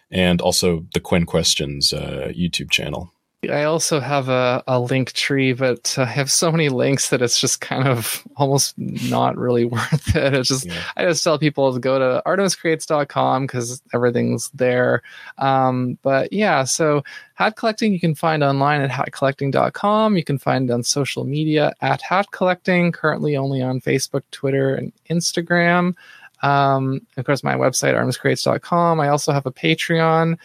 and 0.10 0.42
also 0.42 0.86
the 0.94 1.00
Quinn 1.00 1.26
Questions 1.26 1.94
uh, 1.94 2.34
YouTube 2.36 2.70
channel. 2.70 3.14
I 3.50 3.64
also 3.64 4.00
have 4.00 4.30
a, 4.30 4.64
a 4.68 4.80
link 4.80 5.14
tree, 5.14 5.54
but 5.54 5.96
I 5.98 6.06
have 6.06 6.32
so 6.32 6.52
many 6.52 6.70
links 6.70 7.10
that 7.10 7.24
it's 7.24 7.40
just 7.40 7.60
kind 7.60 7.88
of 7.88 8.26
almost 8.36 8.78
not 8.78 9.36
really 9.36 9.66
worth 9.66 10.16
it. 10.16 10.36
It's 10.36 10.48
just, 10.48 10.68
yeah. 10.68 10.84
I 10.96 11.06
just 11.06 11.24
tell 11.24 11.40
people 11.40 11.74
to 11.74 11.80
go 11.80 11.98
to 11.98 12.22
artemiscreates.com 12.28 13.48
because 13.48 13.82
everything's 13.96 14.50
there. 14.50 15.02
Um, 15.40 15.98
but 16.04 16.32
yeah, 16.32 16.66
so 16.66 17.04
hat 17.34 17.56
collecting 17.56 17.94
you 17.94 18.00
can 18.00 18.14
find 18.14 18.44
online 18.44 18.82
at 18.82 18.92
hatcollecting.com. 18.92 20.18
You 20.18 20.24
can 20.24 20.38
find 20.38 20.70
on 20.70 20.84
social 20.84 21.24
media 21.24 21.74
at 21.82 22.02
hat 22.04 22.30
collecting, 22.32 22.92
currently 22.92 23.36
only 23.36 23.64
on 23.64 23.82
Facebook, 23.82 24.22
Twitter, 24.30 24.76
and 24.76 24.94
Instagram. 25.10 25.96
Um, 26.44 27.06
of 27.18 27.26
course, 27.26 27.44
my 27.44 27.56
website, 27.56 27.96
artemiscreates.com. 27.96 29.00
I 29.00 29.08
also 29.10 29.32
have 29.32 29.48
a 29.48 29.52
Patreon 29.52 30.38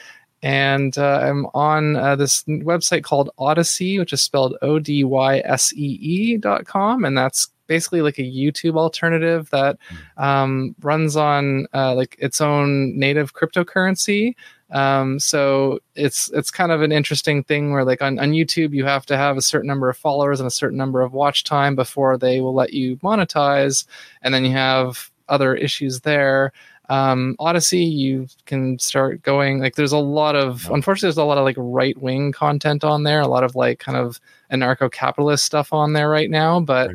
and 0.42 0.96
uh, 0.98 1.20
I'm 1.22 1.46
on 1.54 1.96
uh, 1.96 2.16
this 2.16 2.44
website 2.44 3.02
called 3.02 3.30
Odysee, 3.38 3.98
which 3.98 4.12
is 4.12 4.22
spelled 4.22 4.56
O 4.62 4.78
D 4.78 5.04
Y 5.04 5.38
S 5.44 5.72
E 5.74 5.98
E 6.00 6.36
dot 6.36 6.66
com, 6.66 7.04
and 7.04 7.16
that's 7.16 7.48
basically 7.66 8.02
like 8.02 8.18
a 8.18 8.22
YouTube 8.22 8.76
alternative 8.76 9.50
that 9.50 9.76
um, 10.16 10.74
runs 10.80 11.16
on 11.16 11.66
uh, 11.74 11.94
like 11.94 12.16
its 12.18 12.40
own 12.40 12.96
native 12.96 13.34
cryptocurrency. 13.34 14.34
Um, 14.70 15.18
so 15.20 15.78
it's 15.94 16.30
it's 16.32 16.50
kind 16.50 16.72
of 16.72 16.82
an 16.82 16.92
interesting 16.92 17.44
thing 17.44 17.72
where 17.72 17.84
like 17.84 18.02
on, 18.02 18.18
on 18.18 18.32
YouTube 18.32 18.72
you 18.72 18.84
have 18.84 19.06
to 19.06 19.16
have 19.16 19.36
a 19.36 19.42
certain 19.42 19.68
number 19.68 19.88
of 19.88 19.96
followers 19.96 20.40
and 20.40 20.46
a 20.46 20.50
certain 20.50 20.78
number 20.78 21.02
of 21.02 21.12
watch 21.12 21.44
time 21.44 21.76
before 21.76 22.18
they 22.18 22.40
will 22.40 22.54
let 22.54 22.72
you 22.72 22.96
monetize, 22.96 23.86
and 24.22 24.34
then 24.34 24.44
you 24.44 24.52
have 24.52 25.10
other 25.28 25.54
issues 25.54 26.00
there 26.00 26.52
um, 26.90 27.36
Odysee, 27.40 27.84
you 27.84 28.28
can 28.46 28.78
start 28.78 29.22
going 29.22 29.60
like 29.60 29.76
there's 29.76 29.92
a 29.92 29.98
lot 29.98 30.36
of 30.36 30.70
unfortunately 30.70 31.08
there's 31.08 31.18
a 31.18 31.24
lot 31.24 31.38
of 31.38 31.44
like 31.44 31.56
right 31.58 31.96
wing 32.00 32.32
content 32.32 32.84
on 32.84 33.04
there, 33.04 33.20
a 33.20 33.28
lot 33.28 33.44
of 33.44 33.56
like 33.56 33.80
kind 33.80 33.98
of 33.98 34.20
anarcho 34.52 34.92
capitalist 34.92 35.44
stuff 35.44 35.72
on 35.72 35.94
there 35.94 36.10
right 36.10 36.30
now. 36.30 36.60
But 36.60 36.90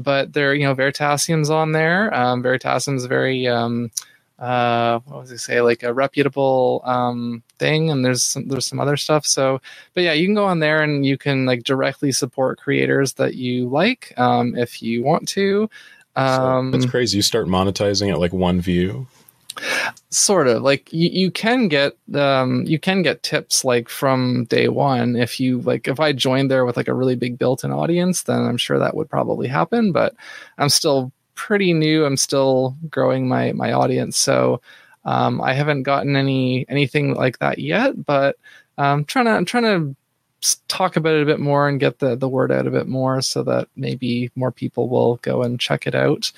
but 0.00 0.34
there, 0.34 0.54
you 0.54 0.64
know, 0.66 0.76
Veritasium's 0.76 1.50
on 1.50 1.72
there. 1.72 2.14
Um, 2.14 2.44
Veritasium's 2.44 3.06
very, 3.06 3.48
um, 3.48 3.92
uh, 4.38 5.00
what 5.06 5.22
was 5.22 5.30
he 5.30 5.38
say, 5.38 5.62
like 5.62 5.84
a 5.84 5.94
reputable 5.94 6.82
um, 6.84 7.42
thing, 7.58 7.90
and 7.90 8.04
there's 8.04 8.22
some, 8.24 8.48
there's 8.48 8.66
some 8.68 8.80
other 8.80 8.98
stuff. 8.98 9.26
So, 9.26 9.62
but 9.94 10.04
yeah, 10.04 10.12
you 10.14 10.28
can 10.28 10.36
go 10.36 10.46
on 10.46 10.60
there 10.60 10.82
and 10.84 11.06
you 11.06 11.18
can 11.18 11.46
like 11.46 11.64
directly 11.64 12.12
support 12.12 12.60
creators 12.60 13.14
that 13.14 13.36
you 13.36 13.70
like 13.70 14.14
um, 14.18 14.56
if 14.58 14.82
you 14.82 15.02
want 15.04 15.28
to. 15.30 15.70
Um, 16.16 16.72
so 16.72 16.78
that's 16.78 16.90
crazy. 16.90 17.18
You 17.18 17.22
start 17.22 17.46
monetizing 17.46 18.10
at 18.10 18.18
like 18.18 18.32
one 18.32 18.60
view? 18.60 19.06
Sort 20.10 20.48
of 20.48 20.62
like 20.62 20.92
you, 20.92 21.08
you 21.08 21.30
can 21.30 21.68
get 21.68 21.96
um 22.14 22.64
you 22.66 22.78
can 22.78 23.02
get 23.02 23.22
tips 23.22 23.64
like 23.64 23.88
from 23.88 24.44
day 24.44 24.68
one 24.68 25.16
if 25.16 25.40
you 25.40 25.62
like 25.62 25.88
if 25.88 25.98
i 25.98 26.12
joined 26.12 26.50
there 26.50 26.66
with 26.66 26.76
like 26.76 26.88
a 26.88 26.94
really 26.94 27.16
big 27.16 27.38
built-in 27.38 27.72
audience 27.72 28.24
then 28.24 28.42
i'm 28.42 28.58
sure 28.58 28.78
that 28.78 28.94
would 28.94 29.08
probably 29.08 29.48
happen 29.48 29.92
but 29.92 30.14
i'm 30.58 30.68
still 30.68 31.10
pretty 31.36 31.72
new. 31.72 32.04
I'm 32.04 32.16
still 32.16 32.76
growing 32.90 33.28
my 33.28 33.52
my 33.52 33.72
audience. 33.72 34.18
So 34.18 34.60
um 35.04 35.40
i 35.40 35.52
haven't 35.52 35.84
gotten 35.84 36.16
any 36.16 36.66
anything 36.68 37.14
like 37.14 37.38
that 37.38 37.58
yet 37.60 38.04
but 38.04 38.36
i'm 38.76 39.04
trying 39.04 39.26
to 39.26 39.30
i'm 39.30 39.44
trying 39.44 39.62
to 39.62 39.96
talk 40.68 40.96
about 40.96 41.14
it 41.14 41.22
a 41.22 41.26
bit 41.26 41.40
more 41.40 41.68
and 41.68 41.80
get 41.80 41.98
the 41.98 42.14
the 42.14 42.28
word 42.28 42.52
out 42.52 42.66
a 42.66 42.70
bit 42.70 42.86
more 42.86 43.20
so 43.20 43.42
that 43.42 43.68
maybe 43.76 44.30
more 44.36 44.52
people 44.52 44.88
will 44.88 45.16
go 45.16 45.42
and 45.42 45.58
check 45.58 45.86
it 45.86 45.94
out 45.94 46.30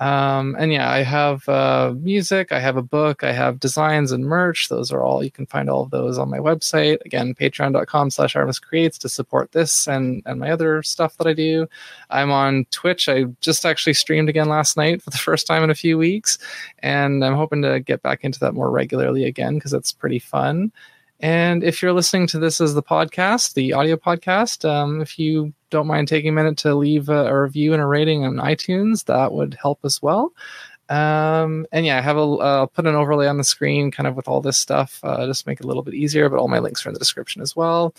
um, 0.00 0.56
and 0.58 0.72
yeah, 0.72 0.90
I 0.90 1.02
have 1.02 1.46
uh, 1.46 1.92
music, 1.94 2.52
I 2.52 2.60
have 2.60 2.78
a 2.78 2.82
book, 2.82 3.22
I 3.22 3.32
have 3.32 3.60
designs 3.60 4.12
and 4.12 4.24
merch. 4.24 4.70
Those 4.70 4.90
are 4.90 5.02
all 5.02 5.22
you 5.22 5.30
can 5.30 5.44
find 5.44 5.68
all 5.68 5.82
of 5.82 5.90
those 5.90 6.16
on 6.16 6.30
my 6.30 6.38
website. 6.38 7.04
Again, 7.04 7.34
patreon.com 7.34 8.10
slash 8.10 8.34
creates 8.62 8.96
to 8.96 9.10
support 9.10 9.52
this 9.52 9.86
and, 9.86 10.22
and 10.24 10.40
my 10.40 10.50
other 10.50 10.82
stuff 10.82 11.18
that 11.18 11.26
I 11.26 11.34
do. 11.34 11.66
I'm 12.08 12.30
on 12.30 12.64
Twitch. 12.70 13.10
I 13.10 13.24
just 13.42 13.66
actually 13.66 13.92
streamed 13.92 14.30
again 14.30 14.48
last 14.48 14.74
night 14.78 15.02
for 15.02 15.10
the 15.10 15.18
first 15.18 15.46
time 15.46 15.62
in 15.62 15.70
a 15.70 15.74
few 15.74 15.98
weeks. 15.98 16.38
And 16.78 17.22
I'm 17.22 17.34
hoping 17.34 17.60
to 17.62 17.78
get 17.78 18.00
back 18.00 18.24
into 18.24 18.40
that 18.40 18.54
more 18.54 18.70
regularly 18.70 19.26
again 19.26 19.56
because 19.56 19.74
it's 19.74 19.92
pretty 19.92 20.18
fun. 20.18 20.72
And 21.20 21.62
if 21.62 21.82
you're 21.82 21.92
listening 21.92 22.26
to 22.28 22.38
this 22.38 22.60
as 22.60 22.74
the 22.74 22.82
podcast, 22.82 23.52
the 23.52 23.74
audio 23.74 23.96
podcast, 23.96 24.68
um, 24.68 25.02
if 25.02 25.18
you 25.18 25.52
don't 25.68 25.86
mind 25.86 26.08
taking 26.08 26.30
a 26.30 26.32
minute 26.32 26.56
to 26.58 26.74
leave 26.74 27.10
a, 27.10 27.26
a, 27.26 27.42
review 27.42 27.74
and 27.74 27.82
a 27.82 27.86
rating 27.86 28.24
on 28.24 28.36
iTunes, 28.36 29.04
that 29.04 29.32
would 29.32 29.56
help 29.60 29.80
as 29.84 30.00
well. 30.00 30.32
Um, 30.88 31.66
and 31.72 31.84
yeah, 31.84 31.98
I 31.98 32.00
have 32.00 32.16
a 32.16 32.22
uh, 32.22 32.66
put 32.66 32.86
an 32.86 32.96
overlay 32.96 33.28
on 33.28 33.36
the 33.36 33.44
screen, 33.44 33.90
kind 33.90 34.06
of 34.06 34.16
with 34.16 34.28
all 34.28 34.40
this 34.40 34.58
stuff, 34.58 34.98
uh, 35.04 35.26
just 35.26 35.46
make 35.46 35.60
it 35.60 35.64
a 35.64 35.68
little 35.68 35.82
bit 35.82 35.94
easier. 35.94 36.28
But 36.28 36.38
all 36.38 36.48
my 36.48 36.58
links 36.58 36.84
are 36.84 36.88
in 36.88 36.94
the 36.94 36.98
description 36.98 37.42
as 37.42 37.54
well. 37.54 37.94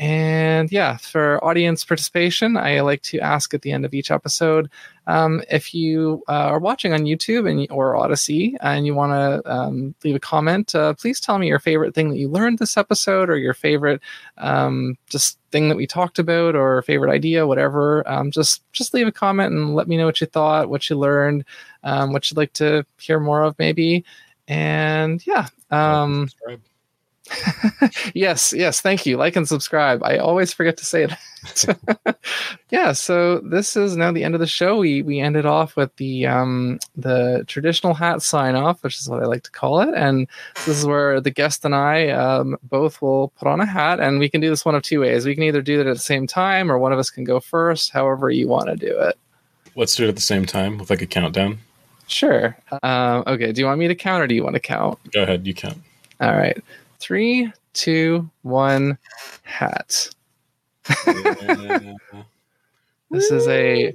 And 0.00 0.72
yeah, 0.72 0.96
for 0.96 1.44
audience 1.44 1.84
participation, 1.84 2.56
I 2.56 2.80
like 2.80 3.02
to 3.02 3.20
ask 3.20 3.52
at 3.52 3.60
the 3.60 3.70
end 3.70 3.84
of 3.84 3.92
each 3.92 4.10
episode 4.10 4.70
um, 5.06 5.42
if 5.50 5.74
you 5.74 6.22
uh, 6.26 6.32
are 6.32 6.58
watching 6.58 6.94
on 6.94 7.00
YouTube 7.00 7.50
and 7.50 7.70
or 7.70 7.96
Odysee 7.96 8.56
and 8.62 8.86
you 8.86 8.94
want 8.94 9.12
to 9.12 9.52
um, 9.52 9.94
leave 10.02 10.14
a 10.14 10.20
comment, 10.20 10.74
uh, 10.74 10.94
please 10.94 11.20
tell 11.20 11.36
me 11.36 11.48
your 11.48 11.58
favorite 11.58 11.94
thing 11.94 12.08
that 12.08 12.16
you 12.16 12.28
learned 12.28 12.58
this 12.58 12.78
episode 12.78 13.28
or 13.28 13.36
your 13.36 13.52
favorite 13.52 14.00
um, 14.38 14.96
just 15.10 15.38
thing 15.50 15.68
that 15.68 15.76
we 15.76 15.86
talked 15.86 16.18
about 16.18 16.56
or 16.56 16.80
favorite 16.80 17.12
idea, 17.12 17.46
whatever. 17.46 18.02
Um, 18.08 18.30
just 18.30 18.62
just 18.72 18.94
leave 18.94 19.06
a 19.06 19.12
comment 19.12 19.52
and 19.52 19.74
let 19.74 19.86
me 19.86 19.98
know 19.98 20.06
what 20.06 20.22
you 20.22 20.26
thought, 20.26 20.70
what 20.70 20.88
you 20.88 20.96
learned, 20.96 21.44
um, 21.84 22.14
what 22.14 22.30
you'd 22.30 22.38
like 22.38 22.54
to 22.54 22.86
hear 22.98 23.20
more 23.20 23.42
of, 23.42 23.54
maybe. 23.58 24.06
And 24.48 25.24
yeah. 25.26 25.48
Yes, 28.14 28.52
yes, 28.52 28.80
thank 28.80 29.06
you. 29.06 29.16
Like 29.16 29.36
and 29.36 29.46
subscribe. 29.46 30.02
I 30.02 30.18
always 30.18 30.52
forget 30.52 30.76
to 30.78 30.84
say 30.84 31.06
that. 31.06 32.18
yeah, 32.70 32.92
so 32.92 33.38
this 33.38 33.76
is 33.76 33.96
now 33.96 34.12
the 34.12 34.24
end 34.24 34.34
of 34.34 34.40
the 34.40 34.46
show. 34.46 34.78
We 34.78 35.02
we 35.02 35.20
ended 35.20 35.46
off 35.46 35.76
with 35.76 35.94
the 35.96 36.26
um 36.26 36.78
the 36.96 37.44
traditional 37.46 37.94
hat 37.94 38.22
sign 38.22 38.54
off, 38.54 38.82
which 38.82 38.98
is 38.98 39.08
what 39.08 39.22
I 39.22 39.26
like 39.26 39.42
to 39.44 39.50
call 39.50 39.80
it. 39.80 39.94
And 39.94 40.28
this 40.66 40.78
is 40.78 40.86
where 40.86 41.20
the 41.20 41.30
guest 41.30 41.64
and 41.64 41.74
I 41.74 42.08
um, 42.10 42.56
both 42.64 43.00
will 43.00 43.28
put 43.38 43.48
on 43.48 43.60
a 43.60 43.66
hat 43.66 44.00
and 44.00 44.18
we 44.18 44.28
can 44.28 44.40
do 44.40 44.50
this 44.50 44.64
one 44.64 44.74
of 44.74 44.82
two 44.82 45.00
ways. 45.00 45.26
We 45.26 45.34
can 45.34 45.44
either 45.44 45.62
do 45.62 45.80
it 45.80 45.86
at 45.86 45.94
the 45.94 46.00
same 46.00 46.26
time 46.26 46.70
or 46.70 46.78
one 46.78 46.92
of 46.92 46.98
us 46.98 47.10
can 47.10 47.24
go 47.24 47.40
first, 47.40 47.90
however 47.90 48.30
you 48.30 48.48
want 48.48 48.68
to 48.68 48.76
do 48.76 48.98
it. 49.00 49.18
Let's 49.76 49.94
do 49.94 50.04
it 50.04 50.08
at 50.08 50.16
the 50.16 50.22
same 50.22 50.46
time 50.46 50.78
with 50.78 50.90
like 50.90 51.02
a 51.02 51.06
countdown. 51.06 51.58
Sure. 52.06 52.56
Um, 52.82 53.22
okay. 53.26 53.52
Do 53.52 53.60
you 53.60 53.66
want 53.66 53.78
me 53.78 53.88
to 53.88 53.94
count 53.94 54.22
or 54.22 54.26
do 54.26 54.34
you 54.34 54.42
want 54.42 54.54
to 54.54 54.60
count? 54.60 54.98
Go 55.12 55.22
ahead. 55.22 55.46
You 55.46 55.54
count. 55.54 55.78
All 56.20 56.36
right. 56.36 56.60
Three, 57.00 57.52
two, 57.72 58.30
one, 58.42 58.98
hat. 59.42 60.10
this 63.10 63.30
is 63.30 63.48
a 63.48 63.92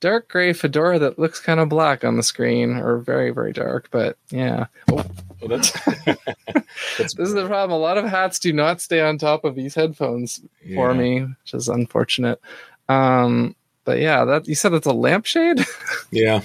dark 0.00 0.28
gray 0.28 0.52
fedora 0.52 0.98
that 0.98 1.18
looks 1.18 1.40
kind 1.40 1.60
of 1.60 1.68
black 1.68 2.04
on 2.04 2.16
the 2.16 2.22
screen, 2.22 2.76
or 2.76 2.98
very, 2.98 3.30
very 3.30 3.52
dark. 3.52 3.88
But 3.90 4.16
yeah. 4.30 4.66
Oh, 4.90 5.04
oh 5.42 5.48
that's, 5.48 5.72
that's 6.04 7.14
this 7.14 7.28
is 7.28 7.34
the 7.34 7.46
problem. 7.46 7.78
A 7.78 7.82
lot 7.82 7.98
of 7.98 8.04
hats 8.06 8.38
do 8.38 8.52
not 8.52 8.80
stay 8.80 9.00
on 9.00 9.18
top 9.18 9.44
of 9.44 9.54
these 9.54 9.74
headphones 9.74 10.40
yeah. 10.64 10.76
for 10.76 10.94
me, 10.94 11.20
which 11.22 11.54
is 11.54 11.68
unfortunate. 11.68 12.40
Um, 12.88 13.54
but 13.84 14.00
yeah, 14.00 14.24
that 14.24 14.48
you 14.48 14.54
said 14.54 14.72
it's 14.72 14.86
a 14.86 14.92
lampshade. 14.92 15.64
yeah. 16.10 16.42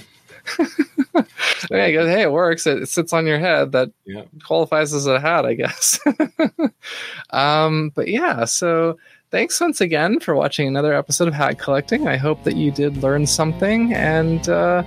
okay, 1.16 1.92
goes, 1.92 2.08
hey, 2.08 2.22
it 2.22 2.32
works. 2.32 2.66
It, 2.66 2.88
sits 2.88 3.12
on 3.12 3.26
your 3.26 3.38
head. 3.38 3.72
That 3.72 3.90
yeah. 4.04 4.24
qualifies 4.44 4.92
as 4.92 5.06
a 5.06 5.20
hat, 5.20 5.46
I 5.46 5.54
guess. 5.54 5.98
um, 7.30 7.92
but 7.94 8.08
yeah, 8.08 8.44
so 8.44 8.98
thanks 9.30 9.60
once 9.60 9.80
again 9.80 10.20
for 10.20 10.34
watching 10.34 10.68
another 10.68 10.94
episode 10.94 11.28
of 11.28 11.34
Hat 11.34 11.58
Collecting. 11.58 12.06
I 12.06 12.16
hope 12.16 12.44
that 12.44 12.56
you 12.56 12.70
did 12.70 12.98
learn 12.98 13.26
something 13.26 13.92
and 13.94 14.48
uh, 14.48 14.82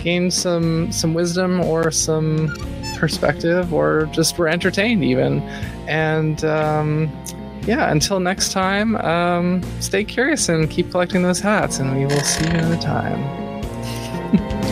gain 0.00 0.30
some 0.30 0.90
some 0.90 1.14
wisdom 1.14 1.60
or 1.60 1.90
some 1.90 2.54
perspective, 2.96 3.72
or 3.72 4.06
just 4.12 4.38
were 4.38 4.48
entertained 4.48 5.04
even. 5.04 5.40
And 5.88 6.44
um, 6.44 7.10
yeah, 7.66 7.92
until 7.92 8.18
next 8.18 8.52
time, 8.52 8.96
um, 8.96 9.62
stay 9.80 10.04
curious 10.04 10.48
and 10.48 10.68
keep 10.68 10.90
collecting 10.90 11.22
those 11.22 11.40
hats, 11.40 11.78
and 11.78 11.96
we 11.96 12.06
will 12.06 12.20
see 12.22 12.44
you 12.44 12.50
another 12.50 12.80
time. 12.80 14.62